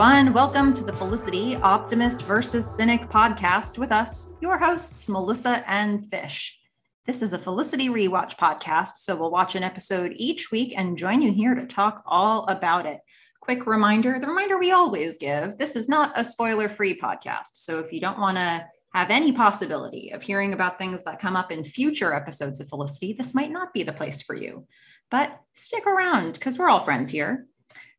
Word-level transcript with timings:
everyone. 0.00 0.32
Welcome 0.32 0.72
to 0.74 0.84
the 0.84 0.92
Felicity 0.92 1.56
Optimist 1.56 2.22
versus 2.22 2.70
Cynic 2.70 3.08
podcast 3.08 3.78
with 3.78 3.90
us, 3.90 4.32
your 4.40 4.56
hosts, 4.56 5.08
Melissa 5.08 5.64
and 5.68 6.08
Fish. 6.08 6.60
This 7.04 7.20
is 7.20 7.32
a 7.32 7.38
Felicity 7.38 7.88
Rewatch 7.88 8.36
podcast, 8.36 8.98
so 8.98 9.16
we'll 9.16 9.32
watch 9.32 9.56
an 9.56 9.64
episode 9.64 10.12
each 10.14 10.52
week 10.52 10.72
and 10.76 10.96
join 10.96 11.20
you 11.20 11.32
here 11.32 11.56
to 11.56 11.66
talk 11.66 12.04
all 12.06 12.46
about 12.46 12.86
it. 12.86 13.00
Quick 13.40 13.66
reminder 13.66 14.20
the 14.20 14.28
reminder 14.28 14.56
we 14.56 14.70
always 14.70 15.18
give 15.18 15.58
this 15.58 15.74
is 15.74 15.88
not 15.88 16.12
a 16.14 16.22
spoiler 16.22 16.68
free 16.68 16.96
podcast. 16.96 17.54
So 17.54 17.80
if 17.80 17.92
you 17.92 18.00
don't 18.00 18.20
want 18.20 18.36
to 18.36 18.64
have 18.94 19.10
any 19.10 19.32
possibility 19.32 20.12
of 20.12 20.22
hearing 20.22 20.52
about 20.52 20.78
things 20.78 21.02
that 21.02 21.18
come 21.18 21.34
up 21.34 21.50
in 21.50 21.64
future 21.64 22.14
episodes 22.14 22.60
of 22.60 22.68
Felicity, 22.68 23.14
this 23.14 23.34
might 23.34 23.50
not 23.50 23.74
be 23.74 23.82
the 23.82 23.92
place 23.92 24.22
for 24.22 24.36
you. 24.36 24.64
But 25.10 25.40
stick 25.54 25.88
around 25.88 26.34
because 26.34 26.56
we're 26.56 26.68
all 26.68 26.78
friends 26.78 27.10
here. 27.10 27.48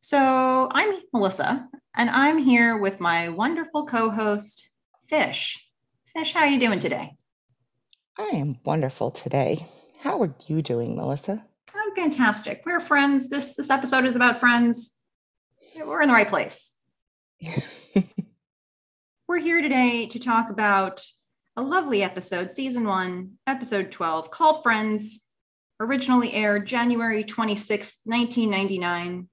So 0.02 0.70
I'm 0.72 0.94
Melissa, 1.12 1.68
and 1.94 2.10
I'm 2.10 2.38
here 2.38 2.78
with 2.78 3.02
my 3.02 3.28
wonderful 3.28 3.86
co-host, 3.86 4.70
Fish. 5.08 5.62
Fish, 6.06 6.32
how 6.34 6.40
are 6.40 6.48
you 6.48 6.58
doing 6.58 6.80
today? 6.80 7.18
I 8.18 8.30
am 8.36 8.60
wonderful 8.64 9.12
today. 9.12 9.68
How 10.00 10.22
are 10.22 10.34
you 10.48 10.62
doing, 10.62 10.96
Melissa? 10.96 11.46
I'm 11.76 11.94
fantastic. 11.96 12.64
We're 12.66 12.80
friends. 12.80 13.28
This 13.28 13.58
this 13.58 13.70
episode 13.70 14.06
is 14.06 14.16
about 14.16 14.40
friends. 14.40 14.96
We're 15.76 16.02
in 16.02 16.08
the 16.08 16.14
right 16.14 16.30
place. 16.30 16.74
We're 19.28 19.40
here 19.40 19.62
today 19.62 20.06
to 20.08 20.20
talk 20.20 20.50
about 20.50 21.06
a 21.58 21.62
lovely 21.62 22.04
episode, 22.04 22.54
season 22.54 22.86
one, 22.86 23.34
episode 23.48 23.92
12, 23.92 24.32
called 24.32 24.64
Friends, 24.64 25.28
originally 25.82 26.32
aired 26.32 26.66
January 26.68 27.26
26, 27.26 28.00
1999 28.06 29.28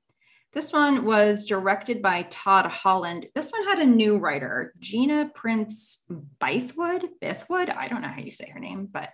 this 0.57 0.73
one 0.73 1.05
was 1.05 1.45
directed 1.45 2.01
by 2.01 2.23
Todd 2.31 2.65
Holland. 2.65 3.27
This 3.35 3.53
one 3.53 3.65
had 3.65 3.79
a 3.79 3.85
new 3.85 4.17
writer, 4.17 4.73
Gina 4.79 5.31
Prince 5.35 6.07
Bythewood. 6.41 7.03
Bythewood, 7.23 7.77
I 7.77 7.89
don't 7.89 8.01
know 8.01 8.09
how 8.09 8.23
you 8.23 8.31
say 8.31 8.49
her 8.49 8.59
name, 8.59 8.89
but 8.91 9.11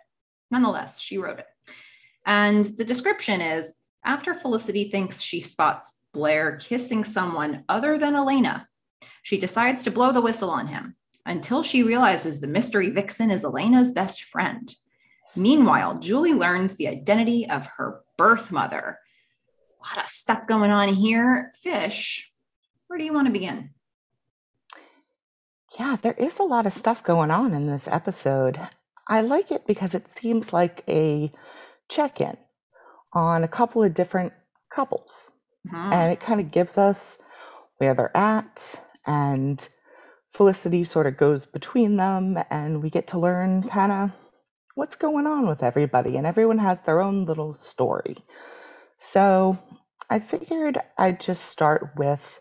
nonetheless, 0.53 1.01
she 1.01 1.19
wrote 1.19 1.41
it. 1.41 1.47
And 2.25 2.65
the 2.65 2.85
description 2.85 3.41
is 3.41 3.75
after 4.05 4.35
Felicity 4.35 4.89
thinks 4.89 5.21
she 5.21 5.41
spots 5.41 6.03
Blair 6.13 6.59
kissing 6.59 7.03
someone 7.03 7.65
other 7.69 7.99
than 7.99 8.15
Elena, 8.15 8.69
she 9.25 9.37
decides 9.37 9.83
to 9.83 9.91
blow 9.91 10.13
the 10.13 10.23
whistle 10.23 10.49
on 10.49 10.69
him 10.69 10.95
until 11.27 11.65
she 11.65 11.83
realizes 11.83 12.39
the 12.41 12.47
mystery 12.47 12.91
vixen 12.91 13.33
is 13.33 13.43
Elena's 13.43 13.91
best 13.91 14.23
friend. 14.23 14.73
Meanwhile, 15.35 15.99
Julie 15.99 16.35
learns 16.35 16.77
the 16.77 16.87
identity 16.87 17.51
of 17.51 17.67
her 17.79 18.03
birth 18.17 18.53
mother, 18.53 19.01
lot 19.83 20.05
of 20.05 20.09
stuff 20.09 20.47
going 20.47 20.71
on 20.71 20.89
here. 20.89 21.53
Fish, 21.61 22.31
where 22.87 22.99
do 22.99 23.05
you 23.05 23.13
want 23.13 23.27
to 23.27 23.33
begin? 23.33 23.71
Yeah, 25.79 25.97
there 26.01 26.13
is 26.13 26.39
a 26.39 26.45
lot 26.45 26.67
of 26.67 26.73
stuff 26.73 27.03
going 27.03 27.31
on 27.31 27.55
in 27.55 27.67
this 27.67 27.89
episode. 27.89 28.61
I 29.09 29.23
like 29.23 29.51
it 29.51 29.67
because 29.67 29.95
it 29.95 30.07
seems 30.07 30.53
like 30.53 30.85
a 30.89 31.31
check 31.89 32.21
in 32.21 32.37
on 33.13 33.45
a 33.45 33.49
couple 33.49 33.83
of 33.83 33.95
different 33.95 34.33
couples. 34.71 35.31
Mm-hmm. 35.67 35.93
And 35.93 36.13
it 36.13 36.21
kind 36.21 36.41
of 36.41 36.51
gives 36.51 36.79
us 36.79 37.19
where 37.79 37.95
they're 37.95 38.17
at, 38.17 38.81
and 39.07 39.69
Felicity 40.31 40.85
sort 40.85 41.07
of 41.07 41.17
goes 41.17 41.47
between 41.47 41.97
them, 41.97 42.39
and 42.51 42.83
we 42.83 42.91
get 42.91 43.09
to 43.09 43.19
learn 43.19 43.63
kind 43.63 43.93
of 43.93 44.11
what's 44.75 44.97
going 44.97 45.27
on 45.27 45.47
with 45.47 45.63
everybody. 45.63 46.17
And 46.17 46.27
everyone 46.27 46.59
has 46.59 46.83
their 46.83 47.01
own 47.01 47.25
little 47.25 47.53
story. 47.53 48.17
So 49.11 49.59
I 50.09 50.21
figured 50.21 50.79
I'd 50.97 51.21
just 51.21 51.45
start 51.45 51.93
with 51.97 52.41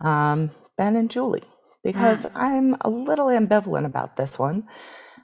um, 0.00 0.50
Ben 0.76 0.96
and 0.96 1.10
Julie 1.10 1.44
because 1.82 2.26
mm. 2.26 2.32
I'm 2.34 2.76
a 2.80 2.90
little 2.90 3.26
ambivalent 3.26 3.86
about 3.86 4.16
this 4.16 4.38
one. 4.38 4.68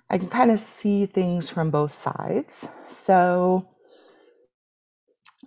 I 0.09 0.19
can 0.19 0.29
kind 0.29 0.51
of 0.51 0.61
see 0.61 1.07
things 1.07 1.49
from 1.49 1.71
both 1.71 1.93
sides. 1.93 2.69
So, 2.87 3.69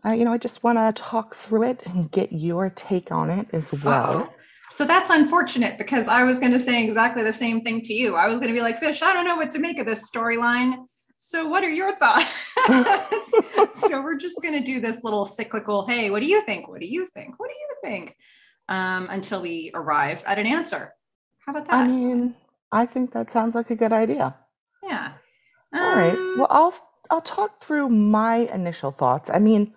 uh, 0.05 0.11
you 0.11 0.25
know, 0.25 0.33
I 0.33 0.37
just 0.37 0.63
want 0.63 0.77
to 0.77 1.01
talk 1.01 1.35
through 1.35 1.63
it 1.63 1.83
and 1.85 2.11
get 2.11 2.33
your 2.33 2.69
take 2.69 3.11
on 3.11 3.29
it 3.29 3.47
as 3.53 3.71
well. 3.71 4.27
Oh, 4.27 4.33
so 4.69 4.85
that's 4.85 5.09
unfortunate 5.09 5.77
because 5.77 6.07
I 6.07 6.23
was 6.23 6.39
going 6.39 6.51
to 6.51 6.59
say 6.59 6.83
exactly 6.83 7.23
the 7.23 7.33
same 7.33 7.61
thing 7.61 7.81
to 7.81 7.93
you. 7.93 8.15
I 8.15 8.27
was 8.27 8.39
going 8.39 8.49
to 8.49 8.53
be 8.53 8.61
like, 8.61 8.77
Fish, 8.77 9.01
I 9.01 9.13
don't 9.13 9.25
know 9.25 9.35
what 9.35 9.51
to 9.51 9.59
make 9.59 9.79
of 9.79 9.85
this 9.85 10.09
storyline. 10.09 10.85
So, 11.17 11.47
what 11.47 11.63
are 11.63 11.69
your 11.69 11.95
thoughts? 11.95 12.53
so, 13.71 14.01
we're 14.01 14.17
just 14.17 14.41
going 14.41 14.53
to 14.53 14.59
do 14.59 14.79
this 14.79 15.03
little 15.03 15.25
cyclical 15.25 15.85
hey, 15.87 16.09
what 16.09 16.21
do 16.21 16.27
you 16.27 16.41
think? 16.41 16.67
What 16.67 16.81
do 16.81 16.87
you 16.87 17.05
think? 17.07 17.39
What 17.39 17.49
do 17.49 17.53
you 17.53 17.89
think? 17.89 18.17
Um, 18.67 19.07
until 19.09 19.41
we 19.41 19.71
arrive 19.73 20.23
at 20.25 20.39
an 20.39 20.47
answer. 20.47 20.93
How 21.45 21.51
about 21.51 21.67
that? 21.67 21.73
I 21.73 21.87
mean, 21.87 22.35
I 22.71 22.85
think 22.85 23.11
that 23.11 23.31
sounds 23.31 23.55
like 23.55 23.69
a 23.69 23.75
good 23.75 23.93
idea. 23.93 24.35
Yeah. 24.83 25.13
Um, 25.71 25.81
All 25.81 25.95
right. 25.95 26.13
Um, 26.13 26.35
well, 26.39 26.47
I'll 26.49 26.73
I'll 27.09 27.21
talk 27.21 27.63
through 27.63 27.89
my 27.89 28.37
initial 28.37 28.91
thoughts. 28.91 29.29
I 29.29 29.39
mean, 29.39 29.73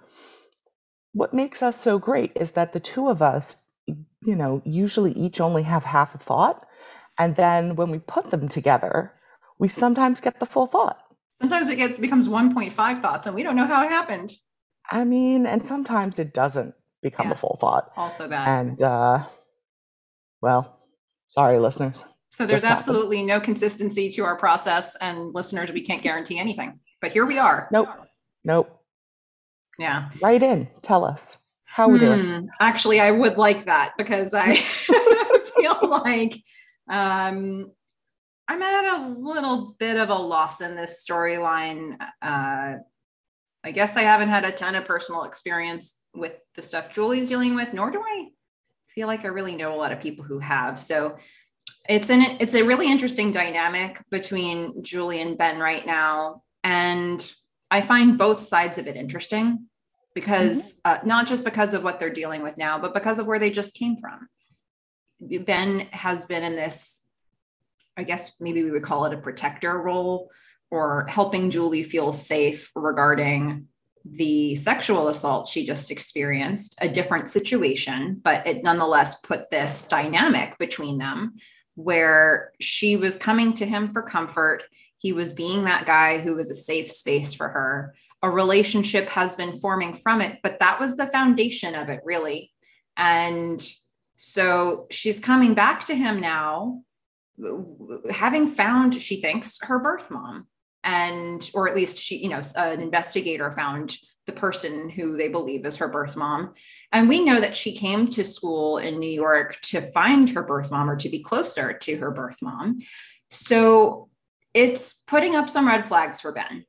what 1.13 1.35
makes 1.35 1.63
us 1.63 1.81
so 1.81 1.99
great 1.99 2.33
is 2.37 2.53
that 2.53 2.73
the 2.73 2.81
two 2.81 3.09
of 3.09 3.23
us, 3.23 3.57
you 3.87 4.37
know, 4.37 4.63
usually 4.65 5.13
each 5.13 5.41
only 5.41 5.63
have 5.63 5.85
half 5.85 6.15
a 6.15 6.19
thought, 6.19 6.67
and 7.19 7.37
then 7.37 7.77
when 7.77 7.91
we 7.91 7.99
put 7.99 8.31
them 8.31 8.49
together, 8.49 9.13
we 9.59 9.69
sometimes 9.69 10.21
get 10.21 10.41
the 10.41 10.47
full 10.47 10.67
thought. 10.67 10.99
Sometimes 11.41 11.69
it 11.69 11.77
gets 11.77 11.99
becomes 11.99 12.29
1.5 12.29 12.99
thoughts 12.99 13.27
and 13.27 13.35
we 13.35 13.43
don't 13.43 13.57
know 13.57 13.67
how 13.67 13.85
it 13.85 13.91
happened. 13.91 14.33
I 14.91 15.05
mean, 15.05 15.47
and 15.47 15.65
sometimes 15.65 16.19
it 16.19 16.35
doesn't 16.35 16.75
become 17.03 17.29
yeah. 17.29 17.35
a 17.35 17.37
full 17.37 17.57
thought. 17.61 17.93
Also 17.97 18.27
that. 18.29 18.49
And 18.49 18.83
uh 18.83 19.25
well, 20.41 20.81
sorry 21.27 21.59
listeners. 21.59 22.05
So 22.29 22.45
there's 22.45 22.63
Just 22.63 22.73
absolutely 22.73 23.19
happened. 23.19 23.29
no 23.29 23.41
consistency 23.41 24.11
to 24.11 24.25
our 24.25 24.37
process 24.37 24.97
and 25.01 25.35
listeners 25.35 25.73
we 25.73 25.81
can't 25.81 26.03
guarantee 26.03 26.39
anything. 26.39 26.79
But 27.01 27.13
here 27.13 27.25
we 27.25 27.39
are. 27.39 27.69
Nope. 27.71 27.89
Nope. 28.45 28.83
Yeah. 29.79 30.11
Write 30.21 30.43
in. 30.43 30.69
Tell 30.83 31.05
us 31.05 31.37
how 31.67 31.89
we're 31.89 31.99
hmm. 31.99 32.23
doing. 32.23 32.49
Actually, 32.61 33.01
I 33.01 33.13
would 33.13 33.39
like 33.39 33.67
that 33.67 33.93
because 33.97 34.35
I 34.35 34.55
feel 35.57 35.79
like 35.83 36.43
um 36.91 37.71
I'm 38.49 38.63
at 38.63 38.99
a 38.99 39.09
little 39.19 39.77
bit 39.79 39.99
of 39.99 40.09
a 40.09 40.15
loss 40.15 40.63
in 40.63 40.75
this 40.75 41.05
storyline. 41.07 42.01
Uh, 42.23 42.77
I 43.63 43.71
guess 43.73 43.97
I 43.97 44.03
haven't 44.03 44.31
had 44.31 44.45
a 44.47 44.51
ton 44.51 44.75
of 44.75 44.87
personal 44.87 45.25
experience 45.25 45.99
with 46.15 46.33
the 46.55 46.63
stuff 46.63 46.93
Julie's 46.93 47.29
dealing 47.29 47.55
with, 47.55 47.75
nor 47.75 47.91
do 47.91 48.01
I 48.01 48.29
feel 48.95 49.07
like 49.07 49.25
I 49.25 49.29
really 49.29 49.55
know 49.55 49.75
a 49.75 49.77
lot 49.77 49.93
of 49.93 50.01
people 50.01 50.25
who 50.25 50.39
have. 50.39 50.81
So 50.81 51.17
it's 51.89 52.09
an 52.09 52.39
it's 52.41 52.55
a 52.55 52.63
really 52.63 52.91
interesting 52.91 53.33
dynamic 53.33 54.03
between 54.11 54.83
Julie 54.83 55.21
and 55.21 55.37
Ben 55.37 55.59
right 55.59 55.85
now, 55.85 56.43
and 56.65 57.31
I 57.71 57.83
find 57.83 58.17
both 58.17 58.41
sides 58.41 58.79
of 58.79 58.87
it 58.87 58.97
interesting 58.97 59.67
because 60.15 60.81
mm-hmm. 60.81 61.03
uh, 61.03 61.07
not 61.07 61.27
just 61.27 61.45
because 61.45 61.75
of 61.75 61.85
what 61.85 62.01
they're 62.01 62.11
dealing 62.11 62.43
with 62.43 62.57
now, 62.57 62.79
but 62.79 62.95
because 62.95 63.19
of 63.19 63.27
where 63.27 63.39
they 63.39 63.51
just 63.51 63.75
came 63.75 63.97
from. 63.97 64.29
Ben 65.45 65.81
has 65.91 66.27
been 66.27 66.45
in 66.45 66.57
this 66.57 67.05
I 67.99 68.05
guess 68.05 68.41
maybe 68.41 68.63
we 68.63 68.71
would 68.71 68.85
call 68.85 69.05
it 69.07 69.13
a 69.13 69.19
protector 69.19 69.77
role 69.83 70.31
or 70.71 71.07
helping 71.09 71.51
Julie 71.51 71.83
feel 71.83 72.13
safe 72.13 72.71
regarding 72.77 73.67
the 74.05 74.55
sexual 74.55 75.09
assault 75.09 75.49
she 75.49 75.67
just 75.67 75.91
experienced, 75.91 76.77
a 76.81 76.89
different 76.89 77.29
situation, 77.29 78.21
but 78.23 78.47
it 78.47 78.63
nonetheless 78.63 79.21
put 79.21 79.51
this 79.51 79.89
dynamic 79.89 80.57
between 80.59 80.99
them 80.99 81.35
where 81.75 82.53
she 82.61 82.97
was 82.97 83.19
coming 83.19 83.53
to 83.55 83.67
him 83.67 83.93
for 83.93 84.03
comfort. 84.03 84.63
He 84.99 85.13
was 85.13 85.33
being 85.33 85.65
that 85.65 85.85
guy 85.85 86.19
who 86.19 86.37
was 86.37 86.51
a 86.51 86.55
safe 86.55 86.91
space 86.91 87.35
for 87.35 87.49
her. 87.49 87.95
A 88.23 88.31
relationship 88.31 89.09
has 89.09 89.35
been 89.35 89.59
forming 89.59 89.95
from 89.95 90.21
it, 90.21 90.39
but 90.43 90.61
that 90.61 90.81
was 90.81 90.97
the 90.97 91.07
foundation 91.09 91.75
of 91.75 91.89
it, 91.89 92.01
really. 92.05 92.53
And 92.97 93.61
so 94.17 94.87
she's 94.91 95.21
coming 95.21 95.55
back 95.55 95.85
to 95.87 95.95
him 95.95 96.21
now 96.21 96.83
having 98.11 98.47
found, 98.47 99.01
she 99.01 99.21
thinks, 99.21 99.59
her 99.63 99.79
birth 99.79 100.11
mom, 100.11 100.47
and 100.85 101.51
or 101.55 101.69
at 101.69 101.77
least 101.77 101.99
she, 101.99 102.19
you 102.19 102.29
know, 102.29 102.41
an 102.57 102.81
investigator 102.81 103.51
found 103.51 103.97
the 104.27 104.33
person 104.33 104.89
who 104.91 105.17
they 105.17 105.29
believe 105.29 105.67
is 105.67 105.79
her 105.79 105.89
birth 105.89 106.17
mom. 106.17 106.53
And 106.93 107.09
we 107.09 107.25
know 107.25 107.41
that 107.41 107.57
she 107.57 107.75
came 107.75 108.09
to 108.11 108.23
school 108.23 108.79
in 108.79 109.01
New 109.01 109.11
York 109.11 109.59
to 109.63 109.81
find 109.81 110.29
her 110.31 110.43
birth 110.43 110.71
mom 110.71 110.89
or 110.89 110.97
to 110.97 111.09
be 111.09 111.23
closer 111.23 111.73
to 111.73 111.97
her 111.97 112.11
birth 112.11 112.37
mom. 112.43 112.81
So 113.31 114.09
it's 114.55 115.03
putting 115.07 115.35
up 115.35 115.51
some 115.51 115.67
red 115.67 115.89
flags 115.89 116.21
for 116.21 116.33
Ben. 116.33 116.65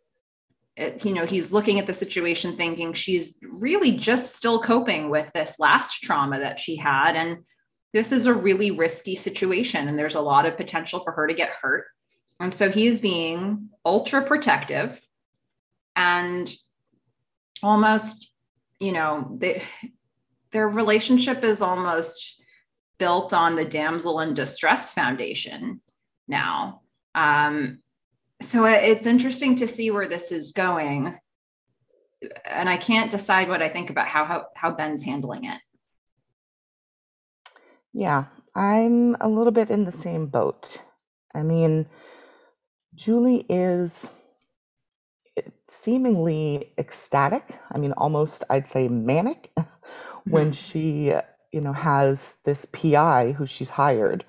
It, 0.77 1.03
you 1.03 1.13
know, 1.13 1.25
he's 1.25 1.51
looking 1.51 1.79
at 1.79 1.87
the 1.87 1.93
situation 1.93 2.55
thinking 2.55 2.93
she's 2.93 3.37
really 3.41 3.91
just 3.91 4.35
still 4.35 4.61
coping 4.61 5.09
with 5.09 5.29
this 5.33 5.59
last 5.59 6.01
trauma 6.01 6.39
that 6.39 6.59
she 6.59 6.77
had. 6.77 7.17
And 7.17 7.39
this 7.93 8.11
is 8.11 8.25
a 8.25 8.33
really 8.33 8.71
risky 8.71 9.15
situation 9.15 9.87
and 9.87 9.97
there's 9.97 10.15
a 10.15 10.21
lot 10.21 10.45
of 10.45 10.57
potential 10.57 10.99
for 10.99 11.11
her 11.11 11.27
to 11.27 11.33
get 11.33 11.49
hurt. 11.49 11.85
And 12.39 12.53
so 12.53 12.69
he's 12.69 13.01
being 13.01 13.69
ultra 13.85 14.21
protective 14.23 15.01
and 15.95 16.51
almost, 17.61 18.31
you 18.79 18.91
know, 18.91 19.35
they, 19.37 19.63
their 20.51 20.67
relationship 20.67 21.43
is 21.43 21.61
almost 21.61 22.41
built 22.97 23.33
on 23.33 23.55
the 23.55 23.65
Damsel 23.65 24.19
in 24.19 24.33
Distress 24.33 24.93
Foundation 24.93 25.81
now. 26.27 26.81
Um, 27.15 27.79
so 28.41 28.65
it's 28.65 29.05
interesting 29.05 29.57
to 29.57 29.67
see 29.67 29.91
where 29.91 30.07
this 30.07 30.31
is 30.31 30.53
going. 30.53 31.17
And 32.45 32.69
I 32.69 32.77
can't 32.77 33.11
decide 33.11 33.49
what 33.49 33.61
I 33.61 33.69
think 33.69 33.89
about 33.89 34.07
how, 34.07 34.25
how, 34.25 34.45
how 34.55 34.71
Ben's 34.71 35.03
handling 35.03 35.45
it. 35.45 35.59
Yeah, 37.93 38.25
I'm 38.55 39.15
a 39.19 39.29
little 39.29 39.51
bit 39.51 39.69
in 39.69 39.85
the 39.85 39.91
same 39.91 40.27
boat. 40.27 40.81
I 41.33 41.43
mean, 41.43 41.87
Julie 42.95 43.45
is 43.49 44.07
seemingly 45.67 46.71
ecstatic. 46.77 47.43
I 47.71 47.77
mean, 47.77 47.93
almost, 47.93 48.43
I'd 48.49 48.67
say, 48.67 48.87
manic 48.87 49.51
when 50.25 50.51
mm-hmm. 50.51 50.51
she, 50.51 51.13
you 51.51 51.61
know, 51.61 51.73
has 51.73 52.37
this 52.43 52.65
PI 52.65 53.31
who 53.31 53.45
she's 53.45 53.69
hired 53.69 54.25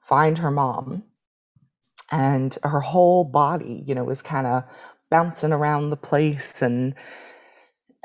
find 0.00 0.38
her 0.38 0.50
mom, 0.50 1.02
and 2.10 2.56
her 2.62 2.80
whole 2.80 3.24
body, 3.24 3.82
you 3.86 3.94
know, 3.94 4.08
is 4.08 4.22
kind 4.22 4.46
of 4.46 4.64
bouncing 5.10 5.52
around 5.52 5.90
the 5.90 5.96
place 5.96 6.62
and 6.62 6.94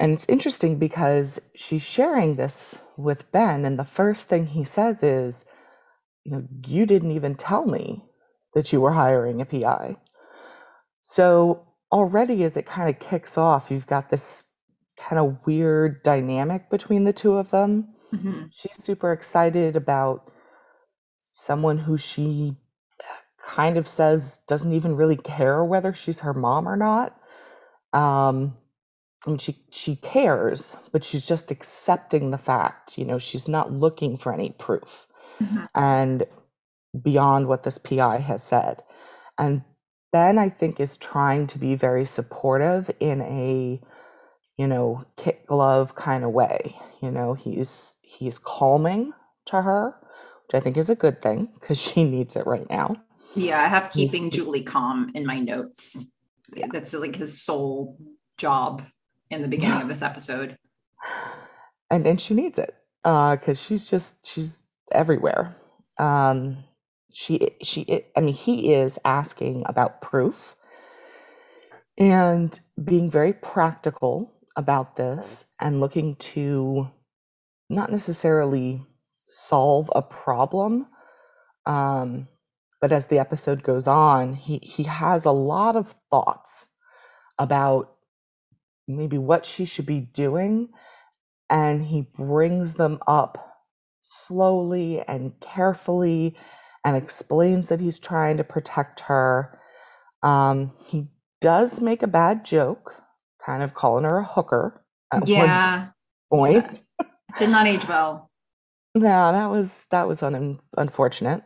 and 0.03 0.11
it's 0.11 0.27
interesting 0.27 0.79
because 0.79 1.39
she's 1.55 1.81
sharing 1.81 2.35
this 2.35 2.77
with 2.97 3.31
Ben 3.31 3.63
and 3.63 3.79
the 3.79 3.85
first 3.85 4.27
thing 4.27 4.45
he 4.45 4.65
says 4.65 5.01
is 5.01 5.45
you 6.25 6.33
know 6.33 6.43
you 6.67 6.85
didn't 6.85 7.11
even 7.11 7.35
tell 7.35 7.65
me 7.65 8.03
that 8.53 8.73
you 8.73 8.81
were 8.81 8.91
hiring 8.91 9.39
a 9.39 9.45
PI. 9.45 9.95
So 11.01 11.67
already 11.89 12.43
as 12.43 12.57
it 12.57 12.65
kind 12.65 12.89
of 12.89 12.99
kicks 12.99 13.37
off, 13.37 13.71
you've 13.71 13.87
got 13.87 14.09
this 14.09 14.43
kind 14.97 15.19
of 15.19 15.47
weird 15.47 16.03
dynamic 16.03 16.69
between 16.69 17.05
the 17.05 17.13
two 17.13 17.37
of 17.37 17.49
them. 17.49 17.93
Mm-hmm. 18.13 18.47
She's 18.51 18.75
super 18.83 19.13
excited 19.13 19.77
about 19.77 20.29
someone 21.31 21.77
who 21.77 21.97
she 21.97 22.57
kind 23.47 23.77
of 23.77 23.87
says 23.87 24.39
doesn't 24.49 24.73
even 24.73 24.97
really 24.97 25.17
care 25.17 25.63
whether 25.63 25.93
she's 25.93 26.19
her 26.19 26.33
mom 26.33 26.67
or 26.67 26.75
not. 26.75 27.17
Um, 27.93 28.57
and 29.25 29.41
she 29.41 29.55
she 29.71 29.95
cares, 29.95 30.75
but 30.91 31.03
she's 31.03 31.25
just 31.25 31.51
accepting 31.51 32.31
the 32.31 32.37
fact. 32.37 32.97
You 32.97 33.05
know, 33.05 33.19
she's 33.19 33.47
not 33.47 33.71
looking 33.71 34.17
for 34.17 34.33
any 34.33 34.51
proof, 34.51 35.07
mm-hmm. 35.39 35.65
and 35.75 36.25
beyond 36.99 37.47
what 37.47 37.63
this 37.63 37.77
PI 37.77 38.19
has 38.19 38.43
said. 38.43 38.83
And 39.37 39.63
Ben, 40.11 40.37
I 40.37 40.49
think, 40.49 40.79
is 40.79 40.97
trying 40.97 41.47
to 41.47 41.59
be 41.59 41.75
very 41.75 42.05
supportive 42.05 42.91
in 42.99 43.21
a, 43.21 43.81
you 44.57 44.67
know, 44.67 45.01
kit 45.17 45.45
glove 45.47 45.95
kind 45.95 46.23
of 46.23 46.31
way. 46.31 46.75
You 47.01 47.11
know, 47.11 47.33
he's 47.33 47.95
he's 48.03 48.39
calming 48.39 49.13
to 49.45 49.61
her, 49.61 49.95
which 50.45 50.55
I 50.55 50.59
think 50.59 50.77
is 50.77 50.89
a 50.89 50.95
good 50.95 51.21
thing 51.21 51.49
because 51.53 51.81
she 51.81 52.03
needs 52.03 52.35
it 52.35 52.45
right 52.45 52.69
now. 52.69 52.95
Yeah, 53.35 53.59
I 53.59 53.67
have 53.67 53.91
keeping 53.91 54.25
he's, 54.25 54.33
Julie 54.33 54.63
calm 54.63 55.11
in 55.15 55.25
my 55.25 55.39
notes. 55.39 56.13
Yeah. 56.55 56.67
That's 56.71 56.93
like 56.93 57.15
his 57.15 57.41
sole 57.41 57.97
job 58.37 58.83
in 59.33 59.41
the 59.41 59.47
beginning 59.47 59.81
of 59.81 59.87
this 59.89 60.01
episode. 60.01 60.57
And 61.89 62.07
and 62.07 62.21
she 62.21 62.33
needs 62.33 62.59
it 62.59 62.75
Uh, 63.03 63.35
because 63.35 63.61
uh, 63.61 63.67
she's 63.67 63.89
just 63.89 64.25
she's 64.25 64.63
everywhere. 64.91 65.55
Um, 65.99 66.63
she 67.13 67.51
she 67.61 68.03
I 68.17 68.21
mean 68.21 68.33
he 68.33 68.73
is 68.73 68.99
asking 69.05 69.63
about 69.67 70.01
proof 70.01 70.55
and 71.97 72.59
being 72.83 73.11
very 73.11 73.33
practical 73.33 74.33
about 74.55 74.95
this 74.95 75.45
and 75.59 75.79
looking 75.79 76.15
to 76.17 76.89
not 77.69 77.91
necessarily 77.91 78.81
solve 79.27 79.91
a 79.95 80.01
problem 80.01 80.87
um, 81.65 82.27
but 82.81 82.91
as 82.91 83.07
the 83.07 83.19
episode 83.19 83.63
goes 83.63 83.87
on 83.87 84.33
he 84.33 84.57
he 84.57 84.83
has 84.83 85.25
a 85.25 85.31
lot 85.31 85.75
of 85.75 85.93
thoughts 86.11 86.69
about 87.39 87.95
maybe 88.87 89.17
what 89.17 89.45
she 89.45 89.65
should 89.65 89.85
be 89.85 89.99
doing 89.99 90.69
and 91.49 91.85
he 91.85 92.01
brings 92.01 92.73
them 92.73 92.99
up 93.07 93.37
slowly 94.01 95.01
and 95.01 95.39
carefully 95.39 96.35
and 96.83 96.97
explains 96.97 97.69
that 97.69 97.79
he's 97.79 97.99
trying 97.99 98.37
to 98.37 98.43
protect 98.43 99.01
her. 99.01 99.57
Um, 100.21 100.73
he 100.87 101.07
does 101.41 101.79
make 101.79 102.03
a 102.03 102.07
bad 102.07 102.43
joke, 102.43 102.95
kind 103.45 103.63
of 103.63 103.73
calling 103.73 104.03
her 104.03 104.19
a 104.19 104.23
hooker 104.23 104.83
at 105.11 105.27
yeah. 105.27 105.91
one 106.29 106.53
point. 106.63 106.81
Did 107.37 107.49
not 107.49 107.67
age 107.67 107.87
well. 107.87 108.29
No, 108.95 109.31
that 109.31 109.47
was 109.49 109.87
that 109.89 110.07
was 110.07 110.21
un- 110.21 110.59
unfortunate. 110.77 111.43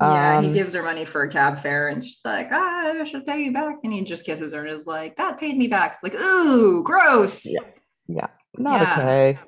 Yeah, 0.00 0.38
um, 0.38 0.44
he 0.44 0.52
gives 0.52 0.74
her 0.74 0.82
money 0.82 1.06
for 1.06 1.22
a 1.22 1.28
cab 1.28 1.58
fare, 1.58 1.88
and 1.88 2.04
she's 2.04 2.20
like, 2.24 2.48
ah, 2.52 2.92
"I 3.00 3.04
should 3.04 3.26
pay 3.26 3.42
you 3.42 3.52
back," 3.52 3.76
and 3.82 3.92
he 3.92 4.02
just 4.02 4.26
kisses 4.26 4.52
her 4.52 4.60
and 4.60 4.70
is 4.70 4.86
like, 4.86 5.16
"That 5.16 5.40
paid 5.40 5.56
me 5.56 5.68
back." 5.68 5.94
It's 5.94 6.02
like, 6.02 6.14
"Ooh, 6.14 6.82
gross." 6.82 7.46
Yeah, 7.46 7.70
yeah, 8.06 8.26
not 8.58 8.82
yeah. 8.82 8.92
okay. 8.92 9.38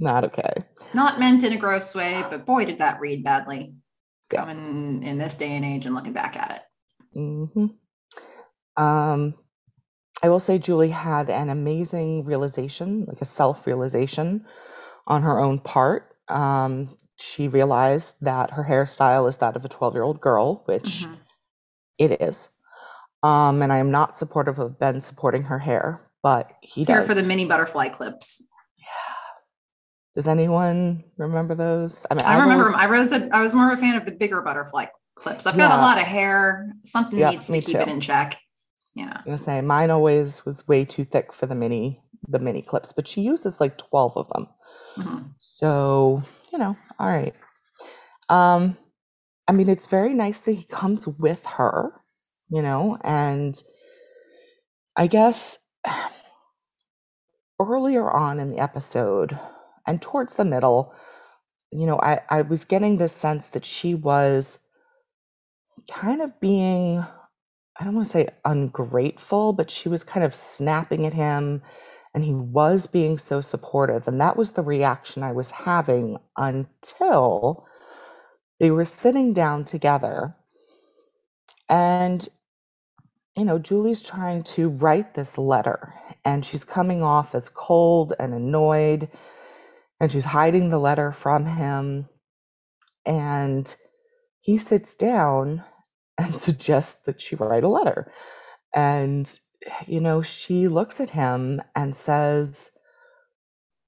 Not 0.00 0.24
okay. 0.24 0.52
Not 0.92 1.20
meant 1.20 1.44
in 1.44 1.52
a 1.52 1.56
gross 1.56 1.94
way, 1.94 2.24
but 2.28 2.44
boy, 2.44 2.64
did 2.64 2.78
that 2.78 3.00
read 3.00 3.22
badly 3.22 3.76
yes. 4.32 4.66
coming 4.66 5.02
in 5.02 5.18
this 5.18 5.36
day 5.36 5.52
and 5.52 5.64
age 5.64 5.86
and 5.86 5.94
looking 5.94 6.12
back 6.12 6.36
at 6.36 6.50
it. 6.50 7.18
Mm-hmm. 7.18 8.82
Um, 8.82 9.34
I 10.22 10.28
will 10.28 10.40
say 10.40 10.58
Julie 10.58 10.90
had 10.90 11.30
an 11.30 11.48
amazing 11.48 12.24
realization, 12.24 13.04
like 13.06 13.20
a 13.20 13.24
self 13.24 13.66
realization 13.66 14.46
on 15.06 15.22
her 15.22 15.38
own 15.38 15.60
part. 15.60 16.16
Um, 16.28 16.96
she 17.24 17.48
realized 17.48 18.16
that 18.20 18.50
her 18.50 18.64
hairstyle 18.64 19.28
is 19.28 19.38
that 19.38 19.56
of 19.56 19.64
a 19.64 19.68
12 19.68 19.94
year 19.94 20.02
old 20.02 20.20
girl, 20.20 20.62
which 20.66 21.04
mm-hmm. 21.04 21.14
it 21.98 22.20
is. 22.20 22.48
Um, 23.22 23.62
and 23.62 23.72
I 23.72 23.78
am 23.78 23.90
not 23.90 24.16
supportive 24.16 24.58
of 24.58 24.78
Ben 24.78 25.00
supporting 25.00 25.44
her 25.44 25.58
hair, 25.58 26.02
but 26.22 26.50
he 26.60 26.82
it's 26.82 26.88
does. 26.88 26.94
Here 26.94 27.04
for 27.06 27.14
the 27.14 27.26
mini 27.26 27.46
butterfly 27.46 27.88
clips. 27.88 28.46
Yeah. 28.76 28.84
Does 30.14 30.28
anyone 30.28 31.04
remember 31.16 31.54
those? 31.54 32.06
I 32.10 32.14
mean, 32.14 32.24
I, 32.24 32.34
I 32.34 32.40
remember. 32.40 32.64
Was, 32.64 32.74
I 32.74 32.86
was 32.86 33.12
a, 33.12 33.28
I 33.34 33.42
was 33.42 33.54
more 33.54 33.72
of 33.72 33.78
a 33.78 33.80
fan 33.80 33.96
of 33.96 34.04
the 34.04 34.12
bigger 34.12 34.42
butterfly 34.42 34.86
clips. 35.16 35.46
I've 35.46 35.56
yeah. 35.56 35.68
got 35.68 35.78
a 35.78 35.82
lot 35.82 35.98
of 35.98 36.04
hair. 36.04 36.74
Something 36.84 37.18
yep, 37.18 37.32
needs 37.32 37.46
to 37.46 37.52
keep 37.52 37.64
too. 37.64 37.78
it 37.78 37.88
in 37.88 38.00
check. 38.00 38.38
Yeah. 38.94 39.06
I 39.06 39.12
was 39.12 39.22
gonna 39.24 39.38
say 39.38 39.60
mine 39.62 39.90
always 39.90 40.44
was 40.44 40.68
way 40.68 40.84
too 40.84 41.04
thick 41.04 41.32
for 41.32 41.46
the 41.46 41.54
mini 41.54 42.00
the 42.28 42.38
mini 42.38 42.62
clips, 42.62 42.92
but 42.92 43.08
she 43.08 43.22
uses 43.22 43.60
like 43.60 43.78
twelve 43.78 44.16
of 44.16 44.28
them. 44.28 44.48
Mm-hmm. 44.96 45.18
So 45.38 46.22
you 46.54 46.58
know, 46.58 46.76
all 47.00 47.08
right. 47.08 47.34
Um, 48.28 48.76
I 49.48 49.52
mean, 49.52 49.68
it's 49.68 49.88
very 49.88 50.14
nice 50.14 50.42
that 50.42 50.52
he 50.52 50.62
comes 50.62 51.04
with 51.04 51.44
her, 51.46 51.90
you 52.48 52.62
know, 52.62 52.96
and 53.02 53.60
I 54.94 55.08
guess 55.08 55.58
earlier 57.60 58.08
on 58.08 58.38
in 58.38 58.50
the 58.50 58.60
episode, 58.60 59.36
and 59.84 60.00
towards 60.00 60.34
the 60.34 60.44
middle, 60.44 60.94
you 61.72 61.86
know, 61.86 61.98
I, 62.00 62.20
I 62.30 62.42
was 62.42 62.66
getting 62.66 62.98
this 62.98 63.12
sense 63.12 63.48
that 63.48 63.64
she 63.64 63.96
was 63.96 64.60
kind 65.90 66.22
of 66.22 66.38
being, 66.38 66.98
I 67.00 67.84
don't 67.84 67.96
want 67.96 68.06
to 68.06 68.12
say 68.12 68.28
ungrateful, 68.44 69.54
but 69.54 69.72
she 69.72 69.88
was 69.88 70.04
kind 70.04 70.24
of 70.24 70.36
snapping 70.36 71.04
at 71.04 71.14
him 71.14 71.62
and 72.14 72.24
he 72.24 72.34
was 72.34 72.86
being 72.86 73.18
so 73.18 73.40
supportive. 73.40 74.08
And 74.08 74.20
that 74.20 74.36
was 74.36 74.52
the 74.52 74.62
reaction 74.62 75.22
I 75.22 75.32
was 75.32 75.50
having 75.50 76.18
until 76.36 77.66
they 78.60 78.70
were 78.70 78.84
sitting 78.84 79.32
down 79.32 79.64
together. 79.64 80.34
And, 81.68 82.26
you 83.36 83.44
know, 83.44 83.58
Julie's 83.58 84.02
trying 84.02 84.44
to 84.44 84.68
write 84.68 85.14
this 85.14 85.38
letter 85.38 85.94
and 86.24 86.44
she's 86.44 86.64
coming 86.64 87.02
off 87.02 87.34
as 87.34 87.48
cold 87.48 88.12
and 88.18 88.34
annoyed 88.34 89.08
and 90.00 90.12
she's 90.12 90.24
hiding 90.24 90.70
the 90.70 90.78
letter 90.78 91.12
from 91.12 91.46
him. 91.46 92.08
And 93.06 93.74
he 94.40 94.58
sits 94.58 94.96
down 94.96 95.64
and 96.18 96.34
suggests 96.36 97.02
that 97.04 97.20
she 97.20 97.36
write 97.36 97.64
a 97.64 97.68
letter. 97.68 98.12
And, 98.74 99.28
you 99.86 100.00
know, 100.00 100.22
she 100.22 100.68
looks 100.68 101.00
at 101.00 101.10
him 101.10 101.62
and 101.74 101.94
says, 101.94 102.70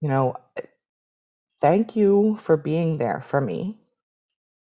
you 0.00 0.08
know, 0.08 0.36
thank 1.60 1.96
you 1.96 2.36
for 2.40 2.56
being 2.56 2.98
there 2.98 3.20
for 3.20 3.40
me, 3.40 3.78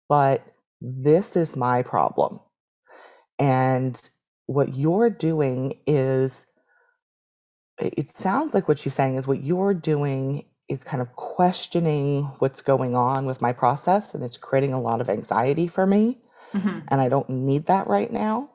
but 0.09 0.43
this 0.81 1.35
is 1.35 1.55
my 1.55 1.83
problem. 1.83 2.39
And 3.39 3.99
what 4.45 4.75
you're 4.75 5.09
doing 5.09 5.79
is, 5.87 6.45
it 7.77 8.09
sounds 8.09 8.53
like 8.53 8.67
what 8.67 8.77
she's 8.77 8.93
saying 8.93 9.15
is 9.15 9.27
what 9.27 9.43
you're 9.43 9.73
doing 9.73 10.45
is 10.69 10.83
kind 10.83 11.01
of 11.01 11.13
questioning 11.15 12.23
what's 12.39 12.61
going 12.61 12.95
on 12.95 13.25
with 13.25 13.41
my 13.41 13.51
process 13.53 14.13
and 14.13 14.23
it's 14.23 14.37
creating 14.37 14.73
a 14.73 14.81
lot 14.81 15.01
of 15.01 15.09
anxiety 15.09 15.67
for 15.67 15.85
me 15.85 16.17
mm-hmm. 16.53 16.79
and 16.87 17.01
i 17.01 17.09
don't 17.09 17.29
need 17.29 17.65
that 17.65 17.87
right 17.87 18.11
now 18.11 18.49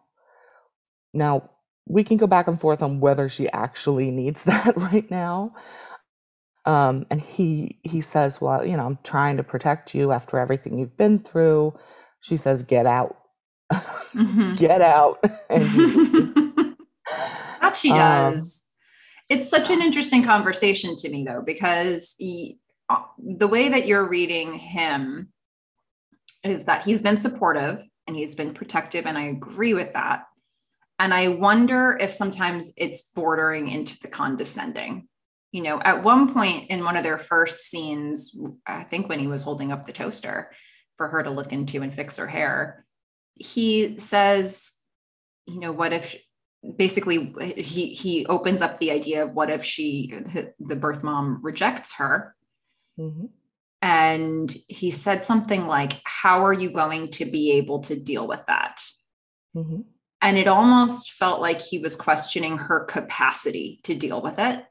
now 1.12 1.50
we 1.88 2.04
can 2.04 2.16
go 2.16 2.26
back 2.26 2.48
and 2.48 2.60
forth 2.60 2.82
on 2.82 3.00
whether 3.00 3.28
she 3.28 3.48
actually 3.50 4.10
needs 4.10 4.44
that 4.46 4.76
right 4.76 5.10
now 5.10 5.54
Um, 6.64 7.06
and 7.10 7.20
he 7.20 7.78
he 7.84 8.00
says, 8.00 8.40
"Well, 8.40 8.64
you 8.66 8.76
know, 8.76 8.86
I'm 8.86 8.98
trying 9.04 9.38
to 9.38 9.44
protect 9.44 9.94
you 9.94 10.12
after 10.12 10.38
everything 10.38 10.78
you've 10.78 10.96
been 10.96 11.18
through." 11.18 11.74
She 12.20 12.36
says, 12.36 12.64
"Get 12.64 12.86
out, 12.86 13.16
mm-hmm. 13.72 14.54
get 14.56 14.82
out." 14.82 15.22
that 17.60 17.76
she 17.76 17.90
um, 17.92 17.98
does. 17.98 18.64
Um, 18.64 19.36
it's 19.36 19.48
such 19.48 19.70
an 19.70 19.82
interesting 19.82 20.24
conversation 20.24 20.96
to 20.96 21.08
me, 21.08 21.24
though, 21.24 21.42
because 21.42 22.14
he, 22.18 22.58
uh, 22.88 23.02
the 23.18 23.48
way 23.48 23.68
that 23.70 23.86
you're 23.86 24.08
reading 24.08 24.54
him 24.54 25.28
is 26.44 26.66
that 26.66 26.84
he's 26.84 27.02
been 27.02 27.16
supportive 27.16 27.82
and 28.06 28.16
he's 28.16 28.36
been 28.36 28.54
protective, 28.54 29.06
and 29.06 29.18
I 29.18 29.24
agree 29.24 29.74
with 29.74 29.92
that. 29.94 30.24
And 30.98 31.12
I 31.12 31.28
wonder 31.28 31.96
if 32.00 32.10
sometimes 32.10 32.72
it's 32.76 33.10
bordering 33.14 33.68
into 33.68 33.98
the 34.00 34.08
condescending 34.08 35.08
you 35.56 35.62
know, 35.62 35.80
at 35.80 36.02
one 36.02 36.32
point 36.34 36.70
in 36.70 36.84
one 36.84 36.98
of 36.98 37.02
their 37.02 37.16
first 37.16 37.60
scenes, 37.60 38.36
I 38.66 38.82
think 38.82 39.08
when 39.08 39.18
he 39.18 39.26
was 39.26 39.42
holding 39.42 39.72
up 39.72 39.86
the 39.86 39.92
toaster 39.92 40.52
for 40.98 41.08
her 41.08 41.22
to 41.22 41.30
look 41.30 41.50
into 41.50 41.80
and 41.80 41.94
fix 41.94 42.18
her 42.18 42.26
hair, 42.26 42.84
he 43.34 43.98
says, 43.98 44.74
you 45.46 45.58
know, 45.58 45.72
what 45.72 45.94
if 45.94 46.14
basically 46.76 47.34
he 47.56 47.94
he 47.94 48.26
opens 48.26 48.60
up 48.60 48.76
the 48.76 48.90
idea 48.90 49.22
of 49.22 49.32
what 49.32 49.48
if 49.48 49.64
she 49.64 50.12
the 50.58 50.76
birth 50.76 51.02
mom 51.02 51.40
rejects 51.42 51.94
her 51.94 52.34
mm-hmm. 52.98 53.26
and 53.80 54.54
he 54.68 54.90
said 54.90 55.24
something 55.24 55.66
like 55.66 56.00
how 56.02 56.44
are 56.44 56.52
you 56.52 56.70
going 56.70 57.08
to 57.08 57.24
be 57.24 57.52
able 57.52 57.80
to 57.80 57.98
deal 57.98 58.26
with 58.26 58.44
that 58.48 58.80
mm-hmm. 59.56 59.82
And 60.26 60.36
it 60.36 60.48
almost 60.48 61.12
felt 61.12 61.40
like 61.40 61.60
he 61.60 61.78
was 61.78 61.94
questioning 61.94 62.58
her 62.58 62.84
capacity 62.84 63.80
to 63.84 63.94
deal 63.94 64.20
with 64.20 64.38
it 64.38 64.64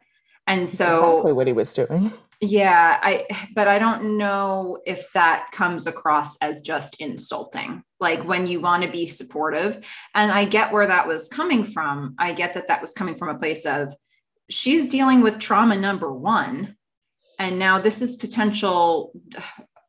and 0.47 0.69
so 0.69 0.83
That's 0.83 0.97
exactly 0.97 1.33
what 1.33 1.47
he 1.47 1.53
was 1.53 1.73
doing. 1.73 2.11
Yeah, 2.41 2.99
I 3.01 3.25
but 3.55 3.67
I 3.67 3.79
don't 3.79 4.17
know 4.17 4.79
if 4.85 5.11
that 5.13 5.47
comes 5.51 5.87
across 5.87 6.37
as 6.37 6.61
just 6.61 6.99
insulting. 6.99 7.81
Like 7.99 8.23
when 8.25 8.45
you 8.45 8.59
want 8.59 8.83
to 8.83 8.89
be 8.89 9.07
supportive, 9.07 9.83
and 10.13 10.31
I 10.31 10.45
get 10.45 10.71
where 10.71 10.85
that 10.85 11.07
was 11.07 11.29
coming 11.29 11.65
from. 11.65 12.13
I 12.19 12.33
get 12.33 12.53
that 12.53 12.67
that 12.67 12.81
was 12.81 12.91
coming 12.91 13.15
from 13.15 13.29
a 13.29 13.39
place 13.39 13.65
of 13.65 13.95
she's 14.49 14.87
dealing 14.87 15.21
with 15.21 15.39
trauma 15.39 15.75
number 15.75 16.13
1 16.13 16.75
and 17.39 17.59
now 17.59 17.79
this 17.79 18.01
is 18.01 18.15
potential 18.15 19.11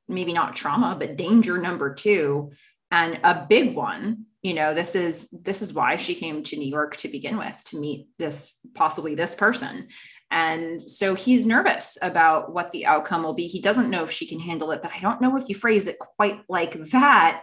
maybe 0.08 0.32
not 0.32 0.54
trauma 0.54 0.96
but 0.98 1.16
danger 1.16 1.58
number 1.58 1.92
2 1.92 2.50
and 2.90 3.20
a 3.22 3.46
big 3.48 3.74
one 3.74 4.24
you 4.46 4.54
know 4.54 4.74
this 4.74 4.94
is 4.94 5.30
this 5.44 5.60
is 5.62 5.74
why 5.74 5.96
she 5.96 6.14
came 6.14 6.42
to 6.42 6.56
new 6.56 6.68
york 6.68 6.96
to 6.96 7.08
begin 7.08 7.36
with 7.36 7.62
to 7.64 7.78
meet 7.78 8.06
this 8.18 8.60
possibly 8.74 9.14
this 9.14 9.34
person 9.34 9.88
and 10.30 10.82
so 10.82 11.14
he's 11.14 11.46
nervous 11.46 11.96
about 12.02 12.52
what 12.52 12.72
the 12.72 12.86
outcome 12.86 13.22
will 13.22 13.34
be. 13.34 13.46
He 13.46 13.60
doesn't 13.60 13.90
know 13.90 14.04
if 14.04 14.10
she 14.10 14.26
can 14.26 14.40
handle 14.40 14.72
it, 14.72 14.82
but 14.82 14.92
I 14.92 15.00
don't 15.00 15.20
know 15.20 15.36
if 15.36 15.48
you 15.48 15.54
phrase 15.54 15.86
it 15.86 15.98
quite 15.98 16.40
like 16.48 16.72
that 16.90 17.42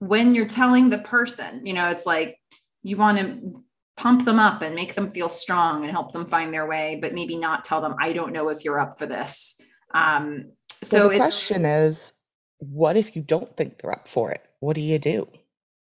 when 0.00 0.34
you're 0.34 0.46
telling 0.48 0.90
the 0.90 0.98
person. 0.98 1.64
You 1.64 1.74
know, 1.74 1.88
it's 1.88 2.04
like 2.04 2.36
you 2.82 2.96
want 2.96 3.18
to 3.18 3.62
pump 3.96 4.24
them 4.24 4.38
up 4.38 4.62
and 4.62 4.74
make 4.74 4.94
them 4.94 5.10
feel 5.10 5.28
strong 5.28 5.84
and 5.84 5.92
help 5.92 6.12
them 6.12 6.26
find 6.26 6.52
their 6.52 6.66
way, 6.66 6.98
but 7.00 7.14
maybe 7.14 7.36
not 7.36 7.64
tell 7.64 7.80
them, 7.80 7.94
I 8.00 8.12
don't 8.12 8.32
know 8.32 8.48
if 8.48 8.64
you're 8.64 8.80
up 8.80 8.98
for 8.98 9.06
this. 9.06 9.60
Um, 9.94 10.52
so 10.82 11.08
the 11.08 11.16
question 11.16 11.64
is, 11.64 12.12
what 12.58 12.96
if 12.96 13.14
you 13.14 13.22
don't 13.22 13.56
think 13.56 13.78
they're 13.78 13.92
up 13.92 14.08
for 14.08 14.32
it? 14.32 14.42
What 14.60 14.74
do 14.74 14.80
you 14.80 14.98
do? 14.98 15.28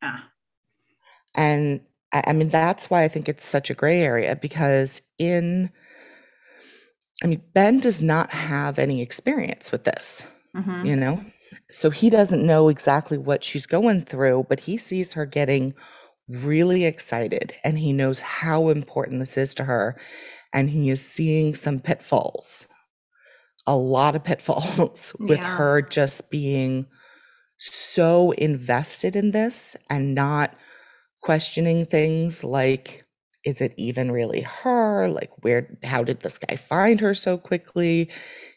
Ah. 0.01 0.29
And 1.36 1.82
I 2.12 2.34
mean, 2.34 2.50
that's 2.50 2.89
why 2.89 3.04
I 3.04 3.08
think 3.08 3.27
it's 3.27 3.46
such 3.46 3.70
a 3.70 3.74
gray 3.74 4.01
area 4.01 4.36
because 4.36 5.01
in 5.18 5.72
I 7.24 7.27
mean, 7.27 7.42
Ben 7.54 7.80
does 7.80 8.01
not 8.01 8.30
have 8.32 8.77
any 8.77 9.01
experience 9.01 9.72
with 9.72 9.84
this, 9.84 10.27
mm-hmm. 10.56 10.86
you 10.86 10.96
know? 10.96 11.24
So 11.72 11.89
he 11.89 12.10
doesn't 12.10 12.46
know 12.46 12.70
exactly 12.70 13.18
what 13.18 13.44
she's 13.44 13.68
going 13.68 14.01
through, 14.01 14.46
but 14.50 14.60
he 14.60 14.77
sees 14.77 15.13
her 15.13 15.25
getting 15.25 15.75
really 16.27 16.86
excited 16.86 17.54
and 17.63 17.77
he 17.77 17.94
knows 17.94 18.20
how 18.20 18.70
important 18.70 19.20
this 19.20 19.38
is 19.38 19.56
to 19.56 19.63
her. 19.63 19.96
And 20.54 20.70
he 20.70 20.89
is 20.89 21.06
seeing 21.06 21.54
some 21.54 21.80
pitfalls, 21.80 22.68
a 23.65 23.75
lot 23.75 24.15
of 24.15 24.24
pitfalls 24.24 25.15
with 25.20 25.39
yeah. 25.39 25.58
her 25.58 25.82
just 25.82 26.30
being 26.30 26.88
so 27.58 28.32
invested 28.32 29.15
in 29.15 29.32
this 29.32 29.77
and 29.89 30.15
not 30.15 30.54
questioning 31.25 31.88
things 31.88 32.44
like 32.44 33.03
is 33.44 33.62
it 33.62 33.74
even 33.77 34.12
really 34.12 34.41
her? 34.41 35.08
Like, 35.08 35.32
where, 35.41 35.75
how 35.84 36.03
did 36.03 36.20
this 36.20 36.38
guy 36.38 36.55
find 36.55 37.00
her 37.01 37.15
so 37.15 37.38
quickly? 37.38 38.12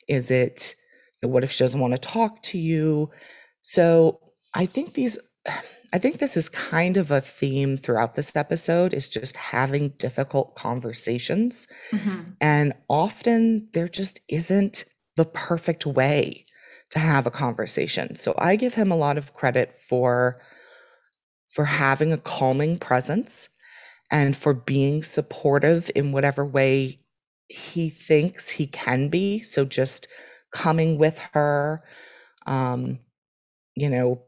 Is 0.07 0.31
it, 0.31 0.75
what 1.23 1.45
if 1.45 1.53
she 1.53 1.65
doesn't 1.65 1.81
want 1.81 1.95
to 1.95 1.99
talk 1.99 2.43
to 2.45 2.59
you? 2.59 3.11
So 3.63 4.21
I 4.55 4.67
think 4.67 4.93
these, 4.93 5.19
I 5.93 5.99
think 5.99 6.19
this 6.19 6.37
is 6.37 6.51
kind 6.51 6.99
of 6.99 7.11
a 7.11 7.23
theme 7.23 7.79
throughout 7.79 8.15
this 8.15 8.37
episode 8.37 8.93
is 8.93 9.09
just 9.09 9.39
having 9.39 9.91
difficult 9.91 10.55
conversations. 10.55 11.69
Mm-hmm. 11.91 12.21
And 12.41 12.75
often 12.89 13.69
there 13.73 13.89
just 13.89 14.21
isn't 14.29 14.85
the 15.17 15.27
perfect 15.27 15.87
way 15.87 16.45
to 16.91 16.99
have 16.99 17.27
a 17.27 17.31
conversation. 17.31 18.17
So 18.17 18.35
I 18.37 18.57
give 18.57 18.75
him 18.75 18.93
a 18.93 18.97
lot 18.97 19.17
of 19.17 19.33
credit 19.33 19.75
for 19.77 20.41
for 21.49 21.65
having 21.65 22.13
a 22.13 22.19
calming 22.19 22.79
presence 22.79 23.49
and 24.11 24.37
for 24.37 24.55
being 24.55 25.03
supportive 25.03 25.91
in 25.95 26.13
whatever 26.13 26.45
way 26.45 27.01
he 27.49 27.89
thinks 27.91 28.49
he 28.49 28.67
can 28.67 29.09
be. 29.09 29.43
So 29.43 29.65
just 29.65 30.09
coming 30.53 30.99
with 30.99 31.19
her, 31.33 31.83
um, 32.47 33.01
you 33.75 33.91
know, 33.91 34.23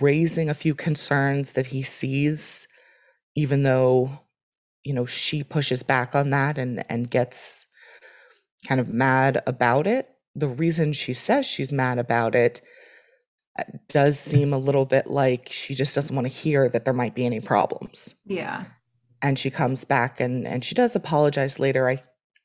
raising 0.00 0.48
a 0.48 0.54
few 0.54 0.74
concerns 0.74 1.52
that 1.52 1.66
he 1.66 1.82
sees, 1.82 2.68
even 3.34 3.62
though, 3.62 4.18
you 4.82 4.94
know, 4.94 5.06
she 5.06 5.44
pushes 5.44 5.82
back 5.82 6.14
on 6.14 6.30
that 6.30 6.58
and, 6.58 6.84
and 6.90 7.10
gets 7.10 7.66
kind 8.66 8.80
of 8.80 8.88
mad 8.88 9.42
about 9.46 9.86
it. 9.86 10.08
The 10.36 10.48
reason 10.48 10.92
she 10.92 11.12
says 11.12 11.46
she's 11.46 11.72
mad 11.72 11.98
about 11.98 12.34
it 12.34 12.60
does 13.88 14.18
seem 14.18 14.52
a 14.52 14.58
little 14.58 14.84
bit 14.84 15.06
like 15.06 15.48
she 15.50 15.74
just 15.74 15.94
doesn't 15.94 16.14
want 16.14 16.26
to 16.26 16.32
hear 16.32 16.68
that 16.68 16.84
there 16.84 16.94
might 16.94 17.14
be 17.14 17.24
any 17.24 17.40
problems. 17.40 18.14
Yeah. 18.24 18.64
And 19.22 19.38
she 19.38 19.50
comes 19.50 19.84
back 19.84 20.20
and 20.20 20.46
and 20.46 20.64
she 20.64 20.74
does 20.74 20.96
apologize 20.96 21.58
later. 21.58 21.88
I 21.88 21.98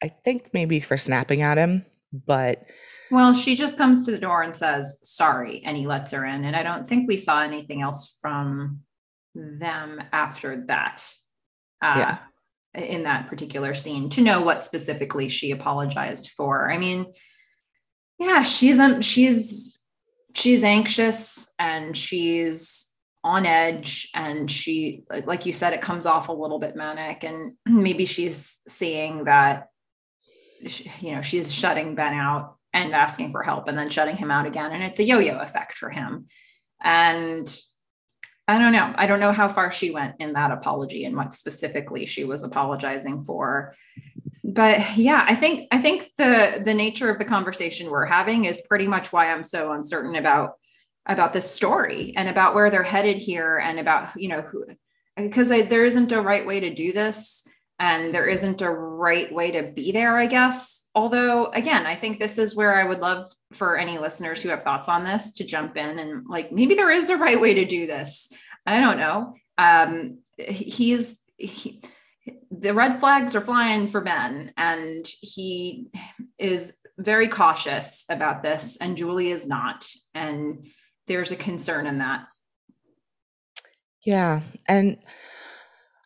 I 0.03 0.09
think 0.09 0.51
maybe 0.53 0.79
for 0.79 0.97
snapping 0.97 1.41
at 1.41 1.57
him, 1.57 1.85
but 2.13 2.65
well, 3.11 3.33
she 3.33 3.55
just 3.55 3.77
comes 3.77 4.05
to 4.05 4.11
the 4.11 4.19
door 4.19 4.43
and 4.43 4.55
says 4.55 4.99
sorry 5.03 5.63
and 5.65 5.75
he 5.75 5.87
lets 5.87 6.11
her 6.11 6.25
in 6.25 6.45
and 6.45 6.55
I 6.55 6.63
don't 6.63 6.87
think 6.87 7.07
we 7.07 7.17
saw 7.17 7.41
anything 7.41 7.81
else 7.81 8.17
from 8.21 8.81
them 9.33 10.01
after 10.11 10.65
that. 10.67 11.03
Uh, 11.81 11.95
yeah. 12.75 12.81
in 12.81 13.03
that 13.03 13.29
particular 13.29 13.73
scene 13.73 14.09
to 14.09 14.19
know 14.19 14.41
what 14.41 14.63
specifically 14.63 15.29
she 15.29 15.51
apologized 15.51 16.29
for. 16.31 16.69
I 16.69 16.77
mean, 16.77 17.05
yeah, 18.19 18.43
she's 18.43 18.79
um 18.79 19.01
she's 19.01 19.78
she's 20.33 20.63
anxious 20.63 21.53
and 21.59 21.95
she's 21.95 22.93
on 23.23 23.45
edge 23.45 24.09
and 24.15 24.49
she 24.49 25.03
like 25.25 25.45
you 25.45 25.51
said 25.51 25.73
it 25.73 25.81
comes 25.81 26.05
off 26.05 26.29
a 26.29 26.33
little 26.33 26.59
bit 26.59 26.75
manic. 26.75 27.23
And 27.23 27.53
maybe 27.65 28.05
she's 28.05 28.61
seeing 28.67 29.25
that 29.25 29.67
you 30.99 31.13
know 31.13 31.21
she's 31.21 31.53
shutting 31.53 31.95
ben 31.95 32.13
out 32.13 32.55
and 32.73 32.93
asking 32.93 33.31
for 33.31 33.41
help 33.41 33.67
and 33.67 33.77
then 33.77 33.89
shutting 33.89 34.17
him 34.17 34.31
out 34.31 34.45
again. 34.45 34.71
And 34.71 34.83
it's 34.83 34.99
a 34.99 35.03
yo-yo 35.03 35.39
effect 35.39 35.77
for 35.77 35.89
him. 35.89 36.27
And 36.81 37.53
i 38.47 38.57
don't 38.57 38.73
know. 38.73 38.93
I 38.95 39.05
don't 39.05 39.19
know 39.19 39.31
how 39.31 39.47
far 39.47 39.71
she 39.71 39.91
went 39.91 40.15
in 40.19 40.33
that 40.33 40.51
apology 40.51 41.05
and 41.05 41.15
what 41.15 41.35
specifically 41.35 42.05
she 42.07 42.23
was 42.23 42.41
apologizing 42.41 43.23
for 43.23 43.75
but 44.53 44.97
yeah 44.97 45.25
i 45.27 45.35
think 45.35 45.67
i 45.71 45.77
think 45.77 46.09
the 46.17 46.61
the 46.65 46.73
nature 46.73 47.09
of 47.09 47.17
the 47.17 47.25
conversation 47.25 47.89
we're 47.89 48.05
having 48.05 48.45
is 48.45 48.61
pretty 48.67 48.87
much 48.87 49.11
why 49.11 49.29
i'm 49.29 49.43
so 49.43 49.71
uncertain 49.71 50.15
about 50.15 50.53
about 51.05 51.33
this 51.33 51.49
story 51.49 52.13
and 52.15 52.29
about 52.29 52.53
where 52.53 52.69
they're 52.69 52.83
headed 52.83 53.17
here 53.17 53.57
and 53.57 53.79
about 53.79 54.09
you 54.15 54.27
know 54.27 54.41
who 54.41 54.65
because 55.17 55.49
there 55.49 55.85
isn't 55.85 56.11
a 56.11 56.21
right 56.21 56.45
way 56.45 56.59
to 56.59 56.73
do 56.73 56.93
this 56.93 57.47
and 57.79 58.13
there 58.13 58.27
isn't 58.27 58.61
a 58.61 58.69
right 58.69 59.33
way 59.33 59.51
to 59.51 59.63
be 59.63 59.91
there 59.91 60.17
i 60.17 60.25
guess. 60.25 60.89
Although 60.95 61.47
again 61.47 61.85
i 61.85 61.95
think 61.95 62.19
this 62.19 62.37
is 62.37 62.55
where 62.55 62.75
i 62.75 62.83
would 62.83 62.99
love 62.99 63.31
for 63.53 63.77
any 63.77 63.97
listeners 63.97 64.41
who 64.41 64.49
have 64.49 64.63
thoughts 64.63 64.89
on 64.89 65.03
this 65.03 65.33
to 65.33 65.43
jump 65.43 65.77
in 65.77 65.99
and 65.99 66.25
like 66.27 66.51
maybe 66.51 66.75
there 66.75 66.91
is 66.91 67.09
a 67.09 67.17
right 67.17 67.39
way 67.39 67.55
to 67.55 67.65
do 67.65 67.87
this. 67.87 68.31
I 68.65 68.79
don't 68.79 68.97
know. 68.97 69.35
Um 69.57 70.19
he's 70.37 71.23
he, 71.37 71.81
the 72.51 72.73
red 72.73 72.99
flags 72.99 73.35
are 73.35 73.41
flying 73.41 73.87
for 73.87 74.01
Ben, 74.01 74.51
and 74.57 75.05
he 75.21 75.89
is 76.37 76.79
very 76.97 77.27
cautious 77.27 78.05
about 78.09 78.43
this, 78.43 78.77
and 78.77 78.97
Julie 78.97 79.29
is 79.29 79.47
not. 79.47 79.87
And 80.13 80.67
there's 81.07 81.31
a 81.31 81.35
concern 81.35 81.87
in 81.87 81.99
that. 81.99 82.27
Yeah. 84.05 84.41
And 84.67 84.99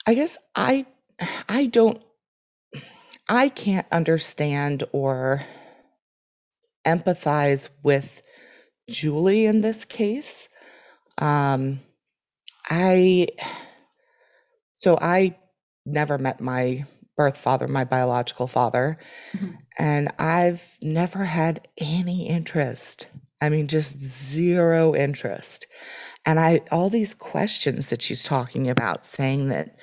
I 0.06 0.14
guess 0.14 0.38
I 0.56 0.86
I 1.48 1.68
don't 1.68 2.02
I 3.28 3.50
can't 3.50 3.88
understand 3.92 4.84
or 4.92 5.42
empathize 6.86 7.70
with 7.84 8.22
Julie 8.90 9.46
in 9.46 9.62
this 9.62 9.86
case. 9.86 10.50
Um, 11.18 11.80
I 12.70 13.28
so 14.78 14.98
I 15.00 15.38
never 15.86 16.18
met 16.18 16.42
my 16.42 16.86
birth 17.16 17.38
father, 17.38 17.68
my 17.68 17.84
biological 17.84 18.48
father, 18.48 18.98
mm-hmm. 19.36 19.52
and 19.78 20.12
I've 20.18 20.66
never 20.82 21.24
had 21.24 21.68
any 21.78 22.28
interest. 22.28 23.08
I 23.42 23.50
mean, 23.50 23.68
just 23.68 24.02
zero 24.02 24.96
interest. 24.96 25.68
And 26.26 26.40
I 26.40 26.62
all 26.72 26.90
these 26.90 27.14
questions 27.14 27.88
that 27.88 28.02
she's 28.02 28.24
talking 28.24 28.70
about, 28.70 29.06
saying 29.06 29.50
that 29.50 29.78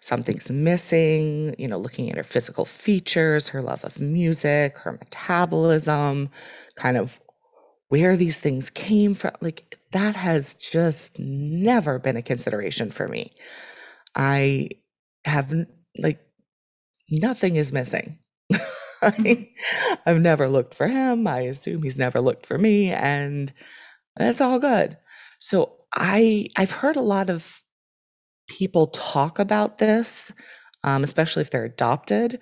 something's 0.00 0.50
missing, 0.50 1.56
you 1.58 1.68
know, 1.68 1.78
looking 1.78 2.10
at 2.10 2.18
her 2.18 2.24
physical 2.24 2.64
features, 2.64 3.48
her 3.48 3.62
love 3.62 3.84
of 3.84 3.98
music, 3.98 4.78
her 4.78 4.92
metabolism, 4.92 6.30
kind 6.76 6.96
of 6.96 7.18
where 7.88 8.16
these 8.16 8.40
things 8.40 8.70
came 8.70 9.14
from. 9.14 9.32
Like 9.40 9.78
that 9.92 10.14
has 10.14 10.54
just 10.54 11.18
never 11.18 11.98
been 11.98 12.16
a 12.16 12.22
consideration 12.22 12.90
for 12.90 13.08
me. 13.08 13.32
I 14.14 14.70
have 15.26 15.54
like 15.98 16.20
nothing 17.10 17.56
is 17.56 17.72
missing. 17.72 18.18
I, 19.02 19.50
I've 20.06 20.20
never 20.20 20.48
looked 20.48 20.74
for 20.74 20.86
him. 20.88 21.26
I 21.26 21.40
assume 21.42 21.82
he's 21.82 21.98
never 21.98 22.20
looked 22.20 22.46
for 22.46 22.58
me, 22.58 22.92
and 22.92 23.52
that's 24.16 24.40
all 24.40 24.58
good. 24.58 24.96
So 25.40 25.76
I 25.94 26.48
I've 26.56 26.72
heard 26.72 26.96
a 26.96 27.02
lot 27.02 27.30
of 27.30 27.62
people 28.48 28.88
talk 28.88 29.38
about 29.38 29.78
this, 29.78 30.32
um, 30.84 31.04
especially 31.04 31.42
if 31.42 31.50
they're 31.50 31.64
adopted, 31.64 32.40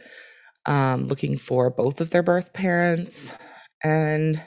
um, 0.66 1.06
looking 1.08 1.38
for 1.38 1.70
both 1.70 2.00
of 2.00 2.10
their 2.10 2.22
birth 2.22 2.52
parents. 2.52 3.34
And 3.82 4.42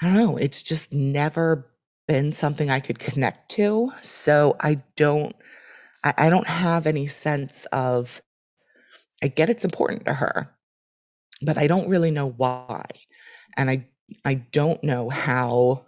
I 0.00 0.06
don't 0.06 0.16
know, 0.16 0.36
it's 0.36 0.62
just 0.62 0.92
never 0.92 1.70
been 2.06 2.32
something 2.32 2.70
I 2.70 2.80
could 2.80 2.98
connect 2.98 3.50
to. 3.52 3.92
So 4.02 4.56
I 4.60 4.82
don't 4.96 5.34
I, 6.04 6.14
I 6.16 6.30
don't 6.30 6.46
have 6.46 6.86
any 6.86 7.06
sense 7.06 7.66
of 7.66 8.20
I 9.22 9.28
get 9.28 9.50
it's 9.50 9.64
important 9.64 10.06
to 10.06 10.14
her, 10.14 10.54
but 11.42 11.58
I 11.58 11.66
don't 11.66 11.88
really 11.88 12.10
know 12.10 12.28
why. 12.28 12.84
And 13.56 13.68
I 13.68 13.88
I 14.24 14.34
don't 14.34 14.82
know 14.82 15.10
how 15.10 15.86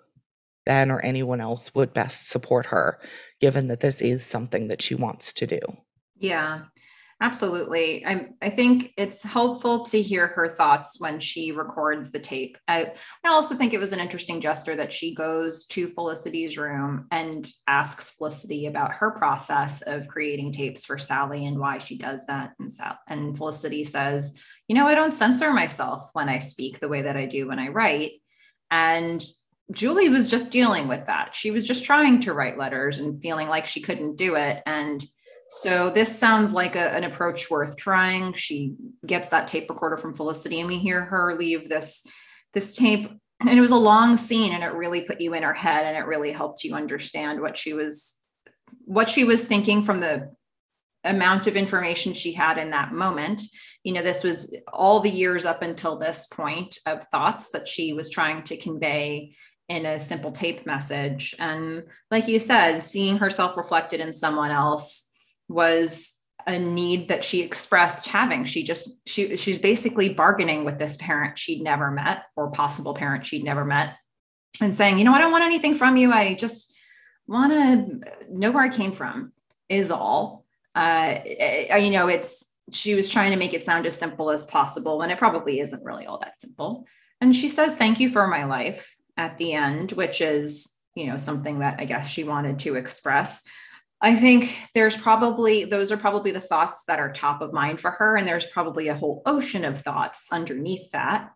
Ben 0.66 0.90
or 0.90 1.00
anyone 1.00 1.40
else 1.40 1.74
would 1.74 1.94
best 1.94 2.28
support 2.28 2.66
her, 2.66 3.00
given 3.40 3.68
that 3.68 3.80
this 3.80 4.02
is 4.02 4.24
something 4.24 4.68
that 4.68 4.82
she 4.82 4.94
wants 4.94 5.34
to 5.34 5.46
do. 5.46 5.60
Yeah, 6.16 6.64
absolutely. 7.20 8.04
I, 8.06 8.28
I 8.40 8.50
think 8.50 8.92
it's 8.96 9.22
helpful 9.22 9.84
to 9.86 10.00
hear 10.00 10.26
her 10.28 10.48
thoughts 10.48 11.00
when 11.00 11.20
she 11.20 11.52
records 11.52 12.10
the 12.10 12.18
tape. 12.18 12.56
I, 12.66 12.92
I 13.24 13.28
also 13.28 13.54
think 13.54 13.72
it 13.72 13.80
was 13.80 13.92
an 13.92 14.00
interesting 14.00 14.40
gesture 14.40 14.74
that 14.76 14.92
she 14.92 15.14
goes 15.14 15.64
to 15.66 15.88
Felicity's 15.88 16.56
room 16.56 17.06
and 17.10 17.48
asks 17.66 18.10
Felicity 18.10 18.66
about 18.66 18.92
her 18.92 19.10
process 19.10 19.82
of 19.82 20.08
creating 20.08 20.52
tapes 20.52 20.84
for 20.84 20.98
Sally 20.98 21.46
and 21.46 21.58
why 21.58 21.78
she 21.78 21.98
does 21.98 22.26
that. 22.26 22.52
And, 22.58 22.72
Sal, 22.72 22.98
and 23.08 23.36
Felicity 23.36 23.84
says, 23.84 24.34
You 24.68 24.76
know, 24.76 24.86
I 24.86 24.94
don't 24.94 25.12
censor 25.12 25.52
myself 25.52 26.10
when 26.14 26.28
I 26.28 26.38
speak 26.38 26.80
the 26.80 26.88
way 26.88 27.02
that 27.02 27.16
I 27.16 27.26
do 27.26 27.48
when 27.48 27.58
I 27.58 27.68
write. 27.68 28.12
And 28.70 29.22
Julie 29.72 30.08
was 30.08 30.28
just 30.28 30.50
dealing 30.50 30.88
with 30.88 31.06
that. 31.06 31.34
She 31.34 31.50
was 31.50 31.66
just 31.66 31.84
trying 31.84 32.20
to 32.22 32.32
write 32.32 32.58
letters 32.58 32.98
and 32.98 33.22
feeling 33.22 33.48
like 33.48 33.66
she 33.66 33.80
couldn't 33.80 34.16
do 34.16 34.36
it. 34.36 34.62
And 34.66 35.04
so 35.50 35.90
this 35.90 36.16
sounds 36.16 36.54
like 36.54 36.76
a, 36.76 36.94
an 36.94 37.02
approach 37.02 37.50
worth 37.50 37.76
trying. 37.76 38.32
She 38.34 38.74
gets 39.04 39.30
that 39.30 39.48
tape 39.48 39.68
recorder 39.68 39.96
from 39.96 40.14
Felicity, 40.14 40.60
and 40.60 40.68
we 40.68 40.78
hear 40.78 41.04
her 41.04 41.36
leave 41.36 41.68
this 41.68 42.06
this 42.52 42.76
tape. 42.76 43.10
And 43.40 43.50
it 43.50 43.60
was 43.60 43.72
a 43.72 43.76
long 43.76 44.16
scene, 44.16 44.52
and 44.52 44.62
it 44.62 44.72
really 44.72 45.02
put 45.02 45.20
you 45.20 45.34
in 45.34 45.42
her 45.42 45.52
head, 45.52 45.86
and 45.86 45.96
it 45.96 46.06
really 46.06 46.30
helped 46.30 46.62
you 46.62 46.74
understand 46.74 47.40
what 47.40 47.56
she 47.56 47.72
was 47.72 48.22
what 48.84 49.10
she 49.10 49.24
was 49.24 49.48
thinking 49.48 49.82
from 49.82 49.98
the 49.98 50.30
amount 51.02 51.48
of 51.48 51.56
information 51.56 52.12
she 52.12 52.32
had 52.32 52.56
in 52.56 52.70
that 52.70 52.92
moment. 52.92 53.42
You 53.82 53.94
know, 53.94 54.02
this 54.02 54.22
was 54.22 54.56
all 54.72 55.00
the 55.00 55.10
years 55.10 55.46
up 55.46 55.62
until 55.62 55.98
this 55.98 56.26
point 56.28 56.78
of 56.86 57.04
thoughts 57.04 57.50
that 57.50 57.66
she 57.66 57.92
was 57.92 58.08
trying 58.08 58.44
to 58.44 58.56
convey 58.56 59.34
in 59.68 59.86
a 59.86 59.98
simple 59.98 60.30
tape 60.30 60.64
message. 60.64 61.34
And 61.40 61.84
like 62.10 62.28
you 62.28 62.38
said, 62.38 62.80
seeing 62.80 63.16
herself 63.16 63.56
reflected 63.56 64.00
in 64.00 64.12
someone 64.12 64.52
else 64.52 65.09
was 65.50 66.16
a 66.46 66.58
need 66.58 67.08
that 67.08 67.24
she 67.24 67.42
expressed 67.42 68.08
having. 68.08 68.44
She 68.44 68.62
just 68.62 68.88
she 69.06 69.36
she's 69.36 69.58
basically 69.58 70.08
bargaining 70.08 70.64
with 70.64 70.78
this 70.78 70.96
parent 70.96 71.38
she'd 71.38 71.62
never 71.62 71.90
met 71.90 72.24
or 72.36 72.50
possible 72.50 72.94
parent 72.94 73.26
she'd 73.26 73.44
never 73.44 73.64
met 73.64 73.96
and 74.60 74.74
saying, 74.74 74.98
"You 74.98 75.04
know, 75.04 75.12
I 75.12 75.18
don't 75.18 75.32
want 75.32 75.44
anything 75.44 75.74
from 75.74 75.96
you. 75.96 76.12
I 76.12 76.34
just 76.34 76.74
want 77.26 77.52
to 77.52 78.00
know 78.30 78.50
where 78.50 78.64
I 78.64 78.68
came 78.68 78.92
from." 78.92 79.32
Is 79.68 79.90
all. 79.90 80.44
Uh, 80.74 81.16
you 81.78 81.90
know, 81.90 82.08
it's 82.08 82.52
she 82.72 82.94
was 82.94 83.08
trying 83.08 83.32
to 83.32 83.36
make 83.36 83.52
it 83.52 83.62
sound 83.62 83.86
as 83.86 83.96
simple 83.96 84.30
as 84.30 84.46
possible, 84.46 85.02
and 85.02 85.12
it 85.12 85.18
probably 85.18 85.60
isn't 85.60 85.84
really 85.84 86.06
all 86.06 86.18
that 86.20 86.38
simple. 86.38 86.86
And 87.20 87.36
she 87.36 87.48
says, 87.48 87.76
"Thank 87.76 88.00
you 88.00 88.08
for 88.08 88.26
my 88.26 88.44
life." 88.44 88.96
at 89.20 89.36
the 89.36 89.52
end, 89.52 89.92
which 89.92 90.22
is, 90.22 90.78
you 90.94 91.06
know, 91.06 91.18
something 91.18 91.58
that 91.58 91.76
I 91.78 91.84
guess 91.84 92.08
she 92.08 92.24
wanted 92.24 92.60
to 92.60 92.76
express. 92.76 93.46
I 94.02 94.16
think 94.16 94.56
there's 94.74 94.96
probably, 94.96 95.64
those 95.64 95.92
are 95.92 95.96
probably 95.96 96.30
the 96.30 96.40
thoughts 96.40 96.84
that 96.84 96.98
are 97.00 97.12
top 97.12 97.42
of 97.42 97.52
mind 97.52 97.80
for 97.80 97.90
her. 97.90 98.16
And 98.16 98.26
there's 98.26 98.46
probably 98.46 98.88
a 98.88 98.94
whole 98.94 99.22
ocean 99.26 99.64
of 99.64 99.78
thoughts 99.78 100.32
underneath 100.32 100.90
that. 100.92 101.30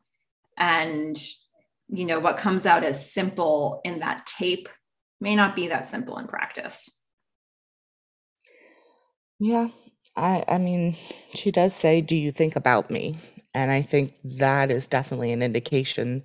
And, 0.56 1.20
you 1.88 2.06
know, 2.06 2.20
what 2.20 2.38
comes 2.38 2.64
out 2.64 2.84
as 2.84 3.12
simple 3.12 3.80
in 3.84 4.00
that 4.00 4.26
tape 4.26 4.68
may 5.20 5.36
not 5.36 5.54
be 5.54 5.68
that 5.68 5.86
simple 5.86 6.18
in 6.18 6.26
practice. 6.26 7.02
Yeah. 9.38 9.68
I, 10.16 10.44
I 10.48 10.58
mean, 10.58 10.96
she 11.34 11.50
does 11.50 11.74
say, 11.74 12.00
Do 12.00 12.16
you 12.16 12.30
think 12.30 12.56
about 12.56 12.90
me? 12.90 13.18
And 13.52 13.70
I 13.70 13.82
think 13.82 14.14
that 14.24 14.70
is 14.70 14.88
definitely 14.88 15.32
an 15.32 15.42
indication 15.42 16.24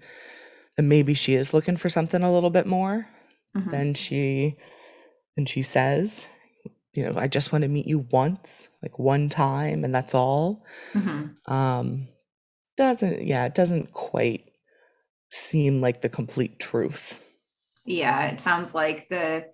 that 0.77 0.83
maybe 0.83 1.15
she 1.15 1.33
is 1.33 1.53
looking 1.53 1.77
for 1.77 1.89
something 1.89 2.21
a 2.21 2.31
little 2.31 2.49
bit 2.49 2.65
more 2.65 3.07
mm-hmm. 3.55 3.69
than 3.69 3.93
she 3.93 4.57
than 5.39 5.45
she 5.45 5.61
says. 5.61 6.27
You 6.93 7.05
know, 7.05 7.17
I 7.17 7.27
just 7.27 7.53
want 7.53 7.61
to 7.61 7.69
meet 7.69 7.87
you 7.87 7.99
once, 8.11 8.67
like 8.83 8.99
one 8.99 9.29
time, 9.29 9.85
and 9.85 9.95
that's 9.95 10.13
all. 10.13 10.65
Mm-hmm. 10.93 11.51
Um, 11.51 12.07
doesn't 12.75 13.23
yeah, 13.23 13.45
it 13.45 13.55
doesn't 13.55 13.93
quite 13.93 14.51
seem 15.31 15.79
like 15.79 16.01
the 16.01 16.09
complete 16.09 16.59
truth. 16.59 17.17
Yeah, 17.85 18.25
it 18.25 18.39
sounds 18.39 18.75
like 18.75 19.07
the 19.07 19.45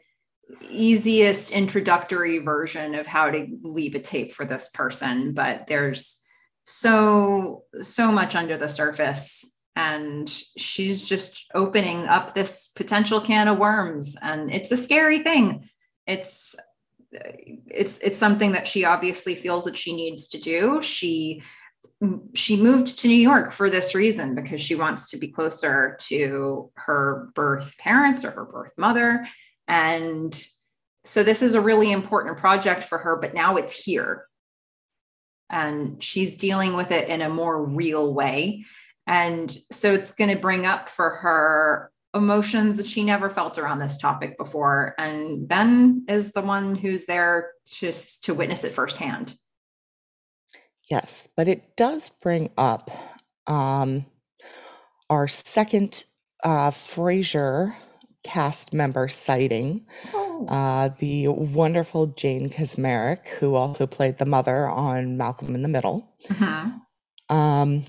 easiest 0.70 1.52
introductory 1.52 2.40
version 2.40 2.96
of 2.96 3.06
how 3.06 3.30
to 3.30 3.48
leave 3.62 3.94
a 3.94 4.00
tape 4.00 4.34
for 4.34 4.46
this 4.46 4.70
person, 4.70 5.34
but 5.34 5.68
there's 5.68 6.22
so 6.64 7.64
so 7.84 8.12
much 8.12 8.36
under 8.36 8.58
the 8.58 8.70
surface 8.70 9.62
and 9.76 10.30
she's 10.58 11.04
just 11.04 11.46
opening 11.54 12.08
up 12.08 12.34
this 12.34 12.72
potential 12.76 13.22
can 13.22 13.48
of 13.48 13.60
worms 13.60 14.16
and 14.24 14.52
it's 14.52 14.72
a 14.72 14.78
scary 14.78 15.20
thing 15.20 15.64
it's 16.08 16.56
it's 17.68 18.00
it's 18.00 18.18
something 18.18 18.52
that 18.52 18.68
she 18.68 18.86
obviously 18.86 19.36
feels 19.36 19.66
that 19.66 19.78
she 19.78 19.96
needs 19.96 20.28
to 20.30 20.40
do. 20.40 20.82
She 20.82 21.42
she 22.34 22.62
moved 22.62 23.00
to 23.00 23.08
New 23.08 23.16
York 23.16 23.52
for 23.52 23.70
this 23.70 23.96
reason 23.96 24.36
because 24.36 24.60
she 24.60 24.76
wants 24.76 25.10
to 25.10 25.18
be 25.18 25.30
closer 25.30 25.98
to 26.02 26.70
her 26.76 27.30
birth 27.36 27.74
parents 27.78 28.26
or 28.26 28.32
her 28.32 28.46
birth 28.46 28.74
mother. 28.78 29.26
And 29.68 30.36
so 31.06 31.24
this 31.24 31.42
is 31.42 31.54
a 31.54 31.62
really 31.62 31.92
important 31.92 32.38
project 32.38 32.84
for 32.84 32.98
her 32.98 33.16
but 33.16 33.34
now 33.34 33.56
it's 33.56 33.74
here. 33.74 34.26
And 35.50 36.04
she's 36.04 36.36
dealing 36.36 36.76
with 36.76 36.92
it 36.92 37.08
in 37.08 37.22
a 37.22 37.30
more 37.30 37.66
real 37.66 38.14
way. 38.14 38.66
And 39.08 39.56
so 39.72 39.94
it's 39.94 40.16
going 40.16 40.32
to 40.32 40.42
bring 40.42 40.66
up 40.66 40.90
for 40.90 41.10
her 41.12 41.92
emotions 42.16 42.78
that 42.78 42.88
she 42.88 43.04
never 43.04 43.30
felt 43.30 43.58
around 43.58 43.80
this 43.80 43.98
topic 43.98 44.38
before. 44.38 44.96
And 44.98 45.48
Ben 45.48 46.06
is 46.08 46.32
the 46.32 46.42
one 46.42 46.76
who's 46.76 47.06
there 47.06 47.52
just 47.68 48.24
to 48.26 48.34
witness 48.34 48.64
it 48.64 48.72
firsthand. 48.72 49.36
Yes, 50.90 51.28
but 51.36 51.48
it 51.48 51.76
does 51.76 52.10
bring 52.22 52.52
up 52.58 52.92
um, 53.48 54.06
our 55.10 55.28
second 55.28 56.04
uh, 56.44 56.72
Frasier 56.72 57.76
cast 58.24 58.74
member 58.74 59.08
sighting. 59.08 59.86
Oh. 60.14 60.46
Uh, 60.48 60.90
the 61.00 61.28
wonderful 61.28 62.08
Jane 62.08 62.50
Kaczmarek, 62.50 63.28
who 63.28 63.56
also 63.56 63.88
played 63.88 64.18
the 64.18 64.26
mother 64.26 64.68
on 64.68 65.18
Malcolm 65.18 65.56
in 65.56 65.62
the 65.62 65.70
Middle. 65.70 66.14
Mm-hmm. 66.28 67.36
Um, 67.36 67.86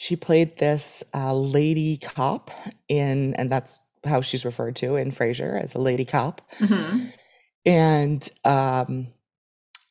she 0.00 0.16
played 0.16 0.56
this 0.56 1.04
uh, 1.12 1.34
lady 1.34 1.98
cop 1.98 2.50
in, 2.88 3.34
and 3.34 3.52
that's 3.52 3.80
how 4.02 4.22
she's 4.22 4.46
referred 4.46 4.76
to 4.76 4.96
in 4.96 5.12
Frasier 5.12 5.62
as 5.62 5.74
a 5.74 5.78
lady 5.78 6.06
cop. 6.06 6.40
Mm-hmm. 6.58 7.04
And 7.66 8.30
um, 8.42 9.08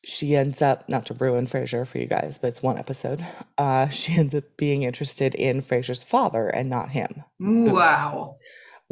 she 0.04 0.34
ends 0.34 0.62
up 0.62 0.88
not 0.88 1.06
to 1.06 1.14
ruin 1.14 1.46
Frasier 1.46 1.86
for 1.86 1.98
you 1.98 2.06
guys, 2.06 2.38
but 2.38 2.48
it's 2.48 2.60
one 2.60 2.76
episode. 2.76 3.24
Uh, 3.56 3.86
she 3.90 4.12
ends 4.12 4.34
up 4.34 4.42
being 4.56 4.82
interested 4.82 5.36
in 5.36 5.58
Frasier's 5.58 6.02
father 6.02 6.48
and 6.48 6.68
not 6.68 6.90
him. 6.90 7.22
Wow. 7.38 8.34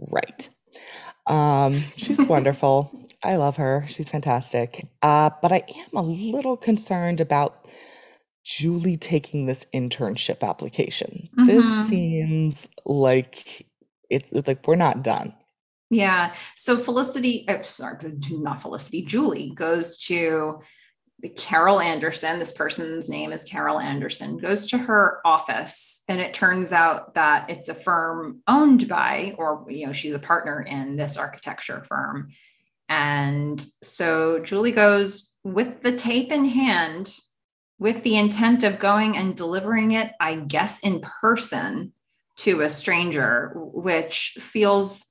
Oops. 0.01 0.13
Right. 0.13 0.49
Um, 1.27 1.75
she's 1.97 2.21
wonderful. 2.21 3.09
I 3.25 3.35
love 3.37 3.57
her. 3.57 3.87
She's 3.89 4.09
fantastic. 4.09 4.87
Uh, 5.03 5.31
but 5.43 5.51
I 5.51 5.65
am 5.67 5.97
a 5.97 6.03
little 6.03 6.57
concerned 6.57 7.21
about 7.21 7.69
Julie 8.49 8.97
taking 8.97 9.45
this 9.45 9.67
internship 9.75 10.43
application. 10.43 11.29
Mm-hmm. 11.37 11.47
This 11.47 11.87
seems 11.87 12.67
like 12.87 13.67
it's, 14.09 14.33
it's 14.33 14.49
like 14.49 14.67
we're 14.67 14.75
not 14.75 15.03
done. 15.03 15.35
Yeah. 15.91 16.33
So 16.55 16.79
Felicity, 16.79 17.45
oh, 17.47 17.61
sorry, 17.61 17.99
not 18.31 18.63
Felicity, 18.63 19.03
Julie 19.03 19.53
goes 19.55 19.99
to 20.07 20.61
Carol 21.37 21.79
Anderson, 21.79 22.39
this 22.39 22.53
person's 22.53 23.11
name 23.11 23.33
is 23.33 23.45
Carol 23.45 23.81
Anderson, 23.81 24.39
goes 24.39 24.65
to 24.67 24.79
her 24.79 25.21
office, 25.27 26.05
and 26.09 26.19
it 26.19 26.33
turns 26.33 26.73
out 26.73 27.15
that 27.15 27.51
it's 27.51 27.69
a 27.69 27.75
firm 27.75 28.41
owned 28.49 28.89
by, 28.89 29.35
or 29.37 29.67
you 29.69 29.87
know, 29.87 29.93
she's 29.93 30.15
a 30.15 30.19
partner 30.19 30.63
in 30.63 30.97
this 30.97 31.19
architecture 31.19 31.85
firm. 31.85 32.29
And 32.89 33.63
so 33.83 34.39
Julie 34.39 34.73
goes 34.73 35.35
with 35.45 35.83
the 35.83 35.93
tape 35.93 36.33
in 36.33 36.47
hand, 36.47 37.15
with 37.79 38.03
the 38.03 38.17
intent 38.17 38.65
of 38.65 38.79
going 38.79 39.17
and 39.17 39.37
delivering 39.37 39.93
it, 39.93 40.13
I 40.21 40.35
guess, 40.35 40.81
in 40.81 41.01
person 41.01 41.93
to 42.39 42.63
a 42.63 42.71
stranger, 42.71 43.53
which 43.57 44.37
feels 44.41 45.07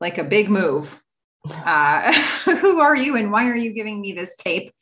like 0.00 0.18
a 0.18 0.24
big 0.24 0.48
move. 0.48 1.00
Uh, 1.48 2.12
who 2.44 2.80
are 2.80 2.96
you 2.96 3.16
and 3.16 3.30
why 3.30 3.46
are 3.48 3.56
you 3.56 3.72
giving 3.72 4.00
me 4.00 4.12
this 4.12 4.36
tape? 4.36 4.72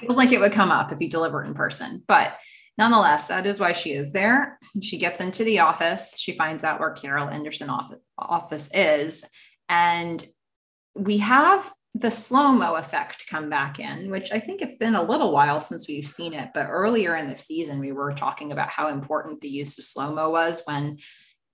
Feels 0.00 0.16
like 0.16 0.32
it 0.32 0.40
would 0.40 0.52
come 0.52 0.70
up 0.70 0.92
if 0.92 1.00
you 1.00 1.08
deliver 1.08 1.44
in 1.44 1.54
person. 1.54 2.02
But 2.06 2.36
nonetheless, 2.76 3.28
that 3.28 3.46
is 3.46 3.60
why 3.60 3.72
she 3.72 3.92
is 3.92 4.12
there. 4.12 4.58
She 4.82 4.98
gets 4.98 5.20
into 5.20 5.44
the 5.44 5.60
office. 5.60 6.18
She 6.18 6.32
finds 6.32 6.64
out 6.64 6.80
where 6.80 6.90
Carol 6.90 7.28
Anderson 7.28 7.70
office, 7.70 8.00
office 8.18 8.70
is. 8.74 9.24
And 9.68 10.26
we 10.94 11.18
have 11.18 11.72
the 11.94 12.10
slow 12.10 12.52
mo 12.52 12.74
effect 12.74 13.26
come 13.28 13.48
back 13.48 13.78
in, 13.78 14.10
which 14.10 14.32
I 14.32 14.40
think 14.40 14.60
it's 14.60 14.74
been 14.74 14.96
a 14.96 15.02
little 15.02 15.32
while 15.32 15.60
since 15.60 15.88
we've 15.88 16.08
seen 16.08 16.34
it. 16.34 16.50
But 16.52 16.66
earlier 16.68 17.14
in 17.14 17.28
the 17.28 17.36
season, 17.36 17.78
we 17.78 17.92
were 17.92 18.12
talking 18.12 18.50
about 18.50 18.68
how 18.68 18.88
important 18.88 19.40
the 19.40 19.48
use 19.48 19.78
of 19.78 19.84
slow 19.84 20.12
mo 20.12 20.30
was 20.30 20.62
when 20.64 20.98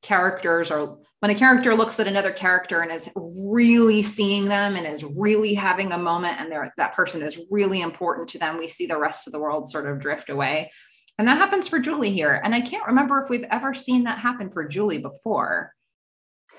characters 0.02 0.70
or 0.70 0.98
when 1.18 1.30
a 1.30 1.34
character 1.34 1.74
looks 1.74 2.00
at 2.00 2.06
another 2.06 2.32
character 2.32 2.80
and 2.80 2.90
is 2.90 3.10
really 3.16 4.02
seeing 4.02 4.46
them 4.46 4.76
and 4.76 4.86
is 4.86 5.04
really 5.04 5.52
having 5.52 5.92
a 5.92 5.98
moment 5.98 6.40
and 6.40 6.50
that 6.78 6.94
person 6.94 7.20
is 7.20 7.38
really 7.50 7.82
important 7.82 8.26
to 8.26 8.38
them 8.38 8.56
we 8.56 8.66
see 8.66 8.86
the 8.86 8.96
rest 8.96 9.26
of 9.26 9.34
the 9.34 9.38
world 9.38 9.68
sort 9.68 9.86
of 9.86 10.00
drift 10.00 10.30
away. 10.30 10.72
And 11.18 11.28
that 11.28 11.36
happens 11.36 11.68
for 11.68 11.78
julie 11.78 12.08
here. 12.08 12.40
And 12.42 12.54
i 12.54 12.62
can't 12.62 12.86
remember 12.86 13.18
if 13.18 13.28
we've 13.28 13.44
ever 13.50 13.74
seen 13.74 14.04
that 14.04 14.18
happen 14.18 14.50
for 14.50 14.66
julie 14.66 14.98
before. 14.98 15.74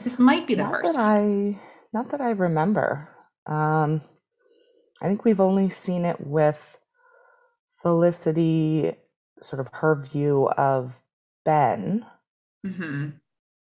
This 0.04 0.20
might 0.20 0.46
be 0.46 0.54
the 0.54 0.63
not 0.63 0.72
first. 0.72 0.94
that 0.94 1.02
i 1.02 1.60
not 1.91 2.10
that 2.10 2.22
i 2.22 2.30
remember 2.30 3.10
um 3.47 4.01
i 5.01 5.08
think 5.08 5.25
we've 5.25 5.41
only 5.41 5.69
seen 5.69 6.06
it 6.06 6.19
with 6.19 6.77
felicity 7.82 8.93
sort 9.41 9.60
of 9.60 9.69
her 9.73 9.95
view 9.95 10.47
of 10.49 11.01
ben 11.45 12.06
mm-hmm 12.65 13.10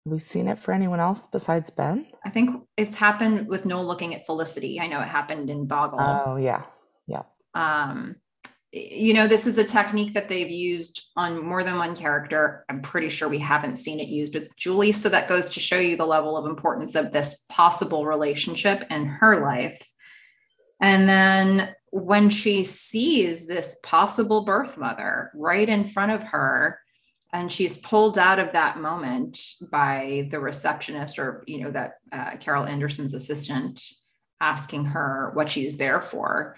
we 0.05 0.19
seen 0.19 0.47
it 0.47 0.59
for 0.59 0.71
anyone 0.71 0.99
else 0.99 1.25
besides 1.25 1.69
Ben? 1.71 2.05
I 2.23 2.29
think 2.29 2.63
it's 2.77 2.95
happened 2.95 3.47
with 3.47 3.65
Noel 3.65 3.85
looking 3.85 4.13
at 4.13 4.25
Felicity. 4.25 4.79
I 4.79 4.87
know 4.87 5.01
it 5.01 5.07
happened 5.07 5.49
in 5.49 5.65
Boggle. 5.65 5.99
Oh 5.99 6.35
yeah, 6.35 6.63
yeah. 7.07 7.23
Um, 7.55 8.15
you 8.75 9.13
know, 9.13 9.25
this 9.25 9.47
is 9.47 9.57
a 9.57 9.63
technique 9.63 10.13
that 10.13 10.27
they've 10.27 10.49
used 10.49 11.05
on 11.15 11.41
more 11.41 11.63
than 11.63 11.77
one 11.77 11.95
character. 11.95 12.65
I'm 12.67 12.81
pretty 12.81 13.07
sure 13.07 13.29
we 13.29 13.39
haven't 13.39 13.77
seen 13.77 14.01
it 14.01 14.09
used 14.09 14.33
with 14.33 14.53
Julie. 14.57 14.91
So 14.91 15.07
that 15.07 15.29
goes 15.29 15.49
to 15.51 15.61
show 15.61 15.79
you 15.79 15.95
the 15.95 16.05
level 16.05 16.35
of 16.35 16.45
importance 16.45 16.95
of 16.95 17.13
this 17.13 17.45
possible 17.47 18.05
relationship 18.05 18.83
in 18.89 19.05
her 19.05 19.41
life. 19.41 19.89
And 20.81 21.07
then 21.07 21.73
when 21.91 22.29
she 22.29 22.65
sees 22.65 23.47
this 23.47 23.79
possible 23.81 24.43
birth 24.43 24.77
mother 24.77 25.31
right 25.33 25.69
in 25.69 25.85
front 25.85 26.11
of 26.11 26.23
her, 26.23 26.81
and 27.31 27.49
she's 27.49 27.77
pulled 27.77 28.17
out 28.17 28.39
of 28.39 28.51
that 28.51 28.77
moment 28.77 29.39
by 29.71 30.27
the 30.31 30.39
receptionist 30.39 31.17
or 31.17 31.43
you 31.47 31.61
know 31.61 31.71
that 31.71 31.95
uh, 32.13 32.31
carol 32.39 32.63
anderson's 32.63 33.13
assistant 33.13 33.83
asking 34.39 34.85
her 34.85 35.31
what 35.33 35.51
she's 35.51 35.75
there 35.75 36.01
for 36.01 36.55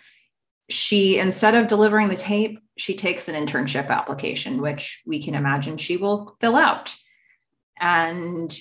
she 0.69 1.17
instead 1.17 1.55
of 1.55 1.67
delivering 1.67 2.09
the 2.09 2.15
tape 2.15 2.59
she 2.77 2.95
takes 2.95 3.27
an 3.27 3.35
internship 3.35 3.87
application 3.89 4.61
which 4.61 5.01
we 5.05 5.21
can 5.21 5.33
imagine 5.33 5.77
she 5.77 5.97
will 5.97 6.35
fill 6.39 6.55
out. 6.55 6.95
And 7.79 8.55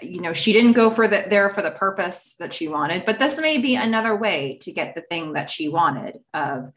you 0.00 0.20
know 0.20 0.32
she 0.32 0.52
didn't 0.52 0.72
go 0.72 0.90
for 0.90 1.08
the 1.08 1.24
there 1.28 1.50
for 1.50 1.60
the 1.60 1.70
purpose 1.70 2.36
that 2.38 2.54
she 2.54 2.68
wanted 2.68 3.04
but 3.04 3.18
this 3.18 3.40
may 3.40 3.58
be 3.58 3.74
another 3.74 4.14
way 4.16 4.58
to 4.62 4.72
get 4.72 4.94
the 4.94 5.02
thing 5.02 5.32
that 5.32 5.50
she 5.50 5.68
wanted 5.68 6.18
of 6.34 6.70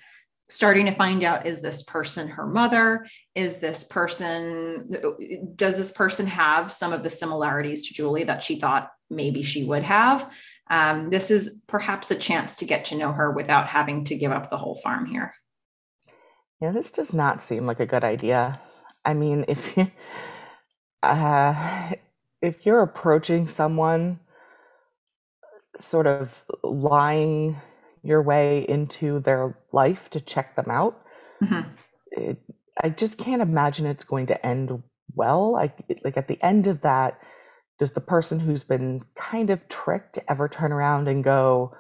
starting 0.49 0.85
to 0.85 0.91
find 0.91 1.23
out 1.23 1.45
is 1.45 1.61
this 1.61 1.81
person 1.83 2.27
her 2.27 2.45
mother? 2.45 3.05
Is 3.33 3.59
this 3.59 3.83
person 3.83 5.53
does 5.55 5.77
this 5.77 5.91
person 5.91 6.27
have 6.27 6.71
some 6.71 6.93
of 6.93 7.03
the 7.03 7.09
similarities 7.09 7.87
to 7.87 7.93
julie 7.93 8.25
that 8.25 8.43
she 8.43 8.59
thought 8.59 8.91
maybe 9.09 9.41
she 9.41 9.63
would 9.63 9.83
have 9.83 10.31
um, 10.69 11.09
this 11.09 11.29
is 11.29 11.61
perhaps 11.67 12.09
a 12.11 12.15
chance 12.15 12.55
to 12.55 12.65
get 12.65 12.85
to 12.85 12.95
know 12.95 13.11
her 13.11 13.31
without 13.31 13.67
having 13.67 14.03
to 14.05 14.15
give 14.15 14.31
up 14.31 14.49
the 14.49 14.57
whole 14.57 14.75
farm 14.75 15.05
here 15.05 15.33
yeah 16.61 16.71
this 16.71 16.91
does 16.91 17.13
not 17.13 17.41
seem 17.41 17.65
like 17.65 17.79
a 17.79 17.85
good 17.85 18.03
idea 18.03 18.59
i 19.03 19.13
mean 19.13 19.45
if 19.47 19.77
you 19.77 19.91
uh, 21.03 21.91
if 22.41 22.65
you're 22.65 22.81
approaching 22.81 23.47
someone 23.47 24.19
sort 25.79 26.07
of 26.07 26.43
lying 26.63 27.59
your 28.03 28.21
way 28.21 28.65
into 28.69 29.19
their 29.19 29.57
life 29.71 30.09
to 30.11 30.19
check 30.19 30.55
them 30.55 30.69
out. 30.69 31.03
Mm-hmm. 31.41 31.69
It, 32.11 32.37
I 32.81 32.89
just 32.89 33.17
can't 33.17 33.41
imagine 33.41 33.85
it's 33.85 34.03
going 34.03 34.27
to 34.27 34.45
end 34.45 34.83
well. 35.15 35.51
Like, 35.51 35.77
like 36.03 36.17
at 36.17 36.27
the 36.27 36.41
end 36.41 36.67
of 36.67 36.81
that, 36.81 37.19
does 37.77 37.93
the 37.93 38.01
person 38.01 38.39
who's 38.39 38.63
been 38.63 39.03
kind 39.15 39.49
of 39.49 39.67
tricked 39.67 40.19
ever 40.27 40.47
turn 40.47 40.71
around 40.71 41.07
and 41.07 41.23
go, 41.23 41.75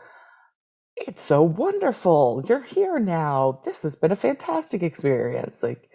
"It's 0.95 1.21
so 1.21 1.43
wonderful! 1.43 2.43
You're 2.47 2.61
here 2.61 2.99
now. 2.99 3.61
This 3.63 3.83
has 3.83 3.95
been 3.95 4.11
a 4.11 4.15
fantastic 4.15 4.83
experience." 4.83 5.63
Like, 5.63 5.89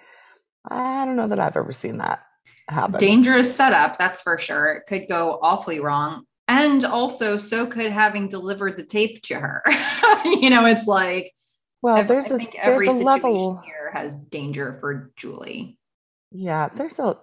I 0.69 1.05
don't 1.05 1.17
know 1.17 1.29
that 1.29 1.41
I've 1.41 1.57
ever 1.57 1.73
seen 1.73 1.99
that 1.99 2.23
happen. 2.69 3.01
Dangerous 3.01 3.55
setup, 3.55 3.99
that's 3.99 4.21
for 4.21 4.39
sure. 4.39 4.75
It 4.75 4.85
could 4.89 5.09
go 5.09 5.39
awfully 5.43 5.81
wrong 5.81 6.25
and 6.51 6.85
also 6.85 7.39
so 7.39 7.65
could 7.65 7.93
having 7.93 8.29
delivered 8.29 8.77
the 8.77 8.85
tape 8.85 9.23
to 9.23 9.35
her 9.35 9.63
you 10.25 10.51
know 10.51 10.67
it's 10.67 10.87
like 10.87 11.33
well 11.81 12.03
there's 12.05 12.31
I 12.31 12.39
think 12.39 12.57
every 12.59 12.87
situation 12.87 13.07
level, 13.07 13.63
here 13.65 13.91
has 13.93 14.19
danger 14.19 14.73
for 14.73 15.13
julie 15.17 15.79
yeah 16.33 16.69
there's 16.75 16.99
a 16.99 17.19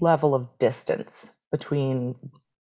level 0.00 0.34
of 0.34 0.48
distance 0.58 1.30
between 1.50 2.14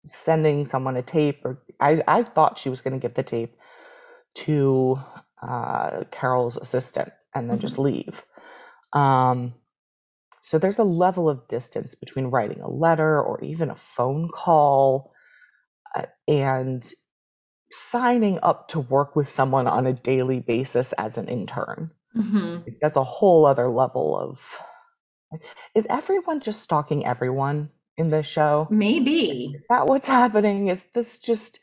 sending 0.03 0.66
someone 0.66 0.97
a 0.97 1.03
tape 1.03 1.44
or 1.44 1.62
i, 1.81 2.03
I 2.07 2.23
thought 2.23 2.59
she 2.59 2.68
was 2.68 2.83
going 2.83 2.94
to 2.94 3.01
give 3.01 3.14
the 3.14 3.23
tape 3.23 3.57
to 4.35 5.01
uh, 5.42 6.05
carol's 6.11 6.57
assistant 6.57 7.12
and 7.35 7.49
then 7.49 7.59
mm-hmm. 7.59 7.66
just 7.66 7.79
leave 7.79 8.25
um, 8.92 9.55
so 10.40 10.59
there's 10.59 10.79
a 10.79 10.85
level 10.85 11.29
of 11.29 11.49
distance 11.49 11.94
between 11.94 12.27
writing 12.27 12.61
a 12.61 12.70
letter 12.70 13.20
or 13.20 13.42
even 13.42 13.70
a 13.70 13.77
phone 13.77 14.29
call 14.29 15.12
and 16.29 16.92
signing 17.70 18.38
up 18.42 18.68
to 18.68 18.81
work 18.81 19.16
with 19.16 19.29
someone 19.29 19.66
on 19.66 19.87
a 19.87 19.92
daily 19.92 20.40
basis 20.40 20.92
as 20.92 21.18
an 21.18 21.29
intern. 21.29 21.90
Mm-hmm. 22.16 22.70
That's 22.81 22.97
a 22.97 23.05
whole 23.05 23.47
other 23.47 23.68
level 23.68 24.16
of. 24.16 24.61
Is 25.75 25.87
everyone 25.90 26.40
just 26.40 26.62
stalking 26.62 27.05
everyone 27.05 27.70
in 27.96 28.11
this 28.11 28.26
show? 28.26 28.66
Maybe. 28.70 29.52
Is 29.54 29.66
that 29.68 29.87
what's 29.87 30.07
happening? 30.18 30.68
Is 30.68 30.85
this 30.94 31.18
just 31.18 31.61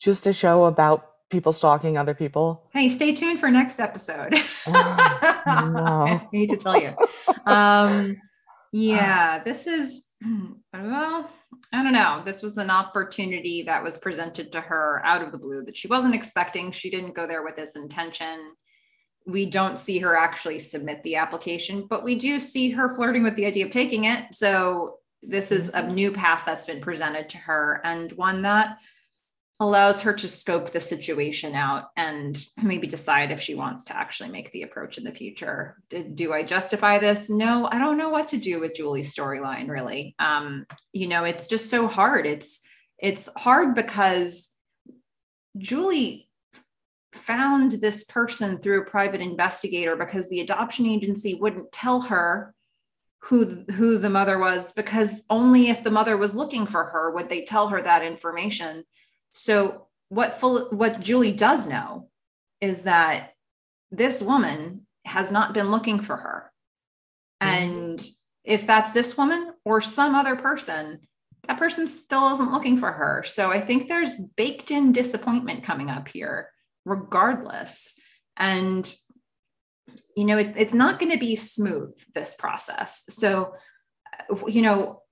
just 0.00 0.26
a 0.26 0.32
show 0.32 0.64
about 0.64 1.10
people 1.30 1.52
stalking 1.52 1.96
other 1.96 2.14
people? 2.14 2.68
Hey, 2.72 2.88
stay 2.88 3.14
tuned 3.14 3.40
for 3.40 3.50
next 3.50 3.80
episode. 3.80 4.34
Oh, 4.66 4.72
no. 5.46 5.46
I 5.46 6.28
need 6.32 6.50
to 6.50 6.56
tell 6.56 6.80
you. 6.80 6.94
Um, 7.46 8.16
yeah, 8.72 9.38
this 9.44 9.66
is 9.66 10.08
well, 10.72 11.30
I 11.72 11.82
don't 11.82 11.92
know. 11.92 12.22
This 12.24 12.42
was 12.42 12.58
an 12.58 12.70
opportunity 12.70 13.62
that 13.62 13.82
was 13.82 13.98
presented 13.98 14.52
to 14.52 14.60
her 14.60 15.00
out 15.04 15.22
of 15.22 15.32
the 15.32 15.38
blue 15.38 15.64
that 15.64 15.76
she 15.76 15.88
wasn't 15.88 16.14
expecting. 16.14 16.70
She 16.70 16.90
didn't 16.90 17.14
go 17.14 17.26
there 17.26 17.42
with 17.42 17.56
this 17.56 17.76
intention. 17.76 18.52
We 19.26 19.46
don't 19.46 19.76
see 19.76 19.98
her 19.98 20.16
actually 20.16 20.60
submit 20.60 21.02
the 21.02 21.16
application, 21.16 21.86
but 21.88 22.04
we 22.04 22.14
do 22.14 22.38
see 22.38 22.70
her 22.70 22.88
flirting 22.88 23.24
with 23.24 23.34
the 23.34 23.46
idea 23.46 23.64
of 23.64 23.72
taking 23.72 24.04
it. 24.04 24.32
So 24.32 24.98
this 25.22 25.50
is 25.50 25.70
a 25.70 25.86
new 25.86 26.12
path 26.12 26.44
that's 26.46 26.66
been 26.66 26.80
presented 26.80 27.30
to 27.30 27.38
her 27.38 27.80
and 27.84 28.12
one 28.12 28.42
that 28.42 28.78
allows 29.58 30.02
her 30.02 30.12
to 30.12 30.28
scope 30.28 30.70
the 30.70 30.80
situation 30.80 31.54
out 31.54 31.86
and 31.96 32.44
maybe 32.62 32.86
decide 32.86 33.30
if 33.30 33.40
she 33.40 33.54
wants 33.54 33.84
to 33.84 33.96
actually 33.96 34.28
make 34.28 34.52
the 34.52 34.62
approach 34.62 34.98
in 34.98 35.04
the 35.04 35.10
future. 35.10 35.82
Do, 36.14 36.32
I 36.34 36.42
justify 36.42 36.98
this? 36.98 37.30
No, 37.30 37.66
I 37.70 37.78
don't 37.78 37.96
know 37.96 38.10
what 38.10 38.28
to 38.28 38.36
do 38.36 38.60
with 38.60 38.74
Julie's 38.74 39.14
storyline 39.14 39.68
really. 39.68 40.14
Um, 40.18 40.66
you 40.92 41.08
know, 41.08 41.24
it's 41.24 41.46
just 41.46 41.70
so 41.70 41.88
hard. 41.88 42.26
It's 42.26 42.62
it's 42.98 43.34
hard 43.38 43.74
because 43.74 44.54
Julie 45.58 46.28
found 47.12 47.72
this 47.72 48.04
person 48.04 48.58
through 48.58 48.82
a 48.82 48.90
private 48.90 49.20
investigator 49.20 49.96
because 49.96 50.28
the 50.28 50.40
adoption 50.40 50.86
agency 50.86 51.34
wouldn't 51.34 51.72
tell 51.72 52.00
her 52.02 52.54
who 53.26 53.64
who 53.72 53.98
the 53.98 54.10
mother 54.10 54.38
was 54.38 54.72
because 54.72 55.24
only 55.30 55.68
if 55.68 55.82
the 55.82 55.90
mother 55.90 56.16
was 56.16 56.36
looking 56.36 56.66
for 56.66 56.84
her 56.84 57.10
would 57.10 57.28
they 57.28 57.42
tell 57.42 57.68
her 57.68 57.82
that 57.82 58.04
information 58.04 58.84
so 59.32 59.86
what 60.08 60.32
full, 60.32 60.68
what 60.70 61.00
Julie 61.00 61.32
does 61.32 61.66
know 61.66 62.08
is 62.60 62.82
that 62.82 63.32
this 63.90 64.22
woman 64.22 64.86
has 65.04 65.30
not 65.30 65.54
been 65.54 65.70
looking 65.70 66.00
for 66.00 66.16
her. 66.16 66.52
Mm-hmm. 67.42 67.64
And 67.64 68.06
if 68.44 68.66
that's 68.66 68.92
this 68.92 69.16
woman 69.16 69.52
or 69.64 69.80
some 69.80 70.14
other 70.14 70.36
person, 70.36 71.00
that 71.46 71.58
person 71.58 71.86
still 71.86 72.32
isn't 72.32 72.52
looking 72.52 72.78
for 72.78 72.90
her. 72.90 73.22
So 73.26 73.50
I 73.50 73.60
think 73.60 73.88
there's 73.88 74.14
baked 74.14 74.70
in 74.70 74.92
disappointment 74.92 75.64
coming 75.64 75.90
up 75.90 76.08
here, 76.08 76.50
regardless. 76.84 78.00
And 78.36 78.92
you 80.16 80.24
know, 80.24 80.38
it's 80.38 80.56
it's 80.56 80.74
not 80.74 80.98
going 80.98 81.12
to 81.12 81.18
be 81.18 81.36
smooth 81.36 81.96
this 82.14 82.34
process. 82.36 83.04
So, 83.08 83.54
you 84.46 84.62
know, 84.62 85.02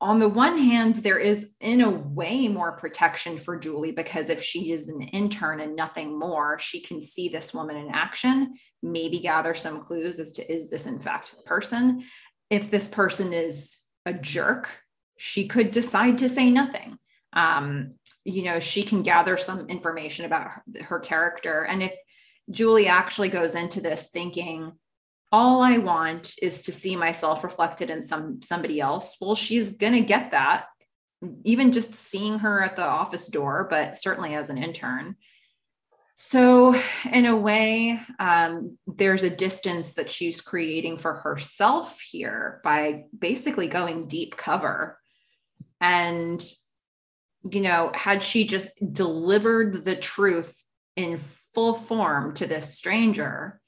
on 0.00 0.18
the 0.18 0.28
one 0.28 0.58
hand, 0.58 0.96
there 0.96 1.18
is 1.18 1.54
in 1.60 1.80
a 1.80 1.90
way 1.90 2.48
more 2.48 2.72
protection 2.72 3.38
for 3.38 3.58
Julie 3.58 3.92
because 3.92 4.28
if 4.28 4.42
she 4.42 4.72
is 4.72 4.88
an 4.88 5.00
intern 5.02 5.60
and 5.60 5.74
nothing 5.74 6.18
more, 6.18 6.58
she 6.58 6.80
can 6.80 7.00
see 7.00 7.28
this 7.28 7.54
woman 7.54 7.76
in 7.76 7.88
action, 7.90 8.54
maybe 8.82 9.18
gather 9.18 9.54
some 9.54 9.80
clues 9.80 10.18
as 10.20 10.32
to 10.32 10.52
is 10.52 10.70
this 10.70 10.86
in 10.86 11.00
fact 11.00 11.34
the 11.36 11.42
person. 11.44 12.04
If 12.50 12.70
this 12.70 12.88
person 12.88 13.32
is 13.32 13.82
a 14.04 14.12
jerk, 14.12 14.68
she 15.16 15.48
could 15.48 15.70
decide 15.70 16.18
to 16.18 16.28
say 16.28 16.50
nothing. 16.50 16.98
Um, 17.32 17.94
you 18.24 18.42
know, 18.42 18.60
she 18.60 18.82
can 18.82 19.02
gather 19.02 19.36
some 19.36 19.68
information 19.68 20.26
about 20.26 20.50
her, 20.50 20.64
her 20.82 21.00
character. 21.00 21.64
And 21.64 21.82
if 21.82 21.92
Julie 22.50 22.88
actually 22.88 23.28
goes 23.28 23.54
into 23.54 23.80
this 23.80 24.10
thinking, 24.10 24.72
all 25.32 25.62
I 25.62 25.78
want 25.78 26.34
is 26.40 26.62
to 26.62 26.72
see 26.72 26.96
myself 26.96 27.42
reflected 27.42 27.90
in 27.90 28.00
some 28.02 28.40
somebody 28.42 28.80
else. 28.80 29.16
Well, 29.20 29.34
she's 29.34 29.76
gonna 29.76 30.00
get 30.00 30.30
that, 30.30 30.66
even 31.44 31.72
just 31.72 31.94
seeing 31.94 32.38
her 32.38 32.62
at 32.62 32.76
the 32.76 32.84
office 32.84 33.26
door, 33.26 33.66
but 33.68 33.98
certainly 33.98 34.34
as 34.34 34.50
an 34.50 34.58
intern. 34.58 35.16
So, 36.18 36.74
in 37.12 37.26
a 37.26 37.36
way, 37.36 38.00
um, 38.18 38.78
there's 38.86 39.22
a 39.22 39.28
distance 39.28 39.94
that 39.94 40.10
she's 40.10 40.40
creating 40.40 40.96
for 40.96 41.12
herself 41.12 42.00
here 42.00 42.62
by 42.64 43.04
basically 43.16 43.66
going 43.66 44.08
deep 44.08 44.34
cover. 44.34 44.98
And, 45.78 46.42
you 47.42 47.60
know, 47.60 47.92
had 47.94 48.22
she 48.22 48.46
just 48.46 48.80
delivered 48.94 49.84
the 49.84 49.94
truth 49.94 50.64
in 50.96 51.18
full 51.56 51.72
form 51.72 52.34
to 52.34 52.46
this 52.46 52.76
stranger, 52.76 53.58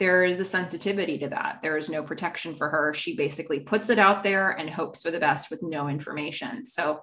there 0.00 0.24
is 0.24 0.40
a 0.40 0.44
sensitivity 0.44 1.16
to 1.18 1.28
that. 1.28 1.60
There 1.62 1.76
is 1.76 1.88
no 1.88 2.02
protection 2.02 2.56
for 2.56 2.68
her. 2.68 2.92
She 2.92 3.14
basically 3.14 3.60
puts 3.60 3.88
it 3.88 4.00
out 4.00 4.24
there 4.24 4.50
and 4.50 4.68
hopes 4.68 5.00
for 5.00 5.12
the 5.12 5.20
best 5.20 5.48
with 5.48 5.62
no 5.62 5.86
information. 5.86 6.66
So 6.66 7.02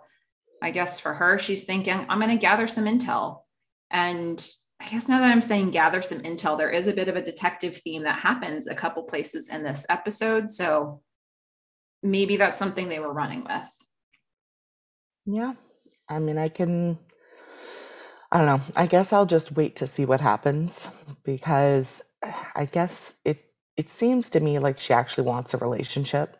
I 0.62 0.71
guess 0.71 0.99
for 0.99 1.13
her, 1.13 1.39
she's 1.39 1.63
thinking, 1.63 2.06
I'm 2.10 2.19
going 2.19 2.29
to 2.29 2.36
gather 2.36 2.67
some 2.67 2.84
intel. 2.84 3.43
And 3.89 4.45
I 4.82 4.89
guess 4.89 5.08
now 5.08 5.21
that 5.21 5.32
I'm 5.32 5.39
saying 5.39 5.71
gather 5.71 6.01
some 6.01 6.19
intel, 6.19 6.58
there 6.58 6.69
is 6.69 6.88
a 6.88 6.93
bit 6.93 7.08
of 7.08 7.15
a 7.15 7.21
detective 7.21 7.77
theme 7.77 8.03
that 8.03 8.19
happens 8.19 8.67
a 8.67 8.75
couple 8.75 9.03
places 9.03 9.47
in 9.47 9.63
this 9.63 9.86
episode. 9.88 10.49
So 10.49 11.01
maybe 12.03 12.36
that's 12.36 12.60
something 12.60 12.89
they 12.89 12.99
were 12.99 13.13
running 13.13 13.45
with. 13.45 13.69
Yeah. 15.25 15.53
I 16.10 16.19
mean, 16.19 16.38
I 16.38 16.49
can, 16.49 16.99
I 18.34 18.38
don't 18.39 18.48
know. 18.48 18.62
I 18.76 18.88
guess 18.88 19.13
I'll 19.13 19.28
just 19.28 19.52
wait 19.52 19.76
to 19.78 19.88
see 19.88 20.06
what 20.06 20.19
happens 20.19 20.88
because 21.24 22.04
I 22.56 22.65
guess 22.65 23.15
it 23.24 23.46
it 23.78 23.89
seems 23.89 24.32
to 24.32 24.39
me 24.39 24.58
like 24.58 24.80
she 24.80 24.91
actually 24.91 25.28
wants 25.28 25.54
a 25.54 25.58
relationship. 25.58 26.36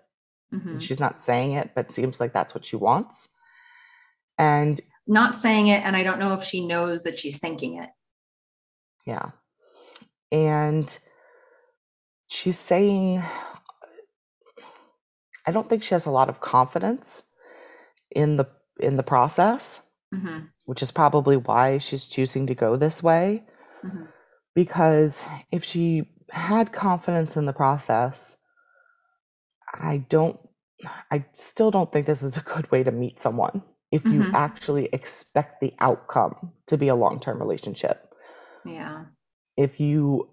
Mm-hmm. 0.51 0.79
She's 0.79 0.99
not 0.99 1.21
saying 1.21 1.51
it, 1.51 1.71
but 1.75 1.91
seems 1.91 2.19
like 2.19 2.34
that's 2.34 2.56
what 2.56 2.65
she 2.65 2.77
wants. 2.77 3.29
And 4.39 4.82
not 5.06 5.36
saying 5.36 5.67
it, 5.67 5.84
and 5.84 5.95
I 5.95 6.01
don't 6.01 6.17
know 6.17 6.34
if 6.34 6.43
she 6.43 6.65
knows 6.65 7.03
that 7.03 7.19
she's 7.19 7.38
thinking 7.38 7.77
it. 7.77 7.89
Yeah. 9.06 9.29
And 10.32 10.97
she's 12.27 12.58
saying 12.58 13.21
I 15.45 15.51
don't 15.51 15.69
think 15.69 15.84
she 15.84 15.93
has 15.93 16.08
a 16.08 16.12
lot 16.12 16.29
of 16.29 16.41
confidence 16.41 17.21
in 18.10 18.38
the 18.38 18.47
in 18.79 18.97
the 18.97 19.03
process, 19.03 19.79
mm-hmm. 20.12 20.45
Which 20.65 20.82
is 20.82 20.91
probably 20.91 21.38
why 21.38 21.78
she's 21.78 22.08
choosing 22.08 22.47
to 22.47 22.56
go 22.56 22.76
this 22.76 23.02
way. 23.04 23.43
Mm-hmm 23.84 24.06
because 24.56 25.26
if 25.52 25.63
she 25.63 26.06
had 26.30 26.71
confidence 26.71 27.38
in 27.38 27.45
the 27.45 27.54
process, 27.54 28.38
I 29.73 29.97
don't, 29.97 30.38
I 31.12 31.26
still 31.34 31.71
don't 31.71 31.91
think 31.91 32.06
this 32.06 32.21
is 32.21 32.38
a 32.38 32.41
good 32.41 32.71
way 32.71 32.84
to 32.84 32.91
meet 32.91 33.19
someone 33.19 33.63
if 33.91 34.06
you 34.06 34.21
mm-hmm. 34.21 34.36
actually 34.36 34.89
expect 34.91 35.62
the 35.62 35.73
outcome 35.80 36.52
to 36.67 36.78
be 36.78 36.88
a 36.88 36.95
long 36.95 37.19
term 37.19 37.39
relationship. 37.39 38.08
Yeah. 38.65 39.06
If 39.56 39.80
you 39.80 40.30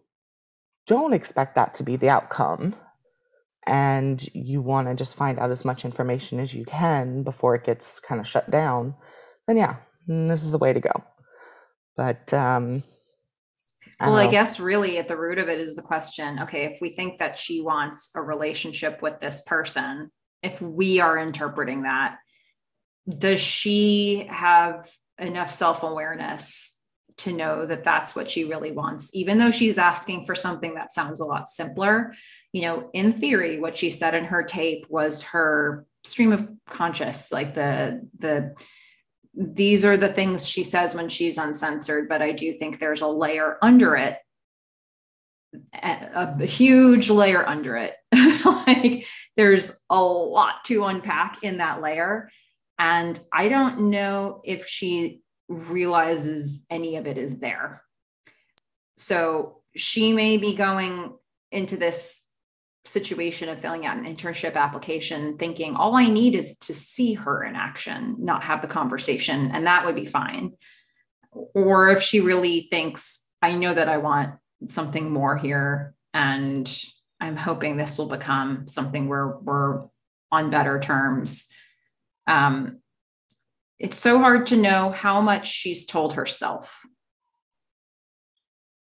don't 0.86 1.12
expect 1.12 1.56
that 1.56 1.74
to 1.74 1.82
be 1.82 1.96
the 1.96 2.08
outcome 2.08 2.74
and 3.66 4.22
you 4.34 4.62
want 4.62 4.88
to 4.88 4.94
just 4.94 5.16
find 5.16 5.38
out 5.38 5.50
as 5.50 5.64
much 5.64 5.84
information 5.84 6.40
as 6.40 6.52
you 6.52 6.64
can 6.64 7.22
before 7.22 7.54
it 7.54 7.64
gets 7.64 8.00
kind 8.00 8.20
of 8.20 8.26
shut 8.26 8.50
down, 8.50 8.94
then 9.46 9.58
yeah, 9.58 9.76
this 10.10 10.42
is 10.42 10.50
the 10.50 10.58
way 10.58 10.72
to 10.72 10.80
go. 10.80 10.92
But 11.96 12.32
um, 12.32 12.82
well, 14.00 14.16
I 14.16 14.28
guess 14.28 14.58
really 14.58 14.98
at 14.98 15.08
the 15.08 15.16
root 15.16 15.38
of 15.38 15.48
it 15.48 15.60
is 15.60 15.76
the 15.76 15.82
question 15.82 16.40
okay, 16.40 16.64
if 16.64 16.78
we 16.80 16.90
think 16.90 17.18
that 17.18 17.38
she 17.38 17.60
wants 17.60 18.10
a 18.14 18.22
relationship 18.22 19.02
with 19.02 19.20
this 19.20 19.42
person, 19.42 20.10
if 20.42 20.60
we 20.60 21.00
are 21.00 21.18
interpreting 21.18 21.82
that, 21.82 22.16
does 23.08 23.40
she 23.40 24.26
have 24.30 24.88
enough 25.18 25.52
self 25.52 25.82
awareness 25.82 26.78
to 27.18 27.32
know 27.32 27.66
that 27.66 27.84
that's 27.84 28.16
what 28.16 28.30
she 28.30 28.44
really 28.44 28.72
wants, 28.72 29.14
even 29.14 29.36
though 29.38 29.50
she's 29.50 29.76
asking 29.76 30.24
for 30.24 30.34
something 30.34 30.74
that 30.74 30.92
sounds 30.92 31.20
a 31.20 31.24
lot 31.24 31.48
simpler? 31.48 32.14
You 32.52 32.62
know, 32.62 32.90
in 32.94 33.12
theory, 33.12 33.60
what 33.60 33.76
she 33.76 33.90
said 33.90 34.14
in 34.14 34.24
her 34.24 34.42
tape 34.42 34.86
was 34.88 35.22
her 35.24 35.86
stream 36.04 36.32
of 36.32 36.48
conscious, 36.66 37.30
like 37.30 37.54
the, 37.54 38.08
the, 38.18 38.54
these 39.34 39.84
are 39.84 39.96
the 39.96 40.08
things 40.08 40.48
she 40.48 40.64
says 40.64 40.94
when 40.94 41.08
she's 41.08 41.38
uncensored, 41.38 42.08
but 42.08 42.22
I 42.22 42.32
do 42.32 42.52
think 42.52 42.78
there's 42.78 43.02
a 43.02 43.06
layer 43.06 43.58
under 43.62 43.96
it, 43.96 44.18
a, 45.72 46.44
huge 46.44 47.10
layer 47.10 47.46
under 47.46 47.76
it. 47.76 47.94
like 48.44 49.06
there's 49.36 49.80
a 49.88 50.02
lot 50.02 50.64
to 50.66 50.84
unpack 50.84 51.42
in 51.42 51.58
that 51.58 51.80
layer. 51.80 52.30
And 52.78 53.18
I 53.32 53.48
don't 53.48 53.90
know 53.90 54.40
if 54.44 54.66
she 54.66 55.20
realizes 55.48 56.66
any 56.70 56.96
of 56.96 57.06
it 57.06 57.18
is 57.18 57.40
there. 57.40 57.82
So 58.96 59.62
she 59.76 60.12
may 60.12 60.36
be 60.38 60.54
going 60.54 61.14
into 61.52 61.76
this 61.76 62.26
situation 62.84 63.48
of 63.48 63.60
filling 63.60 63.86
out 63.86 63.96
an 63.96 64.04
internship 64.04 64.54
application 64.54 65.36
thinking 65.36 65.76
all 65.76 65.96
I 65.96 66.06
need 66.06 66.34
is 66.34 66.56
to 66.58 66.74
see 66.74 67.14
her 67.14 67.44
in 67.44 67.54
action, 67.54 68.16
not 68.18 68.42
have 68.44 68.62
the 68.62 68.68
conversation, 68.68 69.50
and 69.52 69.66
that 69.66 69.84
would 69.84 69.94
be 69.94 70.06
fine. 70.06 70.52
Or 71.32 71.88
if 71.90 72.02
she 72.02 72.20
really 72.20 72.68
thinks, 72.70 73.28
I 73.42 73.52
know 73.52 73.74
that 73.74 73.88
I 73.88 73.98
want 73.98 74.34
something 74.66 75.10
more 75.10 75.36
here, 75.36 75.94
and 76.14 76.84
I'm 77.20 77.36
hoping 77.36 77.76
this 77.76 77.98
will 77.98 78.08
become 78.08 78.66
something 78.66 79.08
where 79.08 79.28
we're 79.28 79.84
on 80.32 80.50
better 80.50 80.80
terms. 80.80 81.50
Um, 82.26 82.80
it's 83.78 83.98
so 83.98 84.18
hard 84.18 84.46
to 84.46 84.56
know 84.56 84.90
how 84.90 85.20
much 85.20 85.46
she's 85.46 85.86
told 85.86 86.14
herself. 86.14 86.84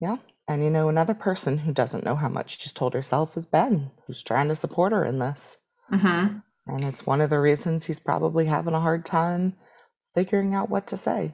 Yeah, 0.00 0.16
and 0.48 0.62
you 0.62 0.70
know, 0.70 0.88
another 0.88 1.14
person 1.14 1.58
who 1.58 1.72
doesn't 1.72 2.04
know 2.04 2.16
how 2.16 2.28
much 2.28 2.60
she's 2.60 2.72
told 2.72 2.94
herself 2.94 3.36
is 3.36 3.46
Ben, 3.46 3.90
who's 4.06 4.22
trying 4.22 4.48
to 4.48 4.56
support 4.56 4.92
her 4.92 5.04
in 5.04 5.18
this. 5.18 5.56
Mm-hmm. 5.92 6.38
And 6.66 6.84
it's 6.84 7.06
one 7.06 7.20
of 7.20 7.30
the 7.30 7.38
reasons 7.38 7.84
he's 7.84 8.00
probably 8.00 8.46
having 8.46 8.74
a 8.74 8.80
hard 8.80 9.04
time 9.04 9.54
figuring 10.14 10.54
out 10.54 10.70
what 10.70 10.88
to 10.88 10.96
say. 10.96 11.32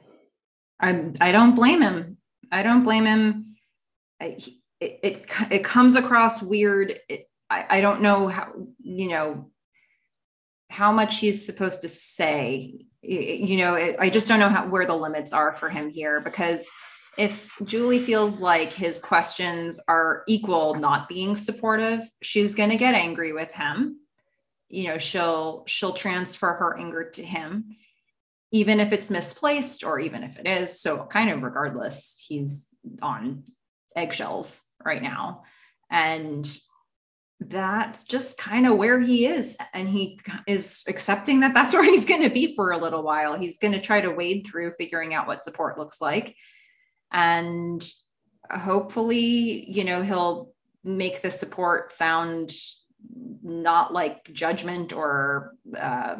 I 0.79 1.11
I 1.19 1.31
don't 1.31 1.55
blame 1.55 1.81
him. 1.81 2.17
I 2.51 2.63
don't 2.63 2.83
blame 2.83 3.05
him. 3.05 3.55
it, 4.19 4.49
it 4.79 5.25
it 5.51 5.63
comes 5.63 5.95
across 5.95 6.41
weird. 6.41 6.99
It, 7.09 7.29
I 7.49 7.65
I 7.69 7.81
don't 7.81 8.01
know 8.01 8.27
how 8.27 8.53
you 8.79 9.09
know 9.09 9.51
how 10.69 10.91
much 10.91 11.19
he's 11.19 11.45
supposed 11.45 11.81
to 11.81 11.89
say 11.89 12.85
you 13.01 13.57
know, 13.57 13.75
I 13.99 14.09
just 14.09 14.27
don't 14.27 14.39
know 14.39 14.49
how, 14.49 14.67
where 14.67 14.85
the 14.85 14.95
limits 14.95 15.31
are 15.31 15.55
for 15.55 15.69
him 15.69 15.89
here 15.89 16.19
because 16.19 16.69
if 17.19 17.51
Julie 17.65 17.99
feels 17.99 18.39
like 18.39 18.71
his 18.71 18.97
questions 18.97 19.77
are 19.89 20.23
equal 20.25 20.75
not 20.75 21.09
being 21.09 21.35
supportive, 21.35 22.09
she's 22.21 22.55
going 22.55 22.69
to 22.69 22.77
get 22.77 22.95
angry 22.95 23.33
with 23.33 23.51
him. 23.51 23.99
You 24.69 24.87
know, 24.87 24.97
she'll 24.97 25.65
she'll 25.67 25.91
transfer 25.91 26.53
her 26.53 26.77
anger 26.77 27.09
to 27.09 27.23
him 27.23 27.75
even 28.51 28.79
if 28.79 28.93
it's 28.93 29.11
misplaced 29.11 29.83
or 29.83 29.99
even 29.99 30.23
if 30.23 30.39
it 30.39 30.47
is. 30.47 30.79
So 30.79 31.05
kind 31.05 31.29
of 31.29 31.43
regardless, 31.43 32.23
he's 32.27 32.69
on 33.01 33.43
eggshells 33.95 34.69
right 34.83 35.03
now. 35.03 35.43
And 35.91 36.49
that's 37.41 38.05
just 38.05 38.37
kind 38.37 38.65
of 38.65 38.77
where 38.77 38.99
he 38.99 39.25
is 39.25 39.57
and 39.73 39.87
he 39.87 40.19
is 40.47 40.83
accepting 40.87 41.41
that 41.41 41.53
that's 41.53 41.73
where 41.75 41.83
he's 41.83 42.05
going 42.05 42.23
to 42.23 42.29
be 42.29 42.55
for 42.55 42.71
a 42.71 42.77
little 42.77 43.03
while 43.03 43.37
he's 43.37 43.59
going 43.59 43.73
to 43.73 43.79
try 43.79 44.01
to 44.01 44.11
wade 44.11 44.45
through 44.45 44.71
figuring 44.71 45.13
out 45.13 45.25
what 45.25 45.41
support 45.41 45.77
looks 45.77 46.01
like 46.01 46.35
and 47.11 47.85
hopefully 48.51 49.69
you 49.69 49.83
know 49.83 50.01
he'll 50.01 50.51
make 50.83 51.21
the 51.21 51.31
support 51.31 51.91
sound 51.91 52.51
not 53.43 53.93
like 53.93 54.31
judgment 54.33 54.93
or 54.93 55.53
uh, 55.77 56.15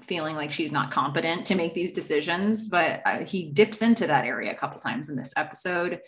feeling 0.00 0.36
like 0.36 0.52
she's 0.52 0.72
not 0.72 0.90
competent 0.90 1.46
to 1.46 1.54
make 1.54 1.74
these 1.74 1.92
decisions 1.92 2.68
but 2.68 3.02
uh, 3.04 3.18
he 3.18 3.50
dips 3.50 3.82
into 3.82 4.06
that 4.06 4.24
area 4.24 4.52
a 4.52 4.56
couple 4.56 4.78
times 4.78 5.08
in 5.08 5.16
this 5.16 5.32
episode. 5.36 6.00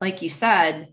Like 0.00 0.22
you 0.22 0.28
said 0.28 0.88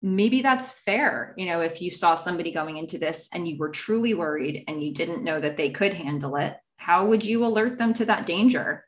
maybe 0.00 0.42
that's 0.42 0.70
fair 0.70 1.34
you 1.36 1.46
know 1.46 1.60
if 1.60 1.82
you 1.82 1.90
saw 1.90 2.14
somebody 2.14 2.52
going 2.52 2.76
into 2.76 2.98
this 2.98 3.28
and 3.34 3.48
you 3.48 3.56
were 3.58 3.70
truly 3.70 4.14
worried 4.14 4.62
and 4.68 4.82
you 4.82 4.92
didn't 4.92 5.24
know 5.24 5.40
that 5.40 5.56
they 5.56 5.70
could 5.70 5.92
handle 5.92 6.36
it 6.36 6.56
how 6.78 7.04
would 7.04 7.22
you 7.22 7.44
alert 7.44 7.76
them 7.76 7.92
to 7.92 8.06
that 8.06 8.24
danger? 8.24 8.84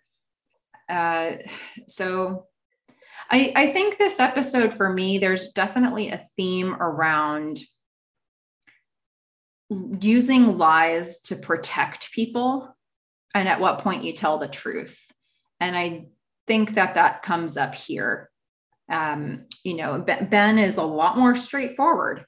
Uh, 0.88 1.32
so 1.86 2.46
I, 3.30 3.52
I 3.54 3.66
think 3.68 3.96
this 3.96 4.18
episode 4.18 4.74
for 4.74 4.92
me, 4.92 5.18
there's 5.18 5.50
definitely 5.50 6.10
a 6.10 6.20
theme 6.36 6.74
around 6.74 7.60
using 10.00 10.58
lies 10.58 11.20
to 11.20 11.36
protect 11.36 12.10
people 12.12 12.76
and 13.34 13.48
at 13.48 13.60
what 13.60 13.78
point 13.78 14.02
you 14.02 14.12
tell 14.12 14.38
the 14.38 14.48
truth. 14.48 15.00
And 15.60 15.76
I 15.76 16.06
think 16.48 16.74
that 16.74 16.96
that 16.96 17.22
comes 17.22 17.56
up 17.56 17.74
here. 17.74 18.28
Um, 18.88 19.44
you 19.62 19.74
know, 19.76 20.00
Ben 20.00 20.58
is 20.58 20.76
a 20.76 20.82
lot 20.82 21.16
more 21.16 21.36
straightforward 21.36 22.24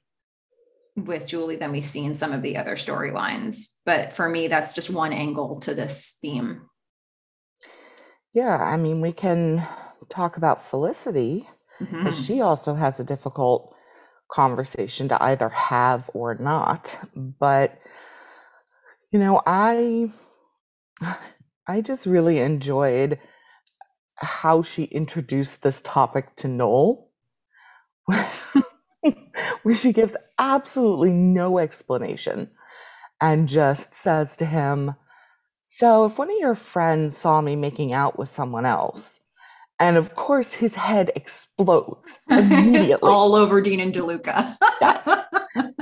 with 0.95 1.27
Julie 1.27 1.57
than 1.57 1.73
we 1.73 1.81
see 1.81 2.05
in 2.05 2.13
some 2.13 2.31
of 2.31 2.41
the 2.41 2.55
other 2.55 2.75
storylines. 2.75 3.73
But 3.85 4.15
for 4.15 4.29
me, 4.29 4.47
that's 4.47 4.71
just 4.71 4.89
one 4.89 5.11
angle 5.11 5.59
to 5.61 5.73
this 5.73 6.17
theme. 6.21 6.69
Yeah, 8.33 8.55
I 8.55 8.77
mean, 8.77 9.01
we 9.01 9.11
can 9.11 9.67
talk 10.13 10.37
about 10.37 10.67
Felicity, 10.67 11.47
mm-hmm. 11.79 12.11
she 12.11 12.41
also 12.41 12.73
has 12.73 12.99
a 12.99 13.03
difficult 13.05 13.75
conversation 14.31 15.09
to 15.09 15.21
either 15.21 15.49
have 15.49 16.09
or 16.13 16.35
not. 16.35 16.97
But 17.15 17.77
you 19.11 19.19
know, 19.19 19.41
I 19.45 20.11
I 21.67 21.81
just 21.81 22.05
really 22.05 22.39
enjoyed 22.39 23.19
how 24.15 24.61
she 24.61 24.83
introduced 24.83 25.63
this 25.63 25.81
topic 25.81 26.35
to 26.37 26.47
Noel. 26.47 27.09
where 29.63 29.75
she 29.75 29.93
gives 29.93 30.17
absolutely 30.37 31.09
no 31.09 31.57
explanation 31.59 32.49
and 33.21 33.47
just 33.47 33.93
says 33.93 34.37
to 34.37 34.45
him, 34.45 34.93
So, 35.63 36.05
if 36.05 36.17
one 36.17 36.29
of 36.29 36.37
your 36.37 36.55
friends 36.55 37.17
saw 37.17 37.39
me 37.39 37.55
making 37.55 37.93
out 37.93 38.17
with 38.19 38.29
someone 38.29 38.65
else, 38.65 39.19
and 39.83 39.97
of 39.97 40.15
course, 40.15 40.53
his 40.53 40.75
head 40.75 41.11
explodes 41.13 42.19
immediately. 42.29 43.09
All 43.09 43.35
over 43.35 43.59
Dean 43.59 43.81
and 43.81 43.93
DeLuca. 43.93 44.55
yes. 44.79 45.25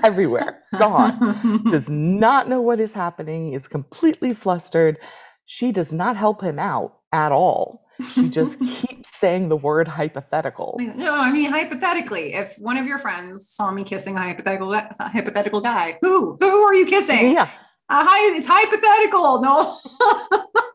Everywhere. 0.04 0.64
Gone. 0.80 1.64
Does 1.70 1.88
not 1.88 2.50
know 2.50 2.62
what 2.62 2.80
is 2.80 2.94
happening, 2.94 3.54
is 3.54 3.68
completely 3.68 4.34
flustered. 4.34 4.98
She 5.46 5.72
does 5.72 5.94
not 5.94 6.18
help 6.18 6.42
him 6.42 6.58
out 6.58 6.98
at 7.14 7.32
all. 7.32 7.86
She 8.14 8.28
just 8.28 8.60
keeps 8.78 9.16
saying 9.16 9.50
the 9.50 9.58
word 9.58 9.88
hypothetical. 9.88 10.78
No, 10.80 11.14
I 11.14 11.32
mean 11.32 11.52
hypothetically. 11.52 12.34
If 12.34 12.56
one 12.58 12.78
of 12.78 12.88
your 12.88 12.98
friends 12.98 13.50
saw 13.50 13.72
me 13.72 13.84
kissing 13.84 14.16
a 14.16 14.20
hypothetical 14.20 14.74
a 14.74 14.96
hypothetical 15.00 15.62
guy, 15.62 16.00
who 16.02 16.38
who 16.40 16.62
are 16.64 16.74
you 16.74 16.88
kissing? 16.88 17.34
Yeah, 17.34 17.44
uh, 17.90 18.04
hi, 18.08 18.36
it's 18.36 18.48
hypothetical. 18.48 19.42
No. 19.42 19.78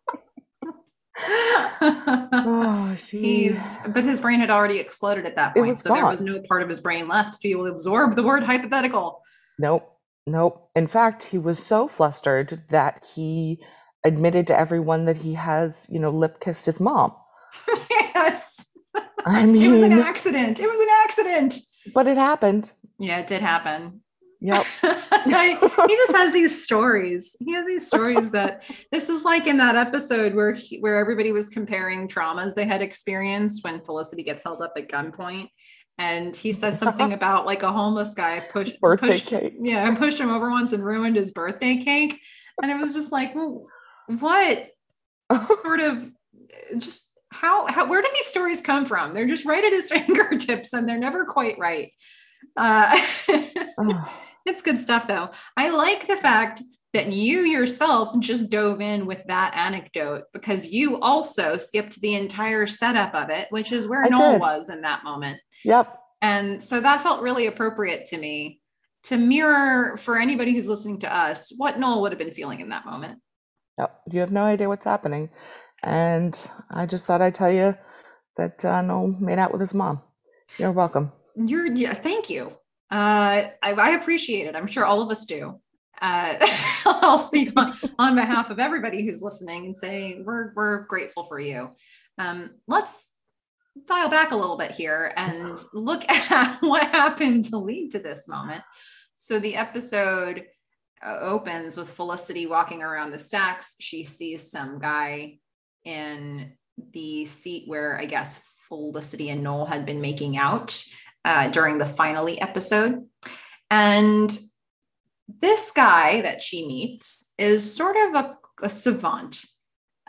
oh, 1.18 2.96
he's 3.10 3.78
but 3.88 4.04
his 4.04 4.20
brain 4.20 4.40
had 4.40 4.50
already 4.50 4.78
exploded 4.78 5.26
at 5.26 5.36
that 5.36 5.54
point, 5.54 5.78
so 5.78 5.90
gone. 5.90 5.98
there 5.98 6.06
was 6.06 6.20
no 6.20 6.40
part 6.40 6.62
of 6.62 6.68
his 6.68 6.80
brain 6.80 7.08
left 7.08 7.34
to 7.34 7.38
be 7.42 7.50
able 7.52 7.64
to 7.66 7.72
absorb 7.72 8.14
the 8.14 8.22
word 8.22 8.42
hypothetical. 8.42 9.22
Nope, 9.58 9.90
nope. 10.26 10.70
In 10.76 10.86
fact, 10.86 11.24
he 11.24 11.38
was 11.38 11.58
so 11.64 11.88
flustered 11.88 12.62
that 12.68 13.06
he 13.14 13.60
admitted 14.04 14.48
to 14.48 14.58
everyone 14.58 15.06
that 15.06 15.16
he 15.16 15.34
has, 15.34 15.88
you 15.90 15.98
know, 15.98 16.10
lip 16.10 16.40
kissed 16.40 16.66
his 16.66 16.80
mom. 16.80 17.14
yes. 17.90 18.70
I 19.24 19.44
mean, 19.44 19.62
it 19.62 19.68
was 19.68 19.82
an 19.82 19.92
accident. 19.92 20.60
It 20.60 20.68
was 20.68 20.78
an 20.78 20.88
accident. 21.04 21.58
But 21.92 22.06
it 22.06 22.16
happened. 22.16 22.70
Yeah, 22.98 23.18
it 23.18 23.26
did 23.26 23.42
happen. 23.42 24.02
Yep. 24.40 24.66
he 25.24 25.96
just 25.96 26.12
has 26.12 26.32
these 26.32 26.62
stories. 26.62 27.36
He 27.40 27.52
has 27.54 27.66
these 27.66 27.86
stories 27.86 28.30
that 28.32 28.64
this 28.92 29.08
is 29.08 29.24
like 29.24 29.46
in 29.46 29.56
that 29.58 29.76
episode 29.76 30.34
where 30.34 30.52
he, 30.52 30.78
where 30.78 30.98
everybody 30.98 31.32
was 31.32 31.48
comparing 31.48 32.08
traumas 32.08 32.54
they 32.54 32.66
had 32.66 32.82
experienced 32.82 33.64
when 33.64 33.80
Felicity 33.80 34.22
gets 34.22 34.44
held 34.44 34.62
up 34.62 34.72
at 34.76 34.88
gunpoint. 34.88 35.48
And 35.98 36.36
he 36.36 36.52
says 36.52 36.78
something 36.78 37.12
about 37.14 37.46
like 37.46 37.62
a 37.62 37.72
homeless 37.72 38.14
guy 38.14 38.40
pushed 38.40 38.78
birthday 38.80 39.18
pushed, 39.18 39.26
cake. 39.26 39.54
Yeah, 39.60 39.86
and 39.86 39.96
pushed 39.96 40.20
him 40.20 40.30
over 40.30 40.50
once 40.50 40.72
and 40.72 40.84
ruined 40.84 41.16
his 41.16 41.32
birthday 41.32 41.78
cake. 41.78 42.20
And 42.62 42.70
it 42.70 42.76
was 42.76 42.94
just 42.94 43.12
like, 43.12 43.34
well, 43.34 43.66
what 44.06 44.68
sort 45.62 45.80
of 45.80 46.10
just 46.78 47.10
how, 47.32 47.66
how 47.66 47.86
where 47.86 48.02
do 48.02 48.08
these 48.14 48.26
stories 48.26 48.62
come 48.62 48.86
from? 48.86 49.14
They're 49.14 49.26
just 49.26 49.46
right 49.46 49.64
at 49.64 49.72
his 49.72 49.90
fingertips 49.90 50.72
and 50.72 50.88
they're 50.88 50.98
never 50.98 51.24
quite 51.24 51.58
right. 51.58 51.92
Uh, 52.56 52.90
it's 54.46 54.62
good 54.62 54.78
stuff, 54.78 55.06
though. 55.06 55.30
I 55.56 55.70
like 55.70 56.06
the 56.06 56.16
fact 56.16 56.62
that 56.96 57.12
you 57.12 57.40
yourself 57.40 58.18
just 58.20 58.48
dove 58.48 58.80
in 58.80 59.04
with 59.04 59.22
that 59.26 59.54
anecdote 59.54 60.24
because 60.32 60.66
you 60.66 60.98
also 61.00 61.56
skipped 61.56 62.00
the 62.00 62.14
entire 62.14 62.66
setup 62.66 63.14
of 63.14 63.28
it, 63.28 63.48
which 63.50 63.70
is 63.70 63.86
where 63.86 64.04
I 64.04 64.08
Noel 64.08 64.32
did. 64.32 64.40
was 64.40 64.70
in 64.70 64.80
that 64.82 65.04
moment. 65.04 65.38
Yep. 65.64 65.98
And 66.22 66.62
so 66.62 66.80
that 66.80 67.02
felt 67.02 67.20
really 67.20 67.46
appropriate 67.46 68.06
to 68.06 68.18
me 68.18 68.60
to 69.04 69.16
mirror 69.16 69.96
for 69.98 70.18
anybody 70.18 70.52
who's 70.52 70.68
listening 70.68 70.98
to 71.00 71.14
us 71.14 71.52
what 71.58 71.78
Noel 71.78 72.00
would 72.00 72.12
have 72.12 72.18
been 72.18 72.32
feeling 72.32 72.60
in 72.60 72.70
that 72.70 72.86
moment. 72.86 73.20
Yep. 73.78 74.00
You 74.10 74.20
have 74.20 74.32
no 74.32 74.44
idea 74.44 74.68
what's 74.68 74.86
happening. 74.86 75.28
And 75.82 76.50
I 76.70 76.86
just 76.86 77.04
thought 77.04 77.20
I'd 77.20 77.34
tell 77.34 77.52
you 77.52 77.76
that 78.36 78.64
uh, 78.64 78.80
Noel 78.80 79.08
made 79.20 79.38
out 79.38 79.52
with 79.52 79.60
his 79.60 79.74
mom. 79.74 80.00
You're 80.58 80.72
welcome. 80.72 81.12
You're 81.36 81.66
yeah, 81.66 81.94
thank 81.94 82.30
you. 82.30 82.48
Uh, 82.90 83.50
I, 83.62 83.72
I, 83.72 83.90
appreciate 83.90 84.46
it. 84.46 84.54
I'm 84.54 84.68
sure 84.68 84.84
all 84.84 85.02
of 85.02 85.10
us 85.10 85.26
do. 85.26 85.60
Uh, 86.00 86.34
I'll 86.86 87.18
speak 87.18 87.52
on, 87.56 87.74
on 87.98 88.14
behalf 88.14 88.50
of 88.50 88.60
everybody 88.60 89.04
who's 89.04 89.22
listening 89.22 89.66
and 89.66 89.76
say 89.76 90.22
we're 90.24 90.52
we're 90.54 90.86
grateful 90.86 91.24
for 91.24 91.40
you. 91.40 91.70
Um, 92.18 92.50
let's 92.68 93.12
dial 93.86 94.08
back 94.08 94.30
a 94.30 94.36
little 94.36 94.56
bit 94.56 94.70
here 94.70 95.12
and 95.16 95.58
look 95.74 96.04
at 96.08 96.58
what 96.60 96.84
happened 96.84 97.44
to 97.46 97.58
lead 97.58 97.90
to 97.90 97.98
this 97.98 98.28
moment. 98.28 98.62
So 99.16 99.38
the 99.38 99.56
episode 99.56 100.44
opens 101.04 101.76
with 101.76 101.90
Felicity 101.90 102.46
walking 102.46 102.82
around 102.82 103.10
the 103.10 103.18
stacks. 103.18 103.76
She 103.80 104.04
sees 104.04 104.50
some 104.50 104.78
guy 104.78 105.38
in 105.84 106.52
the 106.92 107.24
seat 107.24 107.64
where 107.66 107.98
I 107.98 108.06
guess 108.06 108.40
Felicity 108.68 109.30
and 109.30 109.42
Noel 109.42 109.66
had 109.66 109.86
been 109.86 110.00
making 110.00 110.36
out 110.36 110.82
uh, 111.26 111.48
during 111.48 111.76
the 111.76 111.84
finally 111.84 112.40
episode. 112.40 113.04
And 113.70 114.38
this 115.28 115.72
guy 115.72 116.22
that 116.22 116.42
she 116.42 116.66
meets 116.66 117.34
is 117.36 117.74
sort 117.74 117.96
of 117.96 118.14
a, 118.14 118.38
a 118.62 118.70
savant 118.70 119.44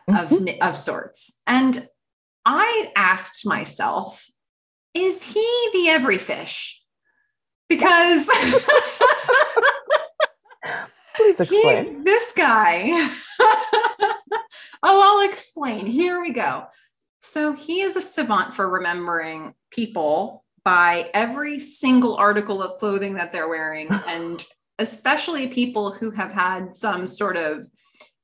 of, 0.07 0.29
mm-hmm. 0.29 0.61
of 0.61 0.77
sorts. 0.77 1.41
And 1.47 1.89
I 2.45 2.91
asked 2.95 3.45
myself, 3.45 4.25
is 4.93 5.23
he 5.23 5.69
the 5.73 5.89
every 5.89 6.19
fish? 6.19 6.81
Because 7.67 8.29
please 11.15 11.39
explain. 11.39 11.97
He, 11.97 12.03
this 12.03 12.31
guy. 12.33 13.09
oh, 13.39 14.13
I'll 14.83 15.27
explain. 15.27 15.87
Here 15.87 16.21
we 16.21 16.31
go. 16.31 16.67
So 17.21 17.53
he 17.53 17.81
is 17.81 17.95
a 17.95 18.01
savant 18.01 18.53
for 18.53 18.69
remembering 18.69 19.55
people 19.71 20.45
by 20.67 21.09
every 21.13 21.57
single 21.57 22.17
article 22.17 22.61
of 22.61 22.77
clothing 22.77 23.13
that 23.13 23.31
they're 23.31 23.47
wearing 23.47 23.87
and 24.07 24.45
especially 24.79 25.47
people 25.47 25.93
who 25.93 26.11
have 26.11 26.33
had 26.33 26.75
some 26.75 27.07
sort 27.07 27.37
of 27.37 27.65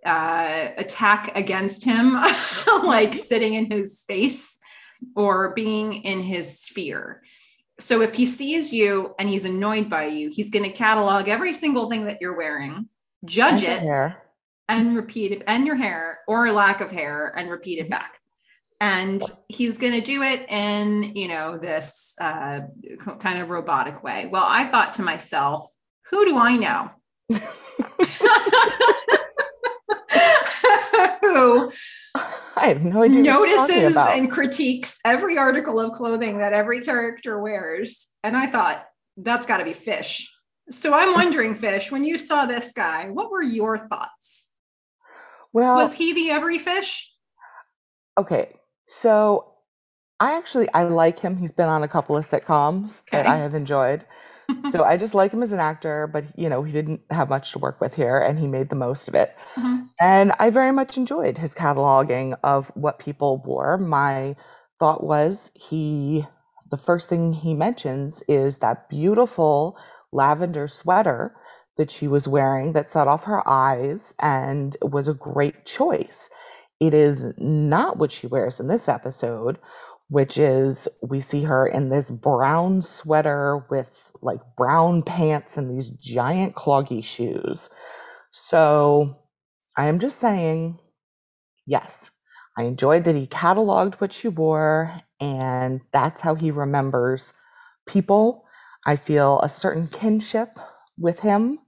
uh, 0.05 0.67
attack 0.75 1.31
against 1.37 1.85
him, 1.85 2.21
like 2.83 3.13
sitting 3.13 3.53
in 3.53 3.71
his 3.71 3.97
space 3.97 4.59
or 5.15 5.53
being 5.53 5.93
in 5.93 6.21
his 6.21 6.59
sphere. 6.59 7.21
So 7.79 8.01
if 8.01 8.13
he 8.13 8.25
sees 8.25 8.73
you 8.73 9.15
and 9.17 9.29
he's 9.29 9.45
annoyed 9.45 9.89
by 9.89 10.07
you, 10.07 10.29
he's 10.29 10.49
going 10.49 10.69
to 10.69 10.77
catalog 10.77 11.29
every 11.29 11.53
single 11.53 11.89
thing 11.89 12.03
that 12.07 12.17
you're 12.19 12.35
wearing, 12.35 12.89
judge 13.23 13.63
it, 13.63 13.79
hair. 13.79 14.21
and 14.67 14.97
repeat 14.97 15.31
it, 15.31 15.43
and 15.47 15.65
your 15.65 15.77
hair 15.77 16.19
or 16.27 16.51
lack 16.51 16.81
of 16.81 16.91
hair, 16.91 17.33
and 17.37 17.49
repeat 17.49 17.79
it 17.79 17.89
back. 17.89 18.19
And 18.83 19.23
he's 19.47 19.77
going 19.77 19.93
to 19.93 20.01
do 20.01 20.23
it 20.23 20.45
in, 20.49 21.15
you 21.15 21.29
know, 21.29 21.57
this 21.57 22.15
uh, 22.19 22.59
kind 23.19 23.41
of 23.41 23.49
robotic 23.49 24.03
way. 24.03 24.27
Well, 24.29 24.43
I 24.45 24.65
thought 24.65 24.91
to 24.93 25.03
myself, 25.03 25.71
who 26.09 26.25
do 26.25 26.37
I 26.37 26.57
know? 26.57 26.91
who 31.21 31.71
I 32.57 32.67
have 32.67 32.83
no 32.83 33.03
idea. 33.03 33.23
Notices 33.23 33.95
and 33.95 34.29
critiques 34.29 34.99
every 35.05 35.37
article 35.37 35.79
of 35.79 35.93
clothing 35.93 36.39
that 36.39 36.51
every 36.51 36.81
character 36.81 37.39
wears. 37.39 38.07
And 38.21 38.35
I 38.35 38.47
thought, 38.47 38.85
that's 39.15 39.45
got 39.45 39.59
to 39.59 39.63
be 39.63 39.71
Fish. 39.71 40.29
So 40.71 40.93
I'm 40.93 41.13
wondering, 41.15 41.55
Fish, 41.55 41.89
when 41.89 42.03
you 42.03 42.17
saw 42.17 42.45
this 42.45 42.73
guy, 42.73 43.09
what 43.09 43.31
were 43.31 43.41
your 43.41 43.77
thoughts? 43.77 44.49
Well, 45.53 45.77
was 45.77 45.93
he 45.93 46.11
the 46.11 46.31
every 46.31 46.57
fish? 46.57 47.09
Okay. 48.17 48.57
So 48.93 49.53
I 50.19 50.37
actually 50.37 50.69
I 50.73 50.83
like 50.83 51.19
him. 51.19 51.35
He's 51.35 51.51
been 51.51 51.69
on 51.69 51.83
a 51.83 51.87
couple 51.87 52.15
of 52.15 52.25
sitcoms 52.25 53.03
okay. 53.03 53.17
that 53.17 53.27
I 53.27 53.37
have 53.37 53.55
enjoyed 53.55 54.05
so 54.71 54.83
I 54.83 54.97
just 54.97 55.13
like 55.13 55.31
him 55.31 55.43
as 55.43 55.53
an 55.53 55.59
actor, 55.59 56.07
but 56.07 56.25
you 56.37 56.49
know, 56.49 56.63
he 56.63 56.71
didn't 56.71 57.01
have 57.09 57.29
much 57.29 57.51
to 57.53 57.59
work 57.59 57.79
with 57.81 57.93
here 57.93 58.19
and 58.19 58.37
he 58.37 58.47
made 58.47 58.69
the 58.69 58.75
most 58.75 59.07
of 59.07 59.15
it. 59.15 59.35
Mm-hmm. 59.55 59.83
And 59.99 60.33
I 60.39 60.49
very 60.49 60.71
much 60.71 60.97
enjoyed 60.97 61.37
his 61.37 61.53
cataloging 61.53 62.37
of 62.43 62.67
what 62.75 62.99
people 62.99 63.37
wore. 63.37 63.77
My 63.77 64.35
thought 64.79 65.03
was 65.03 65.51
he 65.55 66.25
the 66.69 66.77
first 66.77 67.09
thing 67.09 67.33
he 67.33 67.53
mentions 67.53 68.23
is 68.27 68.59
that 68.59 68.89
beautiful 68.89 69.77
lavender 70.11 70.67
sweater 70.67 71.35
that 71.77 71.91
she 71.91 72.07
was 72.07 72.27
wearing 72.27 72.73
that 72.73 72.89
set 72.89 73.07
off 73.07 73.25
her 73.25 73.47
eyes 73.47 74.13
and 74.19 74.75
was 74.81 75.07
a 75.07 75.13
great 75.13 75.65
choice. 75.65 76.29
It 76.83 76.93
is 76.93 77.25
not 77.37 77.97
what 77.97 78.11
she 78.11 78.27
wears 78.27 78.59
in 78.59 78.67
this 78.67 78.89
episode, 78.89 79.57
which 80.09 80.37
is 80.37 80.89
we 81.01 81.21
see 81.21 81.43
her 81.43 81.65
in 81.65 81.87
this 81.87 82.11
brown 82.11 82.81
sweater 82.81 83.65
with 83.69 84.11
like 84.21 84.41
brown 84.57 85.01
pants 85.01 85.55
and 85.55 85.71
these 85.71 85.89
giant 85.89 86.55
cloggy 86.55 87.01
shoes. 87.01 87.69
So 88.31 89.15
I 89.77 89.85
am 89.85 89.99
just 89.99 90.19
saying, 90.19 90.77
yes, 91.65 92.11
I 92.57 92.63
enjoyed 92.63 93.05
that 93.05 93.15
he 93.15 93.27
cataloged 93.27 93.95
what 93.95 94.11
she 94.11 94.27
wore, 94.27 94.93
and 95.21 95.79
that's 95.93 96.19
how 96.19 96.35
he 96.35 96.51
remembers 96.51 97.33
people. 97.87 98.43
I 98.85 98.97
feel 98.97 99.39
a 99.39 99.47
certain 99.47 99.87
kinship 99.87 100.49
with 100.97 101.21
him. 101.21 101.59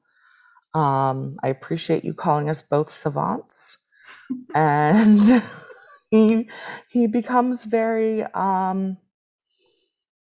Um, 0.74 1.38
I 1.42 1.48
appreciate 1.48 2.04
you 2.04 2.14
calling 2.14 2.50
us 2.50 2.64
both 2.64 2.90
savants. 2.90 3.78
And 4.54 5.44
he 6.12 6.50
he 6.90 7.08
becomes 7.08 7.64
very 7.64 8.24
um, 8.24 8.98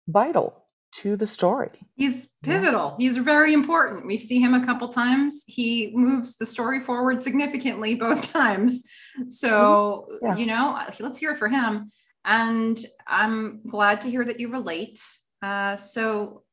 vital 0.07 0.65
to 1.01 1.17
the 1.17 1.27
story. 1.27 1.71
He's 1.95 2.29
pivotal. 2.41 2.95
Yeah. 2.97 3.07
He's 3.07 3.17
very 3.17 3.53
important. 3.53 4.05
We 4.05 4.17
see 4.17 4.39
him 4.39 4.53
a 4.53 4.65
couple 4.65 4.87
times. 4.87 5.43
He 5.45 5.91
moves 5.93 6.35
the 6.37 6.45
story 6.45 6.79
forward 6.79 7.21
significantly 7.21 7.95
both 7.95 8.31
times. 8.33 8.83
So, 9.29 10.07
mm-hmm. 10.09 10.25
yeah. 10.25 10.37
you 10.37 10.45
know, 10.45 10.79
let's 10.99 11.17
hear 11.17 11.31
it 11.31 11.39
for 11.39 11.49
him. 11.49 11.91
And 12.23 12.79
I'm 13.05 13.61
glad 13.67 14.01
to 14.01 14.09
hear 14.09 14.23
that 14.23 14.39
you 14.39 14.49
relate. 14.49 14.99
Uh, 15.41 15.75
so, 15.75 16.43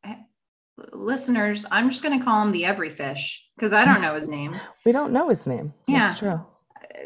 listeners, 0.93 1.65
I'm 1.71 1.91
just 1.91 2.03
going 2.03 2.19
to 2.19 2.25
call 2.25 2.43
him 2.43 2.53
the 2.53 2.65
Every 2.65 2.91
Fish 2.91 3.49
because 3.57 3.73
I 3.73 3.85
don't 3.85 4.03
know 4.03 4.15
his 4.15 4.29
name. 4.29 4.55
We 4.85 4.91
don't 4.91 5.13
know 5.13 5.29
his 5.29 5.47
name. 5.47 5.73
Yeah. 5.87 6.01
That's 6.01 6.19
true. 6.19 6.45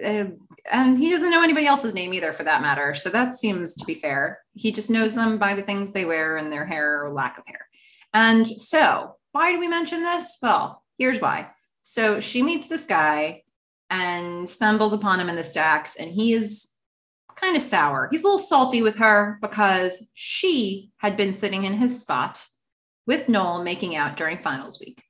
Uh, 0.05 0.27
and 0.71 0.99
he 0.99 1.11
doesn't 1.11 1.31
know 1.31 1.43
anybody 1.43 1.67
else's 1.67 1.95
name 1.95 2.13
either 2.13 2.33
for 2.33 2.45
that 2.45 2.63
matter. 2.63 2.95
So 2.95 3.09
that 3.11 3.35
seems 3.35 3.75
to 3.75 3.85
be 3.85 3.95
fair. 3.95 4.41
He 4.55 4.73
just 4.73 4.91
knows 4.91 5.15
them 5.15 5.39
by 5.39 5.55
the 5.55 5.63
things 5.63 5.93
they 5.93 6.05
wear 6.05 6.37
and 6.37 6.53
their 6.53 6.67
hair 6.67 7.05
or 7.05 7.13
lack 7.13 7.39
of 7.39 7.47
hair. 7.47 7.69
And 8.15 8.47
so 8.47 9.17
why 9.33 9.53
do 9.53 9.59
we 9.59 9.69
mention 9.69 10.03
this? 10.03 10.39
Well 10.43 10.83
here's 10.99 11.21
why. 11.21 11.51
So 11.83 12.21
she 12.21 12.43
meets 12.43 12.69
this 12.69 12.87
guy 12.87 13.43
and 13.91 14.49
stumbles 14.49 14.93
upon 14.93 15.21
him 15.21 15.29
in 15.29 15.37
the 15.37 15.45
stacks 15.45 15.97
and 15.97 16.11
he 16.11 16.33
is 16.33 16.73
kind 17.37 17.57
of 17.57 17.63
sour. 17.63 18.09
He's 18.11 18.23
a 18.23 18.27
little 18.27 18.39
salty 18.39 18.83
with 18.83 18.97
her 18.99 19.39
because 19.43 20.07
she 20.15 20.91
had 20.97 21.17
been 21.17 21.35
sitting 21.35 21.65
in 21.65 21.75
his 21.75 22.03
spot 22.03 22.45
with 23.07 23.29
noel 23.29 23.63
making 23.63 23.95
out 23.95 24.17
during 24.17 24.39
finals 24.39 24.81
week. 24.81 25.03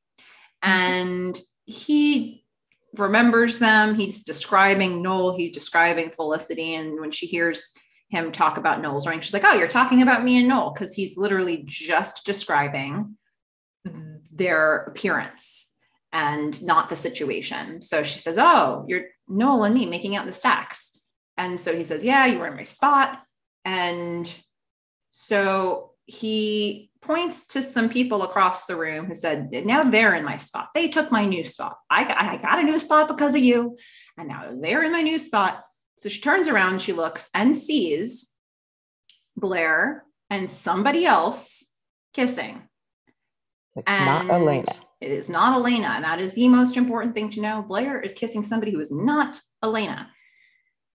And 0.63 1.39
he 1.65 2.45
remembers 2.99 3.59
them. 3.59 3.95
He's 3.95 4.23
describing 4.23 5.03
Noel, 5.03 5.37
he's 5.37 5.53
describing 5.53 6.11
Felicity. 6.11 6.75
And 6.75 7.01
when 7.01 7.11
she 7.11 7.27
hears 7.27 7.73
him 8.09 8.31
talk 8.33 8.57
about 8.57 8.81
Noel's 8.81 9.07
ring, 9.07 9.21
she's 9.21 9.35
like, 9.35 9.45
Oh, 9.45 9.55
you're 9.55 9.67
talking 9.67 10.03
about 10.03 10.25
me 10.25 10.39
and 10.39 10.49
Noel, 10.49 10.73
because 10.73 10.95
he's 10.95 11.17
literally 11.17 11.65
just 11.67 12.25
describing 12.25 13.17
their 14.33 14.83
appearance 14.83 15.77
and 16.13 16.63
not 16.63 16.89
the 16.89 16.97
situation. 16.97 17.83
So 17.83 18.03
she 18.03 18.19
says, 18.19 18.39
Oh, 18.39 18.85
you're 18.89 19.07
Noel 19.29 19.65
and 19.65 19.75
me 19.75 19.87
making 19.87 20.17
out 20.17 20.23
in 20.23 20.29
the 20.29 20.33
stacks. 20.33 21.01
And 21.37 21.59
so 21.59 21.75
he 21.75 21.85
says, 21.85 22.05
Yeah, 22.05 22.27
you 22.27 22.39
were 22.39 22.47
in 22.47 22.57
my 22.57 22.65
spot. 22.65 23.23
And 23.65 24.33
so 25.13 25.93
he 26.07 26.91
points 27.07 27.47
to 27.47 27.63
some 27.63 27.89
people 27.89 28.23
across 28.23 28.67
the 28.67 28.77
room 28.77 29.07
who 29.07 29.15
said, 29.15 29.51
Now 29.65 29.85
they're 29.85 30.15
in 30.15 30.25
my 30.25 30.37
spot. 30.37 30.69
They 30.75 30.89
took 30.89 31.11
my 31.11 31.25
new 31.25 31.45
spot. 31.45 31.79
I, 31.89 32.05
I 32.19 32.37
got 32.37 32.59
a 32.59 32.63
new 32.63 32.79
spot 32.79 33.09
because 33.09 33.35
of 33.35 33.43
you. 33.43 33.77
And 34.19 34.29
now 34.29 34.47
they're 34.51 34.83
in 34.83 34.93
my 34.93 35.03
new 35.03 35.19
spot. 35.19 35.63
So 35.97 36.09
she 36.09 36.21
turns 36.21 36.49
around, 36.49 36.83
she 36.83 36.93
looks 36.93 37.31
and 37.35 37.57
sees 37.57 38.37
Blair 39.37 40.05
and 40.31 40.51
somebody 40.51 41.07
else 41.07 41.73
kissing. 42.13 42.63
It's 43.77 43.85
and 43.87 44.29
not 44.29 44.35
Elena. 44.35 44.73
It 45.01 45.11
is 45.11 45.29
not 45.29 45.55
Elena. 45.55 45.89
And 45.89 46.05
that 46.05 46.21
is 46.21 46.33
the 46.33 46.49
most 46.49 46.77
important 46.77 47.15
thing 47.15 47.31
to 47.31 47.41
know. 47.41 47.63
Blair 47.63 48.01
is 48.01 48.15
kissing 48.15 48.43
somebody 48.43 48.73
who 48.73 48.81
is 48.81 48.93
not 48.93 49.41
Elena. 49.63 50.11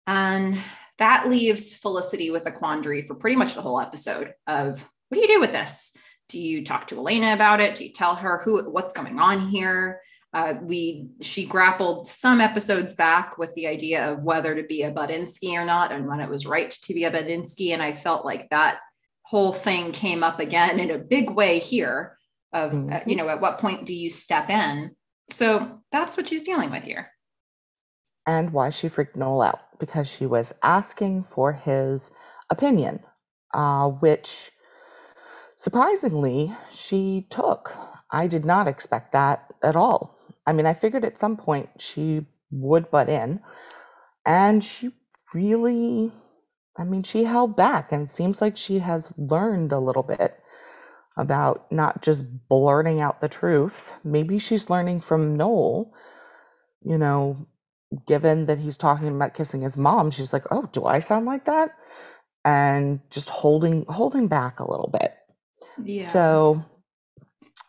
And 0.07 0.57
that 0.97 1.29
leaves 1.29 1.73
Felicity 1.73 2.31
with 2.31 2.45
a 2.47 2.51
quandary 2.51 3.03
for 3.03 3.15
pretty 3.15 3.35
much 3.35 3.55
the 3.55 3.61
whole 3.61 3.79
episode 3.79 4.33
of 4.47 4.87
what 5.11 5.15
do 5.15 5.21
you 5.21 5.27
do 5.27 5.41
with 5.41 5.51
this? 5.51 5.97
Do 6.29 6.39
you 6.39 6.63
talk 6.63 6.87
to 6.87 6.97
Elena 6.97 7.33
about 7.33 7.59
it? 7.59 7.75
Do 7.75 7.83
you 7.83 7.91
tell 7.91 8.15
her 8.15 8.41
who 8.45 8.63
what's 8.71 8.93
going 8.93 9.19
on 9.19 9.49
here? 9.49 9.99
Uh, 10.33 10.53
we 10.61 11.09
she 11.19 11.45
grappled 11.45 12.07
some 12.07 12.39
episodes 12.39 12.95
back 12.95 13.37
with 13.37 13.53
the 13.55 13.67
idea 13.67 14.09
of 14.09 14.23
whether 14.23 14.55
to 14.55 14.63
be 14.63 14.83
a 14.83 14.91
Buttinsky 14.91 15.51
or 15.51 15.65
not, 15.65 15.91
and 15.91 16.07
when 16.07 16.21
it 16.21 16.29
was 16.29 16.47
right 16.47 16.71
to 16.71 16.93
be 16.93 17.03
a 17.03 17.11
Buttinsky, 17.11 17.73
and 17.73 17.83
I 17.83 17.91
felt 17.91 18.23
like 18.23 18.49
that 18.51 18.79
whole 19.23 19.51
thing 19.51 19.91
came 19.91 20.23
up 20.23 20.39
again 20.39 20.79
in 20.79 20.91
a 20.91 20.97
big 20.97 21.29
way 21.29 21.59
here. 21.59 22.17
Of 22.53 22.71
mm-hmm. 22.71 22.93
uh, 22.93 22.99
you 23.05 23.17
know, 23.17 23.27
at 23.27 23.41
what 23.41 23.59
point 23.59 23.85
do 23.85 23.93
you 23.93 24.09
step 24.09 24.49
in? 24.49 24.95
So 25.29 25.81
that's 25.91 26.15
what 26.15 26.29
she's 26.29 26.43
dealing 26.43 26.71
with 26.71 26.83
here. 26.83 27.11
And 28.25 28.53
why 28.53 28.69
she 28.69 28.87
freaked 28.87 29.17
Noel 29.17 29.41
out 29.41 29.59
because 29.77 30.09
she 30.09 30.25
was 30.25 30.53
asking 30.63 31.23
for 31.23 31.51
his 31.51 32.11
opinion, 32.49 33.01
uh, 33.53 33.89
which 33.89 34.51
Surprisingly, 35.61 36.51
she 36.71 37.27
took. 37.29 37.71
I 38.09 38.25
did 38.25 38.45
not 38.45 38.67
expect 38.67 39.11
that 39.11 39.53
at 39.61 39.75
all. 39.75 40.17
I 40.43 40.53
mean, 40.53 40.65
I 40.65 40.73
figured 40.73 41.05
at 41.05 41.19
some 41.19 41.37
point 41.37 41.69
she 41.77 42.25
would 42.49 42.89
butt 42.89 43.09
in, 43.09 43.41
and 44.25 44.63
she 44.63 44.89
really, 45.35 46.11
I 46.75 46.83
mean, 46.83 47.03
she 47.03 47.23
held 47.25 47.55
back 47.55 47.91
and 47.91 48.09
seems 48.09 48.41
like 48.41 48.57
she 48.57 48.79
has 48.79 49.13
learned 49.19 49.71
a 49.71 49.77
little 49.77 50.01
bit 50.01 50.35
about 51.15 51.71
not 51.71 52.01
just 52.01 52.25
blurting 52.49 52.99
out 52.99 53.21
the 53.21 53.29
truth. 53.29 53.93
Maybe 54.03 54.39
she's 54.39 54.71
learning 54.71 55.01
from 55.01 55.37
Noel, 55.37 55.93
you 56.81 56.97
know, 56.97 57.45
given 58.07 58.47
that 58.47 58.57
he's 58.57 58.77
talking 58.77 59.09
about 59.09 59.35
kissing 59.35 59.61
his 59.61 59.77
mom, 59.77 60.09
she's 60.09 60.33
like, 60.33 60.45
"Oh, 60.49 60.67
do 60.71 60.85
I 60.85 60.97
sound 60.97 61.27
like 61.27 61.45
that?" 61.45 61.77
and 62.43 62.99
just 63.11 63.29
holding 63.29 63.85
holding 63.85 64.27
back 64.27 64.59
a 64.59 64.67
little 64.67 64.89
bit. 64.91 65.15
Yeah. 65.83 66.07
So 66.07 66.65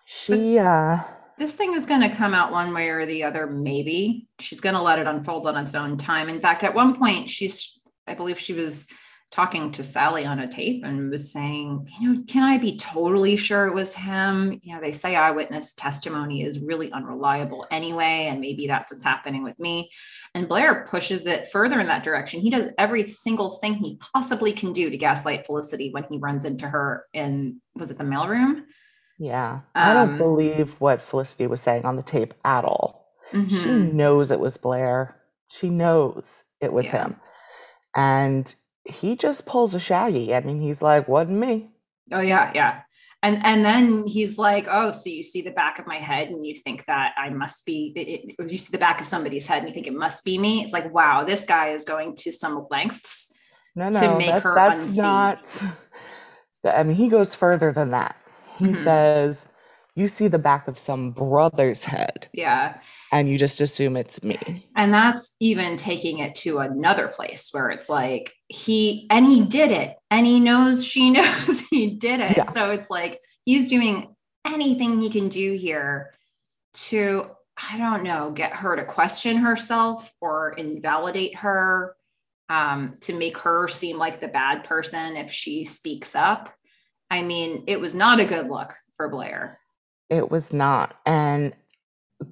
she 0.04 0.56
but 0.56 0.66
uh 0.66 1.04
this 1.38 1.56
thing 1.56 1.74
is 1.74 1.86
going 1.86 2.02
to 2.02 2.14
come 2.14 2.34
out 2.34 2.52
one 2.52 2.72
way 2.72 2.90
or 2.90 3.04
the 3.06 3.24
other 3.24 3.46
maybe. 3.46 4.28
She's 4.38 4.60
going 4.60 4.74
to 4.74 4.82
let 4.82 4.98
it 4.98 5.06
unfold 5.06 5.46
on 5.46 5.56
its 5.56 5.74
own 5.74 5.96
time. 5.96 6.28
In 6.28 6.40
fact, 6.40 6.62
at 6.62 6.74
one 6.74 6.96
point 6.96 7.28
she's 7.28 7.80
I 8.06 8.14
believe 8.14 8.38
she 8.38 8.52
was 8.52 8.88
talking 9.32 9.72
to 9.72 9.82
Sally 9.82 10.26
on 10.26 10.40
a 10.40 10.46
tape 10.46 10.84
and 10.84 11.10
was 11.10 11.32
saying, 11.32 11.88
you 11.98 12.12
know, 12.12 12.22
can 12.28 12.42
I 12.42 12.58
be 12.58 12.76
totally 12.76 13.36
sure 13.36 13.66
it 13.66 13.74
was 13.74 13.94
him? 13.94 14.58
You 14.62 14.74
know, 14.74 14.80
they 14.82 14.92
say 14.92 15.16
eyewitness 15.16 15.72
testimony 15.72 16.42
is 16.42 16.60
really 16.60 16.92
unreliable 16.92 17.66
anyway, 17.70 18.26
and 18.28 18.40
maybe 18.42 18.66
that's 18.66 18.92
what's 18.92 19.02
happening 19.02 19.42
with 19.42 19.58
me. 19.58 19.90
And 20.34 20.48
Blair 20.48 20.86
pushes 20.88 21.26
it 21.26 21.48
further 21.48 21.80
in 21.80 21.86
that 21.86 22.04
direction. 22.04 22.40
He 22.40 22.50
does 22.50 22.68
every 22.76 23.08
single 23.08 23.52
thing 23.52 23.74
he 23.74 23.98
possibly 24.14 24.52
can 24.52 24.74
do 24.74 24.90
to 24.90 24.96
gaslight 24.98 25.46
Felicity 25.46 25.90
when 25.90 26.04
he 26.04 26.18
runs 26.18 26.44
into 26.44 26.68
her 26.68 27.06
in, 27.14 27.60
was 27.74 27.90
it 27.90 27.96
the 27.96 28.04
mailroom? 28.04 28.64
Yeah. 29.18 29.60
I 29.74 29.94
don't 29.94 30.10
Um, 30.10 30.18
believe 30.18 30.72
what 30.78 31.00
Felicity 31.00 31.46
was 31.46 31.62
saying 31.62 31.86
on 31.86 31.96
the 31.96 32.02
tape 32.02 32.34
at 32.44 32.64
all. 32.66 33.08
She 33.30 33.38
mhm. 33.38 33.94
knows 33.94 34.30
it 34.30 34.40
was 34.40 34.58
Blair. 34.58 35.16
She 35.48 35.70
knows 35.70 36.44
it 36.60 36.70
was 36.72 36.86
Yeah. 36.86 37.04
him. 37.04 37.16
And 37.94 38.54
he 38.84 39.16
just 39.16 39.46
pulls 39.46 39.74
a 39.74 39.80
shaggy. 39.80 40.34
I 40.34 40.40
mean, 40.40 40.60
he's 40.60 40.82
like, 40.82 41.08
wasn't 41.08 41.38
me. 41.38 41.70
Oh 42.10 42.20
yeah, 42.20 42.50
yeah. 42.54 42.80
And 43.24 43.40
and 43.44 43.64
then 43.64 44.04
he's 44.06 44.36
like, 44.36 44.66
"Oh, 44.68 44.90
so 44.90 45.08
you 45.08 45.22
see 45.22 45.42
the 45.42 45.52
back 45.52 45.78
of 45.78 45.86
my 45.86 45.98
head, 45.98 46.28
and 46.28 46.44
you 46.44 46.56
think 46.56 46.84
that 46.86 47.14
I 47.16 47.30
must 47.30 47.64
be? 47.64 47.92
It, 47.94 48.34
or 48.40 48.46
you 48.48 48.58
see 48.58 48.72
the 48.72 48.78
back 48.78 49.00
of 49.00 49.06
somebody's 49.06 49.46
head, 49.46 49.58
and 49.58 49.68
you 49.68 49.74
think 49.74 49.86
it 49.86 49.94
must 49.94 50.24
be 50.24 50.36
me?" 50.38 50.62
It's 50.62 50.72
like, 50.72 50.92
wow, 50.92 51.22
this 51.22 51.44
guy 51.44 51.68
is 51.68 51.84
going 51.84 52.16
to 52.16 52.32
some 52.32 52.66
lengths. 52.70 53.32
No, 53.76 53.90
To 53.90 54.16
make 54.18 54.26
that, 54.26 54.42
her 54.42 54.56
that's 54.56 54.80
unseen. 54.80 55.02
not. 55.02 55.62
I 56.64 56.82
mean, 56.82 56.96
he 56.96 57.08
goes 57.08 57.34
further 57.36 57.72
than 57.72 57.92
that. 57.92 58.16
He 58.58 58.66
Mhm. 58.66 58.76
says, 58.76 59.48
You 59.94 60.08
see 60.08 60.28
the 60.28 60.38
back 60.38 60.68
of 60.68 60.78
some 60.78 61.10
brother's 61.10 61.84
head, 61.84 62.26
Yeah, 62.32 62.78
and 63.12 63.28
you 63.28 63.36
just 63.36 63.60
assume 63.60 63.96
it's 63.96 64.22
me. 64.22 64.66
and 64.74 64.92
that's 64.92 65.36
even 65.40 65.76
taking 65.76 66.18
it 66.20 66.34
to 66.36 66.58
another 66.60 67.08
place 67.08 67.50
where 67.52 67.68
it's 67.70 67.88
like 67.90 68.32
he 68.48 69.06
and 69.10 69.26
he 69.26 69.44
did 69.44 69.70
it, 69.70 69.96
and 70.10 70.26
he 70.26 70.40
knows 70.40 70.84
she 70.84 71.10
knows 71.16 71.60
he 71.70 71.88
did 71.88 72.20
it. 72.20 72.36
Yeah. 72.36 72.48
So 72.48 72.70
it's 72.70 72.88
like 72.90 73.20
he's 73.44 73.68
doing 73.68 74.14
anything 74.46 75.00
he 75.00 75.10
can 75.10 75.28
do 75.28 75.52
here 75.52 76.14
to 76.74 77.30
I 77.70 77.76
don't 77.76 78.02
know, 78.02 78.30
get 78.30 78.52
her 78.54 78.74
to 78.76 78.84
question 78.84 79.36
herself 79.36 80.10
or 80.22 80.52
invalidate 80.54 81.36
her, 81.36 81.94
um, 82.48 82.96
to 83.02 83.12
make 83.16 83.36
her 83.38 83.68
seem 83.68 83.98
like 83.98 84.20
the 84.20 84.28
bad 84.28 84.64
person 84.64 85.16
if 85.18 85.30
she 85.30 85.64
speaks 85.66 86.16
up. 86.16 86.52
I 87.10 87.20
mean, 87.20 87.64
it 87.66 87.78
was 87.78 87.94
not 87.94 88.20
a 88.20 88.24
good 88.24 88.48
look 88.48 88.72
for 88.96 89.10
Blair. 89.10 89.58
It 90.12 90.30
was 90.30 90.52
not. 90.52 90.94
And 91.06 91.54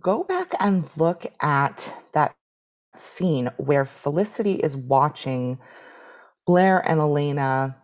go 0.01 0.23
back 0.23 0.53
and 0.61 0.89
look 0.99 1.25
at 1.41 1.95
that 2.13 2.37
scene 2.97 3.51
where 3.57 3.87
Felicity 3.87 4.53
is 4.53 4.77
watching 4.77 5.59
Blair 6.47 6.79
and 6.79 7.01
Elena 7.01 7.77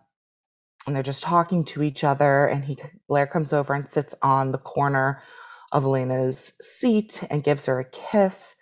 and 0.85 0.95
they're 0.95 1.03
just 1.03 1.23
talking 1.23 1.65
to 1.65 1.81
each 1.81 2.03
other 2.03 2.45
and 2.45 2.63
he 2.63 2.77
Blair 3.07 3.25
comes 3.25 3.53
over 3.53 3.73
and 3.73 3.89
sits 3.89 4.13
on 4.21 4.51
the 4.51 4.59
corner 4.59 5.21
of 5.71 5.83
Elena's 5.83 6.53
seat 6.61 7.23
and 7.29 7.43
gives 7.43 7.65
her 7.65 7.79
a 7.79 7.85
kiss 7.89 8.55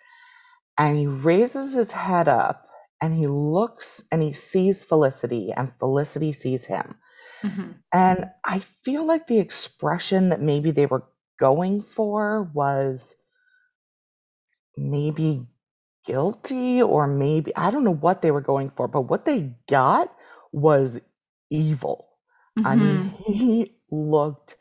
and 0.78 0.96
he 0.96 1.06
raises 1.06 1.74
his 1.74 1.92
head 1.92 2.28
up 2.28 2.66
and 3.02 3.14
he 3.14 3.26
looks 3.26 4.02
and 4.10 4.22
he 4.22 4.32
sees 4.32 4.84
Felicity 4.84 5.52
and 5.52 5.72
Felicity 5.78 6.32
sees 6.32 6.64
him 6.64 6.96
mm-hmm. 7.42 7.72
and 7.92 8.30
I 8.42 8.60
feel 8.60 9.04
like 9.04 9.26
the 9.26 9.38
expression 9.38 10.30
that 10.30 10.40
maybe 10.40 10.70
they 10.70 10.86
were 10.86 11.04
going 11.38 11.82
for 11.82 12.44
was 12.54 13.16
maybe 14.76 15.46
guilty 16.04 16.82
or 16.82 17.06
maybe 17.06 17.54
I 17.56 17.70
don't 17.70 17.84
know 17.84 17.94
what 17.94 18.22
they 18.22 18.30
were 18.30 18.40
going 18.40 18.70
for, 18.70 18.88
but 18.88 19.02
what 19.02 19.24
they 19.24 19.54
got 19.68 20.14
was 20.52 21.00
evil. 21.50 22.08
I 22.64 22.76
mean, 22.76 23.00
Mhm. 23.00 23.10
he 23.26 23.76
looked 23.90 24.56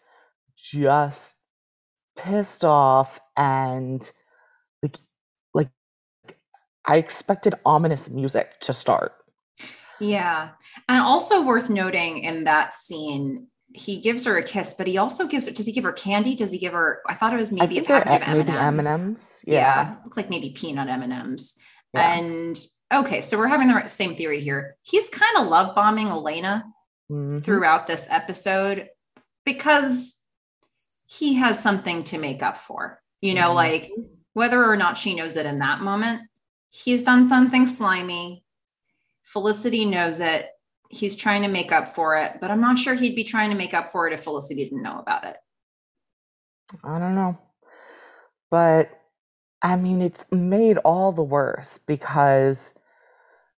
just 0.57 1.35
pissed 2.17 2.65
off 2.65 3.19
and 3.37 4.09
like 4.83 4.97
like 5.53 5.69
I 6.85 6.97
expected 6.97 7.53
ominous 7.65 8.09
music 8.09 8.59
to 8.61 8.73
start. 8.73 9.13
Yeah. 9.99 10.51
And 10.89 11.01
also 11.01 11.41
worth 11.43 11.69
noting 11.69 12.19
in 12.19 12.43
that 12.45 12.73
scene, 12.73 13.47
he 13.75 13.99
gives 13.99 14.25
her 14.25 14.37
a 14.37 14.43
kiss, 14.43 14.73
but 14.73 14.87
he 14.87 14.97
also 14.97 15.27
gives 15.27 15.45
her, 15.47 15.51
does 15.51 15.65
he 15.65 15.71
give 15.71 15.83
her 15.83 15.91
candy? 15.91 16.35
Does 16.35 16.51
he 16.51 16.57
give 16.57 16.73
her, 16.73 17.01
I 17.07 17.13
thought 17.13 17.33
it 17.33 17.37
was 17.37 17.51
maybe 17.51 17.77
a 17.79 17.83
package 17.83 18.21
of 18.21 18.47
M&Ms. 18.49 18.87
M&Ms. 18.87 19.43
Yeah. 19.45 19.53
Yeah. 19.53 19.95
Looked 20.03 20.17
like 20.17 20.29
maybe 20.29 20.51
peanut 20.51 20.87
M&Ms. 20.87 21.55
Yeah. 21.93 22.13
And 22.13 22.65
okay, 22.93 23.21
so 23.21 23.37
we're 23.37 23.47
having 23.47 23.67
the 23.67 23.87
same 23.87 24.15
theory 24.15 24.39
here. 24.41 24.77
He's 24.81 25.09
kind 25.09 25.37
of 25.39 25.47
love 25.47 25.75
bombing 25.75 26.07
Elena 26.07 26.65
Mhm. 27.11 27.43
throughout 27.43 27.85
this 27.87 28.07
episode 28.09 28.87
because 29.45 30.17
he 31.05 31.35
has 31.35 31.61
something 31.61 32.03
to 32.05 32.17
make 32.17 32.41
up 32.41 32.57
for. 32.57 33.01
You 33.21 33.35
know, 33.35 33.47
Mhm. 33.49 33.55
like 33.55 33.91
whether 34.33 34.63
or 34.63 34.75
not 34.75 34.97
she 34.97 35.15
knows 35.15 35.37
it 35.37 35.45
in 35.45 35.59
that 35.59 35.81
moment, 35.81 36.23
he's 36.69 37.03
done 37.03 37.25
something 37.25 37.67
slimy. 37.67 38.43
Felicity 39.23 39.85
knows 39.85 40.19
it. 40.19 40.49
He's 40.95 41.15
trying 41.15 41.41
to 41.41 41.47
make 41.47 41.71
up 41.71 41.93
for 41.93 42.17
it, 42.17 42.37
but 42.39 42.51
I'm 42.51 42.61
not 42.61 42.77
sure 42.77 42.93
he'd 42.93 43.15
be 43.15 43.23
trying 43.23 43.49
to 43.51 43.57
make 43.57 43.73
up 43.73 43.91
for 43.91 44.07
it 44.07 44.13
if 44.13 44.23
Felicity 44.23 44.63
didn't 44.63 44.83
know 44.83 44.99
about 44.99 45.25
it. 45.25 45.37
I 46.83 46.99
don't 46.99 47.15
know. 47.15 47.37
But 48.49 48.89
I 49.61 49.75
mean, 49.75 50.01
it's 50.01 50.31
made 50.31 50.77
all 50.77 51.11
the 51.11 51.23
worse 51.23 51.79
because 51.79 52.73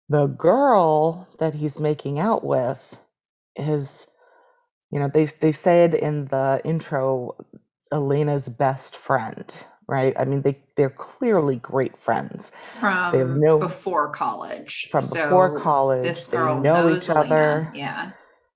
the 0.08 0.26
girl 0.26 1.28
that 1.38 1.54
he's 1.54 1.80
making 1.80 2.18
out 2.18 2.44
with 2.44 2.98
is, 3.56 4.06
you 4.90 5.00
know, 5.00 5.08
they 5.08 5.26
they 5.26 5.52
said 5.52 5.94
in 5.94 6.26
the 6.26 6.60
intro, 6.64 7.36
Elena's 7.92 8.48
best 8.48 8.96
friend, 8.96 9.54
right? 9.88 10.14
I 10.18 10.24
mean, 10.24 10.42
they 10.42 10.62
they're 10.76 10.90
clearly 10.90 11.56
great 11.56 11.96
friends 11.96 12.50
From 12.50 13.40
no- 13.40 13.58
before 13.58 14.10
college. 14.10 14.88
from 14.90 15.02
So 15.02 15.24
before 15.24 15.58
college. 15.60 16.02
This 16.04 16.26
they 16.26 16.38
know 16.38 16.60
knows 16.60 17.04
each 17.04 17.10
Elena. 17.16 17.34
other. 17.34 17.72
Yeah. 17.74 18.10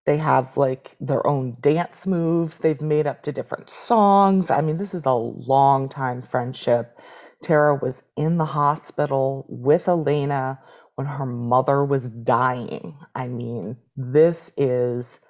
They 0.07 0.17
have 0.17 0.57
like 0.57 0.97
their 1.01 1.25
own 1.27 1.57
dance 1.61 2.07
moves 2.07 2.59
they've 2.59 2.81
made 2.81 3.07
up 3.07 3.23
to 3.25 3.33
different 3.33 3.71
songs. 3.71 4.51
I 4.51 4.61
mean, 4.63 4.77
this 4.79 4.95
is 4.95 5.07
a 5.07 5.13
long 5.15 5.89
time 5.89 6.23
friendship. 6.23 6.99
Tara 7.43 7.75
was 7.77 8.03
in 8.17 8.37
the 8.37 8.45
hospital 8.45 9.47
with 9.49 9.89
Elena 9.89 10.61
when 10.97 11.07
her 11.07 11.27
mother 11.27 11.85
was 11.85 12.09
dying. 12.11 12.99
I 13.15 13.29
mean, 13.29 13.77
this 13.97 14.53
is 14.57 15.21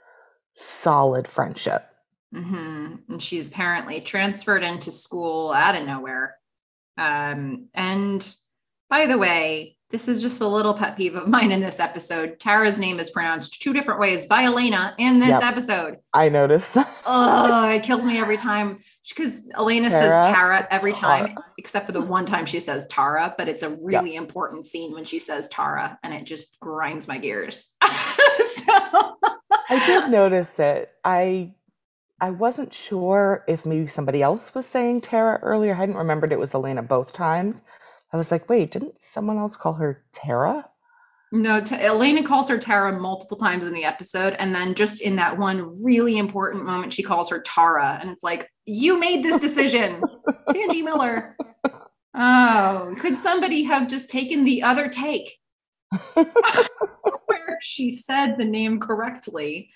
solid 0.52 1.28
friendship. 1.28 1.84
Hmm 2.32 2.96
And 3.08 3.22
she's 3.22 3.48
apparently 3.48 4.00
transferred 4.00 4.62
into 4.62 4.90
school 4.90 5.52
out 5.52 5.76
of 5.76 5.86
nowhere. 5.86 6.36
Um, 6.96 7.68
and 7.74 8.36
by 8.88 9.06
the 9.06 9.18
way, 9.18 9.76
this 9.90 10.06
is 10.06 10.22
just 10.22 10.40
a 10.40 10.46
little 10.46 10.74
pet 10.74 10.96
peeve 10.96 11.16
of 11.16 11.26
mine 11.26 11.50
in 11.50 11.60
this 11.60 11.80
episode. 11.80 12.38
Tara's 12.38 12.78
name 12.78 13.00
is 13.00 13.10
pronounced 13.10 13.60
two 13.60 13.72
different 13.72 13.98
ways 13.98 14.26
by 14.26 14.44
Elena 14.44 14.94
in 14.98 15.18
this 15.18 15.30
Yep. 15.30 15.42
episode. 15.42 15.96
I 16.14 16.28
noticed. 16.28 16.76
Oh, 17.06 17.68
it 17.68 17.82
kills 17.82 18.04
me 18.04 18.18
every 18.18 18.36
time 18.36 18.78
because 19.08 19.50
Elena 19.56 19.90
says 19.90 20.26
Tara, 20.26 20.32
Tara 20.34 20.68
every 20.70 20.92
time, 20.92 21.26
Tara. 21.28 21.44
except 21.58 21.86
for 21.86 21.92
the 21.92 22.00
one 22.00 22.24
time 22.26 22.46
she 22.46 22.60
says 22.60 22.86
Tara, 22.88 23.34
but 23.36 23.48
it's 23.48 23.62
a 23.62 23.70
really 23.82 24.14
important 24.14 24.64
scene 24.64 24.92
when 24.92 25.04
she 25.04 25.18
says 25.18 25.48
Tara, 25.48 25.98
and 26.04 26.14
it 26.14 26.24
just 26.24 26.60
grinds 26.60 27.08
my 27.08 27.18
gears. 27.18 27.74
so, 27.82 28.72
I 29.68 29.82
did 29.86 30.10
notice 30.10 30.60
it. 30.60 30.90
I 31.04 31.54
I 32.20 32.30
wasn't 32.30 32.74
sure 32.74 33.44
if 33.48 33.64
maybe 33.64 33.86
somebody 33.86 34.22
else 34.22 34.54
was 34.54 34.66
saying 34.66 35.00
Tara 35.00 35.38
earlier. 35.42 35.72
I 35.72 35.76
hadn't 35.76 35.96
remembered 35.96 36.32
it 36.32 36.38
was 36.38 36.54
Elena 36.54 36.82
both 36.82 37.12
times. 37.12 37.62
I 38.12 38.16
was 38.16 38.30
like, 38.30 38.48
wait, 38.48 38.72
didn't 38.72 39.00
someone 39.00 39.38
else 39.38 39.56
call 39.56 39.74
her 39.74 40.04
Tara? 40.12 40.68
No, 41.32 41.60
t- 41.60 41.76
Elena 41.76 42.24
calls 42.24 42.48
her 42.48 42.58
Tara 42.58 42.98
multiple 42.98 43.36
times 43.36 43.66
in 43.66 43.72
the 43.72 43.84
episode. 43.84 44.34
And 44.38 44.54
then 44.54 44.74
just 44.74 45.00
in 45.00 45.16
that 45.16 45.38
one 45.38 45.82
really 45.82 46.18
important 46.18 46.64
moment, 46.64 46.92
she 46.92 47.04
calls 47.04 47.30
her 47.30 47.40
Tara. 47.40 47.98
And 48.00 48.10
it's 48.10 48.24
like, 48.24 48.50
you 48.66 48.98
made 48.98 49.24
this 49.24 49.38
decision, 49.38 50.02
Tangi 50.52 50.82
Miller. 50.82 51.36
Oh, 52.14 52.94
could 52.98 53.14
somebody 53.14 53.62
have 53.62 53.86
just 53.88 54.10
taken 54.10 54.44
the 54.44 54.62
other 54.64 54.88
take 54.88 55.38
where 56.14 57.58
she 57.62 57.92
said 57.92 58.34
the 58.36 58.44
name 58.44 58.80
correctly? 58.80 59.70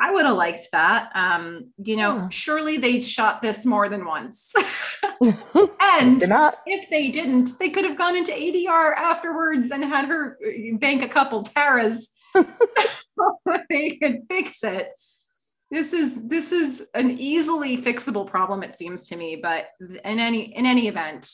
I 0.00 0.10
would 0.10 0.26
have 0.26 0.36
liked 0.36 0.68
that. 0.72 1.10
Um, 1.14 1.70
you 1.78 1.96
know, 1.96 2.16
Yeah. 2.16 2.28
surely 2.28 2.76
they 2.78 3.00
shot 3.00 3.42
this 3.42 3.64
more 3.64 3.88
than 3.88 4.04
once. 4.04 4.52
and 5.20 6.22
if 6.66 6.90
they 6.90 7.08
didn't, 7.08 7.58
they 7.58 7.70
could 7.70 7.84
have 7.84 7.96
gone 7.96 8.16
into 8.16 8.32
ADR 8.32 8.94
afterwards 8.96 9.70
and 9.70 9.84
had 9.84 10.06
her 10.06 10.38
uh, 10.44 10.76
bank 10.78 11.02
a 11.02 11.08
couple 11.08 11.42
Taras. 11.44 12.10
so 12.34 12.44
they 13.70 13.90
could 13.96 14.22
fix 14.28 14.64
it. 14.64 14.90
This 15.70 15.92
is 15.92 16.28
this 16.28 16.52
is 16.52 16.88
an 16.94 17.10
easily 17.18 17.76
fixable 17.78 18.26
problem, 18.26 18.62
it 18.62 18.76
seems 18.76 19.08
to 19.08 19.16
me. 19.16 19.36
But 19.36 19.68
in 19.80 20.18
any 20.20 20.54
in 20.54 20.66
any 20.66 20.88
event, 20.88 21.30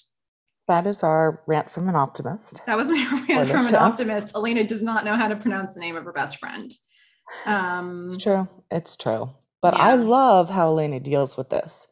That 0.69 0.87
is 0.87 1.03
our 1.03 1.43
rant 1.47 1.71
from 1.71 1.89
an 1.89 1.97
optimist. 1.97 2.61
that 2.67 2.77
was 2.77 2.89
my 2.91 3.25
rant 3.29 3.49
from 3.49 3.67
an 3.67 3.75
optimist. 3.75 4.35
Elena 4.35 4.65
does 4.65 4.83
not 4.83 5.05
know 5.05 5.17
how 5.17 5.29
to 5.29 5.37
pronounce 5.37 5.75
the 5.75 5.81
name 5.81 5.97
of 5.97 6.05
her 6.05 6.13
best 6.13 6.37
friend. 6.39 6.73
Um, 7.47 8.05
It's 8.05 8.17
true. 8.19 8.49
It's 8.71 8.97
true. 8.97 9.31
But 9.63 9.75
I 9.75 9.97
love 9.97 10.51
how 10.51 10.69
Elena 10.71 11.01
deals 11.01 11.37
with 11.37 11.51
this. 11.51 11.89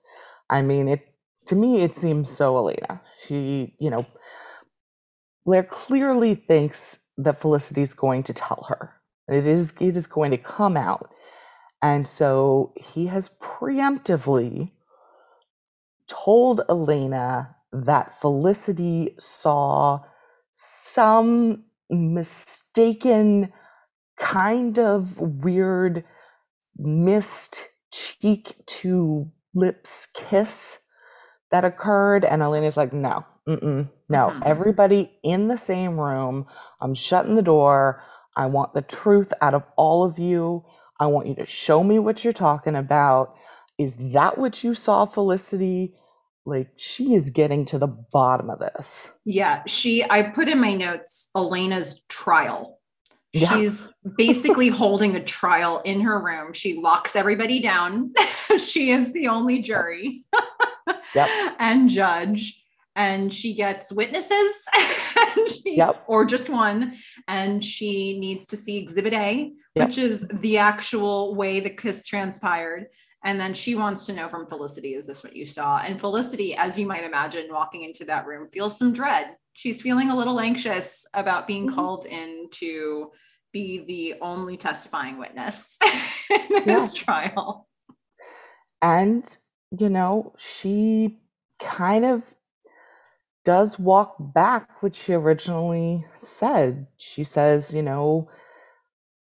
I 0.51 0.63
mean, 0.63 0.89
it 0.89 1.09
to 1.47 1.57
me 1.57 1.83
it 1.83 1.95
seems 1.95 2.31
so 2.31 2.59
Elena. 2.59 3.03
She, 3.27 3.75
you 3.81 3.91
know, 3.91 4.07
Blair 5.47 5.65
clearly 5.65 6.35
thinks 6.37 7.01
that 7.19 7.41
Felicity 7.41 7.83
is 7.83 7.95
going 7.95 8.25
to 8.25 8.35
tell 8.35 8.67
her. 8.69 8.95
It 9.29 9.47
is 9.47 9.75
it 9.81 9.97
is 9.97 10.07
going 10.09 10.33
to 10.33 10.39
come 10.39 10.77
out. 10.77 11.13
And 11.83 12.09
so 12.09 12.75
he 12.77 13.07
has 13.07 13.29
preemptively 13.41 14.71
told 16.09 16.63
Elena 16.69 17.57
that 17.73 18.21
Felicity 18.21 19.15
saw 19.19 20.01
some 20.53 21.65
mistaken 21.91 23.53
kind 24.19 24.79
of 24.79 25.19
weird 25.19 26.05
missed 26.79 27.69
cheek 27.93 28.55
to 28.67 29.31
lips 29.55 30.09
kiss 30.15 30.79
that 31.51 31.65
occurred 31.65 32.25
and 32.25 32.43
elena's 32.43 32.77
like 32.77 32.93
no 32.93 33.25
mm-mm, 33.49 33.91
no. 34.09 34.29
Mm-hmm. 34.29 34.43
everybody 34.45 35.11
in 35.23 35.49
the 35.49 35.59
same 35.59 35.99
room 35.99 36.47
i'm 36.81 36.95
shutting 36.95 37.37
the 37.37 37.43
door. 37.43 38.03
I 38.37 38.47
want 38.47 38.73
the 38.73 38.83
truth 38.83 39.33
out 39.43 39.55
of 39.55 39.67
all 39.77 40.05
of 40.05 40.19
you. 40.19 40.65
I 40.99 41.07
want 41.09 41.27
you 41.27 41.35
to 41.37 41.47
show 41.47 41.83
me 41.83 41.99
what 41.99 42.25
you're 42.25 42.33
talking 42.33 42.77
about. 42.77 43.37
Is 43.79 43.97
that 44.13 44.39
what 44.39 44.63
you 44.65 44.75
saw 44.75 45.07
felicity? 45.07 45.95
Like 46.47 46.71
she 46.77 47.15
is 47.15 47.31
getting 47.31 47.67
to 47.67 47.79
the 47.79 47.89
bottom 47.89 48.49
of 48.51 48.61
this. 48.61 49.11
Yeah 49.25 49.63
she 49.67 50.05
i 50.09 50.23
put 50.23 50.49
in 50.49 50.61
my 50.61 50.75
notes 50.75 51.31
elena's 51.37 52.03
trial 52.09 52.78
yeah. 53.33 53.55
She's 53.55 53.93
basically 54.17 54.69
holding 54.69 55.15
a 55.17 55.23
trial 55.23 55.81
in 55.85 56.01
her 56.01 56.21
room. 56.21 56.53
She 56.53 56.79
locks 56.79 57.15
everybody 57.15 57.61
down. 57.61 58.13
she 58.59 58.91
is 58.91 59.13
the 59.13 59.29
only 59.29 59.59
jury 59.59 60.25
yep. 61.15 61.29
and 61.59 61.89
judge. 61.89 62.65
And 62.97 63.33
she 63.33 63.55
gets 63.55 63.93
witnesses 63.93 64.69
she, 65.47 65.77
yep. 65.77 66.03
or 66.09 66.25
just 66.25 66.49
one. 66.49 66.95
And 67.29 67.63
she 67.63 68.19
needs 68.19 68.47
to 68.47 68.57
see 68.57 68.77
exhibit 68.77 69.13
A, 69.13 69.53
yep. 69.75 69.87
which 69.87 69.99
is 69.99 70.27
the 70.41 70.59
actual 70.59 71.37
way 71.37 71.61
the 71.61 71.71
kiss 71.71 72.07
transpired. 72.07 72.87
And 73.25 73.39
then 73.39 73.55
she 73.55 73.75
wants 73.77 74.05
to 74.07 74.13
know 74.13 74.29
from 74.29 74.49
Felicity, 74.49 74.95
is 74.95 75.07
this 75.07 75.23
what 75.23 75.37
you 75.37 75.47
saw? 75.47 75.79
And 75.79 76.01
Felicity, 76.01 76.57
as 76.57 76.79
you 76.79 76.87
might 76.87 77.05
imagine, 77.05 77.47
walking 77.51 77.83
into 77.83 78.05
that 78.07 78.27
room, 78.27 78.49
feels 78.53 78.79
some 78.79 78.93
dread. 78.93 79.37
She's 79.59 79.83
feeling 79.83 80.09
a 80.09 80.15
little 80.15 80.39
anxious 80.39 81.05
about 81.13 81.49
being 81.49 81.67
mm-hmm. 81.67 81.75
called 81.75 82.07
in 82.07 82.47
to 82.61 83.11
be 83.53 83.85
the 83.85 84.15
only 84.21 84.57
testifying 84.57 85.19
witness 85.19 85.79
in 86.31 86.63
this 86.65 86.95
trial. 86.95 87.67
And, 88.81 89.27
you 89.77 89.89
know, 89.89 90.33
she 90.39 91.19
kind 91.59 92.05
of 92.05 92.25
does 93.45 93.77
walk 93.81 94.15
back 94.21 94.81
what 94.81 94.95
she 94.95 95.13
originally 95.13 96.07
said. 96.15 96.87
She 96.97 97.25
says, 97.25 97.75
you 97.75 97.83
know, 97.83 98.31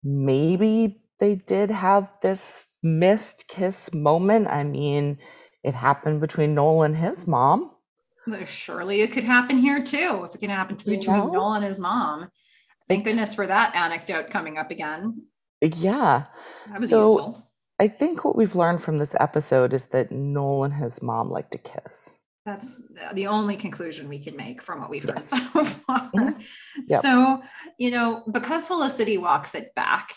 maybe 0.05 1.01
they 1.19 1.37
did 1.37 1.71
have 1.71 2.11
this 2.21 2.67
missed 2.83 3.49
kiss 3.49 3.95
moment. 3.95 4.49
I 4.49 4.65
mean, 4.65 5.17
it 5.65 5.73
happened 5.73 6.21
between 6.21 6.55
Noel 6.55 6.83
and 6.83 6.95
his 6.95 7.27
mom. 7.27 7.71
Surely 8.47 9.01
it 9.03 9.13
could 9.13 9.25
happen 9.25 9.59
here 9.59 9.83
too. 9.83 10.25
If 10.25 10.35
it 10.35 10.39
can 10.39 10.51
happen 10.51 10.77
between 10.77 11.03
you 11.03 11.09
know? 11.09 11.27
Noel 11.29 11.55
and 11.55 11.65
his 11.65 11.79
mom. 11.79 12.29
Thank 12.89 13.05
goodness 13.05 13.35
for 13.35 13.47
that 13.47 13.75
anecdote 13.75 14.31
coming 14.31 14.59
up 14.59 14.71
again. 14.71 15.23
Yeah. 15.61 16.25
That 16.69 16.81
was 16.81 16.91
so, 16.91 17.17
useful. 17.17 17.51
I 17.79 17.89
think 17.89 18.25
what 18.25 18.37
we've 18.37 18.55
learned 18.55 18.83
from 18.83 18.99
this 18.99 19.15
episode 19.19 19.73
is 19.73 19.89
that 19.89 20.11
Noel 20.13 20.65
and 20.65 20.75
his 20.75 21.03
mom 21.03 21.31
like 21.31 21.51
to 21.51 21.59
kiss. 21.59 22.17
That's 22.47 22.81
the 23.13 23.27
only 23.27 23.57
conclusion 23.57 24.09
we 24.09 24.21
can 24.21 24.37
make 24.37 24.63
from 24.63 24.81
what 24.81 24.89
we've 24.89 25.03
heard 25.03 25.17
yes. 25.17 25.31
so 25.31 25.65
far. 25.65 26.11
Mm-hmm. 26.15 26.41
Yep. 26.89 27.03
So, 27.03 27.43
you 27.77 27.91
know, 27.91 28.23
because 28.31 28.69
Felicity 28.69 29.19
walks 29.19 29.57
it 29.57 29.75
back, 29.75 30.15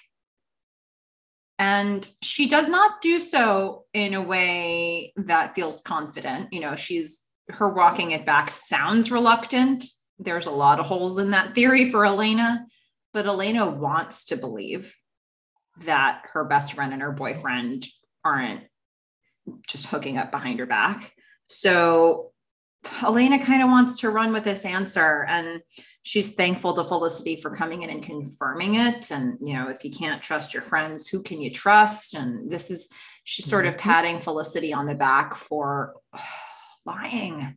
and 1.57 2.07
she 2.21 2.47
does 2.47 2.69
not 2.69 3.01
do 3.01 3.19
so 3.19 3.85
in 3.93 4.13
a 4.13 4.21
way 4.21 5.11
that 5.17 5.55
feels 5.55 5.81
confident. 5.81 6.53
You 6.53 6.61
know, 6.61 6.75
she's 6.75 7.28
her 7.49 7.69
walking 7.69 8.11
it 8.11 8.25
back 8.25 8.49
sounds 8.51 9.11
reluctant 9.11 9.83
there's 10.19 10.47
a 10.47 10.51
lot 10.51 10.79
of 10.79 10.85
holes 10.85 11.17
in 11.17 11.31
that 11.31 11.55
theory 11.55 11.89
for 11.89 12.05
Elena, 12.05 12.65
but 13.13 13.25
Elena 13.25 13.65
wants 13.65 14.25
to 14.25 14.37
believe 14.37 14.95
that 15.85 16.23
her 16.33 16.43
best 16.43 16.73
friend 16.73 16.91
and 16.91 17.01
her 17.01 17.13
boyfriend 17.13 17.87
aren't 18.23 18.63
just 19.65 19.87
hooking 19.87 20.17
up 20.17 20.29
behind 20.29 20.59
her 20.59 20.65
back. 20.65 21.13
So 21.47 22.31
Elena 23.01 23.43
kind 23.43 23.63
of 23.63 23.69
wants 23.69 23.97
to 23.97 24.09
run 24.09 24.33
with 24.33 24.43
this 24.43 24.65
answer 24.65 25.25
and 25.27 25.61
she's 26.03 26.35
thankful 26.35 26.73
to 26.73 26.83
Felicity 26.83 27.37
for 27.37 27.55
coming 27.55 27.83
in 27.83 27.89
and 27.89 28.03
confirming 28.03 28.75
it. 28.75 29.11
And, 29.11 29.37
you 29.39 29.53
know, 29.53 29.69
if 29.69 29.85
you 29.85 29.91
can't 29.91 30.21
trust 30.21 30.53
your 30.53 30.63
friends, 30.63 31.07
who 31.07 31.21
can 31.21 31.41
you 31.41 31.49
trust? 31.49 32.13
And 32.13 32.51
this 32.51 32.69
is, 32.69 32.89
she's 33.23 33.45
sort 33.45 33.65
of 33.65 33.75
mm-hmm. 33.75 33.89
patting 33.89 34.19
Felicity 34.19 34.73
on 34.73 34.85
the 34.85 34.95
back 34.95 35.35
for 35.35 35.95
lying 36.89 37.55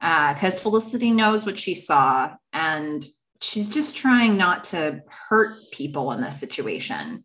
because 0.00 0.58
uh, 0.58 0.62
Felicity 0.62 1.10
knows 1.10 1.46
what 1.46 1.58
she 1.58 1.74
saw 1.74 2.30
and 2.52 3.06
she's 3.40 3.68
just 3.68 3.96
trying 3.96 4.36
not 4.36 4.64
to 4.64 5.02
hurt 5.08 5.56
people 5.72 6.12
in 6.12 6.20
this 6.20 6.38
situation. 6.38 7.24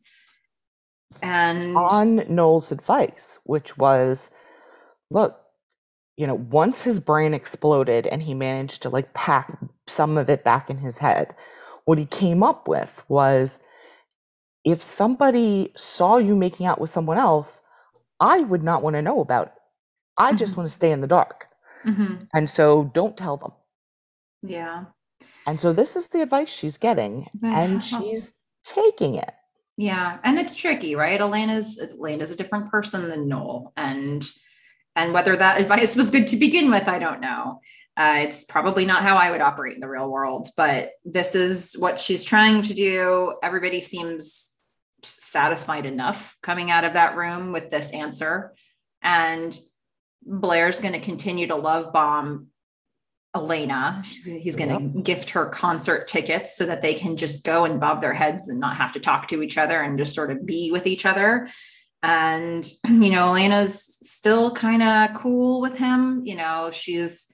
And 1.22 1.76
on 1.76 2.24
Noel's 2.34 2.72
advice, 2.72 3.40
which 3.44 3.78
was 3.78 4.32
look, 5.10 5.40
you 6.18 6.28
know, 6.28 6.36
once 6.36 6.82
his 6.82 7.00
brain 7.00 7.34
exploded 7.34 8.06
and 8.08 8.22
he 8.22 8.34
managed 8.34 8.84
to 8.84 8.90
like 8.90 9.14
pack 9.14 9.58
some 9.88 10.18
of 10.18 10.30
it 10.30 10.44
back 10.44 10.70
in 10.70 10.78
his 10.78 10.98
head, 10.98 11.36
what 11.86 11.98
he 11.98 12.06
came 12.06 12.44
up 12.44 12.68
with 12.68 13.04
was 13.08 13.60
if 14.64 14.82
somebody 14.82 15.72
saw 15.76 16.18
you 16.18 16.36
making 16.36 16.66
out 16.66 16.80
with 16.80 16.90
someone 16.90 17.18
else, 17.18 17.62
I 18.20 18.40
would 18.40 18.64
not 18.64 18.84
want 18.84 18.96
to 18.96 19.02
know 19.02 19.22
about 19.22 19.48
it. 19.48 19.54
I 20.20 20.34
just 20.34 20.52
mm-hmm. 20.52 20.62
want 20.62 20.70
to 20.70 20.76
stay 20.76 20.92
in 20.92 21.02
the 21.02 21.08
dark. 21.08 21.48
Mm-hmm. 21.86 22.26
And 22.34 22.50
so 22.50 22.92
don't 22.94 23.18
tell 23.18 23.38
them. 23.38 23.52
Yeah. 24.42 24.86
And 25.48 25.60
so 25.60 25.74
this 25.74 25.96
is 25.96 26.10
the 26.10 26.22
advice 26.22 26.54
she's 26.54 26.78
getting, 26.78 27.28
and 27.42 27.84
she's 27.84 28.34
taking 28.64 29.16
it. 29.16 29.32
Yeah, 29.78 30.20
and 30.26 30.38
it's 30.38 30.56
tricky, 30.56 30.96
right? 30.96 31.20
Elena's 31.20 31.82
Elena's 31.82 32.32
a 32.32 32.36
different 32.36 32.70
person 32.70 33.08
than 33.08 33.28
Noel, 33.28 33.74
and 33.78 34.28
and 34.96 35.14
whether 35.14 35.36
that 35.38 35.62
advice 35.62 35.96
was 35.96 36.12
good 36.12 36.28
to 36.28 36.36
begin 36.36 36.70
with, 36.70 36.88
I 36.88 37.00
don't 37.00 37.22
know. 37.22 37.62
Uh, 37.98 38.18
it's 38.20 38.46
probably 38.46 38.86
not 38.86 39.04
how 39.04 39.18
I 39.18 39.32
would 39.32 39.42
operate 39.42 39.76
in 39.76 39.82
the 39.82 39.90
real 39.90 40.10
world, 40.10 40.50
but 40.56 40.92
this 41.04 41.34
is 41.34 41.76
what 41.80 42.00
she's 42.00 42.24
trying 42.24 42.62
to 42.64 42.74
do. 42.74 43.36
Everybody 43.42 43.82
seems 43.82 44.58
satisfied 45.04 45.86
enough 45.86 46.36
coming 46.44 46.72
out 46.72 46.84
of 46.84 46.94
that 46.94 47.16
room 47.16 47.54
with 47.54 47.70
this 47.70 47.94
answer, 47.94 48.54
and 49.02 49.58
Blair's 50.22 50.80
going 50.80 50.94
to 50.94 51.00
continue 51.00 51.48
to 51.48 51.56
love 51.56 51.92
bomb 51.94 52.48
Elena. 53.36 54.02
he's 54.04 54.56
going 54.56 54.70
to 54.70 54.98
yep. 54.98 55.06
gift 55.06 55.30
her 55.32 55.46
concert 55.46 56.08
tickets 56.08 56.58
so 56.58 56.66
that 56.66 56.82
they 56.82 56.96
can 56.96 57.16
just 57.16 57.46
go 57.46 57.66
and 57.66 57.80
bob 57.80 58.02
their 58.02 58.14
heads 58.14 58.50
and 58.50 58.60
not 58.60 58.76
have 58.78 58.94
to 58.94 59.00
talk 59.00 59.28
to 59.28 59.44
each 59.44 59.58
other 59.58 59.82
and 59.82 60.00
just 60.00 60.16
sort 60.16 60.32
of 60.32 60.46
be 60.46 60.72
with 60.72 60.88
each 60.88 61.06
other. 61.06 61.48
And, 62.02 62.70
you 62.88 63.12
know, 63.12 63.28
Elena's 63.28 63.84
still 64.02 64.52
kind 64.52 64.82
of 64.82 65.14
cool 65.14 65.62
with 65.62 65.78
him. 65.78 66.22
You 66.24 66.36
know, 66.36 66.72
she's, 66.72 67.34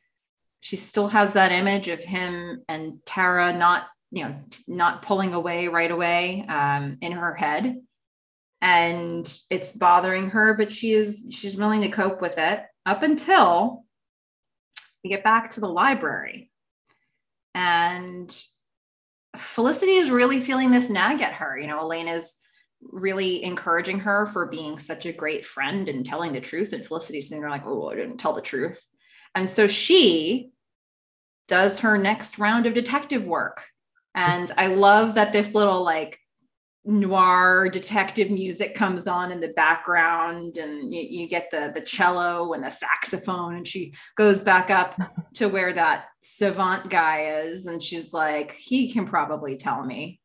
she 0.59 0.75
still 0.75 1.07
has 1.07 1.33
that 1.33 1.53
image 1.53 1.87
of 1.87 2.03
him 2.03 2.63
and 2.67 2.99
Tara 3.05 3.53
not, 3.53 3.87
you 4.11 4.25
know, 4.25 4.35
not 4.67 5.01
pulling 5.01 5.33
away 5.33 5.69
right 5.69 5.91
away 5.91 6.45
um, 6.47 6.97
in 7.01 7.13
her 7.13 7.33
head. 7.33 7.77
And 8.61 9.31
it's 9.49 9.73
bothering 9.73 10.31
her, 10.31 10.55
but 10.55 10.71
she 10.71 10.91
is, 10.91 11.27
she's 11.29 11.55
willing 11.55 11.81
to 11.81 11.89
cope 11.89 12.19
with 12.19 12.37
it 12.37 12.65
up 12.85 13.03
until 13.03 13.85
we 15.03 15.09
get 15.09 15.23
back 15.23 15.51
to 15.51 15.59
the 15.59 15.67
library. 15.67 16.51
And 17.53 18.35
Felicity 19.37 19.95
is 19.95 20.11
really 20.11 20.39
feeling 20.39 20.71
this 20.71 20.89
nag 20.89 21.21
at 21.21 21.33
her. 21.33 21.57
You 21.57 21.67
know, 21.67 21.79
Elena's 21.79 22.39
really 22.81 23.43
encouraging 23.43 23.99
her 23.99 24.25
for 24.27 24.47
being 24.47 24.77
such 24.77 25.05
a 25.05 25.13
great 25.13 25.45
friend 25.45 25.89
and 25.89 26.05
telling 26.05 26.33
the 26.33 26.41
truth. 26.41 26.73
And 26.73 26.85
Felicity's 26.85 27.29
sitting 27.29 27.41
there 27.41 27.49
like, 27.49 27.65
oh, 27.65 27.89
I 27.89 27.95
didn't 27.95 28.17
tell 28.17 28.33
the 28.33 28.41
truth. 28.41 28.85
And 29.33 29.49
so 29.49 29.67
she 29.67 30.51
does 31.47 31.79
her 31.79 31.97
next 31.97 32.39
round 32.39 32.65
of 32.65 32.73
detective 32.73 33.25
work. 33.25 33.65
And 34.13 34.51
I 34.57 34.67
love 34.67 35.15
that 35.15 35.33
this 35.33 35.53
little 35.53 35.83
like 35.83 36.19
noir 36.85 37.67
detective 37.67 38.29
music 38.29 38.75
comes 38.75 39.07
on 39.07 39.31
in 39.31 39.39
the 39.39 39.53
background 39.55 40.57
and 40.57 40.93
you, 40.93 41.01
you, 41.01 41.27
get 41.27 41.49
the 41.49 41.71
the 41.73 41.81
cello 41.81 42.53
and 42.53 42.63
the 42.63 42.69
saxophone 42.69 43.55
and 43.55 43.67
she 43.67 43.91
goes 44.15 44.43
back 44.43 44.69
up 44.69 44.95
to 45.33 45.47
where 45.47 45.73
that 45.73 46.05
savant 46.21 46.89
guy 46.89 47.41
is 47.43 47.65
and 47.65 47.81
she's 47.81 48.13
like 48.13 48.51
he 48.53 48.91
can 48.91 49.05
probably 49.05 49.57
tell 49.57 49.83
me 49.83 50.19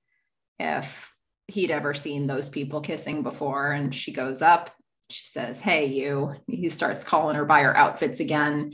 if 0.58 1.10
he'd 1.48 1.70
ever 1.70 1.94
seen 1.94 2.26
those 2.26 2.48
people 2.48 2.80
kissing 2.80 3.22
before. 3.22 3.72
And 3.72 3.94
she 3.94 4.12
goes 4.12 4.42
up 4.42 4.70
she 5.10 5.24
says 5.24 5.60
hey 5.60 5.86
you. 5.86 6.34
He 6.46 6.68
starts 6.68 7.04
calling 7.04 7.36
her 7.36 7.44
by 7.44 7.62
her 7.62 7.76
outfits 7.76 8.20
again. 8.20 8.72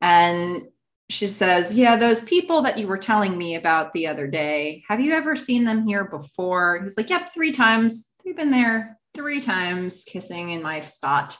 And 0.00 0.64
she 1.08 1.26
says, 1.26 1.76
Yeah, 1.76 1.96
those 1.96 2.22
people 2.22 2.62
that 2.62 2.78
you 2.78 2.86
were 2.86 2.98
telling 2.98 3.36
me 3.36 3.54
about 3.54 3.92
the 3.92 4.06
other 4.06 4.26
day, 4.26 4.82
have 4.88 5.00
you 5.00 5.12
ever 5.12 5.36
seen 5.36 5.64
them 5.64 5.86
here 5.86 6.08
before? 6.08 6.82
He's 6.82 6.96
like, 6.96 7.10
Yep, 7.10 7.32
three 7.32 7.52
times. 7.52 8.14
They've 8.24 8.36
been 8.36 8.50
there 8.50 8.98
three 9.14 9.40
times 9.40 10.04
kissing 10.04 10.50
in 10.50 10.62
my 10.62 10.80
spot. 10.80 11.38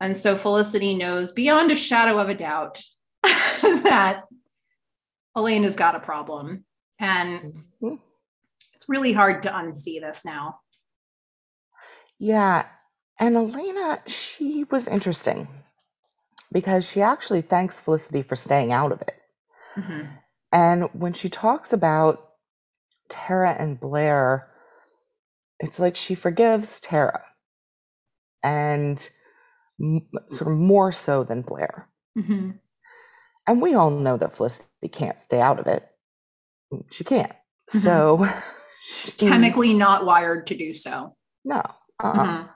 And 0.00 0.16
so 0.16 0.36
Felicity 0.36 0.94
knows 0.94 1.32
beyond 1.32 1.72
a 1.72 1.76
shadow 1.76 2.18
of 2.18 2.28
a 2.28 2.34
doubt 2.34 2.80
that 3.22 4.24
Elena's 5.34 5.76
got 5.76 5.96
a 5.96 6.00
problem. 6.00 6.64
And 6.98 7.64
mm-hmm. 7.82 7.94
it's 8.74 8.88
really 8.88 9.12
hard 9.12 9.42
to 9.42 9.50
unsee 9.50 10.00
this 10.00 10.24
now. 10.24 10.60
Yeah. 12.18 12.66
And 13.18 13.36
Elena, 13.36 14.02
she 14.06 14.64
was 14.64 14.86
interesting 14.86 15.48
because 16.52 16.88
she 16.88 17.02
actually 17.02 17.42
thanks 17.42 17.80
Felicity 17.80 18.22
for 18.22 18.36
staying 18.36 18.72
out 18.72 18.92
of 18.92 19.02
it. 19.02 19.20
Mm-hmm. 19.76 20.06
And 20.52 20.82
when 20.92 21.12
she 21.12 21.28
talks 21.28 21.72
about 21.72 22.28
Tara 23.08 23.50
and 23.50 23.78
Blair, 23.78 24.48
it's 25.58 25.78
like 25.78 25.96
she 25.96 26.14
forgives 26.14 26.80
Tara 26.80 27.22
and 28.42 29.08
m- 29.80 30.08
sort 30.30 30.52
of 30.52 30.58
more 30.58 30.92
so 30.92 31.24
than 31.24 31.42
Blair. 31.42 31.88
Mm-hmm. 32.16 32.52
And 33.46 33.62
we 33.62 33.74
all 33.74 33.90
know 33.90 34.16
that 34.16 34.32
Felicity 34.32 34.88
can't 34.90 35.18
stay 35.18 35.40
out 35.40 35.60
of 35.60 35.66
it. 35.66 35.86
She 36.90 37.04
can't. 37.04 37.30
Mm-hmm. 37.30 37.78
So 37.78 38.28
she, 38.82 39.12
chemically 39.12 39.74
not 39.74 40.04
wired 40.04 40.48
to 40.48 40.56
do 40.56 40.74
so. 40.74 41.14
No. 41.44 41.62
Uh-uh. 42.02 42.12
Mm-hmm. 42.12 42.46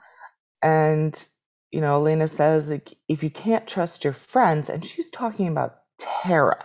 And 0.63 1.27
you 1.71 1.81
know, 1.81 1.95
Elena 1.95 2.27
says 2.27 2.69
like, 2.69 2.93
if 3.07 3.23
you 3.23 3.29
can't 3.29 3.67
trust 3.67 4.03
your 4.03 4.13
friends, 4.13 4.69
and 4.69 4.83
she's 4.83 5.09
talking 5.09 5.47
about 5.47 5.77
Tara. 5.97 6.63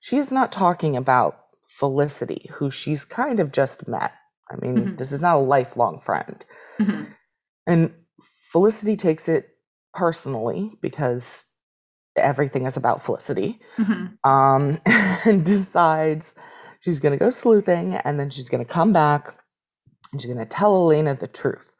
She 0.00 0.16
is 0.16 0.32
not 0.32 0.52
talking 0.52 0.96
about 0.96 1.44
Felicity, 1.78 2.50
who 2.54 2.70
she's 2.70 3.04
kind 3.04 3.40
of 3.40 3.52
just 3.52 3.86
met. 3.86 4.12
I 4.50 4.56
mean, 4.56 4.76
mm-hmm. 4.76 4.96
this 4.96 5.12
is 5.12 5.20
not 5.20 5.36
a 5.36 5.40
lifelong 5.40 6.00
friend. 6.00 6.44
Mm-hmm. 6.78 7.04
And 7.66 7.92
Felicity 8.52 8.96
takes 8.96 9.28
it 9.28 9.48
personally 9.92 10.72
because 10.80 11.44
everything 12.16 12.66
is 12.66 12.76
about 12.76 13.02
Felicity, 13.02 13.58
mm-hmm. 13.76 14.28
um, 14.28 14.78
and 14.86 15.44
decides 15.44 16.34
she's 16.80 17.00
going 17.00 17.16
to 17.16 17.22
go 17.22 17.30
sleuthing 17.30 17.94
and 17.94 18.18
then 18.18 18.30
she's 18.30 18.48
going 18.48 18.64
to 18.64 18.72
come 18.72 18.92
back 18.92 19.34
and 20.12 20.20
she's 20.20 20.32
going 20.32 20.44
to 20.44 20.50
tell 20.50 20.74
Elena 20.76 21.14
the 21.14 21.26
truth. 21.26 21.74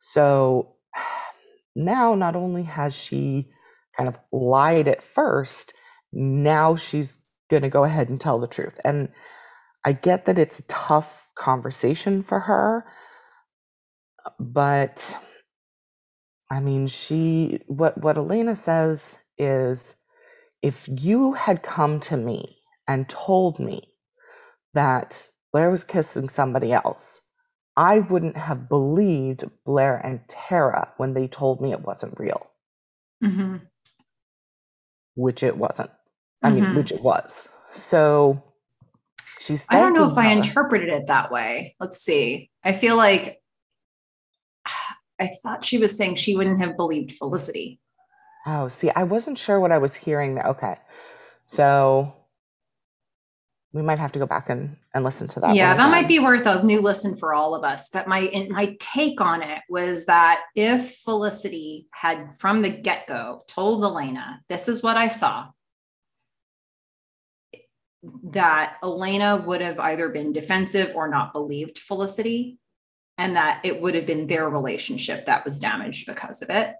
So 0.00 0.76
now, 1.78 2.16
not 2.16 2.36
only 2.36 2.64
has 2.64 2.96
she 2.96 3.50
kind 3.98 4.08
of 4.08 4.18
lied 4.32 4.88
at 4.88 5.04
first, 5.04 5.74
now 6.12 6.76
she's 6.76 7.20
going 7.50 7.64
to 7.64 7.70
go 7.70 7.84
ahead 7.84 8.10
and 8.10 8.20
tell 8.20 8.40
the 8.40 8.48
truth. 8.48 8.80
And 8.84 9.10
I 9.84 9.94
get 9.94 10.26
that 10.26 10.38
it's 10.40 10.60
a 10.60 10.68
tough 10.68 11.28
conversation 11.36 12.22
for 12.22 12.40
her, 12.40 12.86
but 14.40 15.18
I 16.50 16.60
mean, 16.60 16.88
she 16.88 17.60
what 17.66 17.98
what 18.02 18.18
Elena 18.18 18.56
says 18.56 19.18
is 19.38 19.96
if 20.62 20.88
you 20.90 21.32
had 21.34 21.62
come 21.62 22.00
to 22.00 22.16
me 22.16 22.58
and 22.88 23.08
told 23.08 23.58
me 23.60 23.82
that 24.74 25.28
Blair 25.52 25.70
was 25.70 25.84
kissing 25.84 26.28
somebody 26.28 26.72
else, 26.72 27.22
I 27.78 28.00
wouldn't 28.00 28.36
have 28.36 28.68
believed 28.68 29.44
Blair 29.64 29.96
and 29.96 30.20
Tara 30.26 30.92
when 30.96 31.14
they 31.14 31.28
told 31.28 31.60
me 31.60 31.70
it 31.70 31.80
wasn't 31.80 32.18
real. 32.18 32.50
Mm-hmm. 33.22 33.58
Which 35.14 35.44
it 35.44 35.56
wasn't. 35.56 35.90
I 36.42 36.50
mm-hmm. 36.50 36.60
mean, 36.60 36.74
which 36.74 36.90
it 36.90 37.00
was. 37.00 37.48
So 37.72 38.42
she's. 39.38 39.64
I 39.68 39.78
don't 39.78 39.92
know 39.92 40.06
if. 40.06 40.18
I 40.18 40.32
interpreted 40.32 40.88
it 40.88 41.06
that 41.06 41.30
way. 41.30 41.76
Let's 41.78 41.98
see. 41.98 42.50
I 42.64 42.72
feel 42.72 42.96
like 42.96 43.40
I 45.20 45.28
thought 45.40 45.64
she 45.64 45.78
was 45.78 45.96
saying 45.96 46.16
she 46.16 46.34
wouldn't 46.34 46.60
have 46.60 46.76
believed 46.76 47.12
Felicity. 47.12 47.78
Oh, 48.44 48.66
see, 48.66 48.90
I 48.90 49.04
wasn't 49.04 49.38
sure 49.38 49.60
what 49.60 49.70
I 49.70 49.78
was 49.78 49.94
hearing. 49.94 50.40
Okay. 50.40 50.76
So 51.44 52.12
we 53.78 53.84
might 53.84 54.00
have 54.00 54.10
to 54.10 54.18
go 54.18 54.26
back 54.26 54.50
and, 54.50 54.76
and 54.92 55.04
listen 55.04 55.28
to 55.28 55.40
that. 55.40 55.54
Yeah, 55.54 55.72
that 55.72 55.90
might 55.90 56.08
be 56.08 56.18
worth 56.18 56.46
a 56.46 56.62
new 56.64 56.80
listen 56.80 57.16
for 57.16 57.32
all 57.32 57.54
of 57.54 57.62
us. 57.62 57.88
But 57.88 58.08
my 58.08 58.28
my 58.50 58.76
take 58.80 59.20
on 59.20 59.40
it 59.40 59.62
was 59.68 60.06
that 60.06 60.42
if 60.56 60.96
Felicity 60.96 61.86
had 61.92 62.36
from 62.36 62.60
the 62.60 62.70
get-go 62.70 63.42
told 63.46 63.84
Elena, 63.84 64.40
this 64.48 64.68
is 64.68 64.82
what 64.82 64.96
I 64.96 65.06
saw, 65.06 65.46
that 68.24 68.78
Elena 68.82 69.36
would 69.46 69.60
have 69.60 69.78
either 69.78 70.08
been 70.08 70.32
defensive 70.32 70.92
or 70.96 71.08
not 71.08 71.32
believed 71.32 71.78
Felicity, 71.78 72.58
and 73.16 73.36
that 73.36 73.60
it 73.62 73.80
would 73.80 73.94
have 73.94 74.06
been 74.06 74.26
their 74.26 74.48
relationship 74.48 75.26
that 75.26 75.44
was 75.44 75.60
damaged 75.60 76.06
because 76.06 76.42
of 76.42 76.50
it. 76.50 76.74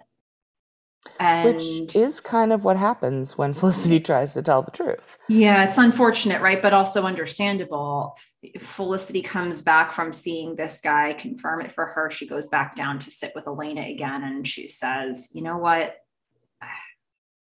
And 1.21 1.57
Which 1.57 1.97
is 1.97 2.21
kind 2.21 2.53
of 2.53 2.65
what 2.65 2.77
happens 2.77 3.37
when 3.37 3.55
Felicity 3.55 4.01
tries 4.01 4.35
to 4.35 4.43
tell 4.43 4.63
the 4.63 4.71
truth. 4.71 5.19
Yeah, 5.29 5.65
it's 5.65 5.79
unfortunate, 5.79 6.41
right? 6.41 6.63
But 6.63 6.75
also 6.75 7.05
understandable. 7.05 8.17
Felicity 8.59 9.23
comes 9.23 9.63
back 9.63 9.93
from 9.93 10.13
seeing 10.13 10.55
this 10.55 10.81
guy 10.81 11.13
confirm 11.15 11.61
it 11.61 11.73
for 11.73 11.87
her. 11.87 12.11
She 12.11 12.27
goes 12.27 12.49
back 12.49 12.77
down 12.77 12.99
to 13.01 13.11
sit 13.11 13.33
with 13.35 13.47
Elena 13.47 13.83
again 13.83 14.23
and 14.23 14.47
she 14.47 14.69
says, 14.69 15.31
You 15.33 15.43
know 15.43 15.59
what? 15.59 15.97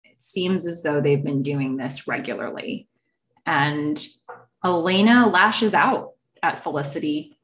It 0.03 0.23
seems 0.23 0.65
as 0.65 0.81
though 0.81 0.99
they've 0.99 1.23
been 1.23 1.43
doing 1.43 1.77
this 1.77 2.07
regularly. 2.07 2.87
And 3.45 4.03
Elena 4.65 5.27
lashes 5.27 5.75
out 5.75 6.13
at 6.41 6.57
Felicity. 6.57 7.37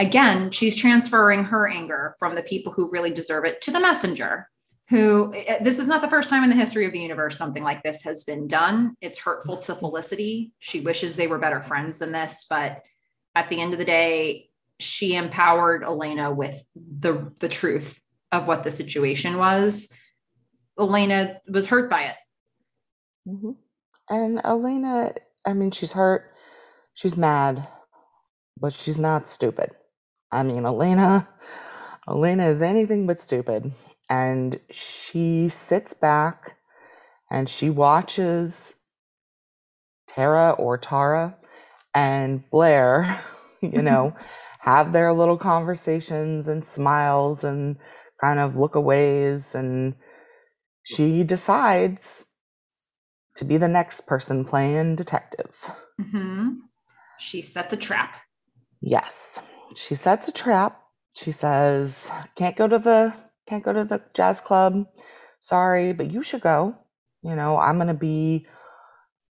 Again, 0.00 0.50
she's 0.50 0.74
transferring 0.74 1.44
her 1.44 1.68
anger 1.68 2.14
from 2.18 2.34
the 2.34 2.42
people 2.42 2.72
who 2.72 2.90
really 2.90 3.10
deserve 3.10 3.44
it 3.44 3.60
to 3.62 3.70
the 3.70 3.78
messenger 3.78 4.48
who 4.88 5.32
eh, 5.34 5.62
this 5.62 5.78
is 5.78 5.88
not 5.88 6.02
the 6.02 6.10
first 6.10 6.28
time 6.28 6.44
in 6.44 6.50
the 6.50 6.56
history 6.56 6.84
of 6.84 6.92
the 6.92 7.00
universe 7.00 7.38
something 7.38 7.62
like 7.62 7.82
this 7.82 8.02
has 8.02 8.24
been 8.24 8.46
done. 8.46 8.94
It's 9.00 9.18
hurtful 9.18 9.56
to 9.58 9.74
Felicity. 9.74 10.52
She 10.58 10.80
wishes 10.80 11.16
they 11.16 11.26
were 11.26 11.38
better 11.38 11.60
friends 11.60 11.98
than 11.98 12.12
this, 12.12 12.46
but 12.48 12.82
at 13.34 13.48
the 13.48 13.60
end 13.60 13.72
of 13.72 13.78
the 13.78 13.84
day, 13.84 14.50
she 14.78 15.14
empowered 15.14 15.82
Elena 15.82 16.32
with 16.32 16.62
the 16.74 17.32
the 17.38 17.48
truth 17.48 18.00
of 18.32 18.46
what 18.46 18.64
the 18.64 18.70
situation 18.70 19.38
was. 19.38 19.92
Elena 20.78 21.40
was 21.48 21.66
hurt 21.66 21.88
by 21.88 22.04
it. 22.04 22.16
Mm-hmm. 23.28 23.52
And 24.10 24.40
Elena, 24.44 25.14
I 25.46 25.52
mean, 25.54 25.70
she's 25.70 25.92
hurt, 25.92 26.34
she's 26.94 27.16
mad, 27.16 27.66
but 28.60 28.72
she's 28.72 29.00
not 29.00 29.26
stupid. 29.26 29.70
I 30.30 30.42
mean, 30.42 30.66
Elena, 30.66 31.26
Elena 32.08 32.48
is 32.48 32.60
anything 32.60 33.06
but 33.06 33.20
stupid 33.20 33.72
and 34.08 34.58
she 34.70 35.48
sits 35.48 35.94
back 35.94 36.56
and 37.30 37.48
she 37.48 37.70
watches 37.70 38.74
Tara 40.08 40.50
or 40.50 40.78
Tara 40.78 41.36
and 41.94 42.48
Blair, 42.50 43.22
you 43.60 43.82
know, 43.82 44.14
have 44.60 44.92
their 44.92 45.12
little 45.12 45.38
conversations 45.38 46.48
and 46.48 46.64
smiles 46.64 47.44
and 47.44 47.76
kind 48.20 48.38
of 48.38 48.56
look 48.56 48.74
aways 48.74 49.54
and 49.54 49.94
she 50.84 51.24
decides 51.24 52.24
to 53.36 53.44
be 53.44 53.56
the 53.56 53.68
next 53.68 54.02
person 54.02 54.44
playing 54.44 54.96
detective. 54.96 55.70
Mm-hmm. 56.00 56.50
She 57.18 57.40
sets 57.40 57.72
a 57.72 57.76
trap. 57.76 58.16
Yes. 58.80 59.40
She 59.76 59.94
sets 59.94 60.28
a 60.28 60.32
trap. 60.32 60.80
She 61.16 61.32
says, 61.32 62.10
Can't 62.36 62.56
go 62.56 62.68
to 62.68 62.78
the 62.78 63.14
can't 63.46 63.64
go 63.64 63.72
to 63.72 63.84
the 63.84 64.02
jazz 64.14 64.40
club. 64.40 64.86
Sorry, 65.40 65.92
but 65.92 66.10
you 66.10 66.22
should 66.22 66.40
go. 66.40 66.76
You 67.22 67.36
know, 67.36 67.58
I'm 67.58 67.76
going 67.76 67.88
to 67.88 67.94
be 67.94 68.46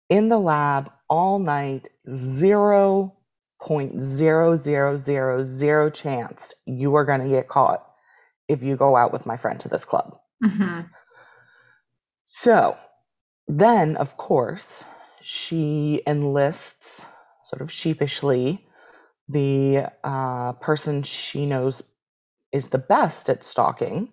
in 0.09 0.29
the 0.29 0.39
lab 0.39 0.91
all 1.09 1.39
night, 1.39 1.87
zero 2.07 3.13
point 3.61 4.01
zero 4.01 4.55
zero 4.55 4.95
zero 4.95 5.43
zero 5.43 5.89
chance 5.89 6.53
you 6.65 6.95
are 6.95 7.03
going 7.03 7.21
to 7.21 7.29
get 7.29 7.49
caught 7.49 7.85
if 8.47 8.63
you 8.63 8.77
go 8.77 8.95
out 8.95 9.11
with 9.11 9.25
my 9.25 9.37
friend 9.37 9.59
to 9.59 9.69
this 9.69 9.85
club. 9.85 10.17
Mm-hmm. 10.43 10.81
So 12.25 12.77
then, 13.47 13.97
of 13.97 14.15
course, 14.17 14.83
she 15.21 16.01
enlists 16.07 17.05
sort 17.45 17.61
of 17.61 17.71
sheepishly 17.71 18.65
the 19.27 19.91
uh, 20.03 20.53
person 20.53 21.03
she 21.03 21.45
knows 21.45 21.83
is 22.51 22.69
the 22.69 22.77
best 22.77 23.29
at 23.29 23.43
stalking, 23.43 24.09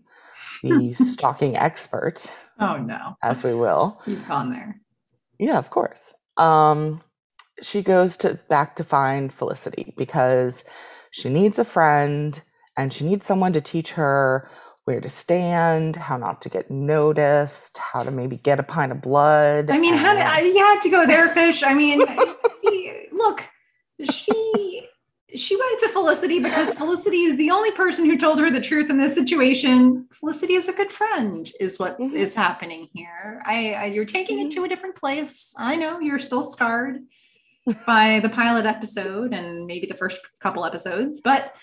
the 0.62 0.94
stalking 0.98 1.56
expert. 1.56 2.26
Oh 2.58 2.76
no. 2.76 3.16
As 3.22 3.42
we 3.42 3.54
will. 3.54 4.00
You've 4.06 4.26
gone 4.28 4.50
there. 4.50 4.80
Yeah, 5.38 5.58
of 5.58 5.70
course. 5.70 6.14
Um, 6.36 7.02
she 7.62 7.82
goes 7.82 8.18
to 8.18 8.34
back 8.48 8.76
to 8.76 8.84
find 8.84 9.32
Felicity 9.32 9.94
because 9.96 10.64
she 11.10 11.28
needs 11.28 11.58
a 11.58 11.64
friend 11.64 12.40
and 12.76 12.92
she 12.92 13.04
needs 13.04 13.26
someone 13.26 13.54
to 13.54 13.60
teach 13.60 13.92
her 13.92 14.50
where 14.84 15.00
to 15.00 15.08
stand, 15.08 15.96
how 15.96 16.16
not 16.16 16.42
to 16.42 16.48
get 16.48 16.70
noticed, 16.70 17.76
how 17.78 18.04
to 18.04 18.10
maybe 18.10 18.36
get 18.36 18.60
a 18.60 18.62
pint 18.62 18.92
of 18.92 19.02
blood. 19.02 19.68
I 19.68 19.78
mean, 19.78 19.94
how 19.94 20.12
did, 20.14 20.22
I, 20.22 20.40
you 20.40 20.58
had 20.58 20.80
to 20.82 20.90
go 20.90 21.06
there, 21.06 21.28
fish. 21.28 21.64
I 21.64 21.74
mean, 21.74 21.98
look, 23.12 23.44
she 24.00 24.30
she 25.36 25.56
went 25.56 25.80
to 25.80 25.88
Felicity 25.88 26.40
because 26.40 26.74
Felicity 26.74 27.22
is 27.22 27.36
the 27.36 27.50
only 27.50 27.70
person 27.72 28.04
who 28.04 28.16
told 28.16 28.40
her 28.40 28.50
the 28.50 28.60
truth 28.60 28.90
in 28.90 28.96
this 28.96 29.14
situation. 29.14 30.08
Felicity 30.12 30.54
is 30.54 30.68
a 30.68 30.72
good 30.72 30.90
friend, 30.90 31.50
is 31.60 31.78
what 31.78 31.98
mm-hmm. 31.98 32.16
is 32.16 32.34
happening 32.34 32.88
here. 32.92 33.42
I, 33.44 33.74
I 33.74 33.84
you're 33.86 34.04
taking 34.04 34.38
mm-hmm. 34.38 34.46
it 34.46 34.52
to 34.52 34.64
a 34.64 34.68
different 34.68 34.96
place. 34.96 35.54
I 35.58 35.76
know 35.76 36.00
you're 36.00 36.18
still 36.18 36.42
scarred 36.42 36.98
by 37.86 38.20
the 38.20 38.28
pilot 38.28 38.66
episode 38.66 39.34
and 39.34 39.66
maybe 39.66 39.86
the 39.86 39.96
first 39.96 40.20
couple 40.40 40.64
episodes, 40.64 41.20
but 41.20 41.54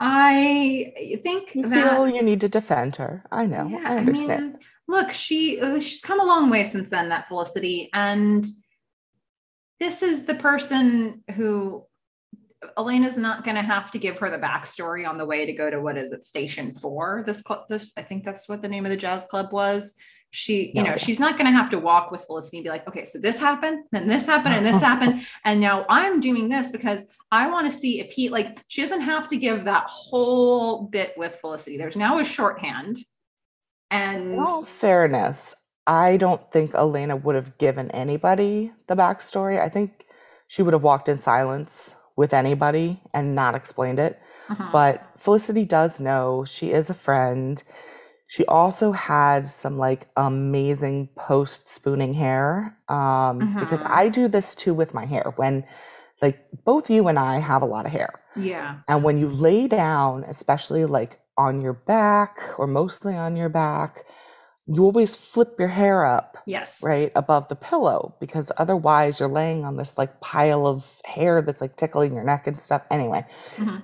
I 0.00 1.20
think 1.22 1.54
you 1.54 1.68
that 1.68 1.92
feel 1.92 2.08
you 2.08 2.22
need 2.22 2.40
to 2.40 2.48
defend 2.48 2.96
her. 2.96 3.24
I 3.30 3.46
know. 3.46 3.68
Yeah, 3.68 3.84
I 3.86 3.98
understand. 3.98 4.40
I 4.40 4.46
mean, 4.46 4.58
look, 4.88 5.10
she 5.10 5.60
uh, 5.60 5.78
she's 5.78 6.00
come 6.00 6.20
a 6.20 6.24
long 6.24 6.50
way 6.50 6.64
since 6.64 6.90
then. 6.90 7.08
That 7.10 7.28
Felicity, 7.28 7.88
and 7.94 8.44
this 9.78 10.02
is 10.02 10.24
the 10.24 10.34
person 10.34 11.22
who 11.36 11.86
Elena's 12.76 13.16
not 13.16 13.44
going 13.44 13.56
to 13.56 13.62
have 13.62 13.90
to 13.90 13.98
give 13.98 14.18
her 14.18 14.30
the 14.30 14.38
backstory 14.38 15.06
on 15.08 15.18
the 15.18 15.26
way 15.26 15.44
to 15.46 15.52
go 15.52 15.70
to 15.70 15.80
what 15.80 15.96
is 15.96 16.12
it, 16.12 16.24
Station 16.24 16.72
Four? 16.72 17.22
This 17.26 17.42
club, 17.42 17.64
this 17.68 17.92
I 17.96 18.02
think 18.02 18.24
that's 18.24 18.48
what 18.48 18.62
the 18.62 18.68
name 18.68 18.84
of 18.84 18.90
the 18.90 18.96
jazz 18.96 19.24
club 19.24 19.52
was. 19.52 19.94
She, 20.30 20.72
you 20.74 20.82
no. 20.82 20.90
know, 20.90 20.96
she's 20.96 21.20
not 21.20 21.36
going 21.36 21.50
to 21.50 21.56
have 21.56 21.68
to 21.70 21.78
walk 21.78 22.10
with 22.10 22.24
Felicity 22.24 22.58
and 22.58 22.64
be 22.64 22.70
like, 22.70 22.88
okay, 22.88 23.04
so 23.04 23.18
this 23.18 23.38
happened, 23.38 23.84
then 23.92 24.06
this 24.06 24.24
happened, 24.24 24.54
and 24.54 24.64
this 24.64 24.80
happened, 24.90 25.26
and 25.44 25.60
now 25.60 25.84
I'm 25.90 26.20
doing 26.20 26.48
this 26.48 26.70
because 26.70 27.04
I 27.30 27.50
want 27.50 27.70
to 27.70 27.76
see 27.76 28.00
if 28.00 28.12
he 28.12 28.28
like 28.28 28.58
she 28.68 28.82
doesn't 28.82 29.02
have 29.02 29.28
to 29.28 29.36
give 29.36 29.64
that 29.64 29.84
whole 29.88 30.82
bit 30.82 31.12
with 31.16 31.34
Felicity. 31.34 31.76
There's 31.76 31.96
now 31.96 32.18
a 32.18 32.24
shorthand. 32.24 32.98
And 33.90 34.32
in 34.32 34.38
all 34.38 34.64
fairness, 34.64 35.54
I 35.86 36.16
don't 36.16 36.50
think 36.50 36.74
Elena 36.74 37.16
would 37.16 37.34
have 37.34 37.58
given 37.58 37.90
anybody 37.90 38.72
the 38.86 38.96
backstory. 38.96 39.60
I 39.60 39.68
think 39.68 40.06
she 40.48 40.62
would 40.62 40.72
have 40.72 40.82
walked 40.82 41.10
in 41.10 41.18
silence 41.18 41.94
with 42.22 42.34
anybody 42.34 43.00
and 43.12 43.34
not 43.34 43.56
explained 43.56 43.98
it. 43.98 44.16
Uh-huh. 44.48 44.68
But 44.72 45.04
Felicity 45.18 45.64
does 45.64 45.98
know 45.98 46.44
she 46.44 46.70
is 46.70 46.88
a 46.88 46.94
friend. 46.94 47.60
She 48.28 48.46
also 48.46 48.92
had 48.92 49.48
some 49.48 49.76
like 49.76 50.06
amazing 50.16 51.08
post 51.16 51.68
spooning 51.68 52.14
hair 52.14 52.78
um, 52.88 53.42
uh-huh. 53.42 53.58
because 53.58 53.82
I 53.82 54.08
do 54.08 54.28
this 54.28 54.54
too 54.54 54.72
with 54.72 54.94
my 54.94 55.04
hair. 55.04 55.32
When 55.34 55.64
like 56.22 56.38
both 56.64 56.90
you 56.90 57.08
and 57.08 57.18
I 57.18 57.40
have 57.40 57.62
a 57.62 57.66
lot 57.66 57.86
of 57.86 57.92
hair. 57.92 58.20
Yeah. 58.36 58.78
And 58.86 59.02
when 59.02 59.18
you 59.18 59.28
lay 59.28 59.66
down, 59.66 60.22
especially 60.22 60.84
like 60.84 61.18
on 61.36 61.60
your 61.60 61.72
back 61.72 62.38
or 62.56 62.68
mostly 62.68 63.16
on 63.16 63.34
your 63.34 63.48
back, 63.48 64.04
you 64.66 64.84
always 64.84 65.14
flip 65.14 65.56
your 65.58 65.68
hair 65.68 66.04
up. 66.04 66.38
Yes. 66.46 66.82
Right 66.82 67.12
above 67.14 67.48
the 67.48 67.56
pillow 67.56 68.14
because 68.20 68.52
otherwise 68.56 69.20
you're 69.20 69.28
laying 69.28 69.64
on 69.64 69.76
this 69.76 69.98
like 69.98 70.20
pile 70.20 70.66
of 70.66 70.86
hair 71.04 71.42
that's 71.42 71.60
like 71.60 71.76
tickling 71.76 72.14
your 72.14 72.24
neck 72.24 72.46
and 72.46 72.60
stuff. 72.60 72.82
Anyway, 72.90 73.24
mm-hmm. 73.56 73.78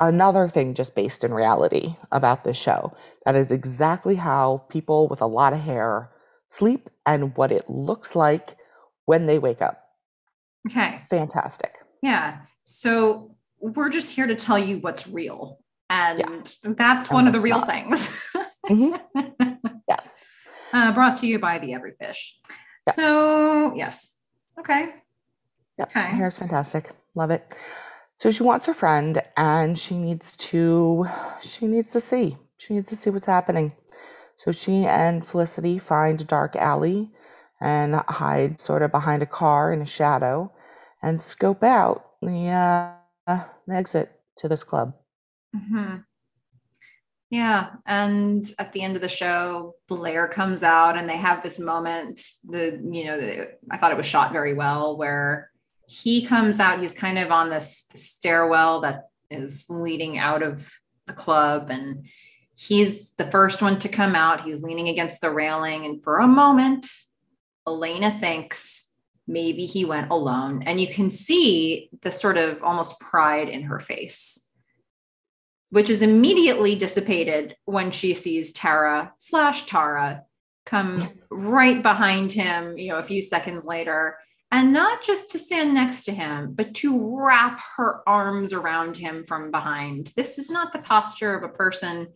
another 0.00 0.48
thing 0.48 0.74
just 0.74 0.94
based 0.94 1.24
in 1.24 1.34
reality 1.34 1.94
about 2.12 2.44
this 2.44 2.56
show 2.56 2.94
that 3.24 3.34
is 3.34 3.52
exactly 3.52 4.14
how 4.14 4.58
people 4.68 5.08
with 5.08 5.20
a 5.20 5.26
lot 5.26 5.52
of 5.52 5.60
hair 5.60 6.10
sleep 6.48 6.88
and 7.06 7.36
what 7.36 7.50
it 7.50 7.68
looks 7.68 8.14
like 8.14 8.56
when 9.06 9.26
they 9.26 9.38
wake 9.38 9.62
up. 9.62 9.80
Okay. 10.70 10.90
It's 10.94 11.06
fantastic. 11.08 11.74
Yeah. 12.02 12.38
So 12.64 13.34
we're 13.60 13.90
just 13.90 14.14
here 14.14 14.26
to 14.26 14.34
tell 14.34 14.58
you 14.58 14.78
what's 14.78 15.06
real. 15.06 15.58
And 15.90 16.18
yeah. 16.64 16.72
that's 16.76 17.10
one 17.10 17.26
of 17.26 17.32
the 17.32 17.40
real 17.40 17.60
things. 17.62 18.08
mm-hmm. 18.66 19.53
Uh, 20.74 20.90
brought 20.92 21.18
to 21.18 21.26
you 21.28 21.38
by 21.38 21.58
the 21.60 21.72
Every 21.72 21.92
Fish. 21.92 22.36
Yep. 22.88 22.96
So, 22.96 23.76
yes. 23.76 24.18
Okay. 24.58 24.92
Yep. 25.78 25.90
Okay. 25.90 26.00
Hair's 26.00 26.36
fantastic. 26.36 26.90
Love 27.14 27.30
it. 27.30 27.56
So 28.16 28.32
she 28.32 28.42
wants 28.42 28.66
her 28.66 28.74
friend 28.74 29.22
and 29.36 29.78
she 29.78 29.96
needs 29.96 30.36
to 30.36 31.08
she 31.40 31.68
needs 31.68 31.92
to 31.92 32.00
see. 32.00 32.36
She 32.56 32.74
needs 32.74 32.88
to 32.88 32.96
see 32.96 33.10
what's 33.10 33.24
happening. 33.24 33.72
So 34.34 34.50
she 34.50 34.84
and 34.84 35.24
Felicity 35.24 35.78
find 35.78 36.20
a 36.20 36.24
dark 36.24 36.56
alley 36.56 37.12
and 37.60 37.94
hide 37.94 38.58
sort 38.58 38.82
of 38.82 38.90
behind 38.90 39.22
a 39.22 39.26
car 39.26 39.72
in 39.72 39.80
a 39.80 39.86
shadow 39.86 40.52
and 41.00 41.20
scope 41.20 41.62
out 41.62 42.04
the, 42.20 42.48
uh, 42.48 43.44
the 43.68 43.74
exit 43.74 44.10
to 44.38 44.48
this 44.48 44.64
club. 44.64 44.94
Mm-hmm. 45.54 45.98
Yeah, 47.34 47.70
and 47.84 48.48
at 48.60 48.72
the 48.72 48.82
end 48.82 48.94
of 48.94 49.02
the 49.02 49.08
show, 49.08 49.74
Blair 49.88 50.28
comes 50.28 50.62
out, 50.62 50.96
and 50.96 51.08
they 51.08 51.16
have 51.16 51.42
this 51.42 51.58
moment. 51.58 52.20
The 52.44 52.80
you 52.88 53.06
know, 53.06 53.20
the, 53.20 53.56
I 53.72 53.76
thought 53.76 53.90
it 53.90 53.96
was 53.96 54.06
shot 54.06 54.30
very 54.30 54.54
well, 54.54 54.96
where 54.96 55.50
he 55.88 56.24
comes 56.24 56.60
out. 56.60 56.78
He's 56.78 56.94
kind 56.94 57.18
of 57.18 57.32
on 57.32 57.50
this 57.50 57.88
stairwell 57.92 58.82
that 58.82 59.08
is 59.32 59.66
leading 59.68 60.16
out 60.16 60.44
of 60.44 60.72
the 61.06 61.12
club, 61.12 61.70
and 61.70 62.06
he's 62.54 63.14
the 63.14 63.26
first 63.26 63.60
one 63.60 63.80
to 63.80 63.88
come 63.88 64.14
out. 64.14 64.42
He's 64.42 64.62
leaning 64.62 64.88
against 64.88 65.20
the 65.20 65.32
railing, 65.32 65.86
and 65.86 66.04
for 66.04 66.18
a 66.18 66.28
moment, 66.28 66.86
Elena 67.66 68.16
thinks 68.20 68.92
maybe 69.26 69.66
he 69.66 69.84
went 69.84 70.12
alone. 70.12 70.62
And 70.66 70.80
you 70.80 70.86
can 70.86 71.10
see 71.10 71.90
the 72.02 72.12
sort 72.12 72.36
of 72.36 72.62
almost 72.62 73.00
pride 73.00 73.48
in 73.48 73.62
her 73.62 73.80
face, 73.80 74.43
which 75.74 75.90
is 75.90 76.02
immediately 76.02 76.76
dissipated 76.76 77.56
when 77.64 77.90
she 77.90 78.14
sees 78.14 78.52
Tara 78.52 79.12
slash 79.16 79.66
Tara 79.66 80.22
come 80.64 81.08
right 81.32 81.82
behind 81.82 82.30
him, 82.30 82.78
you 82.78 82.90
know, 82.90 82.98
a 82.98 83.02
few 83.02 83.20
seconds 83.20 83.66
later. 83.66 84.16
And 84.52 84.72
not 84.72 85.02
just 85.02 85.30
to 85.30 85.38
stand 85.40 85.74
next 85.74 86.04
to 86.04 86.12
him, 86.12 86.52
but 86.54 86.74
to 86.74 87.18
wrap 87.18 87.60
her 87.76 88.08
arms 88.08 88.52
around 88.52 88.96
him 88.96 89.24
from 89.24 89.50
behind. 89.50 90.12
This 90.16 90.38
is 90.38 90.48
not 90.48 90.72
the 90.72 90.78
posture 90.78 91.34
of 91.34 91.42
a 91.42 91.52
person 91.52 92.06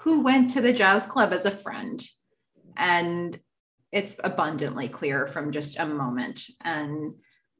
who 0.00 0.22
went 0.22 0.50
to 0.50 0.60
the 0.60 0.72
jazz 0.72 1.06
club 1.06 1.32
as 1.32 1.46
a 1.46 1.52
friend. 1.52 2.04
And 2.76 3.38
it's 3.92 4.18
abundantly 4.24 4.88
clear 4.88 5.28
from 5.28 5.52
just 5.52 5.78
a 5.78 5.86
moment 5.86 6.48
and 6.64 7.14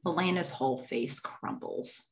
elena's 0.05 0.49
whole 0.49 0.77
face 0.77 1.19
crumbles 1.19 2.11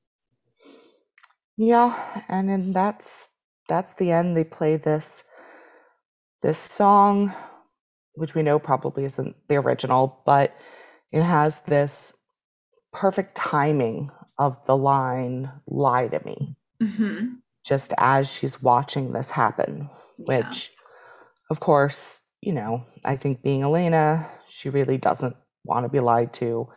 yeah 1.58 2.24
and 2.30 2.50
then 2.50 2.72
that's 2.72 3.33
that's 3.68 3.94
the 3.96 4.12
end 4.12 4.36
they 4.36 4.44
play 4.44 4.78
this 4.78 5.24
this 6.42 6.58
song 6.58 7.34
which 8.16 8.36
we 8.36 8.44
know 8.44 8.60
probably 8.60 9.06
isn't 9.06 9.36
the 9.48 9.56
original 9.56 10.22
but 10.26 10.56
it 11.12 11.22
has 11.22 11.62
this 11.62 12.14
perfect 12.92 13.36
timing 13.36 14.10
of 14.38 14.64
the 14.66 14.76
line 14.76 15.52
lie 15.68 16.08
to 16.08 16.24
me 16.26 16.56
mm-hmm. 16.82 17.34
just 17.66 17.94
as 17.98 18.32
she's 18.32 18.62
watching 18.62 19.14
this 19.14 19.32
happen 19.32 19.90
yeah. 20.18 20.26
which 20.26 20.72
of 21.50 21.60
course 21.60 22.24
you 22.44 22.52
know, 22.52 22.84
I 23.06 23.16
think 23.16 23.42
being 23.42 23.64
Elena, 23.64 24.30
she 24.50 24.70
really 24.70 24.98
doesn't 24.98 25.36
want 25.64 25.86
to 25.86 25.90
be 25.90 26.02
lied 26.02 26.34
to, 26.34 26.68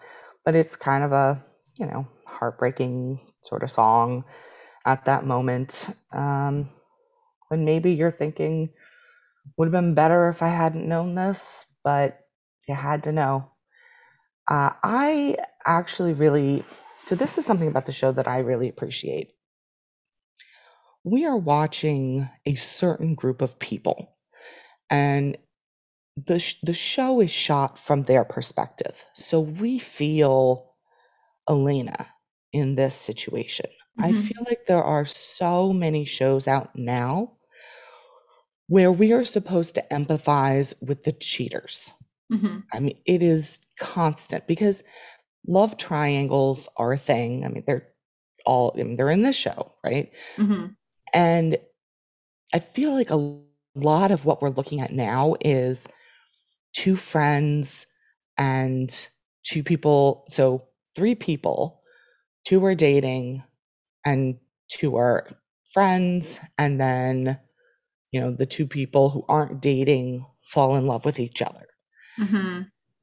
but 0.45 0.55
it's 0.55 0.77
kind 0.77 1.03
of 1.03 1.11
a, 1.11 1.45
you 1.79 1.87
know, 1.87 2.07
heartbreaking 2.25 3.21
sort 3.43 3.65
of 3.65 3.71
song 3.71 4.25
at 4.85 5.07
that 5.07 5.27
moment. 5.27 5.87
Um, 6.13 6.71
when 7.49 7.65
maybe 7.65 7.93
you're 7.93 8.13
thinking, 8.13 8.71
would 9.57 9.67
have 9.67 9.73
been 9.73 9.95
better 9.95 10.29
if 10.29 10.43
I 10.43 10.49
hadn't 10.49 10.89
known 10.89 11.15
this, 11.15 11.67
but 11.85 12.21
you 12.69 12.75
had 12.75 13.05
to 13.05 13.13
know. 13.13 13.53
Uh, 14.49 14.71
I 14.83 15.37
actually 15.65 16.13
really, 16.15 16.65
so 17.07 17.15
this 17.15 17.39
is 17.39 17.47
something 17.47 17.69
about 17.69 17.87
the 17.87 17.93
show 17.93 18.13
that 18.13 18.29
I 18.29 18.39
really 18.41 18.69
appreciate. 18.69 19.35
We 21.05 21.25
are 21.25 21.37
watching 21.37 22.29
a 22.45 22.55
certain 22.55 23.15
group 23.15 23.41
of 23.41 23.59
people, 23.59 24.19
and 24.91 25.37
the 26.17 26.39
sh- 26.41 26.61
the 26.63 26.75
show 26.75 27.21
is 27.21 27.31
shot 27.33 27.79
from 27.79 28.03
their 28.05 28.25
perspective, 28.25 29.05
so 29.15 29.41
we 29.41 29.79
feel 29.79 30.75
Elena 31.49 32.09
in 32.53 32.75
this 32.77 32.95
situation. 32.97 33.67
I 34.01 34.13
hmm 34.13 34.13
feel 34.13 34.45
like 34.49 34.67
there 34.67 34.85
are 34.85 35.07
so 35.07 35.73
many 35.73 36.05
shows 36.07 36.49
out 36.49 36.77
now 36.77 37.36
where 38.69 38.93
we 38.93 39.13
are 39.13 39.25
supposed 39.25 39.77
to 39.77 39.85
empathize 39.91 40.75
with 40.87 41.05
the 41.05 41.13
cheaters. 41.13 41.93
hmm 42.31 42.59
I 42.73 42.81
mean, 42.81 42.99
it 43.07 43.23
is 43.23 43.61
constant 43.79 44.47
because 44.47 44.85
love 45.47 45.77
triangles 45.77 46.69
are 46.77 46.93
a 46.93 46.99
thing. 46.99 47.45
I 47.45 47.49
mean, 47.49 47.65
they're 47.67 47.89
all 48.45 48.73
I 48.75 48.83
mean, 48.83 48.97
they're 48.97 49.11
in 49.11 49.23
this 49.23 49.37
show, 49.37 49.75
right? 49.85 50.13
hmm 50.37 50.67
And 51.13 51.57
I 52.55 52.59
feel 52.61 52.93
like 52.93 53.11
a 53.11 53.39
lot 53.75 54.11
of 54.11 54.25
what 54.25 54.43
we're 54.43 54.51
looking 54.51 54.81
at 54.81 54.93
now 54.93 55.37
is 55.41 55.89
two 56.75 56.97
friends 56.97 57.87
and 58.39 59.09
two 59.45 59.63
people. 59.63 60.25
So 60.29 60.69
three 60.95 61.15
people, 61.15 61.83
two 62.45 62.65
are 62.65 62.75
dating 62.75 63.43
and 64.05 64.39
two 64.69 64.97
are 64.97 65.29
friends. 65.73 66.41
And 66.59 66.81
then, 66.81 67.39
you 68.17 68.23
know, 68.23 68.31
the 68.31 68.47
two 68.47 68.67
people 68.67 69.11
who 69.11 69.27
aren't 69.29 69.61
dating 69.61 70.25
fall 70.41 70.77
in 70.77 70.87
love 70.87 71.05
with 71.05 71.21
each 71.21 71.43
other. 71.43 71.67
Mm-hmm. 72.19 72.63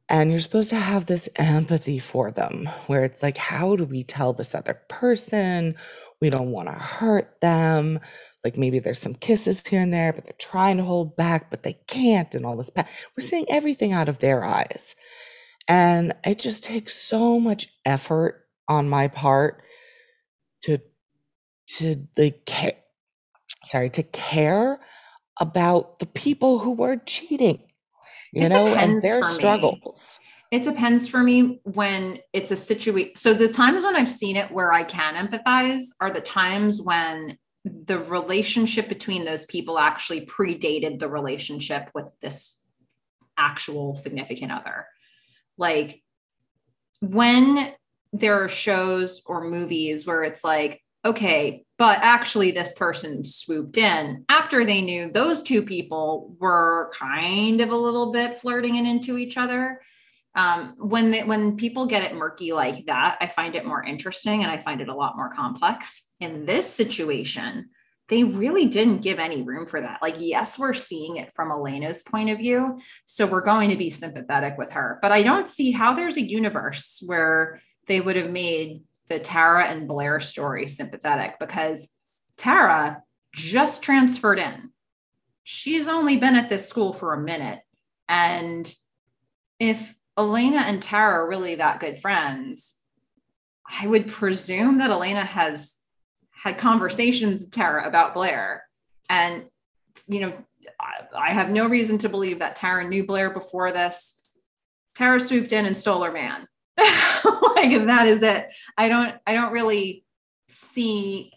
And 0.10 0.32
you're 0.32 0.40
supposed 0.40 0.72
to 0.72 0.76
have 0.76 1.06
this 1.06 1.30
empathy 1.36 2.00
for 2.00 2.32
them 2.32 2.68
where 2.88 3.06
it's 3.06 3.22
like, 3.22 3.38
how 3.38 3.76
do 3.76 3.84
we 3.86 4.04
tell 4.04 4.34
this 4.34 4.56
other 4.56 4.82
person? 4.90 5.76
We 6.20 6.32
don't 6.32 6.50
want 6.52 6.68
to 6.68 6.74
hurt 6.74 7.40
them. 7.42 8.00
Like 8.44 8.58
maybe 8.58 8.80
there's 8.80 9.00
some 9.00 9.14
kisses 9.14 9.66
here 9.68 9.82
and 9.82 9.94
there, 9.94 10.14
but 10.14 10.26
they're 10.26 10.34
trying 10.40 10.78
to 10.78 10.84
hold 10.84 11.16
back, 11.16 11.52
but 11.52 11.62
they 11.62 11.74
can't, 11.74 12.34
and 12.34 12.44
all 12.44 12.58
this. 12.58 12.72
Pa- 12.72 12.88
We're 13.16 13.22
seeing 13.22 13.46
everything 13.50 13.94
out 13.94 14.10
of 14.10 14.18
their 14.18 14.44
eyes. 14.44 14.96
And 15.68 16.14
it 16.26 16.40
just 16.40 16.64
takes 16.64 16.96
so 16.96 17.40
much 17.40 17.68
effort 17.86 18.48
on 18.68 18.90
my 18.90 19.10
part 19.10 19.64
to 20.64 20.80
to 21.78 22.08
the 22.16 22.32
care 22.32 22.74
sorry 23.64 23.90
to 23.90 24.04
care 24.04 24.80
about 25.40 26.00
the 26.00 26.06
people 26.06 26.60
who 26.60 26.72
were 26.72 26.98
cheating 26.98 27.62
you 28.32 28.44
it 28.44 28.50
know 28.50 28.68
and 28.68 29.02
their 29.02 29.24
struggles 29.24 30.20
me. 30.52 30.60
it 30.60 30.64
depends 30.64 31.08
for 31.08 31.22
me 31.22 31.60
when 31.64 32.20
it's 32.34 32.52
a 32.52 32.58
situation 32.58 33.16
so 33.16 33.34
the 33.34 33.48
times 33.48 33.84
when 33.84 33.96
i've 33.96 34.10
seen 34.10 34.36
it 34.36 34.52
where 34.52 34.72
i 34.72 34.84
can 34.84 35.16
empathize 35.16 35.84
are 36.02 36.12
the 36.12 36.22
times 36.22 36.82
when 36.82 37.38
the 37.66 37.98
relationship 37.98 38.90
between 38.90 39.24
those 39.24 39.46
people 39.46 39.80
actually 39.80 40.26
predated 40.26 41.00
the 41.00 41.08
relationship 41.08 41.90
with 41.96 42.06
this 42.22 42.60
actual 43.38 43.96
significant 43.96 44.52
other 44.52 44.86
like 45.58 46.02
when 47.02 47.74
there 48.12 48.44
are 48.44 48.50
shows 48.50 49.24
or 49.26 49.50
movies 49.50 50.06
where 50.06 50.24
it's 50.24 50.44
like 50.44 50.83
okay, 51.06 51.66
but 51.78 52.00
actually 52.02 52.52
this 52.52 52.74
person 52.74 53.24
swooped 53.24 53.78
in 53.78 54.26
after 54.30 54.64
they 54.64 54.82
knew 54.82 55.12
those 55.12 55.44
two 55.44 55.62
people 55.62 56.36
were 56.40 56.92
kind 56.98 57.62
of 57.62 57.72
a 57.72 57.78
little 57.78 58.12
bit 58.12 58.40
flirting 58.40 58.78
and 58.78 58.88
into 58.88 59.18
each 59.18 59.38
other. 59.38 59.82
Um, 60.36 60.76
when 60.78 61.14
when 61.28 61.58
people 61.58 61.86
get 61.86 62.04
it 62.04 62.16
murky 62.16 62.54
like 62.54 62.88
that, 62.88 63.18
I 63.22 63.28
find 63.28 63.56
it 63.56 63.66
more 63.66 63.84
interesting 63.84 64.44
and 64.44 64.52
I 64.52 64.58
find 64.58 64.82
it 64.82 64.90
a 64.90 64.96
lot 64.96 65.16
more 65.16 65.30
complex. 65.30 66.08
In 66.20 66.46
this 66.46 66.68
situation, 66.74 67.70
they 68.10 68.24
really 68.24 68.66
didn't 68.66 69.02
give 69.02 69.20
any 69.20 69.44
room 69.44 69.66
for 69.66 69.80
that. 69.80 70.02
Like, 70.02 70.16
yes, 70.20 70.58
we're 70.58 70.74
seeing 70.74 71.18
it 71.18 71.32
from 71.34 71.52
Elena's 71.52 72.04
point 72.04 72.30
of 72.30 72.40
view, 72.40 72.80
so 73.06 73.26
we're 73.26 73.42
going 73.42 73.70
to 73.70 73.78
be 73.78 73.90
sympathetic 73.90 74.58
with 74.58 74.72
her. 74.72 75.00
But 75.02 75.12
I 75.12 75.24
don't 75.24 75.48
see 75.48 75.72
how 75.72 75.94
there's 75.94 76.18
a 76.18 76.28
universe 76.28 77.02
where 77.06 77.62
they 77.88 78.02
would 78.02 78.16
have 78.16 78.32
made 78.32 78.82
the 79.14 79.20
Tara 79.20 79.66
and 79.66 79.88
Blair 79.88 80.20
story 80.20 80.68
sympathetic 80.68 81.36
because 81.40 81.90
Tara 82.36 83.04
just 83.34 83.84
transferred 83.84 84.40
in. 84.40 84.72
She's 85.44 85.88
only 85.88 86.18
been 86.18 86.36
at 86.36 86.50
this 86.50 86.68
school 86.68 86.94
for 86.94 87.14
a 87.14 87.22
minute. 87.22 87.60
And 88.10 88.74
if 89.60 89.94
Elena 90.18 90.64
and 90.66 90.82
Tara 90.82 91.24
are 91.24 91.30
really 91.30 91.56
that 91.56 91.80
good 91.80 92.00
friends, 92.00 92.80
I 93.68 93.86
would 93.86 94.08
presume 94.10 94.80
that 94.80 94.92
Elena 94.92 95.24
has 95.24 95.78
had 96.32 96.58
conversations 96.58 97.42
with 97.42 97.52
Tara 97.52 97.88
about 97.88 98.14
Blair. 98.14 98.64
And, 99.10 99.46
you 100.08 100.22
know, 100.22 100.34
I, 100.80 101.30
I 101.30 101.34
have 101.34 101.50
no 101.52 101.68
reason 101.68 102.00
to 102.00 102.10
believe 102.10 102.40
that 102.40 102.56
Tara 102.56 102.88
knew 102.88 103.06
Blair 103.06 103.30
before 103.30 103.72
this. 103.72 104.24
Tara 104.96 105.20
swooped 105.20 105.52
in 105.52 105.66
and 105.66 105.78
stole 105.78 106.04
her 106.04 106.12
man. 106.12 106.48
like 107.56 107.86
that 107.88 108.06
is 108.08 108.24
it. 108.24 108.48
I 108.78 108.90
don't 108.90 109.16
I 109.28 109.34
don't 109.34 109.54
really 109.54 110.04
see 110.48 111.32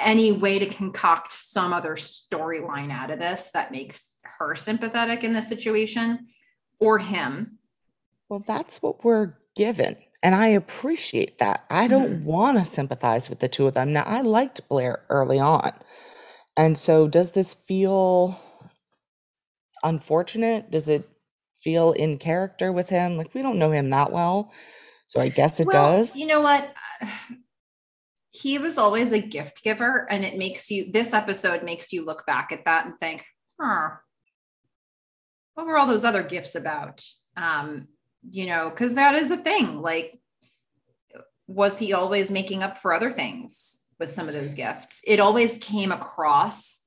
any 0.00 0.32
way 0.32 0.58
to 0.58 0.66
concoct 0.66 1.32
some 1.32 1.72
other 1.72 1.94
storyline 1.94 2.92
out 2.92 3.10
of 3.10 3.18
this 3.18 3.50
that 3.52 3.72
makes 3.72 4.16
her 4.22 4.54
sympathetic 4.54 5.24
in 5.24 5.32
this 5.32 5.48
situation 5.48 6.26
or 6.80 6.98
him. 6.98 7.58
Well, 8.28 8.44
that's 8.46 8.82
what 8.82 9.04
we're 9.04 9.34
given. 9.56 9.96
And 10.22 10.34
I 10.34 10.48
appreciate 10.48 11.38
that. 11.38 11.64
I 11.70 11.88
don't 11.88 12.18
mm-hmm. 12.18 12.24
want 12.24 12.58
to 12.58 12.64
sympathize 12.64 13.30
with 13.30 13.38
the 13.38 13.48
two 13.48 13.66
of 13.66 13.74
them. 13.74 13.92
Now, 13.92 14.04
I 14.04 14.22
liked 14.22 14.68
Blair 14.68 15.04
early 15.08 15.38
on. 15.38 15.72
And 16.56 16.76
so, 16.76 17.06
does 17.06 17.32
this 17.32 17.54
feel 17.54 18.38
unfortunate? 19.82 20.70
Does 20.70 20.88
it 20.88 21.08
feel 21.60 21.92
in 21.92 22.18
character 22.18 22.72
with 22.72 22.88
him? 22.88 23.16
Like, 23.16 23.32
we 23.32 23.42
don't 23.42 23.60
know 23.60 23.70
him 23.70 23.90
that 23.90 24.12
well. 24.12 24.52
So 25.08 25.20
I 25.20 25.30
guess 25.30 25.58
it 25.58 25.66
well, 25.66 25.98
does. 25.98 26.16
You 26.16 26.26
know 26.26 26.40
what? 26.40 26.72
He 28.30 28.58
was 28.58 28.78
always 28.78 29.10
a 29.10 29.18
gift 29.18 29.64
giver, 29.64 30.06
and 30.08 30.24
it 30.24 30.36
makes 30.36 30.70
you, 30.70 30.92
this 30.92 31.12
episode 31.12 31.64
makes 31.64 31.92
you 31.92 32.04
look 32.04 32.24
back 32.24 32.52
at 32.52 32.66
that 32.66 32.86
and 32.86 32.96
think, 32.96 33.24
huh, 33.58 33.88
what 35.54 35.66
were 35.66 35.76
all 35.76 35.88
those 35.88 36.04
other 36.04 36.22
gifts 36.22 36.54
about? 36.54 37.04
Um, 37.36 37.88
you 38.30 38.46
know, 38.46 38.70
because 38.70 38.94
that 38.94 39.16
is 39.16 39.32
a 39.32 39.36
thing. 39.38 39.82
Like, 39.82 40.20
was 41.48 41.80
he 41.80 41.94
always 41.94 42.30
making 42.30 42.62
up 42.62 42.78
for 42.78 42.92
other 42.92 43.10
things 43.10 43.86
with 43.98 44.12
some 44.12 44.28
of 44.28 44.34
those 44.34 44.54
gifts? 44.54 45.02
It 45.04 45.18
always 45.18 45.56
came 45.56 45.90
across 45.90 46.86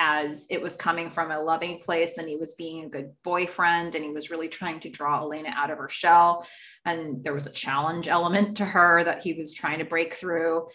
as 0.00 0.46
it 0.48 0.60
was 0.60 0.76
coming 0.76 1.10
from 1.10 1.30
a 1.30 1.38
loving 1.38 1.78
place 1.78 2.16
and 2.16 2.26
he 2.26 2.36
was 2.36 2.54
being 2.54 2.84
a 2.84 2.88
good 2.88 3.12
boyfriend 3.22 3.94
and 3.94 4.02
he 4.02 4.10
was 4.10 4.30
really 4.30 4.48
trying 4.48 4.80
to 4.80 4.88
draw 4.88 5.20
Elena 5.20 5.50
out 5.54 5.70
of 5.70 5.76
her 5.76 5.90
shell. 5.90 6.46
And 6.86 7.22
there 7.22 7.34
was 7.34 7.46
a 7.46 7.52
challenge 7.52 8.08
element 8.08 8.56
to 8.56 8.64
her 8.64 9.04
that 9.04 9.22
he 9.22 9.34
was 9.34 9.52
trying 9.52 9.78
to 9.78 9.84
break 9.84 10.14
through. 10.14 10.66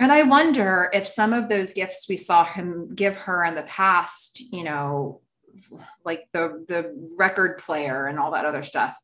And 0.00 0.10
I 0.10 0.22
wonder 0.22 0.90
if 0.92 1.06
some 1.06 1.32
of 1.32 1.48
those 1.48 1.72
gifts 1.72 2.06
we 2.08 2.16
saw 2.16 2.44
him 2.44 2.92
give 2.94 3.16
her 3.18 3.44
in 3.44 3.54
the 3.54 3.62
past, 3.62 4.40
you 4.40 4.64
know, 4.64 5.20
like 6.04 6.28
the 6.32 6.64
the 6.66 6.92
record 7.16 7.58
player 7.58 8.06
and 8.06 8.18
all 8.18 8.32
that 8.32 8.46
other 8.46 8.62
stuff, 8.64 8.98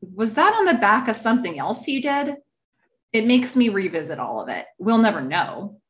was 0.00 0.34
that 0.34 0.54
on 0.54 0.64
the 0.64 0.74
back 0.74 1.08
of 1.08 1.16
something 1.16 1.58
else 1.58 1.84
he 1.84 2.00
did? 2.00 2.36
It 3.12 3.26
makes 3.26 3.56
me 3.56 3.68
revisit 3.68 4.20
all 4.20 4.40
of 4.40 4.48
it. 4.48 4.66
We'll 4.78 4.98
never 4.98 5.22
know. 5.22 5.80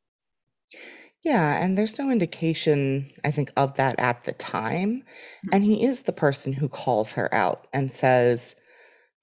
Yeah, 1.26 1.60
and 1.60 1.76
there's 1.76 1.98
no 1.98 2.12
indication, 2.12 3.10
I 3.24 3.32
think, 3.32 3.50
of 3.56 3.78
that 3.78 3.98
at 3.98 4.22
the 4.22 4.32
time. 4.32 5.02
Mm-hmm. 5.02 5.48
And 5.54 5.64
he 5.64 5.84
is 5.84 6.04
the 6.04 6.12
person 6.12 6.52
who 6.52 6.68
calls 6.68 7.14
her 7.14 7.34
out 7.34 7.66
and 7.72 7.90
says, 7.90 8.54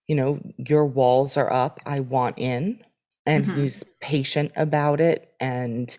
you 0.05 0.17
know, 0.17 0.41
your 0.57 0.85
walls 0.85 1.37
are 1.37 1.49
up, 1.49 1.79
I 1.85 2.01
want 2.01 2.39
in. 2.39 2.83
And 3.25 3.45
mm-hmm. 3.45 3.55
he's 3.57 3.85
patient 4.01 4.51
about 4.57 4.99
it. 4.99 5.33
And, 5.39 5.97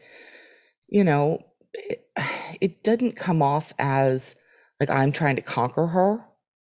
you 0.89 1.05
know, 1.05 1.43
it, 1.73 2.07
it 2.61 2.83
didn't 2.83 3.17
come 3.17 3.41
off 3.41 3.73
as 3.79 4.37
like 4.79 4.91
I'm 4.91 5.11
trying 5.11 5.37
to 5.37 5.43
conquer 5.43 5.87
her 5.87 6.19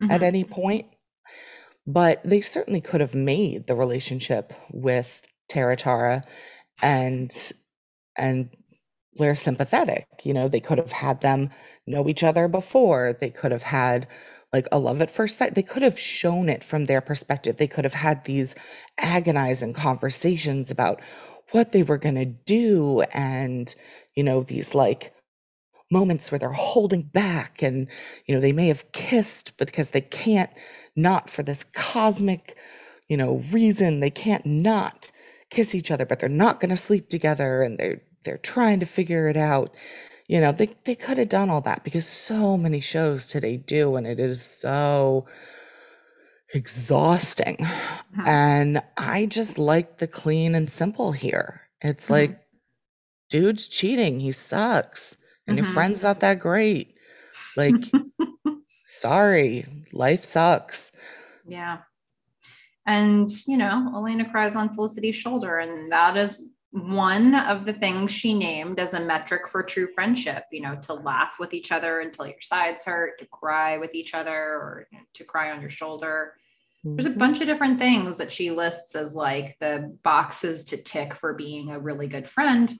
mm-hmm. 0.02 0.10
at 0.10 0.24
any 0.24 0.46
point. 0.46 0.88
But 1.86 2.24
they 2.24 2.42
certainly 2.42 2.82
could 2.82 3.02
have 3.02 3.14
made 3.14 3.68
the 3.68 3.76
relationship 3.76 4.52
with 4.72 5.22
Tara 5.48 5.76
Tara 5.76 6.26
and 6.82 7.32
and 8.18 8.50
Blair 9.18 9.36
sympathetic. 9.36 10.08
You 10.24 10.34
know, 10.34 10.48
they 10.48 10.60
could 10.60 10.78
have 10.78 10.92
had 10.92 11.22
them 11.22 11.50
know 11.86 12.08
each 12.08 12.24
other 12.24 12.48
before. 12.48 13.18
They 13.20 13.30
could 13.30 13.52
have 13.52 13.64
had 13.64 14.08
like 14.54 14.68
a 14.72 14.80
love 14.80 15.02
at 15.02 15.12
first 15.12 15.38
sight. 15.38 15.56
They 15.56 15.64
could 15.64 15.84
have 15.84 16.00
shown 16.00 16.50
it 16.50 16.64
from 16.64 16.86
their 16.86 17.02
perspective. 17.02 17.58
They 17.58 17.68
could 17.68 17.84
have 17.84 17.94
had 17.94 18.24
these 18.24 18.56
agonizing 18.98 19.74
conversations 19.74 20.72
about 20.72 21.02
what 21.52 21.72
they 21.72 21.84
were 21.84 21.98
going 21.98 22.16
to 22.16 22.26
do 22.26 23.02
and, 23.02 23.74
you 24.16 24.24
know, 24.24 24.42
these 24.42 24.74
like 24.76 25.14
moments 25.92 26.32
where 26.32 26.40
they're 26.40 26.50
holding 26.52 27.02
back 27.02 27.62
and, 27.62 27.90
you 28.26 28.36
know, 28.36 28.42
they 28.42 28.52
may 28.52 28.68
have 28.68 28.92
kissed 28.92 29.58
because 29.58 29.92
they 29.92 30.02
can't 30.02 30.50
not 30.96 31.30
for 31.30 31.44
this 31.44 31.64
cosmic, 31.64 32.58
you 33.08 33.18
know, 33.18 33.42
reason. 33.52 34.00
They 34.00 34.10
can't 34.10 34.46
not 34.46 35.12
kiss 35.50 35.76
each 35.76 35.92
other, 35.92 36.06
but 36.06 36.20
they're 36.20 36.30
not 36.30 36.60
going 36.60 36.72
to 36.72 36.78
sleep 36.78 37.10
together 37.10 37.62
and 37.62 37.78
they're 37.78 38.02
they're 38.28 38.38
trying 38.38 38.82
to 38.82 38.86
figure 38.86 39.30
it 39.30 39.38
out. 39.38 39.74
You 40.28 40.42
know, 40.42 40.52
they, 40.52 40.76
they 40.84 40.96
could 40.96 41.18
have 41.18 41.30
done 41.30 41.50
all 41.50 41.62
that 41.62 41.86
because 41.86 42.06
so 42.06 42.58
many 42.58 42.82
shows 42.82 43.28
today 43.28 43.56
do, 43.56 43.96
and 43.96 44.06
it 44.06 44.20
is 44.20 44.42
so 44.42 45.28
exhausting. 46.54 47.56
Mm-hmm. 47.56 48.28
And 48.28 48.84
I 48.98 49.28
just 49.28 49.58
like 49.58 49.98
the 49.98 50.08
clean 50.08 50.56
and 50.56 50.70
simple 50.70 51.14
here. 51.14 51.62
It's 51.80 52.06
mm-hmm. 52.06 52.14
like, 52.14 52.40
dude's 53.30 53.70
cheating. 53.70 54.20
He 54.20 54.34
sucks. 54.34 55.16
And 55.48 55.58
mm-hmm. 55.58 55.64
your 55.64 55.74
friend's 55.74 56.04
not 56.04 56.20
that 56.20 56.42
great. 56.42 56.96
Like, 57.56 57.76
sorry, 58.84 59.64
life 59.94 60.26
sucks. 60.26 60.92
Yeah. 61.48 61.78
And, 62.86 63.30
you 63.48 63.56
know, 63.56 63.94
Elena 63.96 64.30
cries 64.30 64.58
on 64.58 64.70
Felicity's 64.70 65.16
shoulder, 65.16 65.58
and 65.58 65.94
that 65.94 66.18
is 66.18 66.42
one 66.72 67.34
of 67.34 67.66
the 67.66 67.74
things 67.74 68.12
she 68.12 68.34
named 68.34 68.80
as 68.80 68.94
a 68.94 69.00
metric 69.00 69.48
for 69.48 69.64
true 69.64 69.88
friendship, 69.88 70.44
you 70.52 70.62
know, 70.62 70.76
to 70.84 70.94
laugh 70.94 71.38
with 71.40 71.54
each 71.54 71.72
other 71.72 72.02
until 72.02 72.28
your 72.28 72.42
sides 72.42 72.84
hurt, 72.84 73.18
to 73.20 73.26
cry 73.28 73.78
with 73.78 73.96
each 73.96 74.14
other, 74.14 74.32
or 74.32 74.88
to 75.14 75.24
cry 75.24 75.52
on 75.52 75.62
your 75.62 75.70
shoulder. 75.70 76.34
Mm-hmm. 76.86 76.96
There's 76.96 77.06
a 77.06 77.10
mm-hmm. 77.10 77.20
bunch 77.20 77.42
of 77.42 77.48
different 77.48 77.80
things 77.80 78.18
that 78.18 78.32
she 78.32 78.52
lists 78.52 78.96
as 78.96 79.16
like 79.16 79.58
the 79.60 79.98
boxes 80.04 80.66
to 80.66 80.78
tick 80.78 81.16
for 81.16 81.34
being 81.34 81.72
a 81.72 81.80
really 81.80 82.08
good 82.08 82.28
friend. 82.28 82.78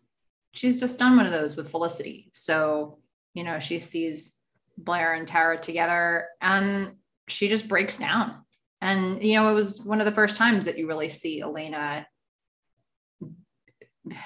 She's 0.54 0.80
just 0.80 1.00
done 1.00 1.16
one 1.16 1.26
of 1.26 1.32
those 1.32 1.56
with 1.56 1.70
Felicity. 1.70 2.30
So, 2.34 3.00
you 3.34 3.44
know, 3.44 3.60
she 3.60 3.80
sees 3.80 4.40
Blair 4.78 5.14
and 5.14 5.28
Tara 5.28 5.58
together 5.58 6.28
and 6.42 6.94
she 7.28 7.48
just 7.48 7.68
breaks 7.68 7.98
down. 7.98 8.44
And, 8.82 9.24
you 9.24 9.36
know, 9.36 9.50
it 9.50 9.56
was 9.56 9.82
one 9.82 10.00
of 10.00 10.06
the 10.06 10.12
first 10.12 10.36
times 10.36 10.66
that 10.66 10.78
you 10.78 10.88
really 10.88 11.10
see 11.10 11.42
Elena 11.42 12.06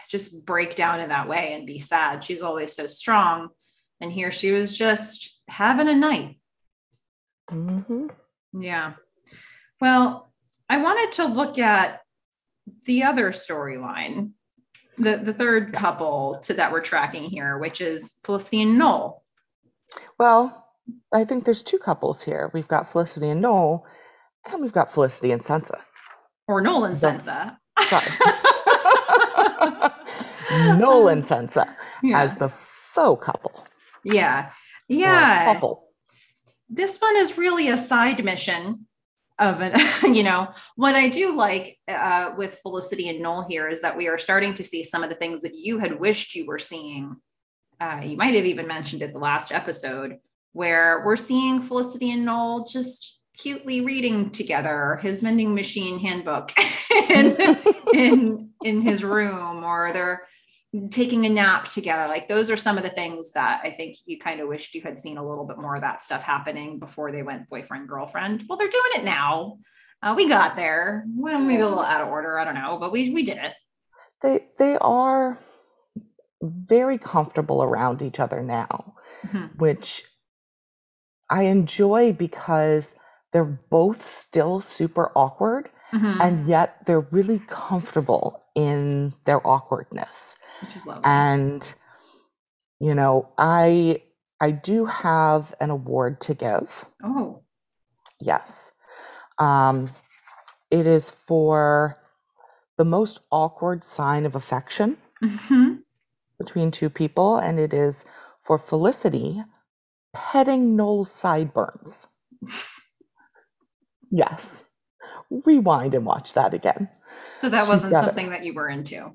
just 0.09 0.45
break 0.45 0.75
down 0.75 0.99
in 0.99 1.09
that 1.09 1.27
way 1.27 1.53
and 1.53 1.65
be 1.65 1.79
sad. 1.79 2.23
She's 2.23 2.41
always 2.41 2.73
so 2.73 2.88
strong. 2.88 3.49
And 3.99 4.11
here 4.11 4.32
she 4.32 4.51
was 4.51 4.77
just 4.77 5.39
having 5.47 5.88
a 5.88 5.95
night. 5.95 6.39
Mm-hmm. 7.51 8.07
Yeah. 8.61 8.93
Well, 9.79 10.32
I 10.69 10.77
wanted 10.77 11.13
to 11.13 11.25
look 11.25 11.59
at 11.59 12.01
the 12.86 13.03
other 13.03 13.32
storyline, 13.32 14.32
the, 14.97 15.17
the 15.17 15.34
third 15.34 15.73
couple 15.73 16.39
to 16.43 16.53
that 16.55 16.71
we're 16.71 16.82
tracking 16.82 17.23
here, 17.23 17.57
which 17.57 17.82
is 17.82 18.15
Felicity 18.23 18.61
and 18.61 18.77
Noel. 18.77 19.23
Well, 20.17 20.65
I 21.13 21.25
think 21.25 21.43
there's 21.43 21.63
two 21.63 21.79
couples 21.79 22.23
here. 22.23 22.49
We've 22.53 22.67
got 22.67 22.89
Felicity 22.89 23.29
and 23.29 23.41
Noel, 23.41 23.86
and 24.51 24.61
we've 24.61 24.71
got 24.71 24.91
Felicity 24.91 25.32
and 25.32 25.41
Sansa. 25.41 25.79
Or 26.47 26.61
Noel 26.61 26.86
and 26.86 26.95
Sansa. 26.95 27.57
Sorry. 27.79 28.05
Nolan 30.78 31.22
Sansa 31.24 31.74
yeah. 32.04 32.22
as 32.22 32.36
the 32.36 32.49
faux 32.49 33.24
couple. 33.24 33.66
Yeah. 34.04 34.52
Yeah. 34.88 35.54
couple. 35.54 35.88
This 36.70 36.99
one 36.99 37.18
is 37.18 37.38
really 37.38 37.70
a 37.70 37.78
side 37.78 38.24
mission 38.24 38.88
of 39.39 39.62
an, 39.62 39.74
you 40.14 40.24
know, 40.24 40.52
what 40.76 40.95
I 40.95 41.10
do 41.10 41.36
like 41.36 41.80
uh, 41.88 42.32
with 42.38 42.60
Felicity 42.62 43.10
and 43.10 43.22
Noel 43.22 43.45
here 43.47 43.68
is 43.68 43.82
that 43.82 43.97
we 43.97 44.08
are 44.08 44.18
starting 44.18 44.54
to 44.56 44.64
see 44.64 44.84
some 44.84 45.04
of 45.04 45.10
the 45.10 45.16
things 45.16 45.41
that 45.41 45.56
you 45.56 45.80
had 45.80 45.99
wished 45.99 46.36
you 46.36 46.45
were 46.45 46.60
seeing. 46.60 47.16
Uh, 47.80 48.02
you 48.04 48.16
might 48.16 48.36
have 48.36 48.45
even 48.45 48.68
mentioned 48.68 49.02
it 49.02 49.12
the 49.12 49.20
last 49.20 49.52
episode, 49.52 50.18
where 50.54 51.04
we're 51.06 51.16
seeing 51.16 51.62
Felicity 51.62 52.12
and 52.12 52.26
Noel 52.26 52.66
just 52.66 53.22
cutely 53.38 53.82
reading 53.82 54.30
together 54.30 54.99
his 55.02 55.22
vending 55.22 55.56
machine 55.56 55.99
handbook 55.99 56.52
in, 57.10 57.38
in 57.93 58.49
in 58.64 58.82
his 58.82 59.04
room 59.04 59.64
or 59.64 59.91
they're 59.93 60.24
taking 60.89 61.26
a 61.26 61.30
nap 61.30 61.67
together. 61.69 62.07
Like 62.07 62.28
those 62.28 62.49
are 62.49 62.57
some 62.57 62.78
of 62.78 62.84
the 62.84 62.89
things 62.89 63.32
that 63.34 63.61
i 63.63 63.69
think 63.69 63.97
you 64.05 64.17
kind 64.17 64.39
of 64.39 64.47
wished 64.47 64.74
you 64.74 64.82
had 64.82 64.97
seen 64.97 65.17
a 65.17 65.28
little 65.28 65.45
bit 65.45 65.57
more 65.57 65.76
of 65.76 65.82
that 65.82 66.01
stuff 66.01 66.24
happening 66.24 66.80
before 66.80 67.11
they 67.11 67.24
went 67.24 67.49
boyfriend 67.49 67.88
girlfriend. 67.88 68.45
Well 68.47 68.57
they're 68.57 68.69
doing 68.69 68.91
it 68.95 69.03
now. 69.03 69.57
Uh, 70.03 70.13
we 70.15 70.28
got 70.28 70.55
there. 70.55 71.05
Well 71.15 71.39
maybe 71.39 71.61
a 71.61 71.67
little 71.67 71.84
out 71.84 72.01
of 72.01 72.07
order. 72.07 72.39
I 72.39 72.45
don't 72.45 72.55
know 72.55 72.78
but 72.80 72.91
we 72.91 73.09
we 73.09 73.24
did 73.24 73.38
it. 73.38 73.53
They 74.22 74.45
they 74.57 74.78
are 74.78 75.38
very 76.41 76.97
comfortable 76.97 77.61
around 77.61 78.01
each 78.01 78.19
other 78.19 78.41
now 78.41 78.95
mm-hmm. 79.26 79.45
which 79.57 80.03
i 81.30 81.43
enjoy 81.43 82.13
because 82.13 82.95
they're 83.32 83.59
both 83.69 84.05
still 84.07 84.59
super 84.59 85.11
awkward 85.15 85.69
mm-hmm. 85.93 86.22
and 86.22 86.47
yet 86.47 86.86
they're 86.86 87.07
really 87.11 87.39
comfortable 87.47 88.41
in 88.56 89.14
their 89.26 89.45
awkwardness 89.45 90.36
which 90.62 90.76
is 90.76 90.86
lovely 90.86 91.04
and 91.06 91.74
you 92.80 92.95
know 92.95 93.30
i 93.38 94.02
i 94.39 94.52
do 94.52 94.86
have 94.86 95.54
an 95.60 95.70
award 95.70 96.20
to 96.22 96.34
give 96.34 96.86
oh 97.04 97.41
yes 98.20 98.72
um 99.38 99.89
it 100.70 100.88
is 100.88 101.10
for 101.10 101.97
the 102.78 102.86
most 102.86 103.20
awkward 103.32 103.84
sign 103.84 104.26
of 104.26 104.36
affection 104.36 104.97
mm-hmm. 105.24 105.76
between 106.38 106.72
two 106.72 106.89
people 106.89 107.38
and 107.38 107.60
it 107.60 107.74
is 107.74 108.06
for 108.39 108.58
felicity 108.58 109.41
petting 110.14 110.76
noel's 110.76 111.12
sideburns 111.12 112.08
Yes. 114.12 114.64
Rewind 115.30 115.95
and 115.95 116.06
watch 116.06 116.34
that 116.34 116.54
again. 116.54 116.89
So 117.42 117.50
that 117.50 117.68
wasn't 117.68 117.94
something 117.94 118.28
it. 118.28 118.30
that 118.30 118.46
you 118.46 118.54
were 118.54 118.70
into. 118.70 119.12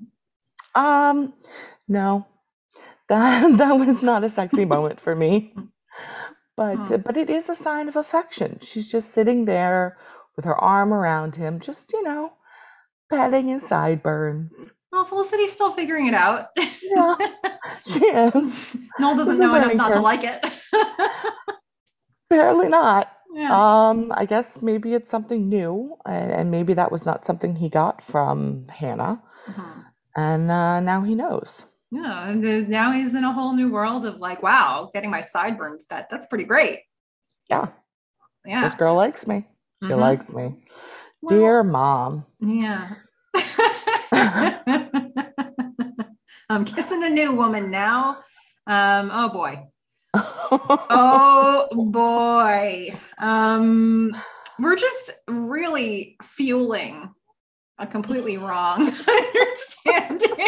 Um, 0.75 1.33
no. 1.87 2.27
That 3.07 3.57
that 3.57 3.71
was 3.79 4.03
not 4.03 4.25
a 4.25 4.29
sexy 4.29 4.65
moment 4.75 4.99
for 4.99 5.15
me. 5.15 5.55
But 6.57 7.05
but 7.05 7.15
it 7.15 7.29
is 7.29 7.47
a 7.47 7.55
sign 7.55 7.87
of 7.87 7.95
affection. 7.95 8.59
She's 8.61 8.91
just 8.91 9.13
sitting 9.13 9.45
there 9.45 9.97
with 10.35 10.43
her 10.43 10.55
arm 10.55 10.93
around 10.93 11.37
him, 11.37 11.61
just, 11.61 11.93
you 11.93 12.03
know, 12.03 12.33
petting 13.09 13.47
his 13.47 13.65
sideburns. 13.65 14.73
Well, 14.91 15.05
Felicity's 15.05 15.53
still 15.53 15.71
figuring 15.71 16.07
it 16.07 16.13
out. 16.13 16.47
yeah, 16.57 17.15
she 17.85 18.03
is. 18.05 18.75
Noel 18.99 19.15
doesn't 19.15 19.39
know 19.39 19.55
enough 19.55 19.73
not 19.75 19.93
to 19.93 20.01
like 20.01 20.23
it. 20.23 20.45
Apparently 22.29 22.67
not. 22.67 23.16
Yeah. 23.37 23.53
Um, 23.89 24.11
I 24.15 24.25
guess 24.25 24.63
maybe 24.63 24.95
it's 24.95 25.11
something 25.11 25.47
new, 25.47 25.95
and, 26.07 26.31
and 26.31 26.49
maybe 26.49 26.73
that 26.73 26.91
was 26.91 27.05
not 27.05 27.23
something 27.23 27.55
he 27.55 27.69
got 27.69 28.01
from 28.01 28.67
Hannah, 28.67 29.21
mm-hmm. 29.47 29.79
and 30.15 30.49
uh, 30.49 30.79
now 30.79 31.03
he 31.03 31.13
knows. 31.13 31.63
Yeah, 31.91 32.29
and 32.29 32.67
now 32.67 32.91
he's 32.91 33.13
in 33.13 33.23
a 33.23 33.31
whole 33.31 33.53
new 33.53 33.71
world 33.71 34.07
of 34.07 34.17
like, 34.17 34.41
wow, 34.41 34.89
getting 34.91 35.11
my 35.11 35.21
sideburns 35.21 35.85
pet. 35.85 36.07
That's 36.09 36.25
pretty 36.25 36.45
great. 36.45 36.79
Yeah. 37.47 37.67
Yeah. 38.43 38.63
This 38.63 38.73
girl 38.73 38.95
likes 38.95 39.27
me. 39.27 39.45
She 39.83 39.89
mm-hmm. 39.89 39.99
likes 39.99 40.31
me. 40.31 40.55
Well, 41.21 41.39
Dear 41.39 41.63
mom. 41.63 42.25
Yeah. 42.39 42.89
I'm 46.49 46.65
kissing 46.65 47.03
a 47.03 47.09
new 47.09 47.33
woman 47.33 47.69
now. 47.69 48.17
Um, 48.65 49.11
oh 49.13 49.29
boy 49.29 49.67
oh 50.89 51.67
boy. 51.91 52.97
Um, 53.19 54.15
we're 54.59 54.75
just 54.75 55.11
really 55.27 56.17
fueling 56.21 57.13
a 57.79 57.87
completely 57.87 58.37
wrong 58.37 58.81
understanding, 59.07 60.47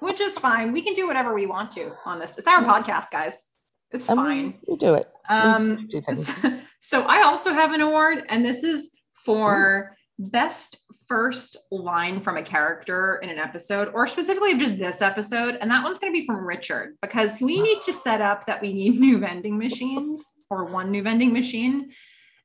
which 0.00 0.20
is 0.20 0.38
fine. 0.38 0.72
We 0.72 0.80
can 0.80 0.94
do 0.94 1.06
whatever 1.06 1.34
we 1.34 1.46
want 1.46 1.72
to 1.72 1.92
on 2.06 2.18
this. 2.18 2.38
It's 2.38 2.48
our 2.48 2.62
podcast, 2.62 3.10
guys. 3.10 3.56
It's 3.90 4.06
fine. 4.06 4.58
We 4.66 4.76
do 4.76 4.94
it. 4.94 5.08
Um, 5.28 5.86
do 5.86 6.02
so, 6.14 6.58
so 6.80 7.02
I 7.02 7.22
also 7.22 7.52
have 7.52 7.72
an 7.72 7.80
award, 7.80 8.24
and 8.28 8.44
this 8.44 8.64
is 8.64 8.90
for 9.12 9.96
best 10.18 10.76
first 11.08 11.56
line 11.70 12.20
from 12.20 12.36
a 12.36 12.42
character 12.42 13.16
in 13.22 13.28
an 13.28 13.38
episode, 13.38 13.90
or 13.94 14.06
specifically 14.06 14.52
of 14.52 14.58
just 14.58 14.78
this 14.78 15.02
episode. 15.02 15.58
And 15.60 15.70
that 15.70 15.84
one's 15.84 15.98
going 15.98 16.12
to 16.12 16.18
be 16.18 16.26
from 16.26 16.44
Richard 16.44 16.96
because 17.02 17.40
we 17.40 17.60
need 17.60 17.82
to 17.82 17.92
set 17.92 18.20
up 18.20 18.46
that 18.46 18.62
we 18.62 18.72
need 18.72 19.00
new 19.00 19.18
vending 19.18 19.58
machines 19.58 20.40
or 20.50 20.64
one 20.64 20.90
new 20.90 21.02
vending 21.02 21.32
machine. 21.32 21.90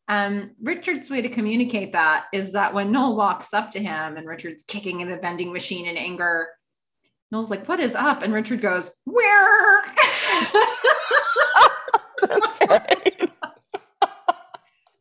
And 0.07 0.51
Richard's 0.61 1.09
way 1.09 1.21
to 1.21 1.29
communicate 1.29 1.93
that 1.93 2.25
is 2.33 2.53
that 2.53 2.73
when 2.73 2.91
Noel 2.91 3.15
walks 3.15 3.53
up 3.53 3.69
to 3.71 3.79
him 3.79 4.17
and 4.17 4.27
Richard's 4.27 4.63
kicking 4.63 5.01
in 5.01 5.09
the 5.09 5.17
vending 5.17 5.53
machine 5.53 5.85
in 5.85 5.97
anger, 5.97 6.47
Noel's 7.31 7.51
like, 7.51 7.67
What 7.67 7.79
is 7.79 7.93
up? 7.93 8.23
And 8.23 8.33
Richard 8.33 8.61
goes, 8.61 8.91
Where? 9.05 9.83
That's 12.21 12.59
right. 12.67 13.31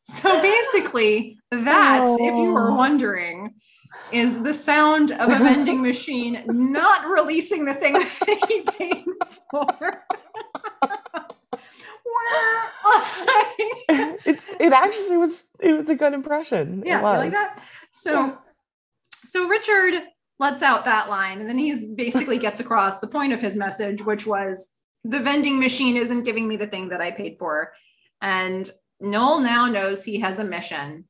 So 0.08 0.40
basically, 0.40 1.38
that, 1.50 2.04
oh. 2.08 2.16
if 2.20 2.34
you 2.36 2.52
were 2.52 2.70
oh. 2.70 2.74
wondering, 2.74 3.54
is 4.10 4.42
the 4.42 4.54
sound 4.54 5.12
of 5.12 5.28
a 5.30 5.38
vending 5.38 5.82
machine 5.90 6.42
not 6.46 7.06
releasing 7.06 7.64
the 7.64 7.74
thing 7.74 7.92
that 7.92 8.44
he 8.48 8.62
paid 8.62 9.04
for. 9.50 9.66
it, 13.88 14.38
it 14.60 14.72
actually 14.72 15.16
was 15.16 15.44
it 15.60 15.76
was 15.76 15.88
a 15.88 15.94
good 15.94 16.14
impression. 16.14 16.82
Yeah, 16.84 17.00
like 17.02 17.32
that. 17.32 17.62
So 17.90 18.12
yeah. 18.12 18.36
so 19.24 19.48
Richard 19.48 20.02
lets 20.38 20.62
out 20.62 20.84
that 20.84 21.08
line 21.08 21.40
and 21.40 21.48
then 21.48 21.58
he's 21.58 21.86
basically 21.86 22.38
gets 22.46 22.60
across 22.60 23.00
the 23.00 23.08
point 23.08 23.32
of 23.32 23.40
his 23.40 23.56
message, 23.56 24.02
which 24.04 24.26
was 24.26 24.76
the 25.04 25.20
vending 25.20 25.58
machine 25.58 25.96
isn't 25.96 26.24
giving 26.24 26.48
me 26.48 26.56
the 26.56 26.66
thing 26.66 26.88
that 26.88 27.00
I 27.00 27.10
paid 27.10 27.38
for. 27.38 27.72
And 28.20 28.70
Noel 29.00 29.40
now 29.40 29.66
knows 29.66 30.04
he 30.04 30.20
has 30.20 30.38
a 30.38 30.44
mission. 30.44 31.04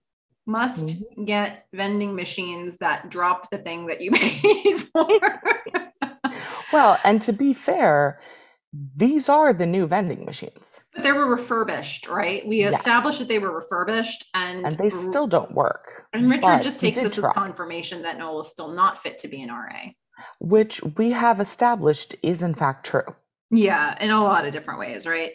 Must 0.47 0.87
mm-hmm. 0.87 1.25
get 1.25 1.67
vending 1.75 2.15
machines 2.15 2.79
that 2.79 3.11
drop 3.11 3.51
the 3.51 3.59
thing 3.59 3.87
that 3.87 4.01
you 4.01 4.11
paid 4.15 4.81
for. 4.81 5.09
well, 6.73 6.99
and 7.05 7.21
to 7.23 7.33
be 7.33 7.53
fair, 7.53 8.19
these 8.97 9.29
are 9.29 9.53
the 9.53 9.67
new 9.67 9.87
vending 9.87 10.25
machines. 10.25 10.81
But 10.95 11.03
they 11.03 11.13
were 11.13 11.27
refurbished, 11.27 12.09
right? 12.09 12.47
We 12.47 12.59
yes. 12.59 12.75
established 12.77 13.19
that 13.19 13.29
they 13.29 13.39
were 13.39 13.53
refurbished 13.53 14.25
and 14.35 14.67
and 14.67 14.77
they 14.77 14.91
still 14.91 15.27
don't 15.27 15.53
work. 15.53 16.07
And 16.13 16.31
Richard 16.31 16.63
just 16.63 16.81
takes 16.81 17.03
this 17.03 17.15
try. 17.15 17.29
as 17.29 17.35
confirmation 17.35 18.03
that 18.03 18.19
Noel 18.19 18.41
is 18.41 18.49
still 18.49 18.73
not 18.73 18.99
fit 18.99 19.19
to 19.21 19.29
be 19.29 19.43
an 19.43 19.51
RA. 19.51 19.91
Which 20.41 20.83
we 20.83 21.11
have 21.11 21.41
established 21.41 22.17
is 22.23 22.43
in 22.43 22.55
fact 22.55 22.87
true. 22.87 23.15
Yeah, 23.51 23.97
in 24.01 24.11
a 24.11 24.23
lot 24.23 24.47
of 24.47 24.53
different 24.53 24.81
ways, 24.81 25.07
right? 25.07 25.33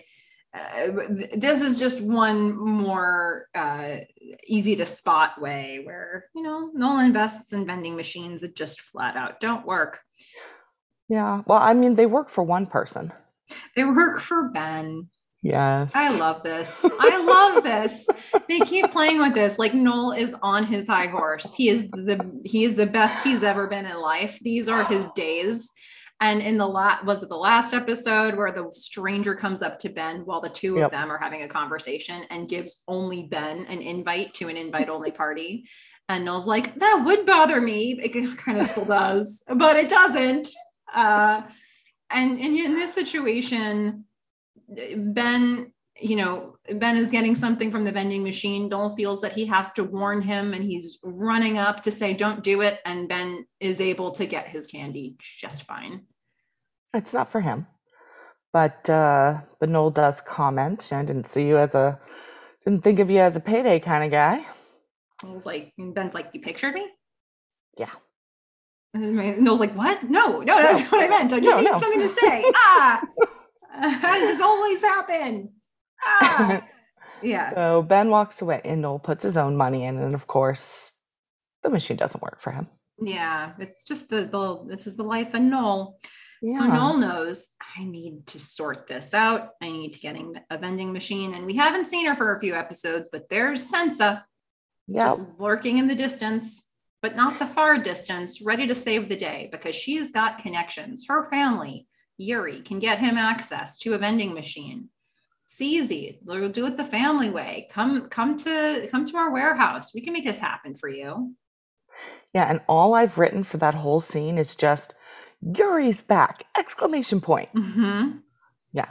Uh, 0.53 0.91
this 1.35 1.61
is 1.61 1.80
just 1.80 1.99
one 1.99 2.55
more 2.55 3.47
uh, 3.55 3.95
easy 4.45 4.75
to 4.75 4.85
spot 4.85 5.41
way 5.41 5.81
where 5.84 6.25
you 6.35 6.43
know 6.43 6.69
Noel 6.73 6.99
invests 6.99 7.53
in 7.53 7.65
vending 7.65 7.95
machines 7.95 8.41
that 8.41 8.55
just 8.55 8.81
flat 8.81 9.15
out 9.15 9.39
don't 9.39 9.65
work. 9.65 9.99
Yeah, 11.09 11.41
well, 11.47 11.59
I 11.59 11.73
mean, 11.73 11.95
they 11.95 12.05
work 12.05 12.30
for 12.30 12.43
one 12.43 12.67
person. 12.67 13.11
they 13.75 13.84
work 13.84 14.21
for 14.21 14.49
Ben. 14.49 15.09
Yes. 15.43 15.91
I 15.93 16.17
love 16.17 16.41
this. 16.41 16.85
I 16.85 17.21
love 17.21 17.63
this. 17.63 18.07
They 18.47 18.59
keep 18.59 18.91
playing 18.91 19.19
with 19.19 19.34
this. 19.34 19.59
Like 19.59 19.73
Noel 19.73 20.13
is 20.13 20.35
on 20.41 20.65
his 20.65 20.88
high 20.88 21.07
horse. 21.07 21.53
He 21.53 21.67
is 21.67 21.89
the 21.91 22.41
he 22.45 22.63
is 22.63 22.75
the 22.75 22.85
best 22.85 23.25
he's 23.25 23.43
ever 23.43 23.67
been 23.67 23.85
in 23.85 23.99
life. 23.99 24.39
These 24.41 24.69
are 24.69 24.85
his 24.85 25.11
days. 25.11 25.69
And 26.23 26.41
in 26.41 26.57
the 26.57 26.65
last 26.65 27.03
was 27.03 27.21
it 27.21 27.27
the 27.27 27.35
last 27.35 27.73
episode 27.73 28.35
where 28.35 28.53
the 28.53 28.69
stranger 28.71 29.35
comes 29.35 29.61
up 29.61 29.77
to 29.79 29.89
Ben 29.89 30.21
while 30.21 30.39
the 30.39 30.47
two 30.47 30.77
yep. 30.77 30.85
of 30.85 30.91
them 30.91 31.11
are 31.11 31.17
having 31.17 31.43
a 31.43 31.49
conversation 31.49 32.23
and 32.29 32.47
gives 32.47 32.85
only 32.87 33.23
Ben 33.23 33.65
an 33.65 33.81
invite 33.81 34.33
to 34.35 34.47
an 34.47 34.55
invite 34.55 34.87
only 34.87 35.11
party. 35.11 35.67
And 36.07 36.23
Noel's 36.23 36.47
like, 36.47 36.79
that 36.79 37.03
would 37.05 37.25
bother 37.25 37.59
me. 37.59 37.99
It 38.01 38.37
kind 38.37 38.57
of 38.57 38.67
still 38.67 38.85
does, 38.85 39.43
but 39.53 39.75
it 39.75 39.89
doesn't. 39.89 40.47
Uh, 40.93 41.41
and, 42.09 42.39
and 42.39 42.57
in 42.57 42.73
this 42.73 42.93
situation, 42.93 44.05
Ben, 44.69 45.73
you 45.99 46.15
know, 46.15 46.55
Ben 46.75 46.95
is 46.95 47.11
getting 47.11 47.35
something 47.35 47.69
from 47.69 47.83
the 47.83 47.91
vending 47.91 48.23
machine. 48.23 48.69
Noel 48.69 48.95
feels 48.95 49.19
that 49.21 49.33
he 49.33 49.45
has 49.47 49.73
to 49.73 49.83
warn 49.83 50.21
him 50.21 50.53
and 50.53 50.63
he's 50.63 50.99
running 51.03 51.57
up 51.57 51.81
to 51.81 51.91
say, 51.91 52.13
don't 52.13 52.43
do 52.43 52.61
it. 52.61 52.79
And 52.85 53.09
Ben 53.09 53.45
is 53.59 53.81
able 53.81 54.11
to 54.11 54.25
get 54.25 54.47
his 54.47 54.67
candy 54.67 55.17
just 55.19 55.63
fine. 55.63 56.05
It's 56.93 57.13
not 57.13 57.31
for 57.31 57.41
him. 57.41 57.67
But 58.51 58.87
uh, 58.89 59.41
but 59.59 59.69
Noel 59.69 59.89
does 59.89 60.21
comment. 60.21 60.93
I 60.93 61.03
didn't 61.03 61.27
see 61.27 61.47
you 61.47 61.57
as 61.57 61.73
a 61.73 61.99
didn't 62.63 62.83
think 62.83 62.99
of 62.99 63.09
you 63.09 63.19
as 63.19 63.35
a 63.35 63.39
payday 63.39 63.79
kind 63.79 64.03
of 64.03 64.11
guy. 64.11 64.45
I 65.23 65.27
was 65.27 65.45
like, 65.45 65.73
Ben's 65.77 66.13
like, 66.13 66.29
you 66.33 66.41
pictured 66.41 66.73
me? 66.73 66.87
Yeah. 67.77 67.89
And 68.93 69.39
Noel's 69.39 69.59
like, 69.59 69.75
what? 69.75 70.03
No, 70.03 70.41
no, 70.41 70.61
that's 70.61 70.91
no. 70.91 70.97
what 70.97 71.05
I 71.05 71.09
meant. 71.09 71.33
I 71.33 71.39
just 71.39 71.49
no, 71.49 71.61
need 71.61 71.71
no. 71.71 71.79
something 71.79 72.01
to 72.01 72.07
say. 72.07 72.43
ah, 72.55 73.01
how 73.71 74.19
does 74.19 74.29
this 74.29 74.41
always 74.41 74.81
happen? 74.81 75.49
Ah. 76.05 76.63
yeah. 77.23 77.53
So 77.55 77.81
Ben 77.81 78.09
walks 78.09 78.41
away 78.43 78.61
and 78.63 78.81
Noel 78.81 78.99
puts 78.99 79.23
his 79.23 79.35
own 79.35 79.57
money 79.57 79.85
in. 79.85 79.97
And 79.97 80.13
of 80.13 80.27
course, 80.27 80.93
the 81.63 81.71
machine 81.71 81.97
doesn't 81.97 82.21
work 82.21 82.39
for 82.39 82.51
him. 82.51 82.67
Yeah. 82.99 83.53
It's 83.57 83.83
just 83.83 84.09
the, 84.09 84.25
the 84.25 84.63
this 84.67 84.85
is 84.85 84.95
the 84.95 85.03
life 85.03 85.33
of 85.33 85.41
Noel. 85.41 85.97
Yeah. 86.45 86.59
So 86.59 86.65
Noel 86.65 86.97
knows 86.97 87.55
I 87.77 87.85
need 87.85 88.27
to 88.27 88.39
sort 88.39 88.85
this 88.85 89.13
out. 89.13 89.51
I 89.61 89.71
need 89.71 89.93
to 89.93 89.99
get 90.01 90.17
a 90.49 90.57
vending 90.57 90.91
machine. 90.91 91.35
And 91.35 91.45
we 91.45 91.55
haven't 91.55 91.87
seen 91.87 92.05
her 92.05 92.15
for 92.15 92.33
a 92.33 92.39
few 92.39 92.53
episodes, 92.53 93.07
but 93.13 93.29
there's 93.29 93.71
Sansa 93.71 94.21
yep. 94.87 95.07
just 95.07 95.21
lurking 95.39 95.77
in 95.77 95.87
the 95.87 95.95
distance, 95.95 96.71
but 97.01 97.15
not 97.15 97.39
the 97.39 97.47
far 97.47 97.77
distance, 97.77 98.41
ready 98.41 98.67
to 98.67 98.75
save 98.75 99.07
the 99.07 99.15
day 99.15 99.47
because 99.53 99.73
she's 99.73 100.11
got 100.11 100.37
connections. 100.37 101.05
Her 101.07 101.23
family, 101.23 101.87
Yuri, 102.17 102.59
can 102.59 102.79
get 102.79 102.99
him 102.99 103.17
access 103.17 103.77
to 103.79 103.93
a 103.93 103.97
vending 103.97 104.33
machine. 104.33 104.89
It's 105.45 105.61
easy. 105.61 106.19
We'll 106.25 106.49
do 106.49 106.65
it 106.65 106.75
the 106.75 106.83
family 106.83 107.29
way. 107.29 107.69
Come, 107.71 108.09
come 108.09 108.35
to 108.39 108.85
come 108.91 109.05
to 109.05 109.15
our 109.15 109.31
warehouse. 109.31 109.93
We 109.93 110.01
can 110.01 110.11
make 110.11 110.25
this 110.25 110.39
happen 110.39 110.75
for 110.75 110.89
you. 110.89 111.35
Yeah, 112.33 112.49
and 112.49 112.59
all 112.67 112.95
I've 112.95 113.17
written 113.17 113.45
for 113.45 113.57
that 113.59 113.75
whole 113.75 114.01
scene 114.01 114.37
is 114.37 114.57
just 114.57 114.93
Yuri's 115.45 116.01
back! 116.01 116.45
Exclamation 116.57 117.21
point. 117.21 117.53
Mm-hmm. 117.53 118.17
Yeah. 118.71 118.89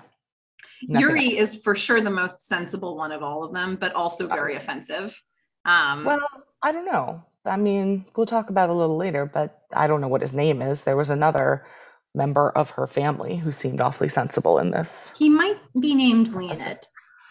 Yuri 0.82 1.38
else. 1.38 1.54
is 1.54 1.62
for 1.62 1.74
sure 1.74 2.00
the 2.00 2.10
most 2.10 2.46
sensible 2.46 2.96
one 2.96 3.12
of 3.12 3.22
all 3.22 3.44
of 3.44 3.52
them, 3.52 3.76
but 3.76 3.94
also 3.94 4.26
very 4.26 4.56
offensive. 4.56 5.22
Um, 5.64 6.04
well, 6.04 6.26
I 6.62 6.72
don't 6.72 6.86
know. 6.86 7.24
I 7.44 7.56
mean, 7.56 8.04
we'll 8.16 8.26
talk 8.26 8.50
about 8.50 8.70
a 8.70 8.74
little 8.74 8.96
later, 8.96 9.26
but 9.26 9.62
I 9.72 9.86
don't 9.86 10.00
know 10.00 10.08
what 10.08 10.20
his 10.20 10.34
name 10.34 10.62
is. 10.62 10.84
There 10.84 10.96
was 10.96 11.10
another 11.10 11.64
member 12.14 12.50
of 12.50 12.70
her 12.70 12.86
family 12.86 13.36
who 13.36 13.50
seemed 13.50 13.80
awfully 13.80 14.08
sensible 14.08 14.58
in 14.58 14.70
this. 14.70 15.12
He 15.16 15.28
might 15.28 15.58
be 15.78 15.94
named 15.94 16.28
Leonid. 16.28 16.80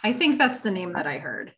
I 0.03 0.14
think 0.14 0.38
that's 0.38 0.61
the 0.61 0.72
name 0.72 0.93
that 0.93 1.07
I 1.07 1.19
heard. 1.19 1.53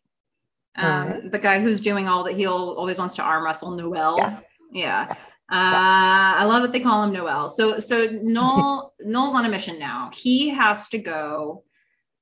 Um, 0.76 1.08
right. 1.08 1.32
The 1.32 1.38
guy 1.38 1.60
who's 1.60 1.80
doing 1.80 2.08
all 2.08 2.24
that, 2.24 2.34
he 2.34 2.46
always 2.46 2.98
wants 2.98 3.14
to 3.16 3.22
arm 3.22 3.44
wrestle 3.44 3.70
Noel. 3.72 4.18
Yes. 4.18 4.58
Yeah. 4.72 5.14
Uh, 5.50 6.40
I 6.40 6.44
love 6.44 6.62
that 6.62 6.72
they 6.72 6.80
call 6.80 7.04
him 7.04 7.12
Noel. 7.12 7.48
So, 7.48 7.78
so 7.78 8.08
Noel, 8.12 8.94
Noel's 9.00 9.34
on 9.34 9.44
a 9.44 9.48
mission 9.48 9.78
now. 9.78 10.10
He 10.14 10.48
has 10.48 10.88
to 10.88 10.98
go 10.98 11.64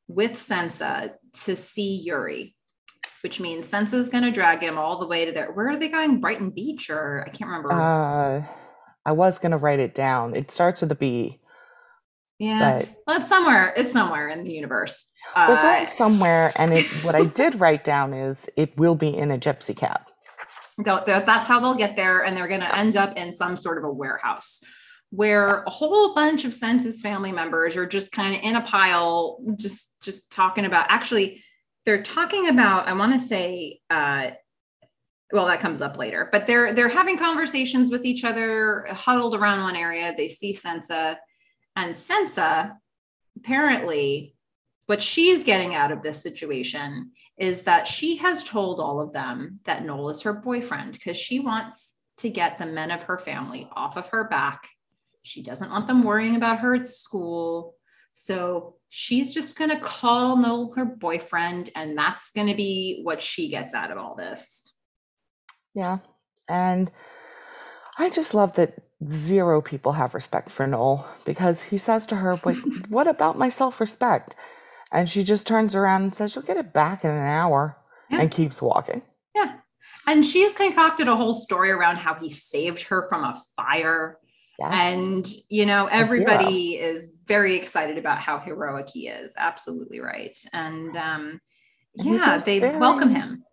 with 0.09 0.33
Sansa 0.33 1.13
to 1.45 1.57
see 1.57 1.97
Yuri 1.97 2.55
which 3.23 3.39
means 3.39 3.71
Sansa's 3.71 4.09
going 4.09 4.25
to 4.25 4.31
drag 4.31 4.63
him 4.63 4.79
all 4.79 4.99
the 4.99 5.07
way 5.07 5.25
to 5.25 5.33
there. 5.33 5.53
Where 5.53 5.69
are 5.69 5.77
they 5.77 5.89
going? 5.89 6.21
Brighton 6.21 6.51
Beach 6.51 6.91
or 6.91 7.25
I 7.27 7.31
can't 7.31 7.49
remember. 7.49 7.73
Uh, 7.73 8.45
I 9.07 9.13
was 9.13 9.39
going 9.39 9.53
to 9.53 9.59
write 9.59 9.79
it 9.79 9.95
down. 9.95 10.35
It 10.35 10.51
starts 10.51 10.83
with 10.83 10.93
a 10.93 10.97
B. 10.97 11.41
Yeah, 12.39 12.81
but... 12.81 12.89
well, 13.07 13.21
it's 13.21 13.29
somewhere. 13.29 13.73
It's 13.77 13.93
somewhere 13.93 14.29
in 14.29 14.43
the 14.43 14.53
universe. 14.53 15.11
We're 15.37 15.57
uh, 15.57 15.63
going 15.63 15.87
somewhere, 15.87 16.53
and 16.57 16.75
it, 16.75 16.87
what 17.05 17.15
I 17.15 17.25
did 17.25 17.61
write 17.61 17.85
down 17.85 18.13
is 18.13 18.51
it 18.57 18.77
will 18.77 18.97
be 18.97 19.17
in 19.17 19.31
a 19.31 19.39
gypsy 19.39 19.77
cab. 19.77 20.01
That's 20.79 21.49
how 21.49 21.61
they'll 21.61 21.75
get 21.75 21.97
there, 21.97 22.25
and 22.25 22.37
they're 22.37 22.49
going 22.49 22.61
to 22.61 22.77
end 22.77 22.97
up 22.97 23.17
in 23.17 23.33
some 23.33 23.57
sort 23.57 23.79
of 23.79 23.85
a 23.85 23.93
warehouse 23.93 24.63
where 25.11 25.63
a 25.65 25.71
whole 25.71 26.15
bunch 26.15 26.47
of 26.47 26.53
Sansa's 26.53 27.03
family 27.03 27.33
members 27.33 27.77
are 27.77 27.85
just 27.85 28.13
kind 28.13 28.35
of 28.35 28.43
in 28.43 28.57
a 28.57 28.63
pile, 28.63 29.39
just 29.57 30.01
just 30.01 30.31
talking 30.31 30.65
about. 30.65 30.87
Actually, 30.89 31.43
they're 31.85 32.03
talking 32.03 32.49
about 32.49 32.89
i 32.89 32.93
want 32.93 33.13
to 33.13 33.27
say 33.27 33.81
uh, 33.91 34.31
well 35.33 35.47
that 35.47 35.61
comes 35.61 35.81
up 35.81 35.97
later 35.97 36.29
but 36.33 36.47
they're 36.47 36.73
they're 36.75 36.89
having 36.89 37.19
conversations 37.19 37.91
with 37.91 38.05
each 38.05 38.25
other 38.25 38.87
huddled 38.91 39.35
around 39.35 39.63
one 39.63 39.77
area 39.77 40.15
they 40.17 40.29
see 40.29 40.53
sansa 40.53 41.17
and 41.77 41.95
sansa 41.95 42.73
apparently 43.37 44.35
what 44.87 45.03
she's 45.03 45.45
getting 45.45 45.75
out 45.75 45.93
of 45.93 46.03
this 46.03 46.23
situation 46.23 47.11
is 47.39 47.63
that 47.63 47.87
she 47.87 48.17
has 48.17 48.45
told 48.45 48.81
all 48.81 49.01
of 49.01 49.13
them 49.13 49.61
that 49.65 49.85
noel 49.85 50.09
is 50.11 50.23
her 50.23 50.33
boyfriend 50.33 50.93
because 50.93 51.17
she 51.17 51.41
wants 51.41 51.97
to 52.19 52.29
get 52.29 52.59
the 52.59 52.67
men 52.67 52.91
of 52.91 53.03
her 53.03 53.19
family 53.19 53.69
off 53.73 53.97
of 53.97 54.09
her 54.09 54.25
back 54.25 54.69
she 55.23 55.43
doesn't 55.43 55.71
want 55.71 55.87
them 55.87 56.03
worrying 56.03 56.37
about 56.37 56.59
her 56.59 56.75
at 56.75 56.87
school 56.87 57.75
so 58.15 58.77
she's 58.89 59.33
just 59.33 59.57
going 59.57 59.71
to 59.71 59.81
call 59.81 60.37
Noel 60.37 60.73
her 60.75 60.85
boyfriend, 60.85 61.71
and 61.75 61.97
that's 61.97 62.33
going 62.33 62.49
to 62.49 62.55
be 62.55 63.01
what 63.03 63.23
she 63.23 63.49
gets 63.49 63.75
out 63.75 63.91
of 63.91 63.99
all 63.99 64.15
this. 64.15 64.75
Yeah. 65.75 65.99
And 66.49 66.91
I 67.97 68.11
just 68.11 68.35
love 68.35 68.55
that 68.55 68.75
zero 69.07 69.63
people 69.63 69.93
have 69.93 70.15
respect 70.15 70.51
for 70.51 70.67
Noel 70.67 71.09
because 71.25 71.63
he 71.63 71.79
says 71.79 72.07
to 72.09 72.17
her, 72.17 72.37
what 72.89 73.09
about 73.09 73.39
my 73.39 73.49
self 73.49 73.81
respect? 73.81 74.37
And 74.93 75.09
she 75.09 75.25
just 75.25 75.47
turns 75.47 75.75
around 75.75 76.03
and 76.03 76.15
says, 76.15 76.35
You'll 76.35 76.45
get 76.45 76.59
it 76.59 76.73
back 76.73 77.05
in 77.05 77.11
an 77.11 77.27
hour 77.27 77.77
yeah. 78.11 78.21
and 78.21 78.31
keeps 78.31 78.61
walking. 78.61 79.03
Yeah. 79.35 79.57
And 80.07 80.25
she's 80.25 80.55
concocted 80.55 81.09
a 81.09 81.17
whole 81.17 81.35
story 81.35 81.71
around 81.71 81.97
how 81.97 82.15
he 82.15 82.29
saved 82.29 82.83
her 82.85 83.07
from 83.09 83.25
a 83.25 83.41
fire 83.57 84.19
Yes. 84.59 84.75
And, 84.75 85.29
you 85.49 85.67
know, 85.67 85.87
everybody 85.87 86.75
is 86.75 87.19
very 87.27 87.57
excited 87.57 87.99
about 87.99 88.19
how 88.19 88.39
heroic 88.39 88.89
he 88.89 89.09
is. 89.09 89.35
Absolutely 89.37 90.01
right. 90.01 90.37
And 90.53 90.97
um, 90.97 91.41
yeah, 91.95 92.39
they 92.39 92.61
very, 92.61 92.77
welcome 92.77 93.11
him. 93.11 93.45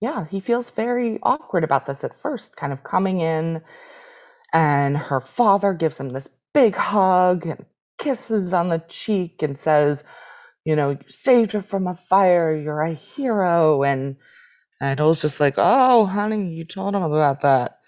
Yeah, 0.00 0.26
he 0.26 0.40
feels 0.40 0.70
very 0.70 1.18
awkward 1.22 1.64
about 1.64 1.86
this 1.86 2.04
at 2.04 2.20
first, 2.20 2.56
kind 2.56 2.72
of 2.72 2.84
coming 2.84 3.20
in, 3.20 3.62
and 4.52 4.96
her 4.96 5.20
father 5.20 5.72
gives 5.72 5.98
him 5.98 6.10
this 6.10 6.28
big 6.52 6.76
hug 6.76 7.46
and 7.46 7.64
kisses 7.96 8.52
on 8.52 8.68
the 8.68 8.82
cheek 8.88 9.42
and 9.42 9.58
says, 9.58 10.04
you 10.66 10.74
know, 10.74 10.90
you 10.90 10.98
saved 11.06 11.52
her 11.52 11.62
from 11.62 11.86
a 11.86 11.94
fire, 11.94 12.54
you're 12.54 12.82
a 12.82 12.92
hero. 12.92 13.84
And 13.84 14.16
and 14.80 15.00
I 15.00 15.04
was 15.04 15.22
just 15.22 15.38
like, 15.38 15.54
oh, 15.56 16.04
honey, 16.04 16.52
you 16.52 16.64
told 16.64 16.94
him 16.94 17.02
about 17.04 17.42
that. 17.42 17.78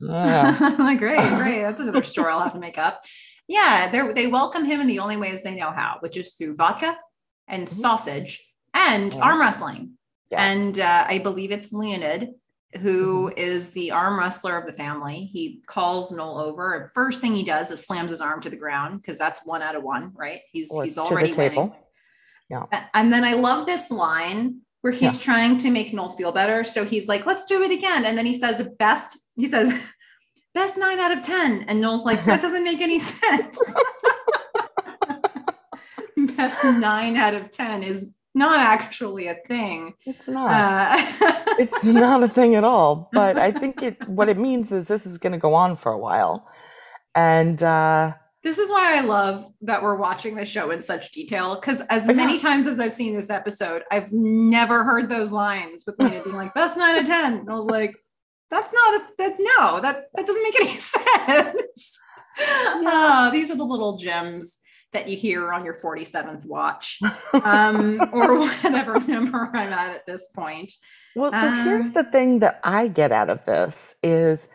Yeah. 0.00 0.96
great, 0.98 1.18
great. 1.36 1.60
That's 1.60 1.78
another 1.78 2.02
story 2.02 2.32
I'll 2.32 2.40
have 2.40 2.54
to 2.54 2.58
make 2.58 2.78
up. 2.78 3.04
Yeah, 3.46 3.90
they 3.90 4.12
they 4.14 4.26
welcome 4.28 4.64
him 4.64 4.80
in 4.80 4.86
the 4.86 5.00
only 5.00 5.18
ways 5.18 5.42
they 5.42 5.54
know 5.54 5.70
how, 5.70 5.98
which 6.00 6.16
is 6.16 6.34
through 6.34 6.56
vodka 6.56 6.96
and 7.48 7.64
mm-hmm. 7.64 7.80
sausage 7.80 8.42
and 8.72 9.12
yeah. 9.12 9.20
arm 9.20 9.38
wrestling. 9.38 9.98
Yes. 10.30 10.40
And 10.40 10.78
uh, 10.80 11.04
I 11.06 11.18
believe 11.18 11.52
it's 11.52 11.70
Leonid 11.70 12.30
who 12.80 13.28
mm-hmm. 13.28 13.38
is 13.38 13.72
the 13.72 13.90
arm 13.90 14.18
wrestler 14.18 14.56
of 14.56 14.66
the 14.66 14.72
family. 14.72 15.28
He 15.30 15.62
calls 15.66 16.10
Noel 16.10 16.38
over, 16.38 16.74
and 16.74 16.90
first 16.90 17.20
thing 17.20 17.34
he 17.34 17.42
does 17.42 17.70
is 17.70 17.84
slams 17.84 18.10
his 18.10 18.22
arm 18.22 18.40
to 18.40 18.48
the 18.48 18.56
ground 18.56 19.02
because 19.02 19.18
that's 19.18 19.40
one 19.44 19.60
out 19.60 19.76
of 19.76 19.82
one, 19.82 20.12
right? 20.14 20.40
He's 20.50 20.70
or 20.72 20.84
he's 20.84 20.96
already 20.96 21.32
winning. 21.32 21.74
Yeah. 22.52 22.84
And 22.94 23.12
then 23.12 23.24
I 23.24 23.34
love 23.34 23.66
this 23.66 23.90
line 23.90 24.60
where 24.82 24.92
he's 24.92 25.18
yeah. 25.18 25.24
trying 25.24 25.58
to 25.58 25.70
make 25.70 25.92
Noel 25.94 26.10
feel 26.10 26.32
better. 26.32 26.62
So 26.64 26.84
he's 26.84 27.08
like, 27.08 27.24
let's 27.24 27.44
do 27.44 27.62
it 27.62 27.70
again. 27.70 28.04
And 28.04 28.18
then 28.18 28.26
he 28.26 28.38
says, 28.38 28.62
best, 28.78 29.18
he 29.36 29.48
says, 29.48 29.72
best 30.54 30.76
nine 30.76 30.98
out 30.98 31.16
of 31.16 31.22
10. 31.22 31.64
And 31.68 31.80
Noel's 31.80 32.04
like, 32.04 32.24
that 32.26 32.42
doesn't 32.42 32.64
make 32.64 32.80
any 32.80 32.98
sense. 32.98 33.74
best 36.36 36.62
nine 36.64 37.16
out 37.16 37.34
of 37.34 37.50
10 37.50 37.82
is 37.84 38.12
not 38.34 38.58
actually 38.58 39.28
a 39.28 39.34
thing. 39.46 39.94
It's 40.06 40.28
not. 40.28 40.50
Uh, 40.50 41.46
it's 41.58 41.84
not 41.84 42.22
a 42.22 42.28
thing 42.28 42.54
at 42.54 42.64
all. 42.64 43.08
But 43.12 43.38
I 43.38 43.52
think 43.52 43.82
it 43.82 44.08
what 44.08 44.28
it 44.30 44.38
means 44.38 44.72
is 44.72 44.88
this 44.88 45.04
is 45.04 45.18
going 45.18 45.32
to 45.32 45.38
go 45.38 45.54
on 45.54 45.76
for 45.76 45.92
a 45.92 45.98
while. 45.98 46.48
And 47.14 47.62
uh, 47.62 48.14
This 48.42 48.58
is 48.58 48.70
why 48.70 48.98
I 48.98 49.02
love 49.02 49.44
that 49.60 49.82
we're 49.82 49.94
watching 49.94 50.34
the 50.34 50.44
show 50.44 50.72
in 50.72 50.82
such 50.82 51.12
detail. 51.12 51.54
Because 51.54 51.80
as 51.82 52.08
many 52.08 52.38
times 52.38 52.66
as 52.66 52.80
I've 52.80 52.94
seen 52.94 53.14
this 53.14 53.30
episode, 53.30 53.82
I've 53.90 54.12
never 54.12 54.82
heard 54.82 55.08
those 55.08 55.30
lines 55.30 55.84
with 55.86 55.98
Lena 56.00 56.22
being 56.22 56.36
like, 56.36 56.52
"That's 56.54 56.76
nine 56.76 56.96
out 56.96 57.02
of 57.02 57.06
10. 57.06 57.34
And 57.34 57.50
I 57.50 57.54
was 57.54 57.66
like, 57.66 57.94
"That's 58.50 58.72
not 58.72 59.00
a 59.00 59.04
that 59.18 59.36
no 59.38 59.80
that 59.80 60.08
that 60.14 60.26
doesn't 60.26 60.42
make 60.42 60.60
any 60.60 60.76
sense." 60.78 61.98
Yeah. 62.38 62.82
Uh, 62.86 63.30
these 63.30 63.50
are 63.50 63.56
the 63.56 63.64
little 63.64 63.96
gems 63.96 64.58
that 64.92 65.08
you 65.08 65.16
hear 65.16 65.52
on 65.52 65.64
your 65.64 65.74
47th 65.74 66.44
watch 66.44 67.00
um, 67.32 68.00
or 68.12 68.38
whatever 68.38 69.00
number 69.00 69.50
I'm 69.52 69.72
at 69.72 69.94
at 69.94 70.06
this 70.06 70.28
point. 70.34 70.72
Well, 71.16 71.30
so 71.32 71.48
um, 71.48 71.64
here's 71.64 71.92
the 71.92 72.04
thing 72.04 72.40
that 72.40 72.60
I 72.62 72.88
get 72.88 73.12
out 73.12 73.30
of 73.30 73.44
this 73.44 73.96
is 74.02 74.48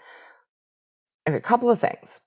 a 1.26 1.39
couple 1.39 1.69
of 1.69 1.80
things. 1.80 2.22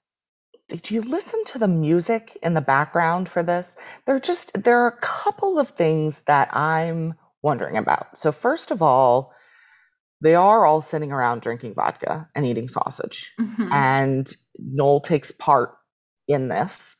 Did 0.70 0.90
you 0.90 1.02
listen 1.02 1.44
to 1.46 1.58
the 1.58 1.68
music 1.68 2.38
in 2.42 2.54
the 2.54 2.60
background 2.60 3.28
for 3.28 3.42
this? 3.42 3.76
There 4.06 4.16
are 4.16 4.20
just 4.20 4.52
there 4.54 4.84
are 4.84 4.88
a 4.88 5.00
couple 5.00 5.58
of 5.58 5.70
things 5.70 6.22
that 6.22 6.56
I'm 6.56 7.14
wondering 7.42 7.76
about. 7.76 8.18
So 8.18 8.32
first 8.32 8.70
of 8.70 8.80
all, 8.80 9.34
they 10.22 10.34
are 10.34 10.64
all 10.64 10.80
sitting 10.80 11.12
around 11.12 11.42
drinking 11.42 11.74
vodka 11.74 12.28
and 12.34 12.46
eating 12.46 12.68
sausage. 12.68 13.32
Mm-hmm. 13.38 13.72
And 13.72 14.30
Noel 14.58 15.00
takes 15.00 15.32
part 15.32 15.76
in 16.28 16.48
this 16.48 16.96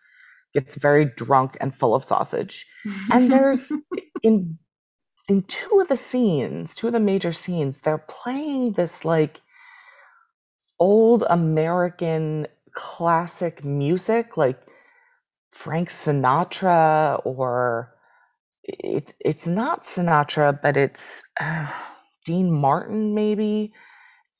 gets 0.52 0.74
very 0.74 1.04
drunk 1.04 1.56
and 1.60 1.74
full 1.74 1.94
of 1.94 2.04
sausage. 2.04 2.66
And 3.10 3.30
there's 3.30 3.72
in 4.22 4.58
in 5.28 5.42
two 5.42 5.80
of 5.80 5.88
the 5.88 5.96
scenes, 5.96 6.74
two 6.74 6.88
of 6.88 6.92
the 6.92 7.00
major 7.00 7.32
scenes, 7.32 7.78
they're 7.78 7.98
playing 7.98 8.72
this 8.72 9.04
like 9.04 9.40
old 10.78 11.24
American 11.28 12.48
classic 12.72 13.64
music, 13.64 14.36
like 14.36 14.60
Frank 15.52 15.88
Sinatra 15.88 17.20
or 17.24 17.94
it, 18.62 19.14
it's 19.20 19.46
not 19.46 19.82
Sinatra, 19.82 20.60
but 20.60 20.76
it's 20.76 21.24
uh, 21.40 21.68
Dean 22.24 22.60
Martin 22.60 23.14
maybe. 23.14 23.72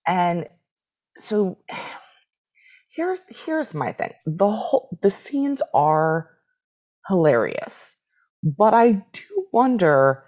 And 0.07 0.49
so 1.17 1.59
here's 2.91 3.27
here's 3.45 3.75
my 3.75 3.93
thing. 3.93 4.13
The 4.27 4.51
whole 4.51 4.97
the 5.01 5.11
scenes 5.11 5.63
are 5.75 6.31
hilarious, 7.09 7.97
but 8.43 8.75
I 8.75 8.93
do 9.13 9.47
wonder 9.53 10.25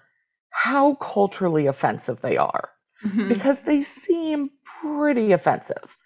how 0.50 0.94
culturally 0.94 1.66
offensive 1.66 2.20
they 2.20 2.36
are 2.36 2.70
mm-hmm. 3.04 3.28
because 3.28 3.62
they 3.62 3.82
seem 3.82 4.50
pretty 4.80 5.32
offensive. 5.32 5.96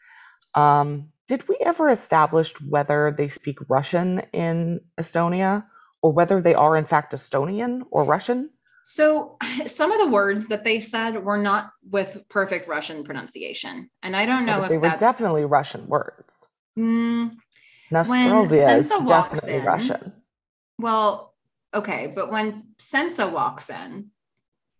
Um, 0.54 1.12
did 1.28 1.48
we 1.48 1.56
ever 1.64 1.90
establish 1.90 2.52
whether 2.60 3.14
they 3.16 3.28
speak 3.28 3.58
Russian 3.68 4.20
in 4.32 4.80
Estonia 4.98 5.64
or 6.02 6.12
whether 6.12 6.40
they 6.40 6.54
are 6.54 6.76
in 6.76 6.86
fact 6.86 7.12
Estonian 7.12 7.82
or 7.90 8.04
Russian? 8.04 8.50
So, 8.84 9.36
some 9.66 9.90
of 9.90 9.98
the 9.98 10.06
words 10.06 10.46
that 10.48 10.64
they 10.64 10.78
said 10.80 11.24
were 11.24 11.38
not 11.38 11.70
with 11.90 12.22
perfect 12.28 12.68
Russian 12.68 13.02
pronunciation, 13.02 13.90
and 14.02 14.14
I 14.16 14.26
don't 14.26 14.46
know 14.46 14.62
if 14.62 14.68
they 14.68 14.78
were 14.78 14.96
definitely 14.98 15.44
Russian 15.44 15.88
words. 15.88 16.46
Mm, 16.78 17.32
Nostrovia 17.90 18.78
is 18.78 18.88
definitely 18.88 19.54
in, 19.54 19.64
Russian. 19.64 20.12
Well, 20.78 21.34
okay, 21.74 22.12
but 22.14 22.30
when 22.30 22.74
Sensa 22.78 23.30
walks 23.30 23.70
in, 23.70 24.10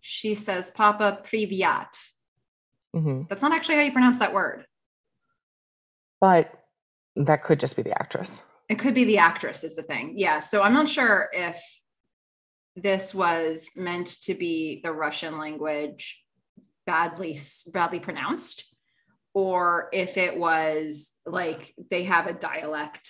she 0.01 0.37
says 0.37 0.71
"Papa 0.71 1.23
Privyat." 1.25 2.13
Mm-hmm. 2.95 3.23
That's 3.29 3.43
not 3.43 3.53
actually 3.53 3.75
how 3.75 3.83
you 3.83 3.93
pronounce 3.93 4.21
that 4.21 4.33
word. 4.33 4.67
But 6.27 6.53
that 7.15 7.45
could 7.45 7.61
just 7.61 7.77
be 7.77 7.83
the 7.83 7.97
actress. 8.03 8.43
It 8.69 8.81
could 8.81 8.95
be 8.95 9.05
the 9.05 9.19
actress, 9.19 9.63
is 9.63 9.77
the 9.77 9.85
thing. 9.85 10.15
Yeah. 10.17 10.41
So 10.41 10.61
I'm 10.61 10.73
not 10.73 10.89
sure 10.89 11.29
if 11.33 11.57
this 12.75 13.15
was 13.15 13.71
meant 13.77 14.09
to 14.23 14.35
be 14.35 14.81
the 14.83 14.91
Russian 14.91 15.39
language 15.39 16.21
badly 16.85 17.39
badly 17.73 18.01
pronounced 18.01 18.65
or 19.35 19.89
if 19.93 20.17
it 20.17 20.37
was 20.37 21.13
like 21.27 21.75
they 21.91 22.03
have 22.03 22.27
a 22.27 22.33
dialect 22.33 23.09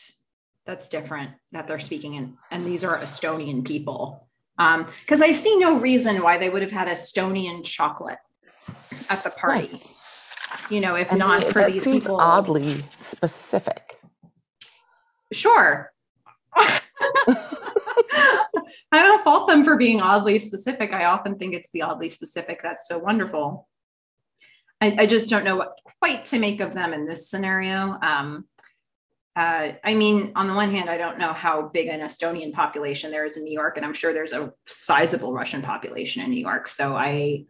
that's 0.66 0.88
different 0.88 1.30
that 1.52 1.66
they're 1.66 1.78
speaking 1.78 2.14
in 2.14 2.36
and 2.51 2.66
these 2.66 2.82
are 2.84 2.97
estonian 2.97 3.62
people 3.62 4.26
because 4.56 5.20
um, 5.20 5.28
i 5.28 5.30
see 5.30 5.59
no 5.59 5.78
reason 5.78 6.22
why 6.22 6.38
they 6.38 6.48
would 6.48 6.62
have 6.62 6.70
had 6.70 6.88
estonian 6.88 7.62
chocolate 7.62 8.18
at 9.10 9.22
the 9.24 9.30
party 9.30 9.68
right. 9.72 9.90
You 10.70 10.80
know 10.80 10.94
if 10.94 11.10
and 11.10 11.18
not 11.18 11.44
for 11.44 11.64
these 11.64 11.82
seems 11.82 12.05
people 12.05 12.20
oddly 12.20 12.84
specific 12.97 13.98
sure 15.32 15.93
I 18.93 19.02
don't 19.02 19.24
fault 19.24 19.48
them 19.48 19.64
for 19.64 19.76
being 19.76 20.01
oddly 20.01 20.38
specific. 20.38 20.93
I 20.93 21.05
often 21.05 21.38
think 21.38 21.55
it's 21.55 21.70
the 21.70 21.82
oddly 21.82 22.10
specific 22.10 22.60
that's 22.62 22.88
so 22.88 22.98
wonderful. 22.98 23.68
I, 24.80 24.97
I 25.01 25.06
just 25.06 25.30
don't 25.30 25.44
know 25.44 25.56
what 25.56 25.78
quite 26.01 26.26
to 26.26 26.38
make 26.38 26.60
of 26.60 26.74
them 26.74 26.93
in 26.93 27.06
this 27.06 27.30
scenario. 27.30 27.98
Um, 28.02 28.47
uh, 29.34 29.72
I 29.84 29.94
mean, 29.94 30.32
on 30.34 30.47
the 30.47 30.55
one 30.55 30.70
hand, 30.70 30.88
I 30.88 30.97
don't 30.97 31.18
know 31.18 31.32
how 31.32 31.68
big 31.68 31.88
an 31.88 32.01
Estonian 32.01 32.52
population 32.52 33.10
there 33.10 33.26
is 33.26 33.36
in 33.36 33.44
New 33.44 33.52
York, 33.52 33.76
and 33.76 33.84
I'm 33.84 33.93
sure 33.93 34.12
there's 34.12 34.32
a 34.32 34.52
sizable 34.64 35.32
Russian 35.32 35.60
population 35.60 36.22
in 36.22 36.30
New 36.30 36.40
York. 36.40 36.68
So 36.68 36.97
I, 36.97 37.44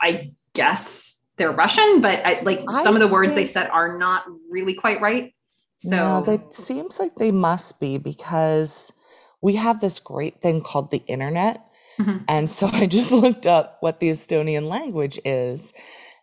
I 0.00 0.32
guess 0.54 1.17
they're 1.38 1.52
Russian, 1.52 2.00
but 2.00 2.24
I, 2.24 2.40
like 2.40 2.62
I 2.68 2.82
some 2.82 2.94
of 2.94 3.00
the 3.00 3.08
words 3.08 3.34
they 3.34 3.44
said 3.46 3.68
are 3.70 3.96
not 3.96 4.24
really 4.50 4.74
quite 4.74 5.00
right. 5.00 5.32
So 5.78 5.96
no, 6.24 6.32
it 6.32 6.54
seems 6.54 6.98
like 6.98 7.14
they 7.14 7.30
must 7.30 7.80
be 7.80 7.98
because 7.98 8.92
we 9.40 9.56
have 9.56 9.80
this 9.80 10.00
great 10.00 10.40
thing 10.40 10.60
called 10.60 10.90
the 10.90 10.98
internet 11.06 11.64
Mm-hmm. 11.98 12.24
And 12.28 12.50
so 12.50 12.66
I 12.72 12.86
just 12.86 13.12
looked 13.12 13.46
up 13.46 13.78
what 13.80 14.00
the 14.00 14.10
Estonian 14.10 14.68
language 14.68 15.18
is, 15.24 15.74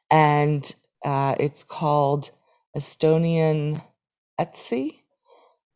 and 0.09 0.73
uh, 1.03 1.35
it's 1.39 1.63
called 1.63 2.29
Estonian 2.75 3.81
Eesti, 4.39 4.99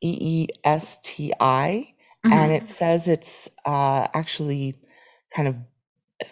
E 0.02 0.18
E 0.22 0.48
S 0.64 1.00
T 1.04 1.34
I, 1.40 1.94
mm-hmm. 2.26 2.34
and 2.34 2.52
it 2.52 2.68
says 2.68 3.08
it's 3.08 3.50
uh, 3.66 4.08
actually 4.14 4.76
kind 5.34 5.48
of 5.48 5.56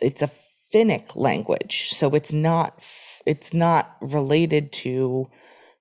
it's 0.01 0.21
a 0.21 0.29
Finnic 0.77 1.15
language, 1.15 1.89
so 1.89 2.11
it's 2.11 2.31
not 2.31 2.87
it's 3.25 3.51
not 3.51 3.97
related 3.99 4.71
to 4.71 5.27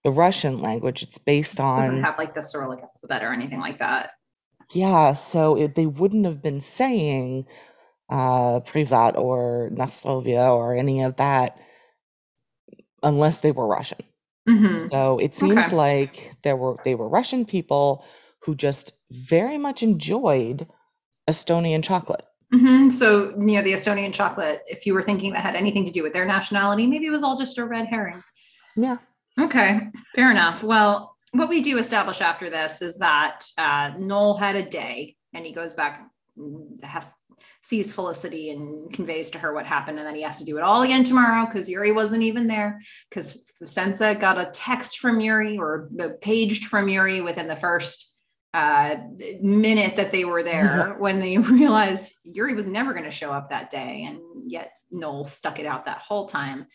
the 0.02 0.10
Russian 0.10 0.62
language. 0.62 1.02
It's 1.02 1.18
based 1.18 1.59
it 1.59 1.64
on 1.64 1.82
doesn't 1.82 2.05
have 2.05 2.16
like 2.16 2.35
the 2.35 2.40
Cyrillic 2.40 2.81
alphabet 2.81 3.23
or 3.23 3.32
anything 3.35 3.60
like 3.60 3.81
that. 3.81 4.12
Yeah, 4.73 5.12
so 5.12 5.56
it, 5.56 5.74
they 5.74 5.85
wouldn't 5.85 6.24
have 6.24 6.43
been 6.43 6.62
saying 6.62 7.47
uh, 8.09 8.60
Privat 8.60 9.16
or 9.16 9.70
Nostrovia 9.70 10.55
or 10.55 10.74
any 10.74 11.02
of 11.02 11.16
that 11.16 11.60
unless 13.02 13.40
they 13.40 13.52
were 13.52 13.66
Russian. 13.66 13.98
Mm-hmm. 14.48 14.89
So 14.93 15.18
it 15.18 15.35
seems 15.35 15.66
okay. 15.66 15.77
like 15.77 16.32
there 16.43 16.56
were 16.56 16.77
they 16.85 16.94
were 16.94 17.09
Russian 17.09 17.44
people 17.44 18.02
who 18.40 18.55
just 18.55 18.98
very 19.10 19.59
much 19.59 19.82
enjoyed 19.82 20.66
Estonian 21.28 21.85
chocolate. 21.85 22.24
Mm-hmm. 22.55 22.90
So 22.90 23.31
you 23.31 23.56
know 23.56 23.62
the 23.62 23.73
Estonian 23.73 24.12
chocolate. 24.12 24.62
If 24.66 24.86
you 24.86 24.94
were 24.94 25.02
thinking 25.02 25.32
that 25.32 25.43
had 25.43 25.56
anything 25.56 25.85
to 25.85 25.93
do 25.93 26.02
with 26.02 26.12
their 26.12 26.24
nationality, 26.24 26.86
maybe 26.86 27.06
it 27.06 27.10
was 27.10 27.23
all 27.23 27.39
just 27.39 27.59
a 27.59 27.64
red 27.64 27.86
herring. 27.86 28.23
Yeah. 28.77 28.98
Okay. 29.39 29.89
Fair 30.14 30.31
enough. 30.31 30.62
Well, 30.62 31.16
what 31.32 31.48
we 31.48 31.60
do 31.60 31.78
establish 31.78 32.20
after 32.20 32.48
this 32.48 32.82
is 32.82 32.98
that 32.98 33.44
uh, 33.59 33.93
Noel 33.98 34.36
had 34.36 34.56
a 34.56 34.62
day, 34.62 35.16
and 35.35 35.44
he 35.44 35.52
goes 35.52 35.74
back 35.74 36.09
has 36.82 37.12
sees 37.66 37.93
Felicity 37.93 38.51
and 38.51 38.93
conveys 38.93 39.28
to 39.31 39.39
her 39.39 39.52
what 39.52 39.66
happened. 39.66 39.98
And 39.98 40.06
then 40.06 40.14
he 40.14 40.23
has 40.23 40.39
to 40.39 40.44
do 40.44 40.56
it 40.56 40.62
all 40.62 40.82
again 40.82 41.02
tomorrow 41.02 41.47
because 41.47 41.68
Yuri 41.68 41.90
wasn't 41.90 42.23
even 42.23 42.47
there. 42.47 42.81
Because 43.10 43.51
Sensa 43.64 44.18
got 44.18 44.39
a 44.39 44.51
text 44.52 45.01
from 45.01 45.18
Yuri 45.18 45.59
or 45.59 45.90
paged 46.20 46.66
from 46.66 46.89
Yuri 46.89 47.20
within 47.23 47.48
the 47.48 47.56
first 47.56 48.14
uh, 48.55 48.97
minute 49.40 49.97
that 49.97 50.10
they 50.10 50.24
were 50.24 50.43
there 50.43 50.97
when 50.98 51.18
they 51.18 51.39
realized 51.39 52.14
Yuri 52.24 52.55
was 52.55 52.66
never 52.66 52.93
going 52.93 53.05
to 53.05 53.10
show 53.10 53.32
up 53.32 53.51
that 53.51 53.70
day. 53.70 54.05
And 54.09 54.20
yet 54.51 54.73
Noel 54.90 55.24
stuck 55.24 55.59
it 55.59 55.66
out 55.66 55.86
that 55.86 55.98
whole 55.98 56.27
time. 56.27 56.66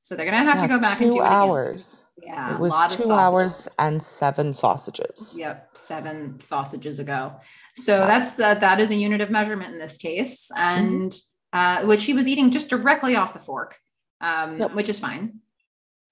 So 0.00 0.14
they're 0.14 0.26
going 0.26 0.38
to 0.38 0.44
have 0.44 0.56
yeah, 0.56 0.62
to 0.62 0.68
go 0.68 0.80
back 0.80 1.00
and 1.00 1.12
do 1.12 1.20
it 1.20 1.24
hours. 1.24 2.04
Again. 2.18 2.34
Yeah, 2.34 2.54
it 2.54 2.60
was 2.60 2.96
two 2.96 3.12
hours 3.12 3.68
and 3.78 4.02
seven 4.02 4.54
sausages. 4.54 5.36
Yep, 5.38 5.76
seven 5.76 6.40
sausages 6.40 6.98
ago. 6.98 7.34
So 7.74 7.98
that's 7.98 8.38
uh, 8.38 8.54
that 8.54 8.80
is 8.80 8.90
a 8.90 8.94
unit 8.94 9.20
of 9.20 9.30
measurement 9.30 9.72
in 9.72 9.78
this 9.78 9.98
case, 9.98 10.50
mm-hmm. 10.52 10.62
and 10.62 11.12
mm-hmm. 11.12 11.84
uh, 11.84 11.86
which 11.86 12.04
he 12.04 12.12
was 12.12 12.28
eating 12.28 12.50
just 12.50 12.70
directly 12.70 13.16
off 13.16 13.32
the 13.32 13.38
fork, 13.38 13.76
um, 14.20 14.56
yep. 14.56 14.72
which 14.74 14.88
is 14.88 14.98
fine. 15.00 15.40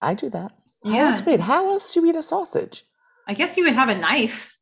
I 0.00 0.14
do 0.14 0.30
that. 0.30 0.52
How 0.84 0.90
yeah. 0.90 1.06
else, 1.06 1.24
wait, 1.24 1.40
how 1.40 1.70
else 1.70 1.94
do 1.94 2.00
you 2.00 2.10
eat 2.10 2.16
a 2.16 2.22
sausage? 2.22 2.84
I 3.26 3.34
guess 3.34 3.56
you 3.56 3.64
would 3.64 3.74
have 3.74 3.88
a 3.88 3.98
knife. 3.98 4.55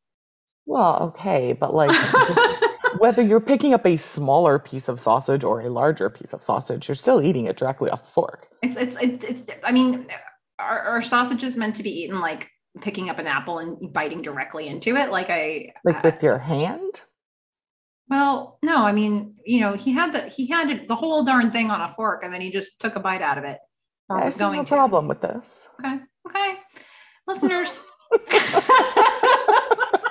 Well, 0.66 1.03
okay, 1.03 1.53
but 1.53 1.74
like 1.74 1.95
whether 2.99 3.23
you're 3.23 3.41
picking 3.41 3.74
up 3.74 3.86
a 3.86 3.97
smaller 3.97 4.59
piece 4.59 4.89
of 4.89 5.01
sausage 5.01 5.45
or 5.45 5.61
a 5.61 5.69
larger 5.69 6.11
piece 6.11 6.32
of 6.32 6.43
sausage, 6.43 6.89
you're 6.89 6.95
still 6.95 7.23
eating 7.23 7.45
it 7.47 7.57
directly 7.57 7.91
off 7.91 8.03
the 8.03 8.09
fork. 8.09 8.49
It's 8.62 8.77
it's 8.77 8.97
it's. 9.01 9.47
I 9.62 9.73
mean, 9.73 10.07
are, 10.59 10.81
are 10.81 11.03
sausages 11.03 11.57
meant 11.57 11.77
to 11.77 11.82
be 11.82 11.91
eaten 11.91 12.20
like 12.20 12.51
picking 12.81 13.11
up 13.11 13.19
an 13.19 13.27
apple 13.27 13.59
and 13.59 13.93
biting 13.93 14.23
directly 14.23 14.66
into 14.69 14.97
it. 14.97 15.11
Like 15.11 15.31
I 15.31 15.73
like 15.85 16.03
with 16.03 16.23
your 16.23 16.39
hand. 16.39 17.01
Well, 18.09 18.59
no, 18.62 18.85
I 18.86 18.93
mean, 18.93 19.36
you 19.45 19.61
know, 19.61 19.74
he 19.74 19.93
had 19.93 20.12
the 20.12 20.28
he 20.28 20.47
had 20.47 20.89
the 20.89 20.95
whole 20.95 21.24
darn 21.24 21.51
thing 21.51 21.70
on 21.70 21.81
a 21.81 21.89
fork, 21.89 22.23
and 22.24 22.32
then 22.32 22.41
he 22.41 22.51
just 22.51 22.81
took 22.81 22.97
a 22.97 23.01
bite 23.01 23.23
out 23.23 23.39
of 23.39 23.45
it. 23.45 23.59
Or 24.09 24.20
I 24.20 24.24
was 24.27 24.36
going 24.36 24.59
no 24.59 24.65
to. 24.65 24.74
problem 24.74 25.09
with 25.09 25.20
this. 25.20 25.69
Okay, 25.81 25.99
okay, 26.27 26.57
listeners. 27.27 27.85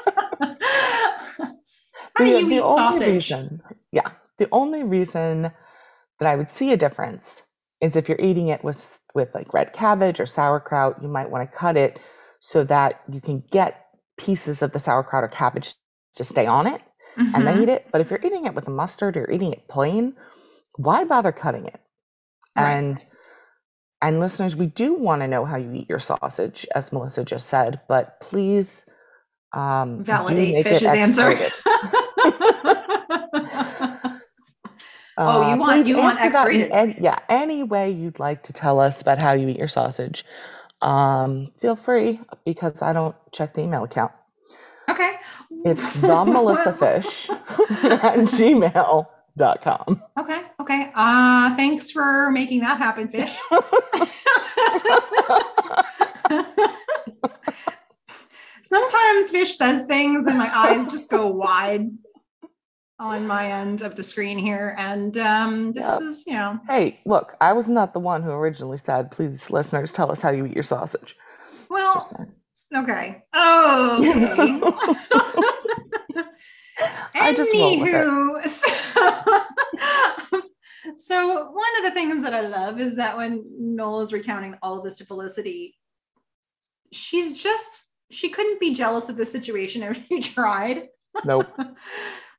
How 2.16 2.26
do 2.26 2.32
you 2.32 2.50
the, 2.50 2.56
eat 2.56 2.66
sausage? 2.66 3.32
Reason, 3.32 3.62
yeah, 3.92 4.12
the 4.38 4.48
only 4.52 4.84
reason 4.84 5.52
that 6.20 6.30
I 6.30 6.36
would 6.36 6.50
see 6.50 6.72
a 6.72 6.78
difference 6.78 7.44
is 7.82 7.96
if 7.96 8.08
you're 8.08 8.22
eating 8.22 8.48
it 8.48 8.64
with 8.64 9.00
with 9.14 9.34
like 9.34 9.54
red 9.54 9.74
cabbage 9.74 10.20
or 10.20 10.26
sauerkraut, 10.26 11.02
you 11.02 11.08
might 11.08 11.30
want 11.30 11.50
to 11.50 11.58
cut 11.58 11.78
it 11.78 12.00
so 12.40 12.64
that 12.64 13.02
you 13.12 13.22
can 13.22 13.44
get 13.52 13.86
pieces 14.18 14.62
of 14.62 14.72
the 14.72 14.80
sauerkraut 14.80 15.24
or 15.24 15.28
cabbage 15.28 15.74
to 16.16 16.24
stay 16.24 16.46
on 16.46 16.68
it 16.68 16.82
mm-hmm. 17.18 17.36
and 17.36 17.48
then 17.48 17.56
mm-hmm. 17.56 17.64
eat 17.64 17.70
it. 17.70 17.88
But 17.92 18.02
if 18.02 18.10
you're 18.10 18.24
eating 18.24 18.46
it 18.46 18.54
with 18.54 18.68
a 18.68 18.72
mustard 18.72 19.18
or 19.18 19.30
eating 19.30 19.54
it 19.54 19.68
plain, 19.68 20.16
why 20.76 21.04
bother 21.04 21.32
cutting 21.32 21.66
it? 21.66 21.80
Right. 22.56 22.74
And 22.74 23.04
and 24.02 24.20
listeners, 24.20 24.56
we 24.56 24.68
do 24.68 24.96
want 24.96 25.22
to 25.22 25.28
know 25.28 25.46
how 25.46 25.58
you 25.58 25.74
eat 25.74 25.90
your 25.90 26.00
sausage, 26.00 26.68
as 26.76 26.92
Melissa 26.92 27.24
just 27.24 27.48
said, 27.48 27.80
but 27.88 28.20
please 28.20 28.84
um, 29.54 30.04
validate 30.04 30.64
Fish's 30.64 30.84
answer. 30.84 31.38
oh, 35.18 35.20
you 35.48 35.54
uh, 35.54 35.58
want 35.58 35.88
you 35.88 35.98
want 35.98 36.20
X-rated? 36.20 36.98
Yeah, 37.00 37.18
any 37.30 37.64
way 37.64 37.92
you'd 37.92 38.20
like 38.20 38.44
to 38.44 38.54
tell 38.54 38.80
us 38.80 39.02
about 39.02 39.22
how 39.22 39.34
you 39.34 39.50
eat 39.50 39.58
your 39.58 39.68
sausage, 39.68 40.26
um, 40.82 41.52
feel 41.60 41.76
free 41.76 42.20
because 42.46 42.82
I 42.82 42.94
don't 42.94 43.16
check 43.32 43.54
the 43.54 43.62
email 43.62 43.84
account. 43.84 44.12
Okay. 44.90 45.16
It's 45.66 45.94
the 45.96 46.26
Melissa 46.26 46.74
Fish 46.74 47.30
at 47.30 48.20
gmail.com. 48.20 50.04
Okay. 50.20 50.42
Okay. 50.60 50.92
Uh 50.94 51.56
thanks 51.56 51.92
for 51.92 52.32
making 52.32 52.60
that 52.62 52.78
happen, 52.78 53.08
Fish. 53.08 53.34
Sometimes 58.64 59.30
Fish 59.30 59.56
says 59.56 59.86
things 59.86 60.26
and 60.26 60.38
my 60.38 60.50
eyes 60.54 60.92
just 60.92 61.10
go 61.10 61.28
wide 61.28 61.90
on 63.00 63.28
my 63.28 63.52
end 63.52 63.82
of 63.82 63.96
the 63.96 64.04
screen 64.04 64.38
here. 64.38 64.76
And 64.78 65.18
um, 65.18 65.74
this 65.74 65.86
yep. 65.86 66.02
is, 66.02 66.24
you 66.28 66.34
know. 66.34 66.60
Hey, 66.68 67.00
look, 67.06 67.36
I 67.42 67.54
was 67.54 67.70
not 67.70 67.94
the 67.94 68.00
one 68.00 68.22
who 68.24 68.32
originally 68.32 68.78
said, 68.78 69.12
please, 69.12 69.50
listeners, 69.50 69.92
tell 69.92 70.12
us 70.12 70.22
how 70.22 70.32
you 70.32 70.46
eat 70.46 70.54
your 70.54 70.64
sausage. 70.64 71.16
Well, 71.70 72.06
okay. 72.76 73.24
Oh, 73.34 74.72
okay. 76.12 76.24
I 77.16 77.34
just 77.34 77.54
Anywho, 77.54 78.44
so, 78.48 80.42
so 80.98 81.52
one 81.52 81.78
of 81.78 81.84
the 81.84 81.92
things 81.92 82.24
that 82.24 82.34
I 82.34 82.42
love 82.48 82.80
is 82.80 82.96
that 82.96 83.16
when 83.16 83.46
Noel 83.58 84.02
is 84.02 84.12
recounting 84.12 84.56
all 84.62 84.78
of 84.78 84.84
this 84.84 84.98
to 84.98 85.06
Felicity, 85.06 85.78
she's 86.92 87.34
just 87.34 87.86
she 88.12 88.30
couldn't 88.30 88.60
be 88.60 88.74
jealous 88.74 89.10
of 89.10 89.18
the 89.18 89.26
situation 89.26 89.84
if 89.84 90.06
she 90.08 90.20
tried. 90.34 90.90
Nope. 91.26 91.48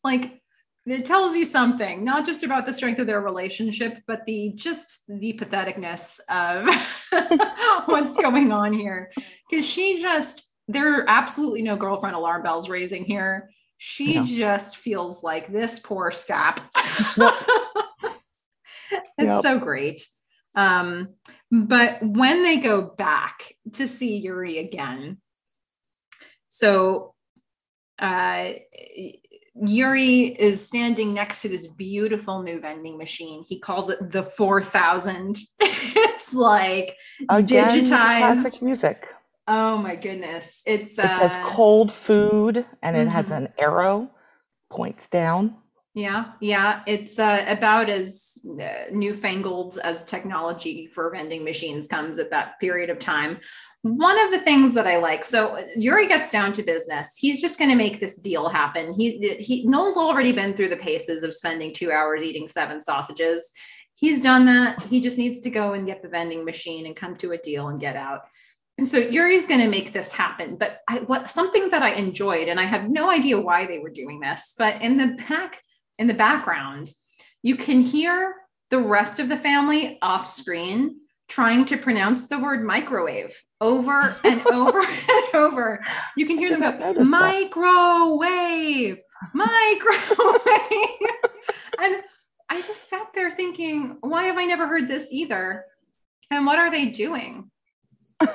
like 0.02 0.42
it 0.86 1.04
tells 1.04 1.34
you 1.34 1.44
something 1.44 2.04
not 2.04 2.26
just 2.26 2.42
about 2.42 2.66
the 2.66 2.72
strength 2.72 2.98
of 2.98 3.06
their 3.06 3.20
relationship 3.20 3.98
but 4.06 4.24
the 4.26 4.52
just 4.54 5.02
the 5.08 5.32
patheticness 5.32 6.20
of 6.28 6.68
what's 7.86 8.16
going 8.16 8.52
on 8.52 8.72
here 8.72 9.10
because 9.48 9.66
she 9.66 10.00
just 10.00 10.52
there 10.68 11.00
are 11.00 11.04
absolutely 11.08 11.62
no 11.62 11.76
girlfriend 11.76 12.16
alarm 12.16 12.42
bells 12.42 12.68
raising 12.68 13.04
here 13.04 13.50
she 13.78 14.22
just 14.24 14.76
feels 14.76 15.22
like 15.22 15.50
this 15.52 15.80
poor 15.80 16.10
sap 16.10 16.60
yep. 17.16 17.34
it's 19.18 19.34
yep. 19.34 19.42
so 19.42 19.58
great 19.58 20.00
um, 20.56 21.08
but 21.50 22.00
when 22.00 22.44
they 22.44 22.58
go 22.58 22.80
back 22.80 23.52
to 23.72 23.88
see 23.88 24.18
yuri 24.18 24.58
again 24.58 25.18
so 26.48 27.14
uh, 27.98 28.52
Yuri 29.54 30.36
is 30.38 30.66
standing 30.66 31.14
next 31.14 31.42
to 31.42 31.48
this 31.48 31.66
beautiful 31.66 32.42
new 32.42 32.60
vending 32.60 32.98
machine. 32.98 33.44
He 33.48 33.58
calls 33.58 33.88
it 33.88 34.10
the 34.10 34.22
4000. 34.22 35.38
it's 35.60 36.34
like 36.34 36.96
Again, 37.28 37.68
digitized 37.68 38.18
classic 38.18 38.62
music. 38.62 39.08
Oh 39.46 39.78
my 39.78 39.94
goodness. 39.94 40.62
It's 40.66 40.98
It 40.98 41.04
uh, 41.04 41.18
says 41.18 41.36
cold 41.44 41.92
food 41.92 42.64
and 42.82 42.96
it 42.96 43.00
mm-hmm. 43.00 43.10
has 43.10 43.30
an 43.30 43.48
arrow 43.58 44.10
points 44.70 45.08
down. 45.08 45.56
Yeah, 45.96 46.32
yeah, 46.40 46.82
it's 46.88 47.20
uh, 47.20 47.44
about 47.46 47.88
as 47.88 48.44
uh, 48.60 48.90
newfangled 48.90 49.78
as 49.84 50.02
technology 50.02 50.88
for 50.88 51.12
vending 51.12 51.44
machines 51.44 51.86
comes 51.86 52.18
at 52.18 52.30
that 52.30 52.58
period 52.58 52.90
of 52.90 52.98
time 52.98 53.38
one 53.84 54.18
of 54.18 54.30
the 54.32 54.40
things 54.40 54.72
that 54.72 54.86
I 54.86 54.96
like, 54.96 55.22
so 55.22 55.58
Yuri 55.76 56.08
gets 56.08 56.32
down 56.32 56.54
to 56.54 56.62
business. 56.62 57.18
He's 57.18 57.38
just 57.38 57.58
going 57.58 57.68
to 57.68 57.76
make 57.76 58.00
this 58.00 58.16
deal 58.16 58.48
happen. 58.48 58.94
He 58.94 59.36
he 59.38 59.66
Noel's 59.66 59.98
already 59.98 60.32
been 60.32 60.54
through 60.54 60.70
the 60.70 60.76
paces 60.76 61.22
of 61.22 61.34
spending 61.34 61.70
two 61.70 61.92
hours 61.92 62.22
eating 62.22 62.48
seven 62.48 62.80
sausages. 62.80 63.52
He's 63.94 64.22
done 64.22 64.46
that. 64.46 64.82
He 64.84 65.00
just 65.00 65.18
needs 65.18 65.42
to 65.42 65.50
go 65.50 65.74
and 65.74 65.86
get 65.86 66.00
the 66.00 66.08
vending 66.08 66.46
machine 66.46 66.86
and 66.86 66.96
come 66.96 67.14
to 67.16 67.32
a 67.32 67.38
deal 67.38 67.68
and 67.68 67.78
get 67.78 67.94
out. 67.94 68.22
And 68.78 68.88
so 68.88 68.96
Yuri's 68.96 69.44
going 69.44 69.60
to 69.60 69.68
make 69.68 69.92
this 69.92 70.10
happen. 70.10 70.56
But 70.56 70.78
I, 70.88 71.00
what 71.00 71.28
something 71.28 71.68
that 71.68 71.82
I 71.82 71.90
enjoyed, 71.90 72.48
and 72.48 72.58
I 72.58 72.64
have 72.64 72.88
no 72.88 73.10
idea 73.10 73.38
why 73.38 73.66
they 73.66 73.80
were 73.80 73.90
doing 73.90 74.18
this, 74.18 74.54
but 74.56 74.80
in 74.80 74.96
the 74.96 75.08
back 75.28 75.60
in 75.98 76.06
the 76.06 76.14
background, 76.14 76.90
you 77.42 77.56
can 77.56 77.82
hear 77.82 78.34
the 78.70 78.80
rest 78.80 79.20
of 79.20 79.28
the 79.28 79.36
family 79.36 79.98
off 80.00 80.26
screen 80.26 81.00
trying 81.28 81.64
to 81.66 81.76
pronounce 81.76 82.26
the 82.26 82.38
word 82.38 82.64
microwave 82.64 83.34
over 83.60 84.16
and 84.24 84.46
over 84.52 84.80
and 84.80 85.34
over. 85.34 85.82
You 86.16 86.26
can 86.26 86.38
hear 86.38 86.50
them 86.50 86.78
go, 86.78 87.04
microwave, 87.04 88.98
microwave. 89.32 90.38
and 91.80 92.02
I 92.50 92.60
just 92.60 92.88
sat 92.88 93.08
there 93.14 93.30
thinking, 93.30 93.96
why 94.00 94.24
have 94.24 94.38
I 94.38 94.44
never 94.44 94.66
heard 94.66 94.88
this 94.88 95.12
either? 95.12 95.64
And 96.30 96.46
what 96.46 96.58
are 96.58 96.70
they 96.70 96.86
doing? 96.86 97.50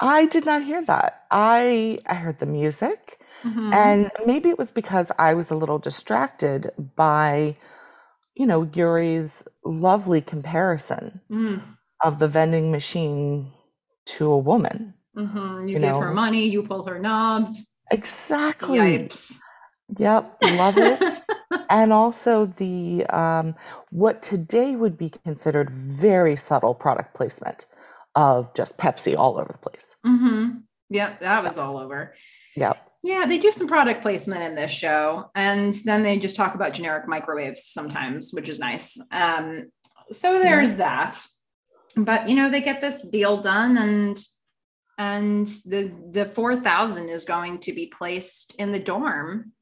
I 0.00 0.26
did 0.26 0.44
not 0.44 0.62
hear 0.62 0.84
that. 0.84 1.24
I 1.30 1.98
I 2.06 2.14
heard 2.14 2.38
the 2.38 2.46
music. 2.46 3.20
Mm-hmm. 3.42 3.72
And 3.72 4.10
maybe 4.26 4.48
it 4.48 4.58
was 4.58 4.70
because 4.70 5.12
I 5.18 5.34
was 5.34 5.50
a 5.50 5.56
little 5.56 5.78
distracted 5.78 6.70
by 6.96 7.56
you 8.34 8.46
know, 8.46 8.64
Yuri's 8.64 9.46
lovely 9.64 10.20
comparison 10.20 11.20
mm. 11.30 11.62
of 12.02 12.18
the 12.18 12.28
vending 12.28 12.70
machine 12.70 13.52
to 14.06 14.30
a 14.30 14.38
woman. 14.38 14.94
Mm-hmm. 15.16 15.68
You, 15.68 15.74
you, 15.74 15.80
give 15.80 15.82
know? 15.82 16.00
her 16.00 16.12
money, 16.12 16.48
you 16.48 16.62
pull 16.62 16.84
her 16.84 16.98
knobs. 16.98 17.72
Exactly. 17.90 18.78
Yipes. 18.78 19.38
Yep, 19.98 20.38
love 20.42 20.78
it. 20.78 21.20
and 21.70 21.92
also 21.92 22.46
the 22.46 23.04
um, 23.06 23.54
what 23.90 24.22
today 24.22 24.74
would 24.74 24.98
be 24.98 25.10
considered 25.10 25.70
very 25.70 26.36
subtle 26.36 26.74
product 26.74 27.14
placement 27.14 27.66
of 28.14 28.54
just 28.54 28.78
Pepsi 28.78 29.16
all 29.16 29.38
over 29.38 29.52
the 29.52 29.58
place. 29.58 29.96
Mm-hmm. 30.04 30.58
Yep, 30.90 31.20
that 31.20 31.44
was 31.44 31.58
all 31.58 31.78
over. 31.78 32.14
Yep. 32.56 32.78
Yeah, 33.04 33.26
they 33.26 33.36
do 33.36 33.50
some 33.50 33.68
product 33.68 34.00
placement 34.00 34.42
in 34.42 34.54
this 34.54 34.70
show, 34.70 35.30
and 35.34 35.74
then 35.84 36.02
they 36.02 36.18
just 36.18 36.36
talk 36.36 36.54
about 36.54 36.72
generic 36.72 37.06
microwaves 37.06 37.66
sometimes, 37.66 38.30
which 38.32 38.48
is 38.48 38.58
nice. 38.58 38.98
Um, 39.12 39.66
so 40.10 40.38
there's 40.38 40.76
that. 40.76 41.22
But 41.96 42.30
you 42.30 42.34
know, 42.34 42.48
they 42.48 42.62
get 42.62 42.80
this 42.80 43.06
deal 43.06 43.42
done, 43.42 43.76
and 43.76 44.18
and 44.96 45.46
the 45.66 45.92
the 46.12 46.24
four 46.24 46.56
thousand 46.56 47.10
is 47.10 47.26
going 47.26 47.58
to 47.58 47.74
be 47.74 47.88
placed 47.88 48.54
in 48.58 48.72
the 48.72 48.78
dorm, 48.78 49.52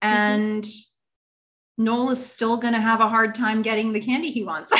and 0.00 0.62
mm-hmm. 0.62 1.84
Noel 1.84 2.10
is 2.10 2.24
still 2.24 2.56
going 2.56 2.74
to 2.74 2.80
have 2.80 3.00
a 3.00 3.08
hard 3.08 3.34
time 3.34 3.62
getting 3.62 3.92
the 3.92 4.00
candy 4.00 4.30
he 4.30 4.44
wants. 4.44 4.70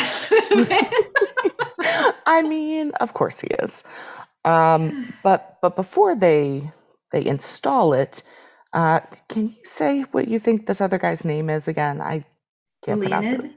I 2.25 2.45
mean, 2.49 2.93
of 3.01 3.15
course 3.15 3.41
he 3.41 3.49
is. 3.49 3.83
Um, 4.45 5.13
but 5.25 5.59
but 5.61 5.75
before 5.75 6.15
they 6.15 6.71
they 7.13 7.25
install 7.25 7.93
it. 7.93 8.23
Uh, 8.73 9.01
can 9.29 9.49
you 9.49 9.65
say 9.65 10.03
what 10.03 10.29
you 10.29 10.39
think 10.39 10.67
this 10.67 10.81
other 10.81 10.99
guy's 10.99 11.25
name 11.25 11.51
is 11.51 11.69
again? 11.69 12.01
I 12.01 12.25
can't 12.85 13.01
Leonid? 13.01 13.21
pronounce 13.21 13.45
it. 13.45 13.51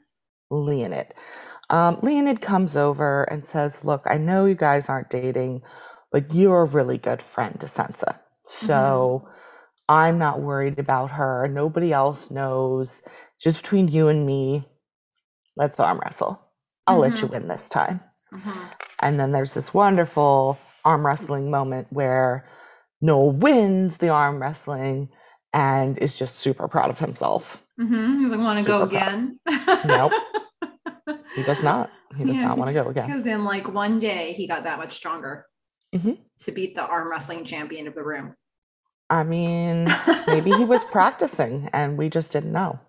Leonid. 0.49 1.13
Um, 1.69 1.99
Leonid 2.01 2.41
comes 2.41 2.75
over 2.77 3.23
and 3.23 3.45
says, 3.45 3.83
Look, 3.83 4.03
I 4.05 4.17
know 4.17 4.45
you 4.45 4.55
guys 4.55 4.89
aren't 4.89 5.09
dating, 5.09 5.61
but 6.11 6.33
you're 6.33 6.63
a 6.63 6.65
really 6.65 6.97
good 6.97 7.21
friend 7.21 7.59
to 7.59 7.67
Sansa. 7.67 8.19
So 8.45 9.23
mm-hmm. 9.25 9.33
I'm 9.87 10.17
not 10.17 10.41
worried 10.41 10.79
about 10.79 11.11
her. 11.11 11.47
Nobody 11.47 11.93
else 11.93 12.31
knows. 12.31 13.03
Just 13.39 13.61
between 13.61 13.87
you 13.87 14.07
and 14.07 14.25
me, 14.25 14.63
let's 15.55 15.79
arm 15.79 15.99
wrestle. 15.99 16.41
I'll 16.87 16.95
mm-hmm. 16.95 17.01
let 17.01 17.21
you 17.21 17.27
mm-hmm. 17.27 17.33
win 17.33 17.47
this 17.47 17.69
time. 17.69 18.01
Mm-hmm. 18.33 18.59
And 18.99 19.19
then 19.19 19.31
there's 19.31 19.53
this 19.53 19.73
wonderful 19.73 20.57
arm 20.83 21.05
wrestling 21.05 21.51
moment 21.51 21.87
where 21.91 22.47
Noel 23.01 23.31
wins 23.31 23.97
the 23.97 24.09
arm 24.09 24.41
wrestling 24.41 25.09
and 25.53 25.97
is 25.97 26.17
just 26.17 26.37
super 26.37 26.67
proud 26.67 26.89
of 26.89 26.99
himself. 26.99 27.63
Mm-hmm. 27.79 28.17
He 28.17 28.23
doesn't 28.23 28.43
want 28.43 28.59
to 28.59 28.65
go 28.65 28.83
again. 28.83 29.39
nope. 29.85 30.13
He 31.35 31.43
does 31.43 31.63
not. 31.63 31.91
He 32.17 32.23
does 32.23 32.35
yeah, 32.35 32.47
not 32.47 32.57
want 32.57 32.69
to 32.69 32.73
go 32.73 32.89
again. 32.89 33.07
Because 33.07 33.25
in 33.25 33.43
like 33.45 33.71
one 33.71 33.99
day, 33.99 34.33
he 34.33 34.47
got 34.47 34.63
that 34.63 34.77
much 34.77 34.93
stronger 34.93 35.45
mm-hmm. 35.93 36.13
to 36.41 36.51
beat 36.51 36.75
the 36.75 36.81
arm 36.81 37.09
wrestling 37.09 37.45
champion 37.45 37.87
of 37.87 37.95
the 37.95 38.03
room. 38.03 38.35
I 39.09 39.23
mean, 39.23 39.87
maybe 40.27 40.51
he 40.51 40.63
was 40.63 40.83
practicing 40.91 41.69
and 41.73 41.97
we 41.97 42.09
just 42.09 42.31
didn't 42.31 42.51
know. 42.51 42.79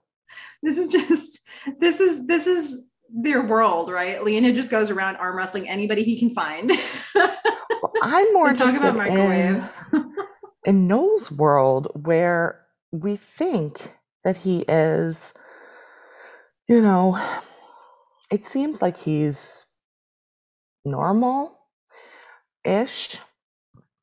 This 0.62 0.78
is 0.78 0.92
just 0.92 1.40
this 1.80 2.00
is 2.00 2.26
this 2.26 2.46
is 2.46 2.89
their 3.12 3.42
world, 3.42 3.90
right? 3.90 4.22
Leonid 4.22 4.54
just 4.54 4.70
goes 4.70 4.90
around 4.90 5.16
arm 5.16 5.36
wrestling 5.36 5.68
anybody 5.68 6.02
he 6.02 6.18
can 6.18 6.30
find. 6.30 6.70
I'm 8.02 8.32
more 8.32 8.48
interested 8.48 8.80
about 8.80 8.96
microwaves. 8.96 9.82
in, 9.92 10.14
in 10.64 10.88
Noel's 10.88 11.30
world 11.30 11.88
where 12.04 12.60
we 12.92 13.16
think 13.16 13.94
that 14.24 14.36
he 14.36 14.60
is, 14.60 15.34
you 16.68 16.82
know, 16.82 17.18
it 18.30 18.44
seems 18.44 18.80
like 18.80 18.96
he's 18.96 19.66
normal 20.84 21.58
ish 22.64 23.18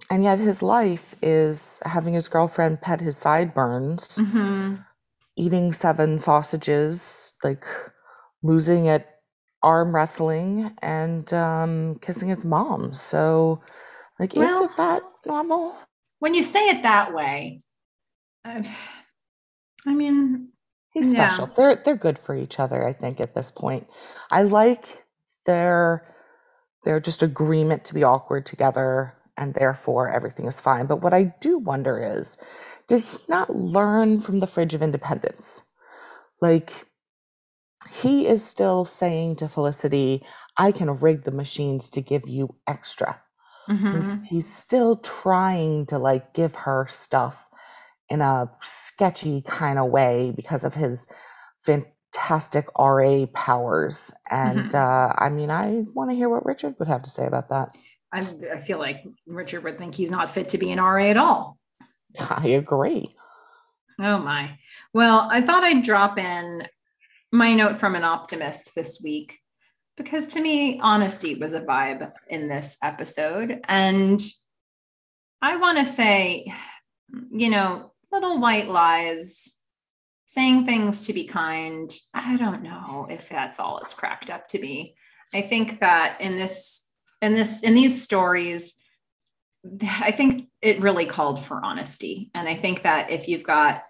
and 0.09 0.23
yet 0.23 0.39
his 0.39 0.61
life 0.61 1.15
is 1.21 1.81
having 1.85 2.13
his 2.13 2.29
girlfriend 2.29 2.81
pet 2.81 3.01
his 3.01 3.17
sideburns, 3.17 4.17
mm-hmm. 4.17 4.75
eating 5.35 5.73
seven 5.73 6.17
sausages, 6.19 7.33
like 7.43 7.65
losing 8.43 8.87
at 8.87 9.07
arm 9.63 9.93
wrestling, 9.93 10.71
and 10.81 11.31
um, 11.33 11.99
kissing 11.99 12.29
his 12.29 12.45
mom. 12.45 12.93
So, 12.93 13.61
like, 14.19 14.33
well, 14.35 14.63
is 14.63 14.69
it 14.69 14.77
that 14.77 15.01
normal? 15.25 15.75
When 16.19 16.33
you 16.33 16.43
say 16.43 16.69
it 16.69 16.83
that 16.83 17.13
way, 17.13 17.61
I've, 18.45 18.69
I 19.85 19.93
mean, 19.93 20.49
he's 20.91 21.13
yeah. 21.13 21.29
special. 21.29 21.47
They're 21.47 21.75
they're 21.75 21.95
good 21.95 22.19
for 22.19 22.35
each 22.35 22.59
other. 22.59 22.85
I 22.85 22.93
think 22.93 23.19
at 23.19 23.33
this 23.35 23.51
point, 23.51 23.87
I 24.31 24.43
like 24.43 25.05
their 25.45 26.05
their 26.83 26.99
just 26.99 27.23
agreement 27.23 27.85
to 27.85 27.93
be 27.93 28.03
awkward 28.03 28.45
together 28.45 29.13
and 29.37 29.53
therefore 29.53 30.09
everything 30.09 30.45
is 30.45 30.59
fine. 30.59 30.87
But 30.87 31.01
what 31.01 31.13
I 31.13 31.23
do 31.23 31.59
wonder 31.59 32.17
is, 32.17 32.37
did 32.87 33.01
he 33.03 33.17
not 33.27 33.55
learn 33.55 34.19
from 34.19 34.39
the 34.39 34.47
Fridge 34.47 34.73
of 34.73 34.81
Independence? 34.81 35.63
Like, 36.41 36.86
he 38.01 38.27
is 38.27 38.43
still 38.43 38.85
saying 38.85 39.37
to 39.37 39.49
Felicity, 39.49 40.25
I 40.57 40.71
can 40.71 40.95
rig 40.95 41.23
the 41.23 41.31
machines 41.31 41.91
to 41.91 42.01
give 42.01 42.27
you 42.27 42.55
extra. 42.65 43.21
Mm-hmm. 43.69 43.95
He's, 43.95 44.23
he's 44.23 44.53
still 44.53 44.95
trying 44.95 45.87
to 45.87 45.99
like 45.99 46.33
give 46.33 46.55
her 46.55 46.87
stuff 46.89 47.47
in 48.09 48.21
a 48.21 48.49
sketchy 48.63 49.41
kind 49.41 49.77
of 49.77 49.91
way 49.91 50.31
because 50.35 50.63
of 50.63 50.73
his 50.73 51.07
fantastic 51.59 52.67
RA 52.79 53.25
powers. 53.33 54.13
And 54.29 54.71
mm-hmm. 54.71 54.75
uh, 54.75 55.13
I 55.17 55.29
mean, 55.29 55.51
I 55.51 55.83
want 55.93 56.09
to 56.09 56.15
hear 56.15 56.29
what 56.29 56.45
Richard 56.45 56.75
would 56.79 56.87
have 56.87 57.03
to 57.03 57.09
say 57.09 57.27
about 57.27 57.49
that. 57.49 57.75
I, 58.11 58.19
I 58.53 58.61
feel 58.61 58.79
like 58.79 59.03
Richard 59.27 59.63
would 59.63 59.77
think 59.77 59.93
he's 59.93 60.11
not 60.11 60.29
fit 60.29 60.49
to 60.49 60.57
be 60.57 60.71
an 60.71 60.79
RA 60.79 61.05
at 61.05 61.17
all. 61.17 61.57
I 62.29 62.47
agree. 62.47 63.13
Oh 63.99 64.19
my. 64.19 64.57
Well, 64.93 65.27
I 65.29 65.41
thought 65.41 65.63
I'd 65.63 65.83
drop 65.83 66.17
in 66.17 66.67
my 67.37 67.53
note 67.53 67.77
from 67.77 67.95
an 67.95 68.03
optimist 68.03 68.73
this 68.75 68.99
week 69.01 69.39
because 69.95 70.27
to 70.29 70.41
me, 70.41 70.79
honesty 70.81 71.35
was 71.35 71.53
a 71.53 71.61
vibe 71.61 72.11
in 72.27 72.47
this 72.47 72.77
episode. 72.83 73.61
And 73.67 74.21
I 75.41 75.57
want 75.57 75.77
to 75.79 75.85
say, 75.85 76.53
you 77.31 77.49
know, 77.49 77.93
little 78.11 78.39
white 78.39 78.69
lies, 78.69 79.57
saying 80.25 80.65
things 80.65 81.03
to 81.05 81.13
be 81.13 81.25
kind. 81.25 81.91
I 82.13 82.37
don't 82.37 82.63
know 82.63 83.07
if 83.09 83.29
that's 83.29 83.59
all 83.59 83.79
it's 83.79 83.93
cracked 83.93 84.29
up 84.29 84.47
to 84.49 84.59
be. 84.59 84.95
I 85.33 85.41
think 85.41 85.79
that 85.79 86.19
in 86.21 86.35
this 86.35 86.93
in 87.21 87.33
this 87.33 87.63
in 87.63 87.73
these 87.73 88.01
stories 88.01 88.83
i 90.01 90.11
think 90.11 90.47
it 90.61 90.81
really 90.81 91.05
called 91.05 91.43
for 91.43 91.63
honesty 91.63 92.29
and 92.33 92.47
i 92.47 92.53
think 92.53 92.83
that 92.83 93.09
if 93.09 93.27
you've 93.27 93.43
got 93.43 93.83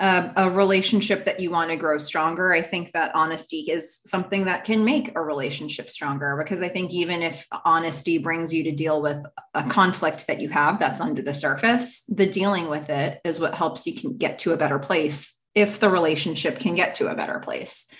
a, 0.00 0.32
a, 0.36 0.50
relationship 0.50 1.24
that 1.24 1.38
you 1.38 1.50
want 1.50 1.70
to 1.70 1.76
grow 1.76 1.98
stronger. 1.98 2.52
I 2.52 2.62
think 2.62 2.92
that 2.92 3.14
honesty 3.14 3.60
is 3.70 4.00
something 4.04 4.44
that 4.46 4.64
can 4.64 4.84
make 4.84 5.14
a 5.14 5.20
relationship 5.20 5.88
stronger 5.88 6.36
because 6.36 6.60
i 6.62 6.68
think 6.68 6.92
even 6.92 7.22
if 7.22 7.46
honesty 7.64 8.18
brings 8.18 8.52
you 8.52 8.64
to 8.64 8.72
deal 8.72 9.00
with 9.00 9.24
a 9.54 9.62
conflict 9.68 10.26
that 10.26 10.40
you 10.40 10.48
have 10.48 10.78
that's 10.78 11.00
under 11.00 11.22
the 11.22 11.32
surface 11.32 12.02
the 12.08 12.26
dealing 12.26 12.68
with 12.68 12.90
it 12.90 13.20
is 13.24 13.38
what 13.38 13.54
helps 13.54 13.86
you 13.86 13.94
can 13.94 14.16
get 14.16 14.38
to 14.40 14.52
a 14.52 14.56
better 14.56 14.78
place 14.78 15.44
if 15.54 15.78
the 15.78 15.88
relationship 15.88 16.58
can 16.58 16.74
get 16.74 16.96
to 16.96 17.08
a 17.08 17.14
better 17.14 17.38
place. 17.38 17.92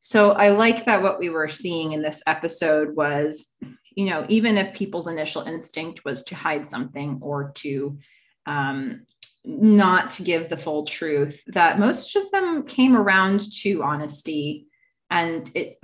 So 0.00 0.32
I 0.32 0.50
like 0.50 0.84
that 0.84 1.02
what 1.02 1.18
we 1.18 1.30
were 1.30 1.48
seeing 1.48 1.92
in 1.92 2.02
this 2.02 2.22
episode 2.26 2.94
was, 2.94 3.48
you 3.94 4.06
know, 4.06 4.26
even 4.28 4.58
if 4.58 4.74
people's 4.74 5.06
initial 5.06 5.42
instinct 5.42 6.04
was 6.04 6.24
to 6.24 6.34
hide 6.34 6.66
something 6.66 7.18
or 7.22 7.52
to 7.56 7.98
um, 8.46 9.06
not 9.46 10.10
to 10.10 10.24
give 10.24 10.48
the 10.48 10.56
full 10.56 10.84
truth, 10.84 11.42
that 11.46 11.78
most 11.78 12.16
of 12.16 12.30
them 12.32 12.64
came 12.64 12.96
around 12.96 13.40
to 13.60 13.82
honesty 13.82 14.66
and 15.08 15.50
it 15.54 15.78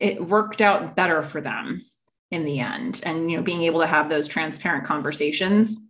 it 0.00 0.26
worked 0.26 0.60
out 0.60 0.96
better 0.96 1.22
for 1.22 1.40
them 1.40 1.82
in 2.32 2.44
the 2.44 2.58
end. 2.58 3.00
And 3.04 3.30
you 3.30 3.36
know, 3.36 3.42
being 3.42 3.62
able 3.62 3.80
to 3.80 3.86
have 3.86 4.10
those 4.10 4.26
transparent 4.26 4.84
conversations 4.84 5.88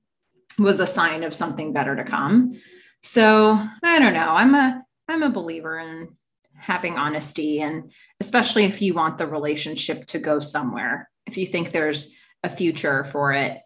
was 0.59 0.79
a 0.79 0.87
sign 0.87 1.25
of 1.25 1.35
something 1.35 1.73
better 1.73 1.97
to 1.97 2.05
come. 2.05 2.61
So 3.03 3.59
I 3.83 3.99
don't 3.99 4.15
know. 4.15 4.29
I'm 4.29 4.55
a 4.55 4.83
I'm 5.09 5.23
a 5.23 5.31
believer 5.31 5.79
in 5.79 6.11
having 6.57 6.97
honesty 6.97 7.61
and 7.61 7.91
especially 8.21 8.65
if 8.65 8.81
you 8.81 8.95
want 8.95 9.19
the 9.19 9.27
relationship 9.27 10.07
to 10.07 10.19
go 10.19 10.39
somewhere 10.41 11.11
if 11.27 11.37
you 11.37 11.47
think 11.47 11.71
there's 11.71 12.15
a 12.43 12.49
future 12.49 13.05
for 13.05 13.33
it 13.33 13.59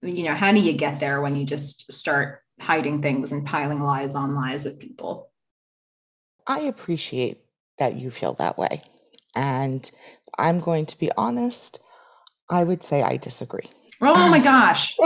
you 0.00 0.24
know 0.24 0.34
how 0.34 0.52
do 0.52 0.60
you 0.60 0.72
get 0.72 1.00
there 1.00 1.20
when 1.20 1.36
you 1.36 1.44
just 1.44 1.92
start 1.92 2.40
hiding 2.60 3.02
things 3.02 3.32
and 3.32 3.44
piling 3.44 3.80
lies 3.80 4.14
on 4.14 4.34
lies 4.34 4.64
with 4.64 4.78
people 4.78 5.30
i 6.46 6.60
appreciate 6.60 7.40
that 7.78 7.96
you 7.96 8.10
feel 8.10 8.34
that 8.34 8.56
way 8.58 8.80
and 9.34 9.90
i'm 10.38 10.60
going 10.60 10.86
to 10.86 10.98
be 10.98 11.10
honest 11.16 11.80
i 12.48 12.62
would 12.62 12.82
say 12.82 13.02
i 13.02 13.16
disagree 13.16 13.68
Oh 14.02 14.28
my 14.28 14.38
gosh. 14.44 14.96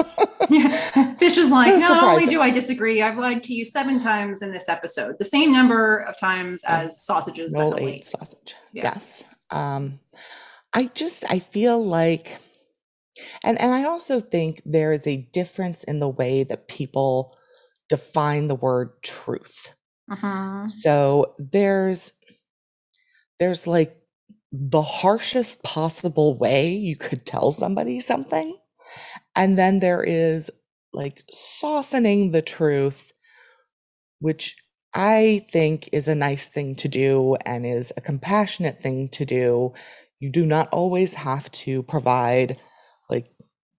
yeah. 0.48 1.14
Fish 1.14 1.36
is 1.36 1.50
like, 1.50 1.76
no, 1.76 1.88
not 1.88 2.02
only 2.02 2.26
do 2.26 2.40
I 2.40 2.50
disagree, 2.50 3.02
I've 3.02 3.18
lied 3.18 3.44
to 3.44 3.54
you 3.54 3.64
seven 3.64 4.00
times 4.02 4.42
in 4.42 4.52
this 4.52 4.68
episode, 4.68 5.16
the 5.18 5.24
same 5.24 5.52
number 5.52 5.98
of 5.98 6.18
times 6.18 6.64
as 6.64 7.04
sausages. 7.04 7.52
No 7.52 7.78
eight 7.78 8.04
sausage. 8.04 8.54
Yeah. 8.72 8.84
Yes. 8.94 9.24
Um, 9.50 10.00
I 10.72 10.84
just 10.86 11.24
I 11.30 11.38
feel 11.38 11.84
like, 11.84 12.36
and 13.42 13.60
and 13.60 13.72
I 13.72 13.84
also 13.84 14.20
think 14.20 14.62
there 14.64 14.92
is 14.92 15.06
a 15.06 15.16
difference 15.16 15.84
in 15.84 16.00
the 16.00 16.08
way 16.08 16.44
that 16.44 16.68
people 16.68 17.36
define 17.90 18.48
the 18.48 18.54
word 18.54 19.02
truth. 19.02 19.74
Uh-huh. 20.10 20.68
So 20.68 21.34
there's 21.38 22.12
there's 23.38 23.66
like 23.66 23.96
the 24.52 24.82
harshest 24.82 25.62
possible 25.62 26.36
way 26.38 26.70
you 26.70 26.96
could 26.96 27.26
tell 27.26 27.52
somebody 27.52 28.00
something 28.00 28.56
and 29.36 29.56
then 29.56 29.78
there 29.78 30.02
is 30.02 30.50
like 30.92 31.22
softening 31.30 32.32
the 32.32 32.42
truth, 32.42 33.12
which 34.18 34.56
I 34.92 35.46
think 35.52 35.90
is 35.92 36.08
a 36.08 36.14
nice 36.14 36.48
thing 36.48 36.76
to 36.76 36.88
do 36.88 37.36
and 37.36 37.64
is 37.64 37.92
a 37.96 38.00
compassionate 38.00 38.82
thing 38.82 39.08
to 39.10 39.24
do. 39.24 39.74
You 40.18 40.30
do 40.30 40.44
not 40.44 40.70
always 40.72 41.14
have 41.14 41.50
to 41.52 41.82
provide 41.82 42.58
like 43.08 43.30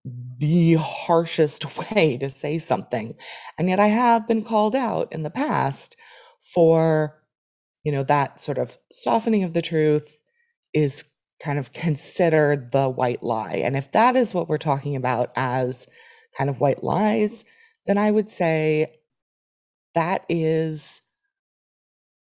the 0.04 0.74
harshest 0.74 1.78
way 1.94 2.18
to 2.18 2.30
say 2.30 2.58
something. 2.58 3.16
And 3.58 3.68
yet 3.68 3.80
I 3.80 3.88
have 3.88 4.28
been 4.28 4.44
called 4.44 4.76
out 4.76 5.12
in 5.12 5.22
the 5.22 5.30
past 5.30 5.96
for, 6.54 7.22
you 7.84 7.92
know, 7.92 8.02
that 8.04 8.40
sort 8.40 8.58
of 8.58 8.76
softening 8.90 9.44
of 9.44 9.52
the 9.52 9.62
truth 9.62 10.18
is 10.72 11.04
kind 11.42 11.58
of 11.58 11.72
considered 11.72 12.70
the 12.70 12.88
white 12.88 13.22
lie. 13.22 13.62
And 13.64 13.76
if 13.76 13.92
that 13.92 14.16
is 14.16 14.34
what 14.34 14.48
we're 14.48 14.58
talking 14.58 14.96
about 14.96 15.32
as 15.36 15.88
kind 16.36 16.50
of 16.50 16.60
white 16.60 16.82
lies, 16.82 17.44
then 17.86 17.98
I 17.98 18.10
would 18.10 18.28
say 18.28 18.86
that 19.94 20.24
is 20.28 21.02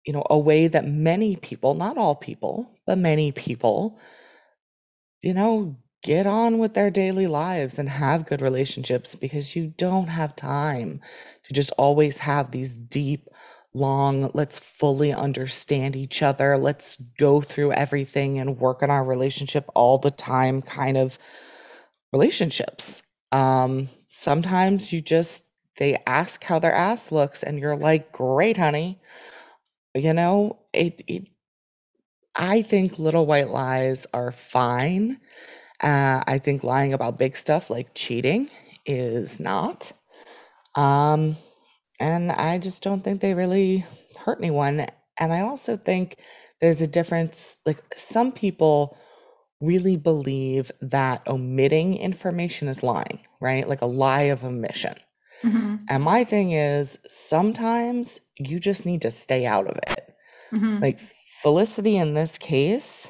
you 0.06 0.14
know 0.14 0.26
a 0.30 0.38
way 0.38 0.68
that 0.68 0.86
many 0.88 1.36
people 1.36 1.76
not 1.76 1.98
all 1.98 2.16
people 2.16 2.72
but 2.86 2.98
many 2.98 3.32
people 3.32 4.00
you 5.22 5.34
know 5.34 5.76
get 6.04 6.26
on 6.28 6.58
with 6.58 6.74
their 6.74 6.92
daily 6.92 7.28
lives 7.28 7.80
and 7.80 7.90
have 7.90 8.26
good 8.26 8.42
relationships 8.42 9.16
because 9.16 9.56
you 9.56 9.68
don't 9.68 10.08
have 10.08 10.36
time 10.36 11.02
to 11.46 11.54
just 11.54 11.72
always 11.78 12.18
have 12.20 12.52
these 12.52 12.78
deep 12.78 13.30
long. 13.74 14.32
Let's 14.34 14.60
fully 14.60 15.14
understand 15.14 15.96
each 15.96 16.22
other. 16.24 16.58
Let's 16.58 16.98
go 16.98 17.42
through 17.42 17.74
everything 17.74 18.40
and 18.40 18.58
work 18.60 18.84
on 18.84 18.90
our 18.90 19.04
relationship 19.04 19.66
all 19.76 19.98
the 20.00 20.12
time 20.12 20.62
kind 20.62 20.98
of 20.98 21.18
relationships. 22.12 23.04
Um, 23.32 23.88
sometimes 24.06 24.92
you 24.92 25.02
just 25.02 25.46
they 25.78 25.98
ask 26.06 26.44
how 26.44 26.60
their 26.60 26.74
ass 26.74 27.12
looks, 27.12 27.44
and 27.44 27.60
you're 27.60 27.78
like, 27.78 28.12
"Great, 28.12 28.58
honey." 28.58 29.00
You 29.96 30.14
know, 30.14 30.60
it, 30.74 31.02
it 31.08 31.28
I 32.36 32.62
think 32.62 33.00
little 33.00 33.26
white 33.26 33.50
lies 33.50 34.06
are 34.14 34.32
fine. 34.32 35.20
Uh, 35.82 36.24
I 36.26 36.40
think 36.40 36.64
lying 36.64 36.94
about 36.94 37.18
big 37.18 37.36
stuff 37.36 37.70
like 37.70 37.94
cheating 37.96 38.50
is 38.86 39.40
not. 39.40 39.92
Um, 40.76 41.36
and 42.00 42.32
I 42.32 42.58
just 42.60 42.84
don't 42.84 43.04
think 43.04 43.22
they 43.22 43.34
really 43.34 43.86
hurt 44.20 44.40
anyone. 44.40 44.86
And 45.20 45.34
I 45.34 45.42
also 45.42 45.78
think 45.78 46.18
there's 46.60 46.82
a 46.82 46.88
difference. 46.88 47.60
Like 47.66 47.82
some 47.96 48.32
people 48.32 48.98
really 49.60 49.96
believe 49.96 50.72
that 50.82 51.28
omitting 51.28 51.98
information 51.98 52.68
is 52.68 52.84
lying, 52.84 53.20
right? 53.40 53.68
Like 53.68 53.82
a 53.82 53.88
lie 53.88 54.30
of 54.34 54.44
omission. 54.44 54.96
Mm-hmm. 55.44 55.76
And 55.90 56.04
my 56.04 56.24
thing 56.24 56.52
is 56.52 57.00
sometimes 57.08 58.22
you 58.38 58.60
just 58.60 58.86
need 58.86 59.04
to 59.04 59.12
stay 59.12 59.46
out 59.46 59.68
of 59.68 59.78
it. 59.78 60.16
Mm-hmm. 60.52 60.80
Like 60.80 61.00
Felicity 61.42 61.98
in 61.98 62.14
this 62.14 62.38
case, 62.38 63.10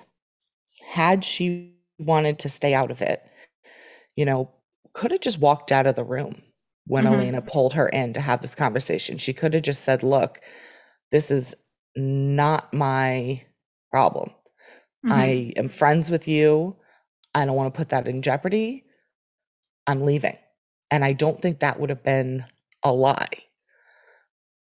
had 0.88 1.26
she 1.26 1.81
wanted 2.02 2.40
to 2.40 2.50
stay 2.50 2.74
out 2.74 2.92
of 2.92 3.02
it, 3.02 3.24
you 4.16 4.26
know, 4.26 4.52
could 4.94 5.12
have 5.12 5.22
just 5.22 5.40
walked 5.40 5.72
out 5.72 5.88
of 5.88 5.96
the 5.96 6.04
room 6.04 6.42
when 6.86 7.06
mm-hmm. 7.06 7.16
Elena 7.16 7.42
pulled 7.42 7.74
her 7.74 7.88
in 7.88 8.14
to 8.14 8.22
have 8.22 8.42
this 8.42 8.56
conversation. 8.56 9.18
She 9.18 9.34
could 9.34 9.54
have 9.54 9.64
just 9.64 9.84
said, 9.84 10.04
Look, 10.04 10.40
this 11.12 11.32
is 11.32 11.56
not 11.96 12.74
my 12.74 13.44
problem. 13.92 14.32
Mm-hmm. 15.06 15.12
I 15.12 15.54
am 15.56 15.70
friends 15.70 16.12
with 16.12 16.28
you. 16.28 16.76
I 17.34 17.46
don't 17.46 17.56
want 17.56 17.74
to 17.74 17.78
put 17.78 17.90
that 17.90 18.08
in 18.08 18.22
jeopardy. 18.22 18.86
I'm 19.88 20.02
leaving. 20.02 20.38
And 20.90 21.06
I 21.06 21.14
don't 21.14 21.42
think 21.42 21.60
that 21.60 21.80
would 21.80 21.90
have 21.90 22.04
been 22.04 22.46
a 22.84 22.92
lie 22.92 23.30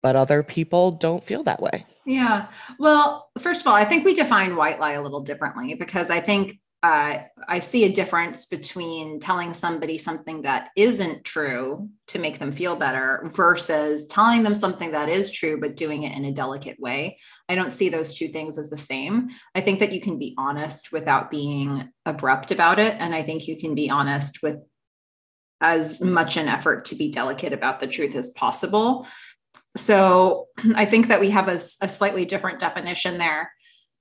but 0.06 0.14
other 0.14 0.44
people 0.44 0.92
don't 0.92 1.24
feel 1.24 1.42
that 1.42 1.60
way. 1.60 1.84
Yeah. 2.04 2.46
Well, 2.78 3.28
first 3.40 3.62
of 3.62 3.66
all, 3.66 3.74
I 3.74 3.84
think 3.84 4.04
we 4.04 4.14
define 4.14 4.54
white 4.54 4.78
lie 4.78 4.92
a 4.92 5.02
little 5.02 5.22
differently 5.22 5.74
because 5.74 6.10
I 6.10 6.20
think 6.20 6.60
uh, 6.86 7.24
I 7.48 7.58
see 7.58 7.82
a 7.84 7.92
difference 7.92 8.46
between 8.46 9.18
telling 9.18 9.52
somebody 9.52 9.98
something 9.98 10.42
that 10.42 10.70
isn't 10.76 11.24
true 11.24 11.88
to 12.06 12.20
make 12.20 12.38
them 12.38 12.52
feel 12.52 12.76
better 12.76 13.28
versus 13.34 14.06
telling 14.06 14.44
them 14.44 14.54
something 14.54 14.92
that 14.92 15.08
is 15.08 15.32
true, 15.32 15.58
but 15.58 15.74
doing 15.74 16.04
it 16.04 16.16
in 16.16 16.24
a 16.26 16.32
delicate 16.32 16.78
way. 16.78 17.18
I 17.48 17.56
don't 17.56 17.72
see 17.72 17.88
those 17.88 18.14
two 18.14 18.28
things 18.28 18.56
as 18.56 18.70
the 18.70 18.76
same. 18.76 19.30
I 19.52 19.62
think 19.62 19.80
that 19.80 19.90
you 19.90 20.00
can 20.00 20.16
be 20.16 20.36
honest 20.38 20.92
without 20.92 21.28
being 21.28 21.90
abrupt 22.04 22.52
about 22.52 22.78
it. 22.78 22.94
And 23.00 23.12
I 23.12 23.22
think 23.24 23.48
you 23.48 23.58
can 23.58 23.74
be 23.74 23.90
honest 23.90 24.40
with 24.40 24.58
as 25.60 26.00
much 26.00 26.36
an 26.36 26.46
effort 26.46 26.84
to 26.84 26.94
be 26.94 27.10
delicate 27.10 27.52
about 27.52 27.80
the 27.80 27.88
truth 27.88 28.14
as 28.14 28.30
possible 28.30 29.08
so 29.76 30.48
I 30.74 30.84
think 30.84 31.08
that 31.08 31.20
we 31.20 31.30
have 31.30 31.48
a, 31.48 31.56
a 31.82 31.88
slightly 31.88 32.24
different 32.24 32.58
definition 32.58 33.18
there. 33.18 33.52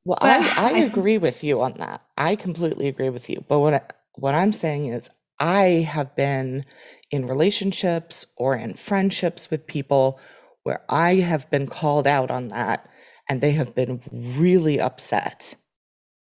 Well, 0.06 0.20
but 0.22 0.32
I, 0.32 0.54
I, 0.58 0.72
I 0.74 0.80
agree 0.80 1.18
with 1.20 1.44
you 1.44 1.62
on 1.64 1.76
that. 1.80 2.02
I 2.18 2.36
completely 2.38 2.90
agree 2.90 3.10
with 3.10 3.30
you. 3.30 3.44
But 3.48 3.60
what 3.60 3.76
I, 3.76 3.82
what 4.16 4.36
I'm 4.36 4.54
saying 4.54 4.88
is, 4.90 5.10
I 5.40 5.86
have 5.90 6.16
been 6.16 6.66
in 7.12 7.28
relationships 7.28 8.28
or 8.38 8.56
in 8.56 8.76
friendships 8.76 9.52
with 9.52 9.68
people 9.68 10.20
where 10.64 10.84
I 10.90 11.16
have 11.16 11.50
been 11.52 11.68
called 11.68 12.08
out 12.08 12.32
on 12.32 12.50
that, 12.50 12.90
and 13.30 13.42
they 13.42 13.54
have 13.54 13.76
been 13.76 14.02
really 14.12 14.80
upset 14.80 15.56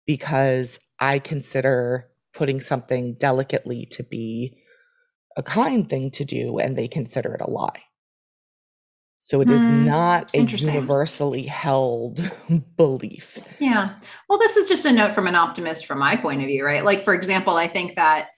because 0.06 0.80
I 1.00 1.18
consider 1.20 2.10
putting 2.34 2.60
something 2.60 3.14
delicately 3.14 3.86
to 3.92 4.04
be 4.04 4.62
a 5.36 5.42
kind 5.42 5.88
thing 5.88 6.12
to 6.12 6.24
do, 6.24 6.58
and 6.58 6.76
they 6.76 6.88
consider 6.88 7.34
it 7.34 7.42
a 7.42 7.50
lie. 7.50 7.82
So 9.22 9.40
it 9.40 9.50
is 9.50 9.60
mm, 9.60 9.84
not 9.84 10.30
a 10.34 10.42
universally 10.42 11.42
held 11.42 12.30
belief. 12.76 13.38
Yeah. 13.58 13.94
Well, 14.28 14.38
this 14.38 14.56
is 14.56 14.68
just 14.68 14.86
a 14.86 14.92
note 14.92 15.12
from 15.12 15.26
an 15.26 15.34
optimist 15.34 15.86
from 15.86 15.98
my 15.98 16.16
point 16.16 16.40
of 16.40 16.46
view, 16.46 16.64
right? 16.64 16.84
Like, 16.84 17.04
for 17.04 17.14
example, 17.14 17.56
I 17.56 17.66
think 17.66 17.96
that 17.96 18.28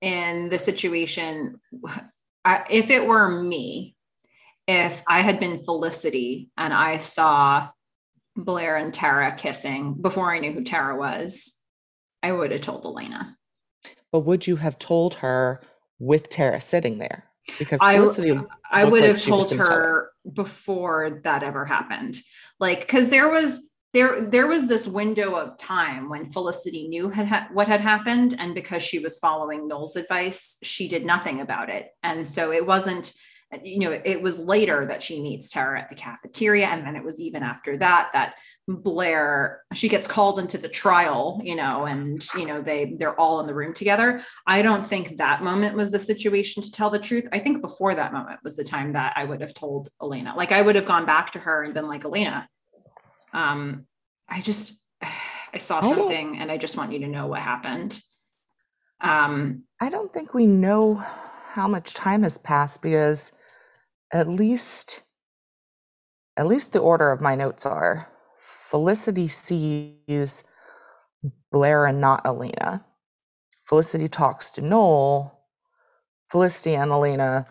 in 0.00 0.48
the 0.48 0.58
situation, 0.58 1.60
I, 2.44 2.64
if 2.70 2.90
it 2.90 3.06
were 3.06 3.42
me, 3.42 3.94
if 4.66 5.02
I 5.06 5.20
had 5.20 5.40
been 5.40 5.62
Felicity 5.62 6.48
and 6.56 6.72
I 6.72 6.98
saw 6.98 7.68
Blair 8.34 8.76
and 8.76 8.94
Tara 8.94 9.32
kissing 9.32 9.94
before 10.00 10.34
I 10.34 10.38
knew 10.38 10.52
who 10.52 10.64
Tara 10.64 10.96
was, 10.96 11.58
I 12.22 12.32
would 12.32 12.52
have 12.52 12.62
told 12.62 12.84
Elena. 12.86 13.36
But 14.12 14.20
would 14.20 14.46
you 14.46 14.56
have 14.56 14.78
told 14.78 15.14
her 15.14 15.60
with 15.98 16.30
Tara 16.30 16.60
sitting 16.60 16.98
there? 16.98 17.29
Because 17.58 17.80
Felicity 17.80 18.32
I, 18.32 18.82
I 18.82 18.84
would 18.84 19.02
like 19.02 19.14
have 19.14 19.22
told 19.22 19.50
her 19.52 20.10
before 20.32 21.20
that 21.24 21.42
ever 21.42 21.64
happened. 21.64 22.16
Like, 22.58 22.80
because 22.80 23.10
there 23.10 23.30
was 23.30 23.70
there 23.92 24.22
there 24.22 24.46
was 24.46 24.68
this 24.68 24.86
window 24.86 25.34
of 25.34 25.58
time 25.58 26.08
when 26.08 26.28
Felicity 26.28 26.86
knew 26.88 27.08
had 27.08 27.26
ha- 27.26 27.48
what 27.52 27.66
had 27.66 27.80
happened, 27.80 28.36
and 28.38 28.54
because 28.54 28.82
she 28.82 29.00
was 29.00 29.18
following 29.18 29.66
Noel's 29.66 29.96
advice, 29.96 30.56
she 30.62 30.86
did 30.86 31.04
nothing 31.04 31.40
about 31.40 31.70
it. 31.70 31.88
And 32.02 32.26
so 32.26 32.52
it 32.52 32.64
wasn't 32.64 33.12
you 33.64 33.80
know 33.80 34.00
it 34.04 34.22
was 34.22 34.38
later 34.38 34.86
that 34.86 35.02
she 35.02 35.20
meets 35.20 35.50
tara 35.50 35.80
at 35.80 35.88
the 35.88 35.96
cafeteria 35.96 36.66
and 36.66 36.86
then 36.86 36.94
it 36.94 37.02
was 37.02 37.20
even 37.20 37.42
after 37.42 37.76
that 37.76 38.10
that 38.12 38.34
blair 38.76 39.62
she 39.72 39.88
gets 39.88 40.06
called 40.06 40.38
into 40.38 40.58
the 40.58 40.68
trial 40.68 41.40
you 41.42 41.56
know 41.56 41.84
and 41.84 42.26
you 42.34 42.46
know 42.46 42.60
they 42.62 42.94
they're 42.98 43.18
all 43.18 43.40
in 43.40 43.46
the 43.46 43.54
room 43.54 43.72
together. 43.74 44.20
I 44.46 44.62
don't 44.62 44.86
think 44.86 45.16
that 45.16 45.42
moment 45.42 45.76
was 45.76 45.90
the 45.90 45.98
situation 45.98 46.62
to 46.62 46.70
tell 46.70 46.90
the 46.90 46.98
truth. 46.98 47.28
I 47.32 47.38
think 47.38 47.60
before 47.60 47.94
that 47.94 48.12
moment 48.12 48.40
was 48.44 48.56
the 48.56 48.64
time 48.64 48.92
that 48.92 49.12
i 49.16 49.24
would 49.24 49.40
have 49.40 49.54
told 49.54 49.88
elena. 50.02 50.34
Like 50.36 50.52
i 50.52 50.62
would 50.62 50.76
have 50.76 50.86
gone 50.86 51.06
back 51.06 51.32
to 51.32 51.38
her 51.38 51.62
and 51.62 51.74
been 51.74 51.88
like 51.88 52.04
elena 52.04 52.48
um 53.32 53.86
i 54.28 54.40
just 54.40 54.80
i 55.02 55.58
saw 55.58 55.80
something 55.80 56.38
and 56.38 56.50
i 56.50 56.56
just 56.56 56.76
want 56.76 56.92
you 56.92 57.00
to 57.00 57.08
know 57.08 57.26
what 57.26 57.40
happened. 57.40 58.00
Um 59.00 59.64
i 59.80 59.88
don't 59.88 60.12
think 60.12 60.34
we 60.34 60.46
know 60.46 60.94
how 61.52 61.66
much 61.66 61.94
time 61.94 62.22
has 62.22 62.38
passed 62.38 62.82
because 62.82 63.32
at 64.12 64.28
least 64.28 65.02
at 66.36 66.46
least 66.46 66.72
the 66.72 66.80
order 66.80 67.10
of 67.10 67.20
my 67.20 67.34
notes 67.34 67.66
are 67.66 68.08
Felicity 68.70 69.26
sees 69.26 70.44
Blair 71.50 71.86
and 71.86 72.00
not 72.00 72.24
Elena. 72.24 72.84
Felicity 73.64 74.08
talks 74.08 74.52
to 74.52 74.60
Noel. 74.60 75.36
Felicity 76.28 76.76
and 76.76 76.92
Elena 76.92 77.48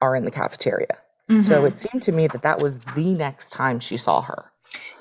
are 0.00 0.16
in 0.16 0.24
the 0.24 0.30
cafeteria. 0.30 0.96
Mm-hmm. 1.30 1.42
So 1.42 1.66
it 1.66 1.76
seemed 1.76 2.02
to 2.04 2.12
me 2.12 2.26
that 2.26 2.42
that 2.42 2.60
was 2.60 2.78
the 2.96 3.12
next 3.12 3.50
time 3.50 3.80
she 3.80 3.98
saw 3.98 4.22
her. 4.22 4.50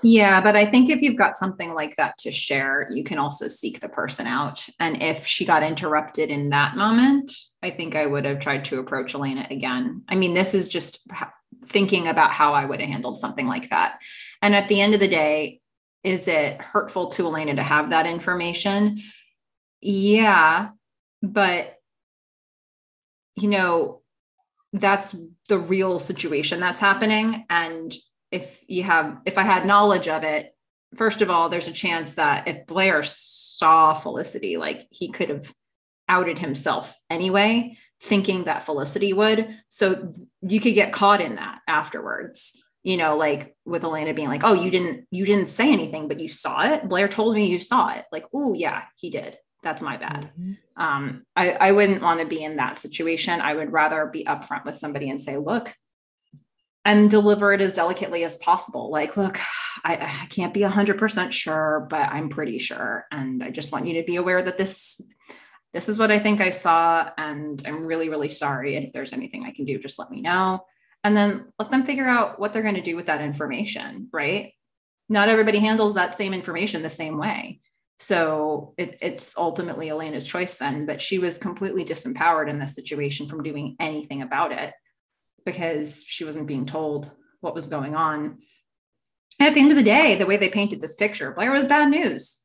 Yeah, 0.03 0.41
but 0.41 0.57
I 0.57 0.65
think 0.65 0.89
if 0.89 1.01
you've 1.01 1.17
got 1.17 1.37
something 1.37 1.73
like 1.73 1.95
that 1.95 2.17
to 2.19 2.31
share, 2.31 2.89
you 2.91 3.05
can 3.05 3.17
also 3.17 3.47
seek 3.47 3.79
the 3.79 3.87
person 3.87 4.27
out. 4.27 4.67
And 4.81 5.01
if 5.01 5.25
she 5.25 5.45
got 5.45 5.63
interrupted 5.63 6.29
in 6.29 6.49
that 6.49 6.75
moment, 6.75 7.31
I 7.63 7.69
think 7.69 7.95
I 7.95 8.07
would 8.07 8.25
have 8.25 8.39
tried 8.39 8.65
to 8.65 8.79
approach 8.79 9.15
Elena 9.15 9.47
again. 9.49 10.03
I 10.09 10.15
mean, 10.15 10.33
this 10.33 10.53
is 10.53 10.67
just 10.67 11.07
thinking 11.65 12.07
about 12.07 12.31
how 12.31 12.53
I 12.53 12.65
would 12.65 12.81
have 12.81 12.89
handled 12.89 13.17
something 13.17 13.47
like 13.47 13.69
that. 13.69 14.01
And 14.41 14.53
at 14.53 14.67
the 14.67 14.81
end 14.81 14.93
of 14.93 14.99
the 14.99 15.07
day, 15.07 15.60
is 16.03 16.27
it 16.27 16.59
hurtful 16.61 17.07
to 17.07 17.25
Elena 17.25 17.55
to 17.55 17.63
have 17.63 17.91
that 17.91 18.05
information? 18.05 18.99
Yeah, 19.81 20.69
but 21.21 21.75
you 23.35 23.47
know, 23.47 24.01
that's 24.73 25.15
the 25.47 25.57
real 25.57 25.99
situation 25.99 26.59
that's 26.59 26.79
happening. 26.79 27.45
And 27.49 27.93
if 28.31 28.63
you 28.67 28.83
have, 28.83 29.17
if 29.25 29.37
I 29.37 29.43
had 29.43 29.65
knowledge 29.65 30.07
of 30.07 30.23
it, 30.23 30.55
first 30.95 31.21
of 31.21 31.29
all, 31.29 31.49
there's 31.49 31.67
a 31.67 31.73
chance 31.73 32.15
that 32.15 32.47
if 32.47 32.67
Blair 32.67 33.03
saw 33.03 33.93
Felicity, 33.93 34.57
like 34.57 34.87
he 34.91 35.09
could 35.09 35.29
have 35.29 35.53
outed 36.07 36.39
himself 36.39 36.95
anyway, 37.09 37.77
thinking 38.01 38.45
that 38.45 38.63
Felicity 38.63 39.13
would. 39.13 39.55
So 39.69 40.11
you 40.41 40.59
could 40.59 40.73
get 40.73 40.93
caught 40.93 41.21
in 41.21 41.35
that 41.35 41.59
afterwards. 41.67 42.61
You 42.83 42.97
know, 42.97 43.15
like 43.15 43.55
with 43.65 43.83
Elena 43.83 44.13
being 44.13 44.29
like, 44.29 44.43
"Oh, 44.43 44.53
you 44.53 44.71
didn't 44.71 45.07
you 45.11 45.25
didn't 45.25 45.47
say 45.47 45.71
anything, 45.71 46.07
but 46.07 46.19
you 46.19 46.29
saw 46.29 46.63
it." 46.63 46.87
Blair 46.87 47.07
told 47.07 47.35
me 47.35 47.45
you 47.47 47.59
saw 47.59 47.89
it. 47.89 48.05
Like, 48.11 48.25
"Oh, 48.33 48.53
yeah, 48.53 48.83
he 48.95 49.09
did." 49.09 49.37
That's 49.63 49.81
my 49.81 49.97
bad. 49.97 50.31
Mm-hmm. 50.39 50.53
Um, 50.81 51.25
I, 51.35 51.51
I 51.51 51.71
wouldn't 51.71 52.01
want 52.01 52.19
to 52.19 52.25
be 52.25 52.43
in 52.43 52.55
that 52.55 52.79
situation. 52.79 53.41
I 53.41 53.53
would 53.53 53.71
rather 53.71 54.07
be 54.07 54.25
upfront 54.25 54.65
with 54.65 54.75
somebody 54.75 55.09
and 55.09 55.21
say, 55.21 55.37
look, 55.37 55.73
and 56.83 57.11
deliver 57.11 57.53
it 57.53 57.61
as 57.61 57.75
delicately 57.75 58.23
as 58.23 58.39
possible. 58.39 58.89
Like, 58.89 59.17
look, 59.17 59.39
I, 59.83 59.97
I 59.97 60.25
can't 60.27 60.53
be 60.53 60.61
100% 60.61 61.31
sure, 61.31 61.85
but 61.89 62.09
I'm 62.11 62.29
pretty 62.29 62.57
sure. 62.57 63.05
And 63.11 63.43
I 63.43 63.51
just 63.51 63.71
want 63.71 63.85
you 63.85 63.95
to 63.95 64.03
be 64.03 64.15
aware 64.15 64.41
that 64.41 64.57
this 64.57 65.01
this 65.73 65.87
is 65.87 65.97
what 65.97 66.11
I 66.11 66.19
think 66.19 66.41
I 66.41 66.49
saw, 66.49 67.09
and 67.17 67.61
I'm 67.65 67.87
really, 67.87 68.09
really 68.09 68.27
sorry. 68.27 68.75
And 68.75 68.85
if 68.85 68.91
there's 68.91 69.13
anything 69.13 69.45
I 69.45 69.51
can 69.51 69.63
do, 69.63 69.79
just 69.79 69.99
let 69.99 70.11
me 70.11 70.19
know. 70.19 70.65
And 71.03 71.17
then 71.17 71.51
let 71.57 71.71
them 71.71 71.83
figure 71.83 72.07
out 72.07 72.39
what 72.39 72.53
they're 72.53 72.61
going 72.61 72.75
to 72.75 72.81
do 72.81 72.95
with 72.95 73.07
that 73.07 73.21
information, 73.21 74.07
right? 74.11 74.53
Not 75.09 75.29
everybody 75.29 75.59
handles 75.59 75.95
that 75.95 76.13
same 76.13 76.33
information 76.33 76.83
the 76.83 76.89
same 76.89 77.17
way. 77.17 77.59
So 77.97 78.73
it, 78.77 78.97
it's 79.01 79.37
ultimately 79.37 79.89
Elena's 79.89 80.25
choice 80.25 80.57
then, 80.57 80.85
but 80.85 81.01
she 81.01 81.19
was 81.19 81.37
completely 81.37 81.85
disempowered 81.85 82.49
in 82.49 82.59
this 82.59 82.75
situation 82.75 83.27
from 83.27 83.43
doing 83.43 83.75
anything 83.79 84.21
about 84.21 84.51
it 84.51 84.73
because 85.45 86.03
she 86.07 86.23
wasn't 86.23 86.47
being 86.47 86.65
told 86.65 87.11
what 87.41 87.55
was 87.55 87.67
going 87.67 87.95
on. 87.95 88.39
And 89.39 89.49
at 89.49 89.53
the 89.53 89.59
end 89.59 89.71
of 89.71 89.77
the 89.77 89.83
day, 89.83 90.15
the 90.15 90.25
way 90.25 90.37
they 90.37 90.49
painted 90.49 90.81
this 90.81 90.95
picture, 90.95 91.31
Blair 91.31 91.51
was 91.51 91.67
bad 91.67 91.89
news. 91.89 92.43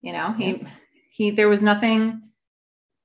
You 0.00 0.12
know, 0.12 0.32
he 0.32 0.56
yeah. 0.56 0.70
he 1.10 1.30
there 1.30 1.48
was 1.48 1.62
nothing 1.62 2.22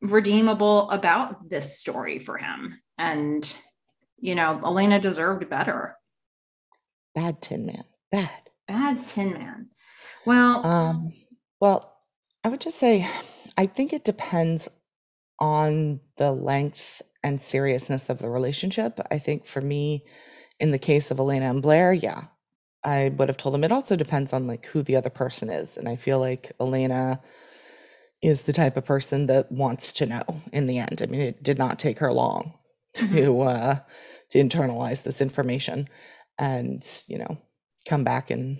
redeemable 0.02 0.90
about 0.92 1.50
this 1.50 1.80
story 1.80 2.20
for 2.20 2.38
him. 2.38 2.80
And, 2.98 3.56
you 4.22 4.36
know, 4.36 4.62
Elena 4.64 5.00
deserved 5.00 5.50
better. 5.50 5.98
Bad 7.14 7.42
Tin 7.42 7.66
Man. 7.66 7.84
Bad. 8.12 8.30
Bad 8.68 9.06
Tin 9.08 9.34
Man. 9.34 9.70
Well, 10.26 10.66
um, 10.66 11.14
well, 11.60 11.98
I 12.44 12.50
would 12.50 12.62
just 12.62 12.78
say 12.78 13.08
I 13.58 13.66
think 13.66 13.92
it 13.92 14.06
depends 14.06 14.70
on 15.40 16.00
the 16.18 16.32
length 16.32 17.02
and 17.24 17.42
seriousness 17.42 18.10
of 18.10 18.20
the 18.20 18.30
relationship. 18.30 19.00
I 19.10 19.18
think 19.18 19.46
for 19.46 19.60
me, 19.60 20.06
in 20.60 20.72
the 20.72 20.80
case 20.80 21.12
of 21.12 21.20
Elena 21.20 21.50
and 21.50 21.62
Blair, 21.62 21.92
yeah, 21.92 22.26
I 22.84 23.10
would 23.10 23.30
have 23.30 23.38
told 23.38 23.54
them 23.54 23.64
it 23.64 23.72
also 23.72 23.96
depends 23.96 24.34
on 24.34 24.48
like 24.48 24.66
who 24.68 24.84
the 24.84 24.96
other 24.96 25.10
person 25.10 25.50
is. 25.50 25.78
And 25.78 25.90
I 25.90 25.96
feel 25.96 26.20
like 26.20 26.52
Elena 26.60 27.20
is 28.22 28.44
the 28.44 28.54
type 28.54 28.78
of 28.78 28.86
person 28.86 29.26
that 29.28 29.52
wants 29.52 29.94
to 29.94 30.06
know 30.06 30.24
in 30.54 30.68
the 30.68 30.78
end. 30.78 31.02
I 31.02 31.08
mean, 31.08 31.22
it 31.22 31.42
did 31.42 31.58
not 31.58 31.80
take 31.80 32.00
her 32.00 32.14
long 32.14 32.54
to 32.96 33.42
uh, 33.42 33.80
to 34.32 34.40
internalize 34.40 35.04
this 35.04 35.22
information 35.22 35.90
and, 36.38 36.86
you 37.08 37.18
know, 37.18 37.38
come 37.88 38.04
back 38.04 38.32
and 38.32 38.60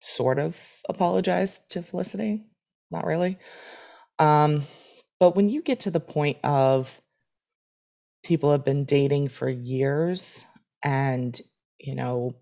sort 0.00 0.38
of 0.38 0.58
apologize 0.88 1.58
to 1.70 1.82
Felicity. 1.82 2.44
Not 2.90 3.04
really. 3.04 3.38
Um, 4.18 4.62
but 5.18 5.34
when 5.36 5.48
you 5.48 5.62
get 5.62 5.80
to 5.80 5.90
the 5.90 6.00
point 6.00 6.38
of 6.44 7.00
people 8.22 8.52
have 8.52 8.64
been 8.64 8.84
dating 8.84 9.28
for 9.28 9.48
years 9.48 10.44
and, 10.82 11.38
you 11.78 11.94
know, 11.94 12.34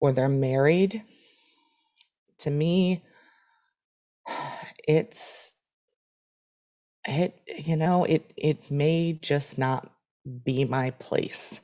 or 0.00 0.12
they're 0.12 0.28
married, 0.28 1.02
to 2.38 2.50
me, 2.50 3.02
it's 4.86 5.54
it 7.06 7.40
you 7.56 7.76
know 7.76 8.04
it 8.04 8.30
it 8.36 8.70
may 8.70 9.12
just 9.12 9.58
not 9.58 9.90
be 10.44 10.64
my 10.64 10.90
place. 10.90 11.60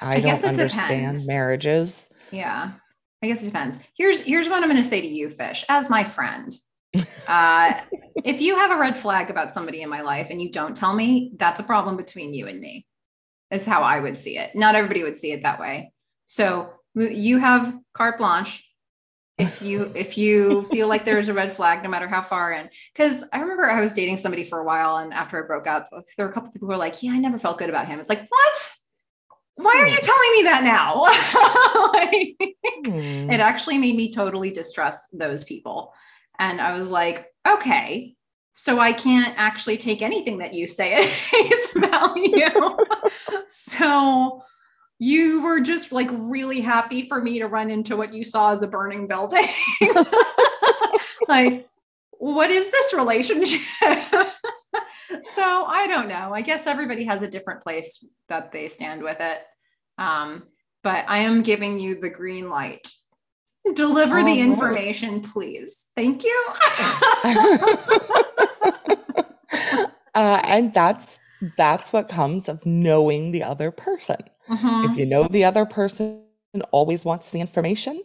I, 0.00 0.16
I 0.16 0.20
don't 0.20 0.44
understand 0.44 1.02
depends. 1.02 1.28
marriages. 1.28 2.10
Yeah 2.30 2.72
i 3.22 3.26
guess 3.26 3.42
it 3.42 3.46
depends. 3.46 3.78
Here's 3.96 4.20
here's 4.20 4.48
what 4.48 4.62
i'm 4.62 4.70
going 4.70 4.82
to 4.82 4.88
say 4.88 5.00
to 5.00 5.06
you 5.06 5.28
fish 5.30 5.64
as 5.68 5.90
my 5.90 6.04
friend. 6.04 6.54
Uh, 7.28 7.80
if 8.24 8.40
you 8.40 8.54
have 8.56 8.70
a 8.70 8.76
red 8.76 8.96
flag 8.96 9.28
about 9.28 9.52
somebody 9.52 9.82
in 9.82 9.88
my 9.88 10.00
life 10.00 10.28
and 10.30 10.40
you 10.40 10.48
don't 10.48 10.76
tell 10.76 10.94
me 10.94 11.32
that's 11.36 11.58
a 11.58 11.62
problem 11.64 11.96
between 11.96 12.32
you 12.32 12.46
and 12.46 12.60
me 12.60 12.86
is 13.50 13.66
how 13.66 13.82
i 13.82 13.98
would 13.98 14.16
see 14.16 14.38
it. 14.38 14.54
Not 14.54 14.76
everybody 14.76 15.02
would 15.02 15.16
see 15.16 15.32
it 15.32 15.42
that 15.42 15.58
way. 15.58 15.92
So 16.24 16.72
you 16.94 17.38
have 17.38 17.76
carte 17.92 18.18
blanche 18.18 18.65
if 19.38 19.60
you 19.60 19.92
if 19.94 20.16
you 20.16 20.62
feel 20.70 20.88
like 20.88 21.04
there's 21.04 21.28
a 21.28 21.34
red 21.34 21.52
flag 21.52 21.82
no 21.82 21.90
matter 21.90 22.08
how 22.08 22.22
far 22.22 22.52
in. 22.52 22.68
Because 22.92 23.24
i 23.32 23.38
remember 23.38 23.68
i 23.68 23.80
was 23.80 23.94
dating 23.94 24.16
somebody 24.16 24.44
for 24.44 24.60
a 24.60 24.64
while 24.64 24.98
and 24.98 25.12
after 25.12 25.42
i 25.42 25.46
broke 25.46 25.66
up 25.66 25.88
there 26.16 26.26
were 26.26 26.32
a 26.32 26.34
couple 26.34 26.50
people 26.50 26.66
who 26.66 26.72
were 26.72 26.78
like 26.78 27.02
yeah 27.02 27.12
i 27.12 27.18
never 27.18 27.38
felt 27.38 27.58
good 27.58 27.68
about 27.68 27.86
him. 27.86 28.00
It's 28.00 28.08
like 28.08 28.26
what? 28.28 28.72
Why 29.56 29.72
are 29.72 29.86
you 29.86 29.96
hmm. 29.98 30.04
telling 30.04 30.32
me 30.32 30.42
that 30.44 30.64
now? 30.64 31.02
Like, 31.96 32.36
hmm. 32.86 33.30
it 33.30 33.40
actually 33.40 33.78
made 33.78 33.96
me 33.96 34.12
totally 34.12 34.50
distrust 34.50 35.04
those 35.12 35.44
people. 35.44 35.92
And 36.38 36.60
i 36.60 36.78
was 36.78 36.90
like 36.90 37.32
okay 37.46 38.14
so 38.52 38.78
i 38.78 38.92
can't 38.92 39.34
actually 39.38 39.76
take 39.76 40.02
anything 40.02 40.38
that 40.38 40.54
you 40.54 40.66
say 40.66 40.94
at 40.94 41.04
face 41.04 41.72
value 41.74 42.46
so 43.48 44.42
you 44.98 45.42
were 45.42 45.60
just 45.60 45.92
like 45.92 46.08
really 46.10 46.60
happy 46.60 47.06
for 47.06 47.20
me 47.20 47.38
to 47.38 47.46
run 47.46 47.70
into 47.70 47.96
what 47.96 48.14
you 48.14 48.24
saw 48.24 48.52
as 48.52 48.62
a 48.62 48.66
burning 48.66 49.06
building. 49.06 49.46
like, 51.28 51.68
what 52.12 52.50
is 52.50 52.70
this 52.70 52.94
relationship? 52.94 53.60
so 55.24 55.64
I 55.66 55.86
don't 55.86 56.08
know. 56.08 56.32
I 56.32 56.40
guess 56.40 56.66
everybody 56.66 57.04
has 57.04 57.20
a 57.22 57.30
different 57.30 57.62
place 57.62 58.06
that 58.28 58.52
they 58.52 58.68
stand 58.68 59.02
with 59.02 59.18
it. 59.20 59.40
Um, 59.98 60.44
but 60.82 61.04
I 61.08 61.18
am 61.18 61.42
giving 61.42 61.78
you 61.78 62.00
the 62.00 62.10
green 62.10 62.48
light. 62.48 62.88
Deliver 63.74 64.20
oh, 64.20 64.24
the 64.24 64.40
information, 64.40 65.14
Lord. 65.14 65.24
please. 65.24 65.86
Thank 65.96 66.22
you. 66.22 66.46
uh, 70.14 70.40
and 70.44 70.72
that's 70.72 71.18
that's 71.56 71.92
what 71.92 72.08
comes 72.08 72.48
of 72.48 72.64
knowing 72.64 73.32
the 73.32 73.42
other 73.42 73.72
person. 73.72 74.18
Uh-huh. 74.48 74.88
If 74.90 74.96
you 74.96 75.06
know 75.06 75.28
the 75.28 75.44
other 75.44 75.66
person 75.66 76.22
always 76.70 77.04
wants 77.04 77.30
the 77.30 77.40
information, 77.40 78.02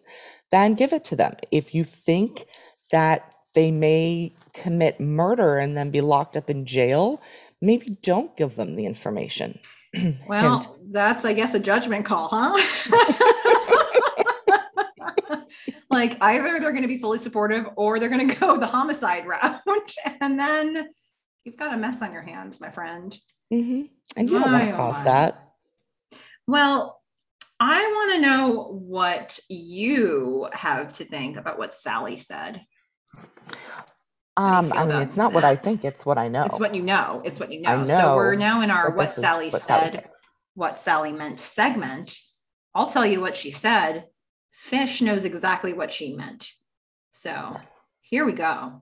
then 0.51 0.73
give 0.75 0.93
it 0.93 1.05
to 1.05 1.15
them. 1.15 1.35
If 1.51 1.73
you 1.73 1.83
think 1.83 2.45
that 2.91 3.33
they 3.53 3.71
may 3.71 4.33
commit 4.53 4.99
murder 4.99 5.57
and 5.57 5.77
then 5.77 5.91
be 5.91 6.01
locked 6.01 6.37
up 6.37 6.49
in 6.49 6.65
jail, 6.65 7.21
maybe 7.61 7.95
don't 8.01 8.35
give 8.37 8.55
them 8.55 8.75
the 8.75 8.85
information. 8.85 9.59
Well, 10.25 10.53
and, 10.55 10.93
that's, 10.93 11.25
I 11.25 11.33
guess, 11.33 11.53
a 11.53 11.59
judgment 11.59 12.05
call, 12.05 12.29
huh? 12.31 12.55
like 15.89 16.17
either 16.21 16.59
they're 16.59 16.71
going 16.71 16.81
to 16.81 16.87
be 16.87 16.97
fully 16.97 17.19
supportive 17.19 17.67
or 17.75 17.99
they're 17.99 18.09
going 18.09 18.27
to 18.29 18.35
go 18.35 18.57
the 18.57 18.65
homicide 18.65 19.25
route. 19.25 19.61
and 20.21 20.39
then 20.39 20.89
you've 21.43 21.57
got 21.57 21.73
a 21.73 21.77
mess 21.77 22.01
on 22.01 22.13
your 22.13 22.21
hands, 22.21 22.61
my 22.61 22.69
friend. 22.69 23.17
Mm-hmm. 23.53 23.83
And 24.15 24.29
you 24.29 24.39
don't 24.39 24.51
want 24.51 24.69
to 24.69 24.75
cause 24.75 25.03
that. 25.03 25.50
Well, 26.47 27.01
I 27.59 27.79
want 27.79 28.13
to 28.13 28.21
know 28.21 28.63
what 28.63 29.39
you 29.47 30.47
have 30.51 30.93
to 30.93 31.05
think 31.05 31.37
about 31.37 31.59
what 31.59 31.73
Sally 31.73 32.17
said. 32.17 32.61
Um, 34.37 34.73
I 34.73 34.85
mean, 34.85 35.01
it's 35.01 35.17
not 35.17 35.31
that? 35.31 35.35
what 35.35 35.43
I 35.43 35.55
think; 35.55 35.85
it's 35.85 36.05
what 36.05 36.17
I 36.17 36.27
know. 36.27 36.45
It's 36.45 36.59
what 36.59 36.73
you 36.73 36.81
know. 36.81 37.21
It's 37.23 37.39
what 37.39 37.51
you 37.51 37.61
know. 37.61 37.83
know 37.83 37.85
so 37.85 38.15
we're 38.15 38.35
now 38.35 38.61
in 38.61 38.71
our 38.71 38.91
what 38.91 39.09
Sally 39.09 39.49
what 39.49 39.61
said, 39.61 39.93
Sally 39.93 40.05
what 40.55 40.79
Sally 40.79 41.11
meant 41.11 41.39
segment. 41.39 42.17
I'll 42.73 42.87
tell 42.87 43.05
you 43.05 43.21
what 43.21 43.37
she 43.37 43.51
said. 43.51 44.05
Fish 44.51 45.01
knows 45.01 45.25
exactly 45.25 45.73
what 45.73 45.91
she 45.91 46.15
meant. 46.15 46.49
So 47.11 47.29
yes. 47.29 47.79
here 48.01 48.25
we 48.25 48.31
go. 48.31 48.81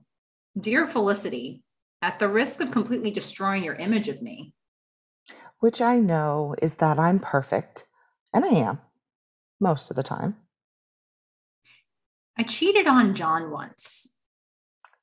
Dear 0.58 0.86
Felicity, 0.86 1.62
at 2.00 2.18
the 2.18 2.28
risk 2.28 2.60
of 2.60 2.70
completely 2.70 3.10
destroying 3.10 3.64
your 3.64 3.74
image 3.74 4.08
of 4.08 4.22
me, 4.22 4.54
which 5.60 5.80
I 5.80 5.98
know 5.98 6.54
is 6.60 6.76
that 6.76 6.98
I'm 6.98 7.18
perfect, 7.18 7.86
and 8.32 8.44
I 8.44 8.48
am 8.48 8.80
most 9.60 9.90
of 9.90 9.96
the 9.96 10.02
time. 10.02 10.36
I 12.36 12.42
cheated 12.42 12.86
on 12.86 13.14
John 13.14 13.50
once. 13.50 14.14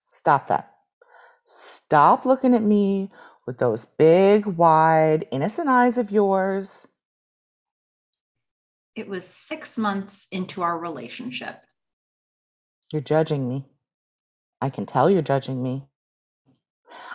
Stop 0.03 0.47
that. 0.47 0.73
Stop 1.45 2.25
looking 2.25 2.55
at 2.55 2.63
me 2.63 3.09
with 3.45 3.57
those 3.59 3.85
big, 3.85 4.45
wide, 4.45 5.27
innocent 5.31 5.69
eyes 5.69 5.97
of 5.97 6.11
yours. 6.11 6.87
It 8.95 9.07
was 9.07 9.25
six 9.25 9.77
months 9.77 10.27
into 10.31 10.63
our 10.63 10.77
relationship. 10.77 11.61
You're 12.91 13.01
judging 13.01 13.47
me. 13.47 13.65
I 14.59 14.69
can 14.69 14.85
tell 14.85 15.09
you're 15.09 15.21
judging 15.21 15.61
me. 15.61 15.87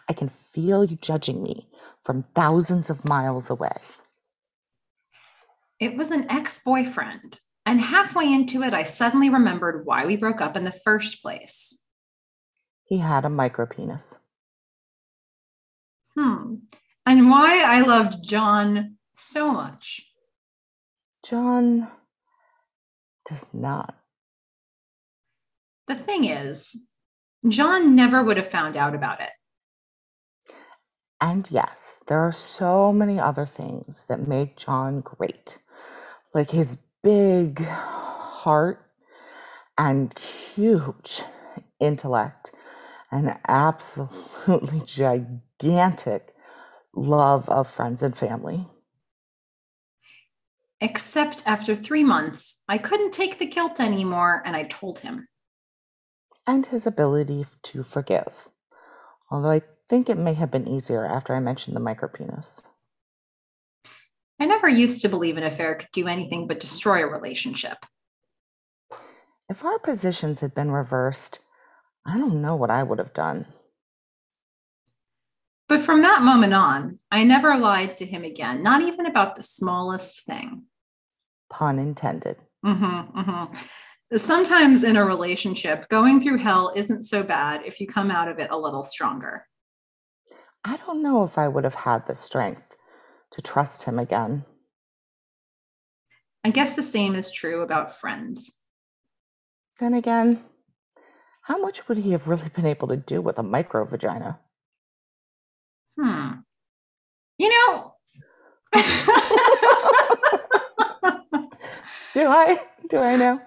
I 0.09 0.13
can 0.13 0.29
feel 0.29 0.85
you 0.85 0.97
judging 0.97 1.43
me 1.43 1.69
from 2.03 2.25
thousands 2.35 2.91
of 2.91 3.09
miles 3.09 3.51
away. 3.51 3.77
It 5.81 5.97
was 5.97 6.11
an 6.11 6.31
ex 6.31 6.63
boyfriend. 6.63 7.41
And 7.65 7.81
halfway 7.81 8.33
into 8.33 8.63
it, 8.63 8.75
I 8.75 8.83
suddenly 8.83 9.31
remembered 9.31 9.87
why 9.87 10.07
we 10.07 10.17
broke 10.17 10.41
up 10.41 10.57
in 10.57 10.65
the 10.65 10.73
first 10.73 11.23
place. 11.23 11.87
He 12.85 12.99
had 12.99 13.25
a 13.25 13.29
micropenis. 13.29 14.19
Hmm. 16.17 16.57
And 17.07 17.31
why 17.31 17.63
I 17.65 17.83
loved 17.83 18.23
John 18.25 18.97
so 19.17 19.53
much. 19.53 20.03
John 21.25 21.89
does 23.29 23.53
not. 23.55 23.95
The 25.87 25.95
thing 25.95 26.25
is, 26.25 26.77
John 27.49 27.97
never 27.97 28.23
would 28.23 28.37
have 28.37 28.49
found 28.49 28.77
out 28.77 28.95
about 28.95 29.21
it. 29.21 29.31
And 31.23 31.49
yes, 31.53 32.01
there 32.09 32.19
are 32.19 32.33
so 32.33 32.93
many 32.93 33.21
other 33.21 33.47
things 33.47 34.07
that 34.07 34.27
make 34.27 34.57
John 34.57 35.03
great, 35.03 35.57
like 36.35 36.51
his 36.51 36.77
big 37.01 37.65
heart 37.65 38.85
and 39.79 40.13
huge 40.19 41.23
intellect 41.79 42.51
and 43.13 43.39
absolutely 43.47 44.81
gigantic 44.85 46.35
love 46.93 47.49
of 47.49 47.69
friends 47.69 48.03
and 48.03 48.17
family. 48.17 48.67
Except 50.81 51.45
after 51.47 51.77
three 51.77 52.03
months, 52.03 52.61
I 52.69 52.79
couldn't 52.79 53.13
take 53.13 53.39
the 53.39 53.47
guilt 53.47 53.79
anymore 53.79 54.43
and 54.45 54.57
I 54.57 54.65
told 54.65 54.99
him. 54.99 55.29
and 56.49 56.67
his 56.67 56.89
ability 56.89 57.47
to 57.63 57.85
forgive. 57.85 58.49
Although 59.31 59.53
I 59.53 59.63
think 59.89 60.09
it 60.09 60.19
may 60.19 60.35
have 60.35 60.51
been 60.51 60.69
easier 60.69 61.05
after 61.05 61.35
I 61.35 61.41
mentioned 61.41 61.77
the 61.77 61.81
micropenis. 61.81 62.63
I 64.41 64.47
never 64.47 64.69
used 64.69 65.03
to 65.03 65.09
believe 65.09 65.37
an 65.37 65.45
affair 65.45 65.77
could 65.77 65.93
do 65.93 66.09
anything 66.09 66.47
but 66.47 66.61
destroy 66.61 67.05
a 67.05 67.07
relationship. 67.07 67.85
If 69.49 69.65
our 69.65 69.79
positions 69.79 70.41
had 70.41 70.55
been 70.55 70.71
reversed, 70.71 71.41
I 72.05 72.19
don't 72.19 72.43
know 72.43 72.57
what 72.57 72.71
I 72.71 72.83
would 72.83 72.99
have 72.99 73.13
done. 73.13 73.47
But 75.69 75.81
from 75.81 76.03
that 76.03 76.23
moment 76.23 76.55
on, 76.55 76.99
I 77.11 77.25
never 77.25 77.57
lied 77.57 77.97
to 77.99 78.05
him 78.05 78.25
again, 78.25 78.63
not 78.63 78.83
even 78.83 79.07
about 79.07 79.37
the 79.37 79.43
smallest 79.43 80.25
thing. 80.25 80.65
Pun 81.49 81.79
intended. 81.79 82.37
Mm-hmm, 82.65 83.19
mm-hmm. 83.21 84.17
Sometimes 84.17 84.85
in 84.85 84.97
a 84.97 85.05
relationship, 85.05 85.89
going 85.89 86.21
through 86.21 86.39
hell 86.39 86.73
isn't 86.75 87.05
so 87.05 87.23
bad 87.23 87.63
if 87.65 87.81
you 87.81 87.87
come 87.87 88.11
out 88.11 88.29
of 88.29 88.39
it 88.39 88.51
a 88.51 88.59
little 88.59 88.85
stronger. 88.85 89.47
I 90.65 90.77
don't 90.77 91.03
know 91.03 91.25
if 91.25 91.39
I 91.39 91.49
would 91.49 91.65
have 91.65 91.75
had 91.75 92.07
the 92.07 92.15
strength 92.15 92.77
to 93.33 93.43
trust 93.43 93.83
him 93.85 93.99
again. 93.99 94.45
I 96.45 96.51
guess 96.51 96.77
the 96.77 96.83
same 96.83 97.15
is 97.15 97.33
true 97.33 97.63
about 97.63 97.97
friends. 97.97 98.59
Then 99.81 99.95
again, 99.95 100.43
how 101.43 101.59
much 101.59 101.89
would 101.89 101.99
he 101.99 102.13
have 102.13 102.29
really 102.29 102.49
been 102.49 102.67
able 102.67 102.89
to 102.89 102.97
do 102.97 103.21
with 103.21 103.39
a 103.39 103.43
micro 103.43 103.85
vagina? 103.85 104.39
Hmm. 105.99 106.33
You 107.39 107.49
know, 107.49 107.95
do 112.15 112.27
I? 112.29 112.61
Do 112.89 112.99
I 112.99 113.17
know? 113.17 113.41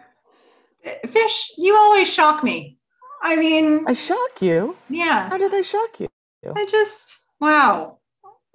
Fish, 1.07 1.51
you 1.57 1.75
always 1.75 2.11
shock 2.11 2.43
me. 2.43 2.77
I 3.21 3.35
mean, 3.35 3.85
I 3.87 3.93
shock 3.93 4.41
you? 4.41 4.77
Yeah. 4.89 5.29
How 5.29 5.37
did 5.37 5.53
I 5.53 5.61
shock 5.61 5.99
you? 5.99 6.09
I 6.55 6.65
just, 6.65 7.17
wow. 7.39 7.99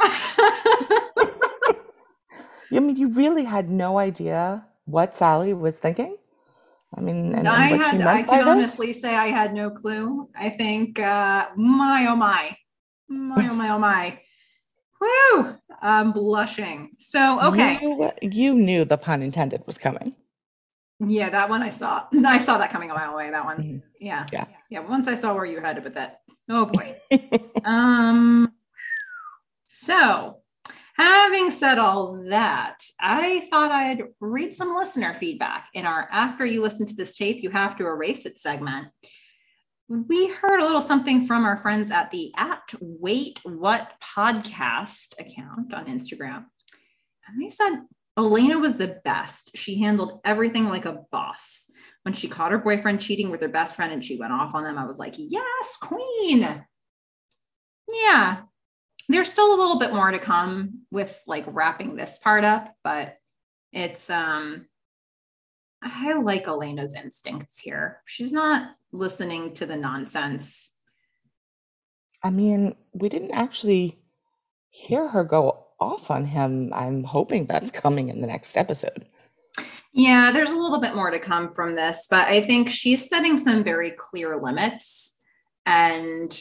you 2.70 2.80
mean 2.80 2.96
you 2.96 3.08
really 3.08 3.44
had 3.44 3.70
no 3.70 3.98
idea 3.98 4.66
what 4.84 5.14
Sally 5.14 5.52
was 5.52 5.78
thinking? 5.78 6.16
I 6.96 7.00
mean, 7.00 7.34
and, 7.34 7.46
I 7.46 7.68
and 7.68 7.82
had, 7.82 8.00
I 8.02 8.22
can 8.22 8.48
honestly 8.48 8.92
say 8.92 9.14
I 9.14 9.28
had 9.28 9.54
no 9.54 9.70
clue. 9.70 10.28
I 10.34 10.50
think, 10.50 10.98
uh, 10.98 11.48
my 11.54 12.06
oh 12.08 12.16
my, 12.16 12.56
my 13.08 13.48
oh 13.48 13.54
my 13.54 13.70
oh 13.70 13.78
my, 13.78 14.18
whoo, 15.00 15.56
I'm 15.80 16.12
blushing. 16.12 16.90
So 16.98 17.40
okay, 17.42 17.78
you, 17.80 18.10
you 18.22 18.54
knew 18.54 18.84
the 18.84 18.98
pun 18.98 19.22
intended 19.22 19.62
was 19.66 19.78
coming. 19.78 20.14
Yeah, 21.00 21.30
that 21.30 21.48
one 21.48 21.62
I 21.62 21.70
saw. 21.70 22.06
I 22.26 22.38
saw 22.38 22.58
that 22.58 22.70
coming 22.70 22.90
a 22.90 22.94
mile 22.94 23.14
away. 23.14 23.30
That 23.30 23.44
one. 23.44 23.58
Mm-hmm. 23.58 23.78
Yeah. 24.00 24.26
Yeah. 24.32 24.46
Yeah. 24.70 24.80
Once 24.80 25.08
I 25.08 25.14
saw 25.14 25.34
where 25.34 25.44
you 25.44 25.60
headed 25.60 25.84
with 25.84 25.94
that. 25.94 26.20
Oh 26.48 26.66
boy. 26.66 26.96
um. 27.64 28.52
So 29.66 30.40
Having 31.00 31.50
said 31.52 31.78
all 31.78 32.22
that, 32.28 32.76
I 33.00 33.40
thought 33.48 33.72
I'd 33.72 34.02
read 34.20 34.54
some 34.54 34.76
listener 34.76 35.14
feedback 35.14 35.70
in 35.72 35.86
our 35.86 36.06
After 36.12 36.44
You 36.44 36.60
Listen 36.60 36.86
to 36.86 36.94
This 36.94 37.16
Tape, 37.16 37.42
You 37.42 37.48
Have 37.48 37.74
to 37.78 37.86
Erase 37.86 38.26
It 38.26 38.36
segment. 38.36 38.88
We 39.88 40.28
heard 40.28 40.60
a 40.60 40.64
little 40.66 40.82
something 40.82 41.24
from 41.24 41.46
our 41.46 41.56
friends 41.56 41.90
at 41.90 42.10
the 42.10 42.34
at 42.36 42.60
Wait 42.82 43.40
What 43.44 43.92
podcast 44.02 45.18
account 45.18 45.72
on 45.72 45.86
Instagram. 45.86 46.44
And 47.26 47.42
they 47.42 47.48
said 47.48 47.78
Elena 48.18 48.58
was 48.58 48.76
the 48.76 49.00
best. 49.04 49.56
She 49.56 49.80
handled 49.80 50.20
everything 50.24 50.66
like 50.66 50.84
a 50.84 51.04
boss. 51.10 51.70
When 52.02 52.14
she 52.14 52.28
caught 52.28 52.52
her 52.52 52.58
boyfriend 52.58 53.00
cheating 53.00 53.30
with 53.30 53.42
her 53.42 53.48
best 53.48 53.76
friend 53.76 53.92
and 53.92 54.04
she 54.04 54.16
went 54.16 54.32
off 54.32 54.54
on 54.54 54.64
them, 54.64 54.78
I 54.78 54.86
was 54.86 54.98
like, 54.98 55.14
yes, 55.16 55.76
queen. 55.76 56.64
Yeah, 57.92 58.42
there's 59.08 59.32
still 59.32 59.54
a 59.54 59.60
little 59.60 59.78
bit 59.78 59.92
more 59.92 60.10
to 60.10 60.18
come 60.18 60.80
with 60.90 61.20
like 61.26 61.44
wrapping 61.46 61.96
this 61.96 62.18
part 62.18 62.44
up, 62.44 62.74
but 62.84 63.16
it's 63.72 64.08
um 64.10 64.66
I 65.82 66.12
like 66.14 66.46
Elena's 66.46 66.94
instincts 66.94 67.58
here. 67.58 68.02
She's 68.04 68.32
not 68.32 68.74
listening 68.92 69.54
to 69.54 69.66
the 69.66 69.76
nonsense. 69.76 70.76
I 72.22 72.30
mean, 72.30 72.76
we 72.92 73.08
didn't 73.08 73.32
actually 73.32 73.98
hear 74.68 75.08
her 75.08 75.24
go 75.24 75.59
off 75.80 76.10
on 76.10 76.24
him. 76.24 76.72
I'm 76.74 77.04
hoping 77.04 77.46
that's 77.46 77.70
coming 77.70 78.08
in 78.08 78.20
the 78.20 78.26
next 78.26 78.56
episode. 78.56 79.06
Yeah, 79.92 80.30
there's 80.30 80.50
a 80.50 80.56
little 80.56 80.80
bit 80.80 80.94
more 80.94 81.10
to 81.10 81.18
come 81.18 81.50
from 81.50 81.74
this, 81.74 82.06
but 82.08 82.28
I 82.28 82.42
think 82.42 82.68
she's 82.68 83.08
setting 83.08 83.36
some 83.36 83.64
very 83.64 83.90
clear 83.90 84.40
limits 84.40 85.20
and 85.66 86.40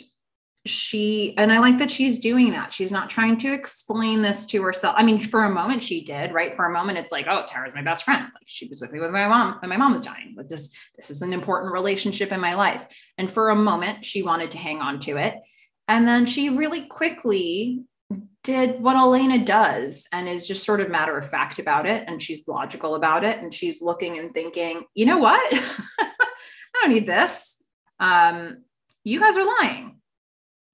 she 0.66 1.34
and 1.38 1.52
i 1.52 1.60
like 1.60 1.78
that 1.78 1.90
she's 1.90 2.20
doing 2.20 2.52
that. 2.52 2.74
She's 2.74 2.92
not 2.92 3.10
trying 3.10 3.38
to 3.38 3.54
explain 3.54 4.22
this 4.22 4.46
to 4.48 4.62
herself. 4.62 4.96
I 4.98 5.04
mean 5.04 5.20
for 5.20 5.46
a 5.46 5.50
moment 5.50 5.82
she 5.82 6.04
did 6.04 6.34
right? 6.34 6.56
For 6.56 6.66
a 6.66 6.74
moment 6.74 6.98
it's 6.98 7.12
like 7.12 7.28
oh 7.30 7.46
tara's 7.48 7.74
my 7.74 7.82
best 7.82 8.04
friend. 8.04 8.24
Like 8.24 8.46
she 8.46 8.68
was 8.68 8.82
with 8.82 8.92
me 8.92 9.00
with 9.00 9.12
my 9.12 9.28
mom 9.28 9.58
when 9.60 9.70
my 9.70 9.78
mom 9.78 9.94
was 9.94 10.06
dying. 10.06 10.34
But 10.36 10.50
this 10.50 10.74
this 10.96 11.10
is 11.10 11.22
an 11.22 11.34
important 11.34 11.72
relationship 11.74 12.32
in 12.32 12.42
my 12.42 12.56
life. 12.56 12.86
And 13.18 13.32
for 13.32 13.50
a 13.50 13.56
moment 13.56 14.06
she 14.06 14.22
wanted 14.22 14.52
to 14.52 14.58
hang 14.58 14.80
on 14.80 15.00
to 15.02 15.18
it. 15.18 15.36
And 15.88 16.08
then 16.08 16.26
she 16.26 16.50
really 16.50 16.82
quickly 16.82 17.84
did 18.44 18.82
what 18.82 18.96
elena 18.96 19.44
does 19.44 20.08
and 20.14 20.28
is 20.30 20.48
just 20.48 20.66
sort 20.66 20.80
of 20.80 20.90
matter 20.90 21.18
of 21.18 21.30
fact 21.30 21.60
about 21.60 21.86
it 21.86 22.06
and 22.08 22.22
she's 22.22 22.48
logical 22.48 22.96
about 22.96 23.24
it 23.24 23.40
and 23.40 23.54
she's 23.54 23.82
looking 23.82 24.18
and 24.18 24.34
thinking 24.34 24.84
you 24.94 25.06
know 25.06 25.18
what 25.18 25.54
i 25.54 26.10
don't 26.82 26.94
need 26.94 27.08
this 27.08 27.64
um, 28.00 28.64
you 29.04 29.20
guys 29.20 29.36
are 29.36 29.46
lying 29.46 30.00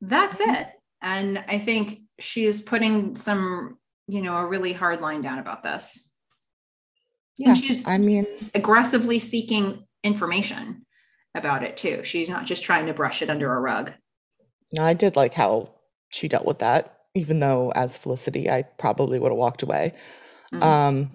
that's 0.01 0.41
mm-hmm. 0.41 0.55
it. 0.55 0.67
And 1.01 1.43
I 1.47 1.59
think 1.59 2.01
she's 2.19 2.61
putting 2.61 3.15
some, 3.15 3.77
you 4.07 4.21
know, 4.21 4.35
a 4.37 4.45
really 4.45 4.73
hard 4.73 5.01
line 5.01 5.21
down 5.21 5.39
about 5.39 5.63
this. 5.63 6.13
Yeah. 7.37 7.49
And 7.49 7.57
she's 7.57 7.85
I 7.85 7.97
mean 7.97 8.25
aggressively 8.53 9.19
seeking 9.19 9.85
information 10.03 10.85
about 11.35 11.63
it 11.63 11.75
too. 11.75 12.03
She's 12.03 12.29
not 12.29 12.45
just 12.45 12.63
trying 12.63 12.85
to 12.85 12.93
brush 12.93 13.21
it 13.21 13.29
under 13.29 13.53
a 13.53 13.59
rug. 13.59 13.91
No, 14.73 14.83
I 14.83 14.93
did 14.93 15.15
like 15.15 15.33
how 15.33 15.71
she 16.09 16.27
dealt 16.27 16.45
with 16.45 16.59
that, 16.59 16.94
even 17.15 17.39
though 17.39 17.71
as 17.71 17.97
Felicity, 17.97 18.49
I 18.49 18.63
probably 18.63 19.19
would 19.19 19.31
have 19.31 19.37
walked 19.37 19.63
away. 19.63 19.93
Mm-hmm. 20.53 20.63
Um, 20.63 21.11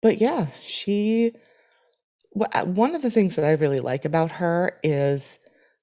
but 0.00 0.20
yeah, 0.20 0.46
she. 0.60 1.32
One 2.34 2.94
of 2.94 3.02
the 3.02 3.10
things 3.10 3.36
that 3.36 3.44
I 3.44 3.52
really 3.52 3.80
like 3.80 4.06
about 4.06 4.32
her 4.32 4.78
is 4.82 5.38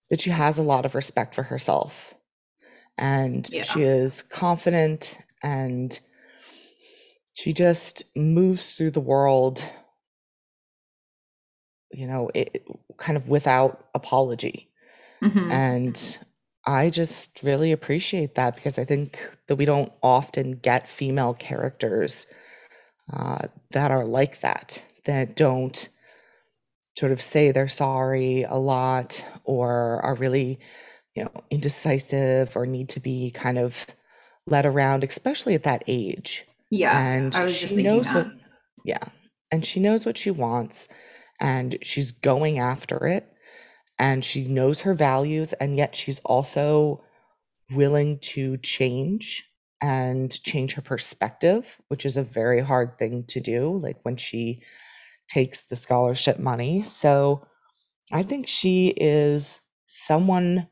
that 0.09 0.19
she 0.19 0.31
has 0.31 0.57
a 0.57 0.63
lot 0.63 0.85
of 0.85 0.95
respect 0.95 1.35
for 1.35 1.43
herself 1.43 2.15
and 2.99 3.47
yeah. 3.51 3.63
she 3.63 3.81
is 3.81 4.21
confident 4.21 5.17
and 5.41 5.97
she 7.33 7.53
just 7.53 8.03
moves 8.15 8.75
through 8.75 8.91
the 8.91 8.99
world 8.99 9.63
you 11.91 12.07
know 12.07 12.29
it, 12.33 12.65
kind 12.97 13.17
of 13.17 13.27
without 13.27 13.87
apology 13.95 14.69
mm-hmm. 15.23 15.49
and 15.49 16.19
i 16.65 16.89
just 16.89 17.41
really 17.43 17.71
appreciate 17.71 18.35
that 18.35 18.55
because 18.55 18.79
i 18.79 18.85
think 18.85 19.19
that 19.47 19.55
we 19.55 19.65
don't 19.65 19.91
often 20.01 20.53
get 20.53 20.87
female 20.87 21.33
characters 21.33 22.27
uh, 23.11 23.39
that 23.71 23.91
are 23.91 24.05
like 24.05 24.39
that 24.41 24.83
that 25.05 25.35
don't 25.35 25.89
sort 26.99 27.11
of 27.13 27.21
say 27.21 27.51
they're 27.51 27.69
sorry 27.69 28.43
a 28.43 28.55
lot 28.55 29.25
or 29.45 30.01
are 30.03 30.15
really, 30.15 30.59
you 31.15 31.23
know, 31.23 31.31
indecisive 31.49 32.57
or 32.57 32.65
need 32.65 32.89
to 32.89 32.99
be 32.99 33.31
kind 33.31 33.57
of 33.57 33.85
led 34.45 34.65
around, 34.65 35.05
especially 35.05 35.55
at 35.55 35.63
that 35.63 35.83
age. 35.87 36.45
Yeah. 36.69 36.97
And 36.97 37.49
she 37.49 37.83
knows 37.83 38.11
that. 38.11 38.25
what, 38.25 38.33
yeah. 38.83 39.03
And 39.51 39.65
she 39.65 39.79
knows 39.79 40.05
what 40.05 40.17
she 40.17 40.31
wants 40.31 40.89
and 41.39 41.77
she's 41.81 42.11
going 42.11 42.59
after 42.59 43.07
it 43.07 43.25
and 43.99 44.23
she 44.23 44.45
knows 44.45 44.81
her 44.81 44.93
values 44.93 45.53
and 45.53 45.75
yet 45.75 45.95
she's 45.95 46.19
also 46.19 47.03
willing 47.71 48.19
to 48.19 48.57
change 48.57 49.43
and 49.81 50.31
change 50.43 50.73
her 50.73 50.81
perspective, 50.81 51.77
which 51.89 52.05
is 52.05 52.17
a 52.17 52.23
very 52.23 52.61
hard 52.61 52.97
thing 52.97 53.25
to 53.27 53.39
do. 53.39 53.77
Like 53.77 53.99
when 54.03 54.15
she 54.17 54.63
takes 55.29 55.63
the 55.63 55.75
scholarship 55.75 56.39
money. 56.39 56.81
So 56.81 57.45
I 58.11 58.23
think 58.23 58.47
she 58.47 58.87
is 58.87 59.59
someone 59.87 60.67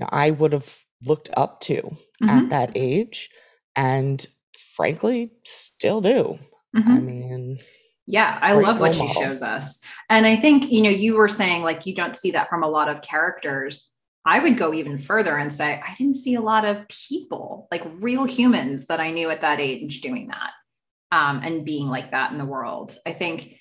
I 0.00 0.30
would 0.30 0.52
have 0.52 0.76
looked 1.04 1.30
up 1.36 1.60
to 1.62 1.82
mm-hmm. 1.82 2.28
at 2.28 2.50
that 2.50 2.72
age 2.74 3.30
and 3.76 4.24
frankly 4.74 5.32
still 5.44 6.00
do. 6.00 6.38
Mm-hmm. 6.76 6.90
I 6.90 7.00
mean, 7.00 7.58
yeah, 8.06 8.38
I 8.42 8.52
love 8.52 8.78
what 8.78 8.94
she 8.94 9.08
shows 9.08 9.42
us. 9.42 9.80
And 10.10 10.26
I 10.26 10.36
think, 10.36 10.70
you 10.70 10.82
know, 10.82 10.90
you 10.90 11.16
were 11.16 11.28
saying 11.28 11.62
like 11.62 11.86
you 11.86 11.94
don't 11.94 12.16
see 12.16 12.32
that 12.32 12.48
from 12.48 12.62
a 12.62 12.68
lot 12.68 12.88
of 12.88 13.02
characters. 13.02 13.90
I 14.26 14.38
would 14.38 14.56
go 14.56 14.72
even 14.72 14.98
further 14.98 15.36
and 15.36 15.52
say 15.52 15.80
I 15.86 15.94
didn't 15.94 16.16
see 16.16 16.34
a 16.34 16.40
lot 16.40 16.64
of 16.64 16.86
people, 16.88 17.68
like 17.70 17.82
real 18.00 18.24
humans 18.24 18.86
that 18.86 19.00
I 19.00 19.10
knew 19.10 19.30
at 19.30 19.42
that 19.42 19.60
age 19.60 20.00
doing 20.00 20.28
that 20.28 20.52
um, 21.12 21.40
and 21.42 21.64
being 21.64 21.88
like 21.88 22.10
that 22.10 22.32
in 22.32 22.38
the 22.38 22.44
world. 22.44 22.96
I 23.06 23.12
think 23.12 23.58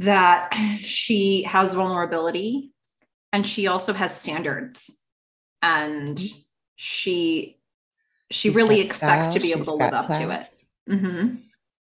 that 0.00 0.54
she 0.78 1.42
has 1.44 1.74
vulnerability 1.74 2.70
and 3.32 3.46
she 3.46 3.66
also 3.66 3.92
has 3.92 4.18
standards 4.18 5.00
and 5.62 6.16
mm-hmm. 6.16 6.38
she 6.76 7.58
she 8.30 8.48
she's 8.48 8.56
really 8.56 8.80
expects 8.80 9.30
style, 9.30 9.34
to 9.34 9.40
be 9.40 9.52
able 9.52 9.64
to 9.64 9.74
live 9.74 9.92
up 9.92 10.06
class. 10.06 10.20
to 10.20 10.30
it 10.30 10.96
mm-hmm. 10.96 11.34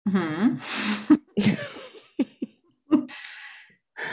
Mm-hmm. 0.08 1.16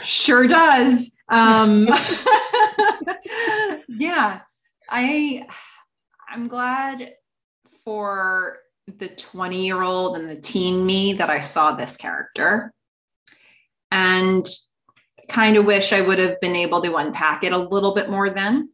sure 0.01 0.47
does 0.47 1.15
um 1.29 1.87
yeah 3.87 4.41
i 4.89 5.45
i'm 6.29 6.47
glad 6.47 7.13
for 7.83 8.57
the 8.97 9.07
20 9.07 9.65
year 9.65 9.81
old 9.81 10.17
and 10.17 10.29
the 10.29 10.35
teen 10.35 10.85
me 10.85 11.13
that 11.13 11.29
i 11.29 11.39
saw 11.39 11.73
this 11.73 11.95
character 11.95 12.73
and 13.91 14.47
kind 15.29 15.57
of 15.57 15.65
wish 15.65 15.93
I 15.93 16.01
would 16.01 16.19
have 16.19 16.39
been 16.41 16.55
able 16.55 16.81
to 16.81 16.95
unpack 16.95 17.43
it 17.43 17.53
a 17.53 17.57
little 17.57 17.93
bit 17.93 18.09
more 18.09 18.29
then. 18.29 18.69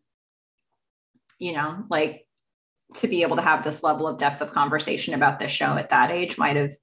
You 1.38 1.54
know, 1.54 1.84
like 1.90 2.26
to 2.96 3.08
be 3.08 3.22
able 3.22 3.36
to 3.36 3.42
have 3.42 3.64
this 3.64 3.84
level 3.84 4.08
of 4.08 4.18
depth 4.18 4.42
of 4.42 4.52
conversation 4.52 5.14
about 5.14 5.40
this 5.40 5.52
show 5.52 5.78
at 5.78 5.90
that 5.90 6.12
age 6.12 6.38
might 6.38 6.56
have 6.56 6.74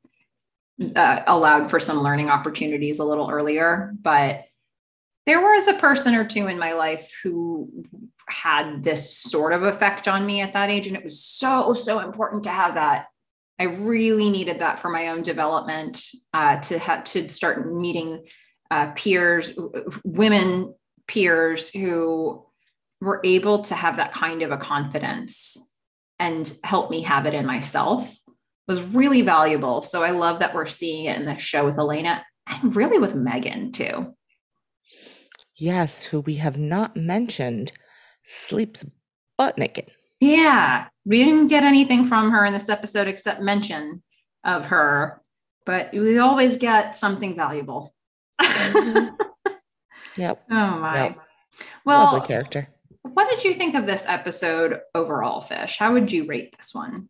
uh, 0.94 1.20
allowed 1.26 1.70
for 1.70 1.80
some 1.80 2.02
learning 2.02 2.30
opportunities 2.30 2.98
a 2.98 3.04
little 3.04 3.30
earlier. 3.30 3.94
But 4.00 4.44
there 5.24 5.40
was 5.40 5.66
a 5.66 5.74
person 5.74 6.14
or 6.14 6.24
two 6.24 6.46
in 6.46 6.58
my 6.58 6.72
life 6.72 7.10
who 7.22 7.68
had 8.28 8.82
this 8.82 9.16
sort 9.16 9.52
of 9.52 9.62
effect 9.62 10.08
on 10.08 10.26
me 10.26 10.40
at 10.40 10.54
that 10.54 10.70
age. 10.70 10.86
And 10.86 10.96
it 10.96 11.04
was 11.04 11.22
so, 11.22 11.74
so 11.74 12.00
important 12.00 12.44
to 12.44 12.50
have 12.50 12.74
that. 12.74 13.06
I 13.58 13.64
really 13.64 14.30
needed 14.30 14.58
that 14.58 14.78
for 14.78 14.90
my 14.90 15.08
own 15.08 15.22
development 15.22 16.02
uh, 16.34 16.58
to 16.60 16.78
have 16.78 17.04
to 17.04 17.28
start 17.28 17.72
meeting 17.72 18.26
uh, 18.70 18.88
peers, 18.92 19.58
women 20.04 20.74
peers 21.08 21.70
who 21.70 22.44
were 23.00 23.20
able 23.24 23.60
to 23.62 23.74
have 23.74 23.96
that 23.96 24.12
kind 24.12 24.42
of 24.42 24.50
a 24.50 24.56
confidence 24.56 25.74
and 26.18 26.52
help 26.64 26.90
me 26.90 27.02
have 27.02 27.26
it 27.26 27.34
in 27.34 27.46
myself 27.46 28.14
was 28.66 28.82
really 28.82 29.22
valuable. 29.22 29.82
So 29.82 30.02
I 30.02 30.10
love 30.10 30.40
that 30.40 30.54
we're 30.54 30.66
seeing 30.66 31.04
it 31.04 31.16
in 31.16 31.26
the 31.26 31.38
show 31.38 31.64
with 31.64 31.78
Elena 31.78 32.24
and 32.46 32.74
really 32.74 32.98
with 32.98 33.14
Megan 33.14 33.72
too. 33.72 34.14
Yes, 35.56 36.04
who 36.04 36.20
we 36.20 36.34
have 36.36 36.58
not 36.58 36.96
mentioned 36.96 37.72
sleeps 38.24 38.84
butt 39.38 39.56
naked. 39.56 39.90
Yeah, 40.20 40.88
we 41.04 41.24
didn't 41.24 41.48
get 41.48 41.62
anything 41.62 42.04
from 42.04 42.30
her 42.30 42.44
in 42.44 42.52
this 42.52 42.68
episode 42.68 43.08
except 43.08 43.40
mention 43.40 44.02
of 44.44 44.66
her, 44.66 45.22
but 45.64 45.92
we 45.92 46.18
always 46.18 46.56
get 46.56 46.94
something 46.94 47.36
valuable. 47.36 47.94
Mm-hmm. 48.40 49.14
Yep. 50.16 50.44
Oh 50.50 50.78
my. 50.78 51.04
Yep. 51.04 51.18
Well, 51.84 52.04
lovely 52.04 52.26
character. 52.26 52.68
What 53.02 53.28
did 53.28 53.44
you 53.44 53.54
think 53.54 53.74
of 53.74 53.86
this 53.86 54.06
episode 54.08 54.80
overall, 54.94 55.40
Fish? 55.40 55.78
How 55.78 55.92
would 55.92 56.10
you 56.10 56.26
rate 56.26 56.56
this 56.56 56.74
one? 56.74 57.08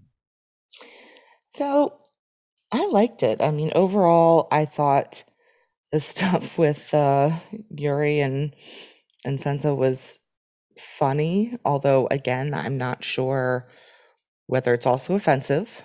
So, 1.57 1.95
I 2.70 2.87
liked 2.89 3.23
it. 3.23 3.41
I 3.41 3.51
mean, 3.51 3.70
overall, 3.74 4.47
I 4.53 4.66
thought 4.66 5.24
the 5.91 6.01
stuff 6.12 6.59
with 6.59 6.93
uh, 6.93 7.31
Yuri 7.70 8.20
and 8.20 8.55
and 9.24 9.39
Sansa 9.39 9.74
was 9.74 10.19
funny. 10.78 11.57
Although, 11.65 12.09
again, 12.09 12.53
I'm 12.53 12.77
not 12.77 13.03
sure 13.03 13.66
whether 14.47 14.74
it's 14.74 14.87
also 14.87 15.15
offensive. 15.15 15.83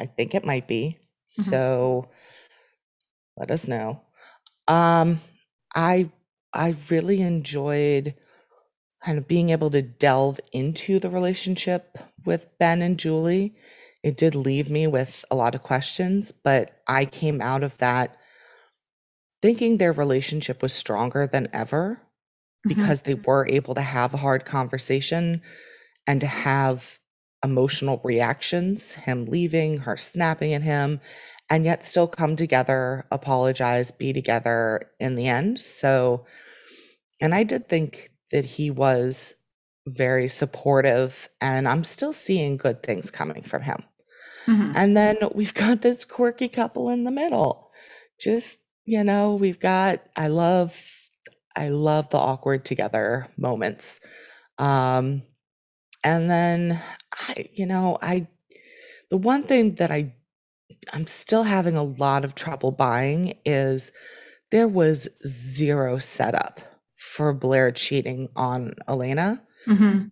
I 0.00 0.06
think 0.06 0.34
it 0.34 0.46
might 0.46 0.66
be. 0.66 0.96
Mm-hmm. 0.96 1.42
So, 1.42 2.08
let 3.36 3.50
us 3.50 3.68
know. 3.68 4.00
Um, 4.66 5.20
I 5.74 6.10
I 6.54 6.74
really 6.88 7.20
enjoyed 7.20 8.14
kind 9.04 9.18
of 9.18 9.28
being 9.28 9.50
able 9.50 9.68
to 9.72 9.82
delve 9.82 10.40
into 10.52 11.00
the 11.00 11.10
relationship 11.10 11.98
with 12.24 12.46
Ben 12.58 12.80
and 12.80 12.98
Julie. 12.98 13.56
It 14.02 14.16
did 14.16 14.34
leave 14.34 14.68
me 14.68 14.86
with 14.86 15.24
a 15.30 15.36
lot 15.36 15.54
of 15.54 15.62
questions, 15.62 16.32
but 16.32 16.72
I 16.86 17.04
came 17.04 17.40
out 17.40 17.62
of 17.62 17.76
that 17.78 18.16
thinking 19.42 19.76
their 19.76 19.92
relationship 19.92 20.62
was 20.62 20.72
stronger 20.72 21.26
than 21.26 21.48
ever 21.52 22.00
mm-hmm. 22.66 22.68
because 22.68 23.02
they 23.02 23.14
were 23.14 23.46
able 23.48 23.74
to 23.74 23.80
have 23.80 24.14
a 24.14 24.18
hard 24.18 24.44
conversation 24.44 25.42
and 26.06 26.20
to 26.20 26.26
have 26.26 26.98
emotional 27.44 28.00
reactions, 28.04 28.94
him 28.94 29.26
leaving, 29.26 29.78
her 29.78 29.96
snapping 29.96 30.54
at 30.54 30.62
him, 30.62 31.00
and 31.50 31.64
yet 31.64 31.82
still 31.82 32.06
come 32.06 32.36
together, 32.36 33.04
apologize, 33.10 33.90
be 33.90 34.12
together 34.12 34.80
in 34.98 35.16
the 35.16 35.28
end. 35.28 35.58
So, 35.58 36.26
and 37.20 37.34
I 37.34 37.42
did 37.42 37.68
think 37.68 38.10
that 38.30 38.44
he 38.44 38.70
was 38.70 39.34
very 39.86 40.28
supportive, 40.28 41.28
and 41.40 41.66
I'm 41.68 41.84
still 41.84 42.12
seeing 42.12 42.56
good 42.56 42.82
things 42.82 43.10
coming 43.10 43.42
from 43.42 43.62
him. 43.62 43.84
Mm-hmm. 44.46 44.72
And 44.74 44.96
then 44.96 45.18
we've 45.34 45.54
got 45.54 45.80
this 45.80 46.04
quirky 46.04 46.48
couple 46.48 46.88
in 46.90 47.04
the 47.04 47.10
middle. 47.10 47.70
Just, 48.20 48.60
you 48.84 49.04
know, 49.04 49.34
we've 49.34 49.60
got, 49.60 50.00
I 50.16 50.28
love, 50.28 50.78
I 51.54 51.68
love 51.68 52.10
the 52.10 52.18
awkward 52.18 52.64
together 52.64 53.28
moments. 53.36 54.00
Um, 54.58 55.22
and 56.04 56.30
then 56.30 56.80
I, 57.12 57.48
you 57.52 57.66
know, 57.66 57.98
I, 58.00 58.26
the 59.10 59.18
one 59.18 59.42
thing 59.42 59.74
that 59.76 59.90
I 59.90 60.14
I'm 60.90 61.06
still 61.06 61.42
having 61.42 61.76
a 61.76 61.82
lot 61.82 62.24
of 62.24 62.34
trouble 62.34 62.72
buying 62.72 63.34
is 63.44 63.92
there 64.50 64.68
was 64.68 65.08
zero 65.26 65.98
setup 65.98 66.60
for 66.96 67.32
Blair 67.32 67.72
cheating 67.72 68.28
on 68.36 68.74
Elena. 68.88 69.42
Mm-hmm. 69.66 70.06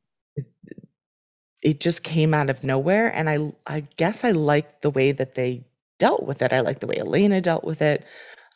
It, 1.62 1.80
just 1.80 2.02
came 2.04 2.34
out 2.34 2.50
of 2.50 2.64
nowhere. 2.64 3.08
And 3.14 3.28
I, 3.28 3.52
I 3.66 3.82
guess 3.96 4.24
I 4.24 4.30
liked 4.30 4.82
the 4.82 4.90
way 4.90 5.12
that 5.12 5.34
they 5.34 5.64
dealt 5.98 6.24
with 6.24 6.42
it. 6.42 6.52
I 6.52 6.60
like 6.60 6.80
the 6.80 6.86
way 6.86 6.96
Elena 6.98 7.40
dealt 7.40 7.64
with 7.64 7.82
it, 7.82 8.04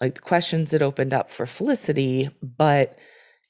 like 0.01 0.15
the 0.15 0.21
questions 0.21 0.73
it 0.73 0.83
opened 0.83 1.13
up 1.13 1.31
for 1.31 1.47
Felicity, 1.47 2.31
but 2.43 2.99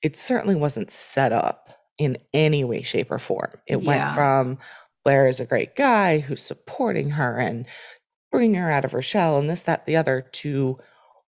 it 0.03 0.17
certainly 0.17 0.57
wasn't 0.57 0.91
set 0.91 1.33
up 1.33 1.73
in 1.99 2.19
any 2.33 2.65
way, 2.65 2.83
shape, 2.83 3.11
or 3.11 3.19
form. 3.19 3.53
It 3.67 3.81
yeah. 3.81 3.87
went 3.87 4.11
from 4.11 4.59
Blair 5.05 5.29
is 5.29 5.41
a 5.41 5.47
great 5.47 5.77
guy 5.77 6.19
who's 6.19 6.43
supporting 6.43 7.11
her 7.11 7.39
and 7.39 7.67
bringing 8.33 8.61
her 8.61 8.71
out 8.71 8.85
of 8.85 8.93
her 8.93 9.03
shell 9.03 9.39
and 9.39 9.49
this, 9.49 9.63
that, 9.63 9.87
the 9.87 9.97
other 9.97 10.23
to 10.33 10.79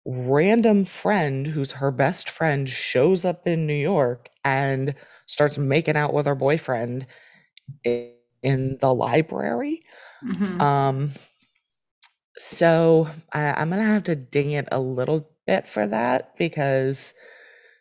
random 0.07 0.85
friend 0.85 1.47
who's 1.47 1.73
her 1.73 1.91
best 1.91 2.29
friend 2.29 2.69
shows 2.69 3.25
up 3.25 3.47
in 3.47 3.67
New 3.67 3.75
York 3.75 4.29
and 4.45 4.95
starts 5.27 5.59
making 5.59 5.97
out 5.97 6.13
with 6.13 6.27
her 6.27 6.35
boyfriend 6.35 7.07
in, 8.45 8.79
the 8.81 8.93
library. 8.93 9.83
Mm-hmm. 10.25 10.61
Um, 10.61 11.11
so 12.37 13.09
I, 13.33 13.53
I'm 13.53 13.71
gonna 13.71 13.83
have 13.83 14.05
to 14.05 14.17
ding 14.17 14.53
it 14.53 14.69
a 14.71 14.81
little 14.81 15.29
bit 15.47 15.67
for 15.67 15.87
that 15.87 16.37
because 16.37 17.15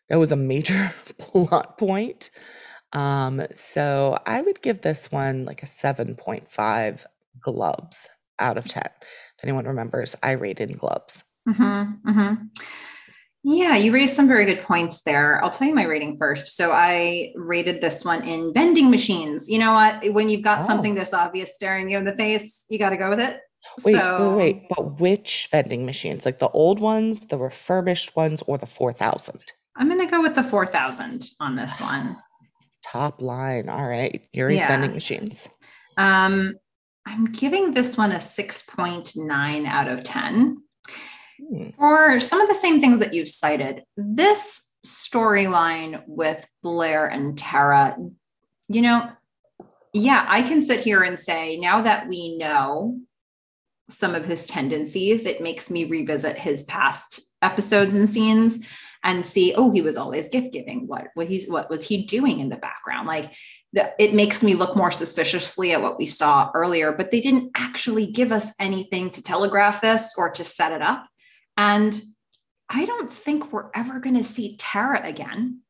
that 0.09 0.19
was 0.19 0.31
a 0.31 0.37
major 0.37 0.93
plot 1.17 1.77
point. 1.77 2.29
Um, 2.91 3.41
so 3.53 4.17
I 4.25 4.41
would 4.41 4.61
give 4.61 4.81
this 4.81 5.11
one 5.11 5.45
like 5.45 5.63
a 5.63 5.67
7.5 5.67 7.05
gloves 7.39 8.09
out 8.39 8.57
of 8.57 8.67
10. 8.67 8.83
If 8.83 9.43
anyone 9.43 9.65
remembers, 9.65 10.15
I 10.21 10.33
rated 10.33 10.77
gloves. 10.77 11.23
Mm-hmm, 11.47 12.09
mm-hmm. 12.09 12.33
Yeah, 13.45 13.75
you 13.75 13.91
raised 13.91 14.15
some 14.15 14.27
very 14.27 14.45
good 14.45 14.61
points 14.63 15.01
there. 15.03 15.43
I'll 15.43 15.49
tell 15.49 15.67
you 15.67 15.75
my 15.75 15.83
rating 15.83 16.17
first. 16.17 16.55
So 16.55 16.71
I 16.71 17.33
rated 17.35 17.81
this 17.81 18.05
one 18.05 18.23
in 18.23 18.53
vending 18.53 18.89
machines. 18.89 19.49
You 19.49 19.59
know 19.59 19.73
what? 19.73 20.13
When 20.13 20.29
you've 20.29 20.43
got 20.43 20.61
oh. 20.61 20.65
something 20.65 20.95
this 20.95 21.13
obvious 21.13 21.53
staring 21.53 21.89
you 21.89 21.97
in 21.97 22.05
the 22.05 22.15
face, 22.15 22.65
you 22.69 22.79
got 22.79 22.91
to 22.91 22.97
go 22.97 23.09
with 23.09 23.19
it. 23.19 23.41
Wait, 23.85 23.95
so, 23.95 24.35
wait, 24.35 24.37
wait, 24.37 24.69
but 24.69 24.99
which 24.99 25.49
vending 25.51 25.85
machines? 25.85 26.25
Like 26.25 26.39
the 26.39 26.49
old 26.49 26.79
ones, 26.79 27.27
the 27.27 27.37
refurbished 27.37 28.15
ones, 28.15 28.43
or 28.47 28.57
the 28.57 28.65
4000? 28.65 29.41
I'm 29.75 29.89
going 29.89 30.05
to 30.05 30.11
go 30.11 30.21
with 30.21 30.35
the 30.35 30.43
4000 30.43 31.29
on 31.39 31.55
this 31.55 31.81
one. 31.81 32.17
Top 32.83 33.21
line. 33.21 33.69
All 33.69 33.87
right. 33.87 34.25
Yuri's 34.33 34.61
yeah. 34.61 34.67
vending 34.67 34.93
machines. 34.93 35.49
Um, 35.97 36.55
I'm 37.05 37.25
giving 37.25 37.73
this 37.73 37.97
one 37.97 38.11
a 38.11 38.17
6.9 38.17 39.65
out 39.65 39.87
of 39.87 40.03
10 40.03 40.33
hmm. 40.33 40.53
For 41.77 42.19
some 42.19 42.41
of 42.41 42.49
the 42.49 42.55
same 42.55 42.79
things 42.79 42.99
that 42.99 43.13
you've 43.13 43.29
cited. 43.29 43.83
This 43.97 44.75
storyline 44.85 46.03
with 46.07 46.45
Blair 46.61 47.07
and 47.07 47.37
Tara, 47.37 47.95
you 48.67 48.81
know, 48.81 49.09
yeah, 49.93 50.25
I 50.27 50.41
can 50.41 50.61
sit 50.61 50.81
here 50.81 51.03
and 51.03 51.17
say 51.17 51.57
now 51.57 51.81
that 51.81 52.07
we 52.07 52.37
know 52.37 52.99
some 53.89 54.15
of 54.15 54.25
his 54.25 54.47
tendencies, 54.47 55.25
it 55.25 55.41
makes 55.41 55.69
me 55.69 55.85
revisit 55.85 56.37
his 56.37 56.63
past 56.63 57.21
episodes 57.41 57.93
and 57.93 58.09
scenes 58.09 58.67
and 59.03 59.25
see, 59.25 59.53
oh, 59.55 59.69
he 59.69 59.81
was 59.81 59.97
always 59.97 60.29
gift 60.29 60.53
giving. 60.53 60.87
What 60.87 61.07
what 61.13 61.27
he's 61.27 61.47
what 61.47 61.69
was 61.69 61.85
he 61.85 62.05
doing 62.05 62.39
in 62.39 62.49
the 62.49 62.57
background? 62.57 63.07
Like 63.07 63.33
it 63.73 64.13
makes 64.13 64.43
me 64.43 64.53
look 64.53 64.75
more 64.75 64.91
suspiciously 64.91 65.71
at 65.73 65.81
what 65.81 65.97
we 65.97 66.05
saw 66.05 66.51
earlier, 66.53 66.91
but 66.91 67.11
they 67.11 67.21
didn't 67.21 67.51
actually 67.55 68.05
give 68.05 68.31
us 68.31 68.53
anything 68.59 69.09
to 69.11 69.23
telegraph 69.23 69.81
this 69.81 70.13
or 70.17 70.29
to 70.31 70.45
set 70.45 70.71
it 70.71 70.81
up. 70.81 71.05
And 71.57 71.99
I 72.69 72.85
don't 72.85 73.09
think 73.09 73.51
we're 73.51 73.69
ever 73.75 73.99
going 73.99 74.17
to 74.17 74.23
see 74.23 74.55
Tara 74.57 75.01
again. 75.03 75.61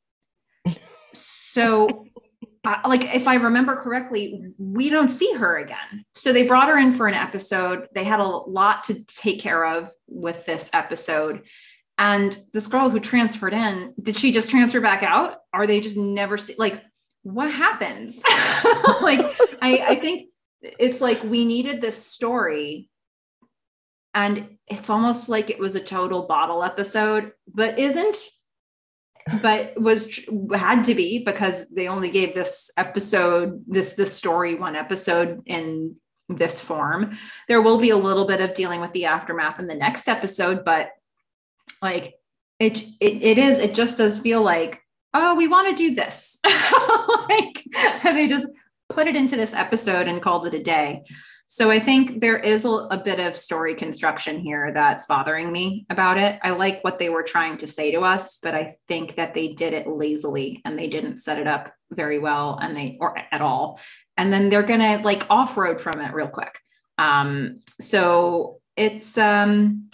So, 1.12 2.06
uh, 2.64 2.76
like, 2.88 3.14
if 3.14 3.28
I 3.28 3.36
remember 3.36 3.76
correctly, 3.76 4.54
we 4.58 4.90
don't 4.90 5.10
see 5.10 5.34
her 5.34 5.58
again. 5.58 6.06
So 6.14 6.32
they 6.32 6.48
brought 6.48 6.70
her 6.70 6.78
in 6.78 6.92
for 6.94 7.08
an 7.08 7.14
episode. 7.14 7.88
They 7.94 8.04
had 8.04 8.20
a 8.20 8.28
lot 8.28 8.86
to 8.86 9.04
take 9.04 9.42
care 9.42 9.66
of 9.66 9.92
with 10.08 10.46
this 10.46 10.70
episode. 10.74 11.44
And 11.98 12.38
this 12.54 12.68
girl 12.68 12.90
who 12.90 13.00
transferred 13.00 13.54
in, 13.54 13.94
did 14.02 14.18
she 14.18 14.32
just 14.32 14.50
transfer 14.50 14.82
back 14.82 15.04
out? 15.04 15.38
Are 15.54 15.68
they 15.68 15.80
just 15.80 15.98
never 15.98 16.38
see 16.38 16.56
like 16.58 16.82
what 17.22 17.52
happens? 17.52 18.24
like 19.02 19.20
I, 19.62 19.86
I 19.90 19.96
think 19.96 20.30
it's 20.64 21.02
like 21.02 21.24
we 21.24 21.46
needed 21.46 21.82
this 21.82 22.04
story 22.04 22.90
and 24.14 24.58
it's 24.68 24.90
almost 24.90 25.30
like 25.30 25.50
it 25.50 25.60
was 25.60 25.76
a 25.76 25.80
total 25.80 26.24
bottle 26.28 26.64
episode 26.64 27.32
but 27.48 27.78
isn't 27.80 28.18
but 29.42 29.80
was 29.80 30.20
had 30.54 30.84
to 30.84 30.96
be 30.96 31.24
because 31.24 31.70
they 31.70 31.88
only 31.88 32.10
gave 32.10 32.36
this 32.36 32.72
episode 32.78 33.64
this 33.68 33.94
this 33.96 34.14
story 34.14 34.56
one 34.56 34.76
episode 34.76 35.42
in 35.46 35.96
this 36.30 36.60
form. 36.60 37.18
There 37.48 37.62
will 37.62 37.78
be 37.78 37.92
a 37.92 37.98
little 37.98 38.26
bit 38.26 38.42
of 38.42 38.54
dealing 38.54 38.82
with 38.82 38.92
the 38.94 39.06
aftermath 39.06 39.60
in 39.60 39.68
the 39.68 39.76
next 39.76 40.08
episode 40.08 40.66
but 40.66 40.90
like 41.82 42.16
it 42.60 42.84
it, 43.00 43.24
it 43.24 43.38
is 43.38 43.60
it 43.60 43.74
just 43.74 43.98
does 43.98 44.20
feel 44.20 44.42
like 44.42 44.82
oh 45.14 45.36
we 45.36 45.48
want 45.48 45.70
to 45.70 45.76
do 45.76 45.96
this. 45.96 46.40
Like 47.30 47.64
and 48.04 48.18
they 48.18 48.28
just 48.28 48.50
put 48.90 49.08
it 49.08 49.16
into 49.16 49.38
this 49.38 49.54
episode 49.54 50.10
and 50.10 50.22
called 50.22 50.46
it 50.46 50.54
a 50.54 50.62
day 50.62 51.04
so 51.46 51.70
I 51.70 51.80
think 51.80 52.22
there 52.22 52.40
is 52.40 52.66
a, 52.66 52.70
a, 52.70 52.98
bit 52.98 53.20
of 53.20 53.36
story 53.36 53.76
construction 53.76 54.40
here 54.40 54.72
that's 54.74 55.06
bothering 55.06 55.52
me 55.52 55.86
about 55.90 56.18
it. 56.18 56.40
I 56.42 56.52
like 56.52 56.84
what 56.84 57.00
they 57.00 57.10
were 57.10 57.24
trying 57.24 57.58
to 57.58 57.68
say 57.68 57.92
to 57.92 58.02
us, 58.02 58.40
but 58.42 58.56
I 58.56 58.76
think 58.88 59.16
that 59.16 59.34
they 59.34 59.50
did 59.50 59.74
it 59.74 59.88
lazily 59.88 60.62
and 60.66 60.80
they 60.80 60.88
didn't 60.88 61.18
set 61.18 61.40
it 61.40 61.48
up 61.48 61.74
very 61.92 62.18
well 62.18 62.58
and 62.62 62.76
they 62.76 62.98
or 63.00 63.18
at 63.32 63.42
all. 63.42 63.80
And 64.18 64.32
then 64.32 64.50
they're 64.50 64.64
gonna 64.64 65.00
like 65.04 65.30
off-road 65.30 65.82
from 65.82 66.00
it 66.00 66.14
real 66.14 66.28
quick. 66.28 66.58
Um, 66.98 67.60
so 67.80 68.60
it's 68.76 69.18
um 69.18 69.90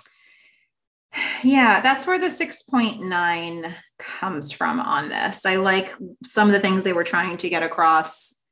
yeah, 1.44 1.82
that's 1.82 2.06
where 2.06 2.20
the 2.20 2.28
6.9 2.28 3.74
comes 3.98 4.52
from 4.52 4.80
on 4.80 5.10
this. 5.10 5.46
I 5.46 5.56
like 5.56 5.94
some 6.24 6.48
of 6.48 6.54
the 6.54 6.60
things 6.60 6.84
they 6.84 6.94
were 6.94 7.04
trying 7.04 7.38
to 7.38 7.50
get 7.50 7.64
across. 7.64 8.48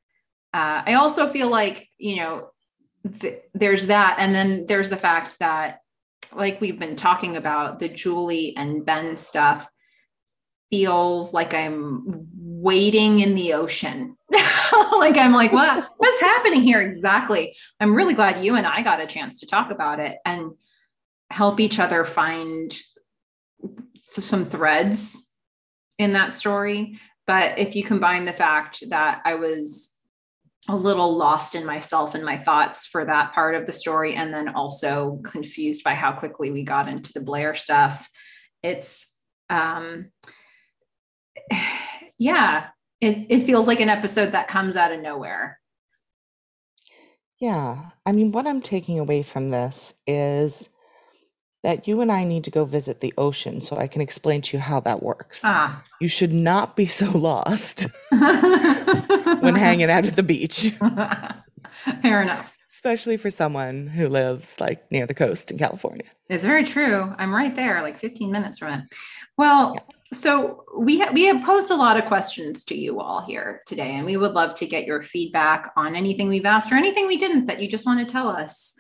Uh, 0.53 0.81
I 0.85 0.95
also 0.95 1.27
feel 1.27 1.49
like, 1.49 1.87
you 1.97 2.17
know, 2.17 2.49
th- 3.19 3.41
there's 3.53 3.88
that. 3.88 4.17
And 4.19 4.34
then 4.34 4.65
there's 4.67 4.89
the 4.89 4.97
fact 4.97 5.39
that, 5.39 5.81
like 6.34 6.59
we've 6.59 6.79
been 6.79 6.95
talking 6.95 7.38
about, 7.38 7.79
the 7.79 7.89
Julie 7.89 8.55
and 8.57 8.85
Ben 8.85 9.15
stuff 9.15 9.67
feels 10.69 11.34
like 11.34 11.53
I'm 11.53 12.27
wading 12.35 13.21
in 13.21 13.35
the 13.35 13.53
ocean. 13.53 14.17
like 14.31 15.17
I'm 15.17 15.34
like, 15.34 15.53
what? 15.53 15.88
What's 15.97 16.19
happening 16.19 16.61
here 16.61 16.81
exactly? 16.81 17.55
I'm 17.79 17.95
really 17.95 18.13
glad 18.13 18.43
you 18.43 18.55
and 18.55 18.67
I 18.67 18.81
got 18.81 19.01
a 19.01 19.07
chance 19.07 19.39
to 19.39 19.47
talk 19.47 19.71
about 19.71 19.99
it 19.99 20.17
and 20.25 20.51
help 21.29 21.59
each 21.59 21.79
other 21.79 22.03
find 22.03 22.75
some 24.03 24.45
threads 24.45 25.31
in 25.97 26.13
that 26.13 26.34
story. 26.34 26.99
But 27.25 27.59
if 27.59 27.75
you 27.75 27.84
combine 27.84 28.25
the 28.25 28.34
fact 28.34 28.84
that 28.89 29.21
I 29.25 29.35
was 29.35 29.96
a 30.69 30.76
little 30.76 31.15
lost 31.15 31.56
in 31.56 31.65
myself 31.65 32.14
and 32.14 32.26
my 32.26 32.38
thoughts 32.38 32.85
for 32.85 33.06
that 33.06 33.34
part 33.34 33.56
of 33.56 33.65
the 33.65 33.73
story 33.73 34.15
and 34.15 34.34
then 34.34 34.49
also 34.49 35.22
confused 35.23 35.84
by 35.84 35.94
how 35.94 36.11
quickly 36.11 36.52
we 36.52 36.64
got 36.64 36.89
into 36.89 37.14
the 37.14 37.22
blair 37.22 37.56
stuff. 37.56 38.10
It's 38.64 39.18
um 39.49 40.11
yeah 42.18 42.68
it, 42.99 43.27
it 43.30 43.44
feels 43.44 43.68
like 43.68 43.80
an 43.80 43.89
episode 43.89 44.31
that 44.31 44.48
comes 44.48 44.76
out 44.76 44.91
of 44.91 45.02
nowhere. 45.02 45.60
Yeah 47.39 47.91
i 48.06 48.11
mean 48.11 48.31
what 48.31 48.48
i'm 48.48 48.61
taking 48.61 48.98
away 48.98 49.22
from 49.22 49.52
this 49.52 49.94
is 50.07 50.69
that 51.63 51.88
you 51.88 52.01
and 52.01 52.11
I 52.11 52.23
need 52.23 52.45
to 52.45 52.51
go 52.51 52.65
visit 52.65 53.01
the 53.01 53.13
ocean 53.17 53.61
so 53.61 53.77
I 53.77 53.88
can 53.88 54.01
explain 54.01 54.41
to 54.41 54.57
you 54.57 54.61
how 54.61 54.79
that 54.81 55.01
works. 55.01 55.41
Ah. 55.43 55.84
You 55.99 56.07
should 56.07 56.34
not 56.34 56.75
be 56.75 56.85
so 56.85 57.09
lost 57.09 57.88
when 58.09 59.55
hanging 59.55 59.89
out 59.89 60.05
at 60.05 60.15
the 60.15 60.23
beach. 60.23 60.73
Fair 62.01 62.21
enough. 62.21 62.55
Especially 62.69 63.17
for 63.17 63.29
someone 63.29 63.88
who 63.88 64.07
lives 64.07 64.59
like 64.59 64.91
near 64.91 65.07
the 65.07 65.13
coast 65.13 65.51
in 65.51 65.57
California. 65.57 66.05
It's 66.29 66.43
very 66.43 66.63
true. 66.63 67.13
I'm 67.17 67.34
right 67.34 67.55
there, 67.55 67.81
like 67.81 67.97
15 67.97 68.31
minutes 68.31 68.59
from 68.59 68.73
it. 68.73 68.81
Well, 69.38 69.73
yeah. 69.75 69.81
so 70.13 70.63
we 70.77 70.99
ha- 70.99 71.11
we 71.13 71.25
have 71.25 71.43
posed 71.45 71.71
a 71.71 71.75
lot 71.75 71.97
of 71.97 72.05
questions 72.05 72.65
to 72.65 72.77
you 72.77 72.99
all 72.99 73.21
here 73.21 73.61
today, 73.65 73.95
and 73.95 74.05
we 74.05 74.17
would 74.17 74.34
love 74.34 74.53
to 74.55 74.65
get 74.65 74.85
your 74.85 75.01
feedback 75.01 75.71
on 75.77 75.95
anything 75.95 76.27
we've 76.27 76.45
asked 76.45 76.71
or 76.71 76.75
anything 76.75 77.07
we 77.07 77.17
didn't 77.17 77.45
that 77.45 77.61
you 77.61 77.69
just 77.69 77.85
want 77.85 78.05
to 78.05 78.11
tell 78.11 78.27
us. 78.27 78.77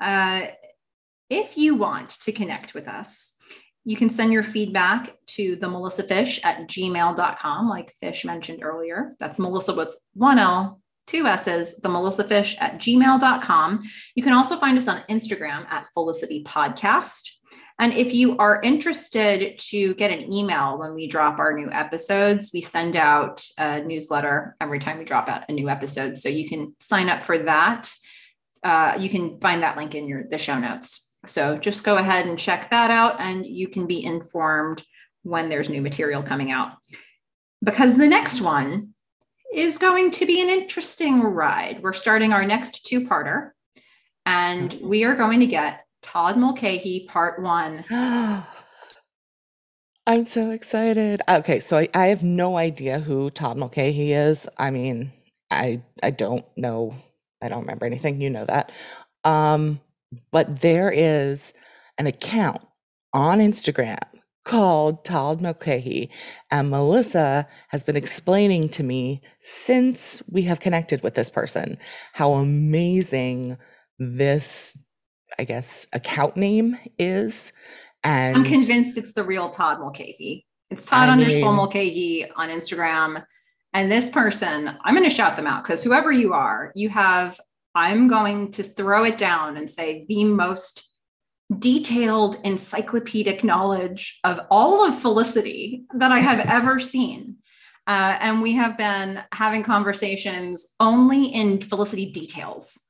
Uh, 0.00 0.42
if 1.30 1.56
you 1.56 1.76
want 1.76 2.10
to 2.22 2.32
connect 2.32 2.74
with 2.74 2.88
us, 2.88 3.36
you 3.84 3.96
can 3.96 4.10
send 4.10 4.32
your 4.32 4.42
feedback 4.42 5.16
to 5.26 5.56
the 5.56 5.68
Melissa 5.68 6.02
Fish 6.02 6.40
at 6.44 6.68
gmail.com, 6.68 7.68
like 7.68 7.94
Fish 7.94 8.24
mentioned 8.24 8.62
earlier. 8.62 9.14
That's 9.18 9.38
Melissa 9.38 9.74
with 9.74 9.96
one 10.12 10.38
L, 10.38 10.80
two 11.06 11.26
S's, 11.26 11.80
the 11.80 11.88
Melissa 11.88 12.24
Fish 12.24 12.56
at 12.60 12.78
gmail.com. 12.78 13.80
You 14.14 14.22
can 14.22 14.34
also 14.34 14.56
find 14.56 14.76
us 14.76 14.86
on 14.86 15.02
Instagram 15.08 15.66
at 15.70 15.86
Felicity 15.94 16.44
Podcast. 16.44 17.30
And 17.78 17.94
if 17.94 18.12
you 18.12 18.36
are 18.36 18.60
interested 18.62 19.58
to 19.58 19.94
get 19.94 20.10
an 20.10 20.30
email 20.30 20.78
when 20.78 20.94
we 20.94 21.06
drop 21.06 21.38
our 21.38 21.54
new 21.54 21.70
episodes, 21.72 22.50
we 22.52 22.60
send 22.60 22.94
out 22.94 23.42
a 23.56 23.80
newsletter 23.80 24.56
every 24.60 24.78
time 24.78 24.98
we 24.98 25.04
drop 25.04 25.28
out 25.30 25.48
a 25.48 25.52
new 25.52 25.70
episode. 25.70 26.16
So 26.18 26.28
you 26.28 26.46
can 26.46 26.74
sign 26.78 27.08
up 27.08 27.22
for 27.22 27.38
that. 27.38 27.90
Uh, 28.62 28.98
you 28.98 29.08
can 29.08 29.40
find 29.40 29.62
that 29.62 29.78
link 29.78 29.94
in 29.94 30.06
your 30.06 30.24
the 30.28 30.36
show 30.36 30.58
notes. 30.58 31.09
So 31.26 31.58
just 31.58 31.84
go 31.84 31.96
ahead 31.96 32.26
and 32.26 32.38
check 32.38 32.70
that 32.70 32.90
out, 32.90 33.16
and 33.18 33.44
you 33.44 33.68
can 33.68 33.86
be 33.86 34.04
informed 34.04 34.82
when 35.22 35.48
there's 35.48 35.68
new 35.68 35.82
material 35.82 36.22
coming 36.22 36.50
out. 36.50 36.72
Because 37.62 37.96
the 37.96 38.08
next 38.08 38.40
one 38.40 38.94
is 39.54 39.78
going 39.78 40.12
to 40.12 40.26
be 40.26 40.40
an 40.40 40.48
interesting 40.48 41.20
ride. 41.20 41.82
We're 41.82 41.92
starting 41.92 42.32
our 42.32 42.46
next 42.46 42.86
two 42.86 43.06
parter, 43.06 43.50
and 44.24 44.72
we 44.82 45.04
are 45.04 45.14
going 45.14 45.40
to 45.40 45.46
get 45.46 45.84
Todd 46.02 46.36
Mulcahy 46.38 47.06
part 47.08 47.42
one. 47.42 47.84
I'm 50.06 50.24
so 50.24 50.50
excited. 50.50 51.20
Okay, 51.28 51.60
so 51.60 51.78
I, 51.78 51.88
I 51.94 52.06
have 52.06 52.22
no 52.22 52.56
idea 52.56 52.98
who 52.98 53.30
Todd 53.30 53.58
Mulcahy 53.58 54.12
is. 54.12 54.48
I 54.58 54.70
mean, 54.70 55.12
I 55.50 55.82
I 56.02 56.10
don't 56.10 56.44
know. 56.56 56.94
I 57.42 57.48
don't 57.48 57.60
remember 57.60 57.86
anything. 57.86 58.20
You 58.20 58.30
know 58.30 58.44
that. 58.46 58.72
Um, 59.24 59.80
but 60.30 60.60
there 60.60 60.90
is 60.90 61.54
an 61.98 62.06
account 62.06 62.62
on 63.12 63.38
Instagram 63.38 63.98
called 64.44 65.04
Todd 65.04 65.40
Mulcahy, 65.40 66.10
and 66.50 66.70
Melissa 66.70 67.46
has 67.68 67.82
been 67.82 67.96
explaining 67.96 68.68
to 68.70 68.82
me 68.82 69.22
since 69.38 70.22
we 70.30 70.42
have 70.42 70.60
connected 70.60 71.02
with 71.02 71.14
this 71.14 71.30
person 71.30 71.78
how 72.12 72.32
amazing 72.32 73.58
this, 73.98 74.78
I 75.38 75.44
guess, 75.44 75.86
account 75.92 76.36
name 76.36 76.78
is. 76.98 77.52
And 78.02 78.36
I'm 78.36 78.44
convinced 78.44 78.96
it's 78.96 79.12
the 79.12 79.24
real 79.24 79.50
Todd 79.50 79.78
Mulcahy. 79.78 80.46
It's 80.70 80.84
Todd 80.84 81.08
I 81.08 81.12
underscore 81.12 81.50
mean, 81.50 81.56
Mulcahy 81.56 82.30
on 82.36 82.48
Instagram. 82.48 83.22
And 83.72 83.92
this 83.92 84.10
person, 84.10 84.76
I'm 84.82 84.94
going 84.96 85.08
to 85.08 85.14
shout 85.14 85.36
them 85.36 85.46
out 85.46 85.62
because 85.62 85.82
whoever 85.82 86.10
you 86.10 86.32
are, 86.32 86.72
you 86.74 86.88
have 86.88 87.38
I'm 87.74 88.08
going 88.08 88.50
to 88.52 88.62
throw 88.62 89.04
it 89.04 89.18
down 89.18 89.56
and 89.56 89.68
say 89.68 90.04
the 90.08 90.24
most 90.24 90.88
detailed 91.58 92.38
encyclopedic 92.44 93.42
knowledge 93.42 94.20
of 94.24 94.40
all 94.50 94.86
of 94.86 94.98
Felicity 94.98 95.84
that 95.94 96.12
I 96.12 96.20
have 96.20 96.40
ever 96.46 96.78
seen. 96.78 97.36
Uh, 97.86 98.16
and 98.20 98.40
we 98.40 98.52
have 98.52 98.78
been 98.78 99.22
having 99.32 99.62
conversations 99.62 100.74
only 100.78 101.26
in 101.26 101.60
Felicity 101.60 102.12
details, 102.12 102.80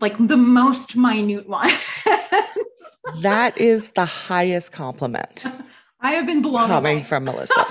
like 0.00 0.14
the 0.18 0.36
most 0.36 0.96
minute 0.96 1.48
ones. 1.48 2.04
that 3.22 3.58
is 3.58 3.92
the 3.92 4.04
highest 4.04 4.72
compliment. 4.72 5.44
I 6.00 6.12
have 6.12 6.26
been 6.26 6.42
blown 6.42 6.68
coming 6.68 6.98
away. 6.98 7.04
from 7.04 7.24
Melissa. 7.24 7.66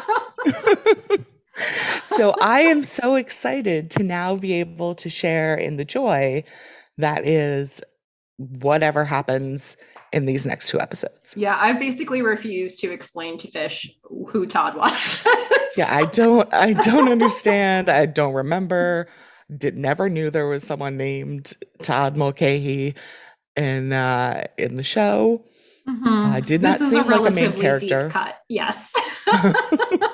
so 2.04 2.34
I 2.40 2.62
am 2.62 2.84
so 2.84 3.16
excited 3.16 3.92
to 3.92 4.04
now 4.04 4.36
be 4.36 4.54
able 4.54 4.96
to 4.96 5.10
share 5.10 5.56
in 5.56 5.76
the 5.76 5.86
joy 5.86 6.44
that 6.98 7.28
is 7.28 7.82
whatever 8.38 9.06
happens 9.06 9.78
in 10.12 10.26
these 10.26 10.46
next 10.46 10.70
two 10.70 10.80
episodes. 10.80 11.36
Yeah, 11.38 11.58
I've 11.60 11.80
basically 11.80 12.22
refused 12.22 12.80
to 12.80 12.92
explain 12.92 13.38
to 13.40 13.48
Fish 13.48 13.90
who 14.30 14.46
Todd 14.46 14.76
was. 14.76 15.26
yeah, 15.78 15.94
I 15.94 16.06
don't 16.06 16.52
I 16.54 16.74
don't 16.74 17.10
understand. 17.10 17.90
I 17.90 18.06
don't 18.06 18.34
remember. 18.34 19.08
Did 19.56 19.78
never 19.78 20.10
knew 20.10 20.30
there 20.30 20.48
was 20.48 20.64
someone 20.64 20.98
named 20.98 21.54
Todd 21.82 22.18
Mulcahy 22.18 22.96
in 23.56 23.94
uh 23.94 24.46
in 24.58 24.76
the 24.76 24.84
show. 24.84 25.46
Mm-hmm. 25.88 26.08
I 26.08 26.40
did 26.40 26.62
this 26.62 26.80
not 26.80 26.90
seem 26.90 27.12
a 27.12 27.20
like 27.20 27.32
a 27.32 27.36
main 27.36 27.54
character. 27.54 28.10
Cut. 28.10 28.38
Yes. 28.48 28.94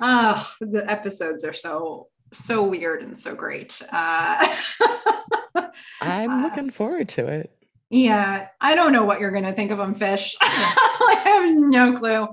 Oh, 0.00 0.50
the 0.60 0.88
episodes 0.90 1.44
are 1.44 1.52
so 1.52 2.08
so 2.32 2.64
weird 2.64 3.02
and 3.02 3.16
so 3.18 3.34
great. 3.34 3.80
Uh, 3.92 4.56
I'm 6.02 6.30
uh, 6.30 6.42
looking 6.42 6.70
forward 6.70 7.08
to 7.10 7.28
it. 7.28 7.50
Yeah, 7.90 8.48
I 8.60 8.74
don't 8.74 8.92
know 8.92 9.04
what 9.04 9.20
you're 9.20 9.30
going 9.30 9.44
to 9.44 9.52
think 9.52 9.70
of 9.70 9.78
them, 9.78 9.94
fish. 9.94 10.36
I 10.40 11.20
have 11.24 11.54
no 11.54 11.96
clue, 11.96 12.26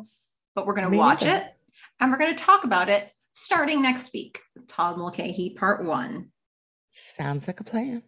but 0.56 0.66
we're 0.66 0.74
going 0.74 0.92
to 0.92 0.98
watch 0.98 1.24
either. 1.24 1.38
it 1.38 1.54
and 2.00 2.12
we're 2.12 2.18
going 2.18 2.36
to 2.36 2.44
talk 2.44 2.64
about 2.64 2.90
it 2.90 3.12
starting 3.32 3.82
next 3.82 4.12
week. 4.14 4.42
Todd 4.68 4.98
Mulcahy, 4.98 5.52
part 5.52 5.86
one. 5.86 6.32
Sounds 6.90 7.48
like 7.48 7.60
a 7.60 7.64
plan. 7.64 8.04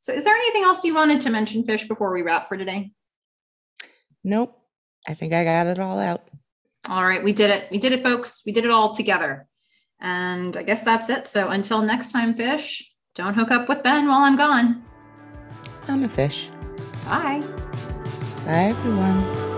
So, 0.00 0.12
is 0.12 0.24
there 0.24 0.34
anything 0.34 0.64
else 0.64 0.84
you 0.84 0.94
wanted 0.94 1.22
to 1.22 1.30
mention, 1.30 1.64
Fish, 1.64 1.88
before 1.88 2.12
we 2.12 2.22
wrap 2.22 2.48
for 2.48 2.56
today? 2.58 2.92
Nope. 4.22 4.58
I 5.08 5.14
think 5.14 5.32
I 5.32 5.44
got 5.44 5.66
it 5.66 5.78
all 5.78 5.98
out. 5.98 6.28
All 6.88 7.04
right. 7.04 7.22
We 7.22 7.32
did 7.32 7.50
it. 7.50 7.68
We 7.70 7.78
did 7.78 7.92
it, 7.92 8.02
folks. 8.02 8.42
We 8.44 8.52
did 8.52 8.64
it 8.64 8.70
all 8.70 8.92
together. 8.92 9.46
And 10.00 10.56
I 10.56 10.62
guess 10.62 10.84
that's 10.84 11.08
it. 11.08 11.26
So, 11.26 11.48
until 11.48 11.80
next 11.82 12.12
time, 12.12 12.34
Fish, 12.34 12.92
don't 13.14 13.34
hook 13.34 13.50
up 13.50 13.68
with 13.68 13.82
Ben 13.82 14.08
while 14.08 14.20
I'm 14.20 14.36
gone. 14.36 14.82
I'm 15.88 16.02
a 16.04 16.08
fish. 16.08 16.50
Bye. 17.06 17.42
Bye, 18.44 18.74
everyone. 18.74 19.53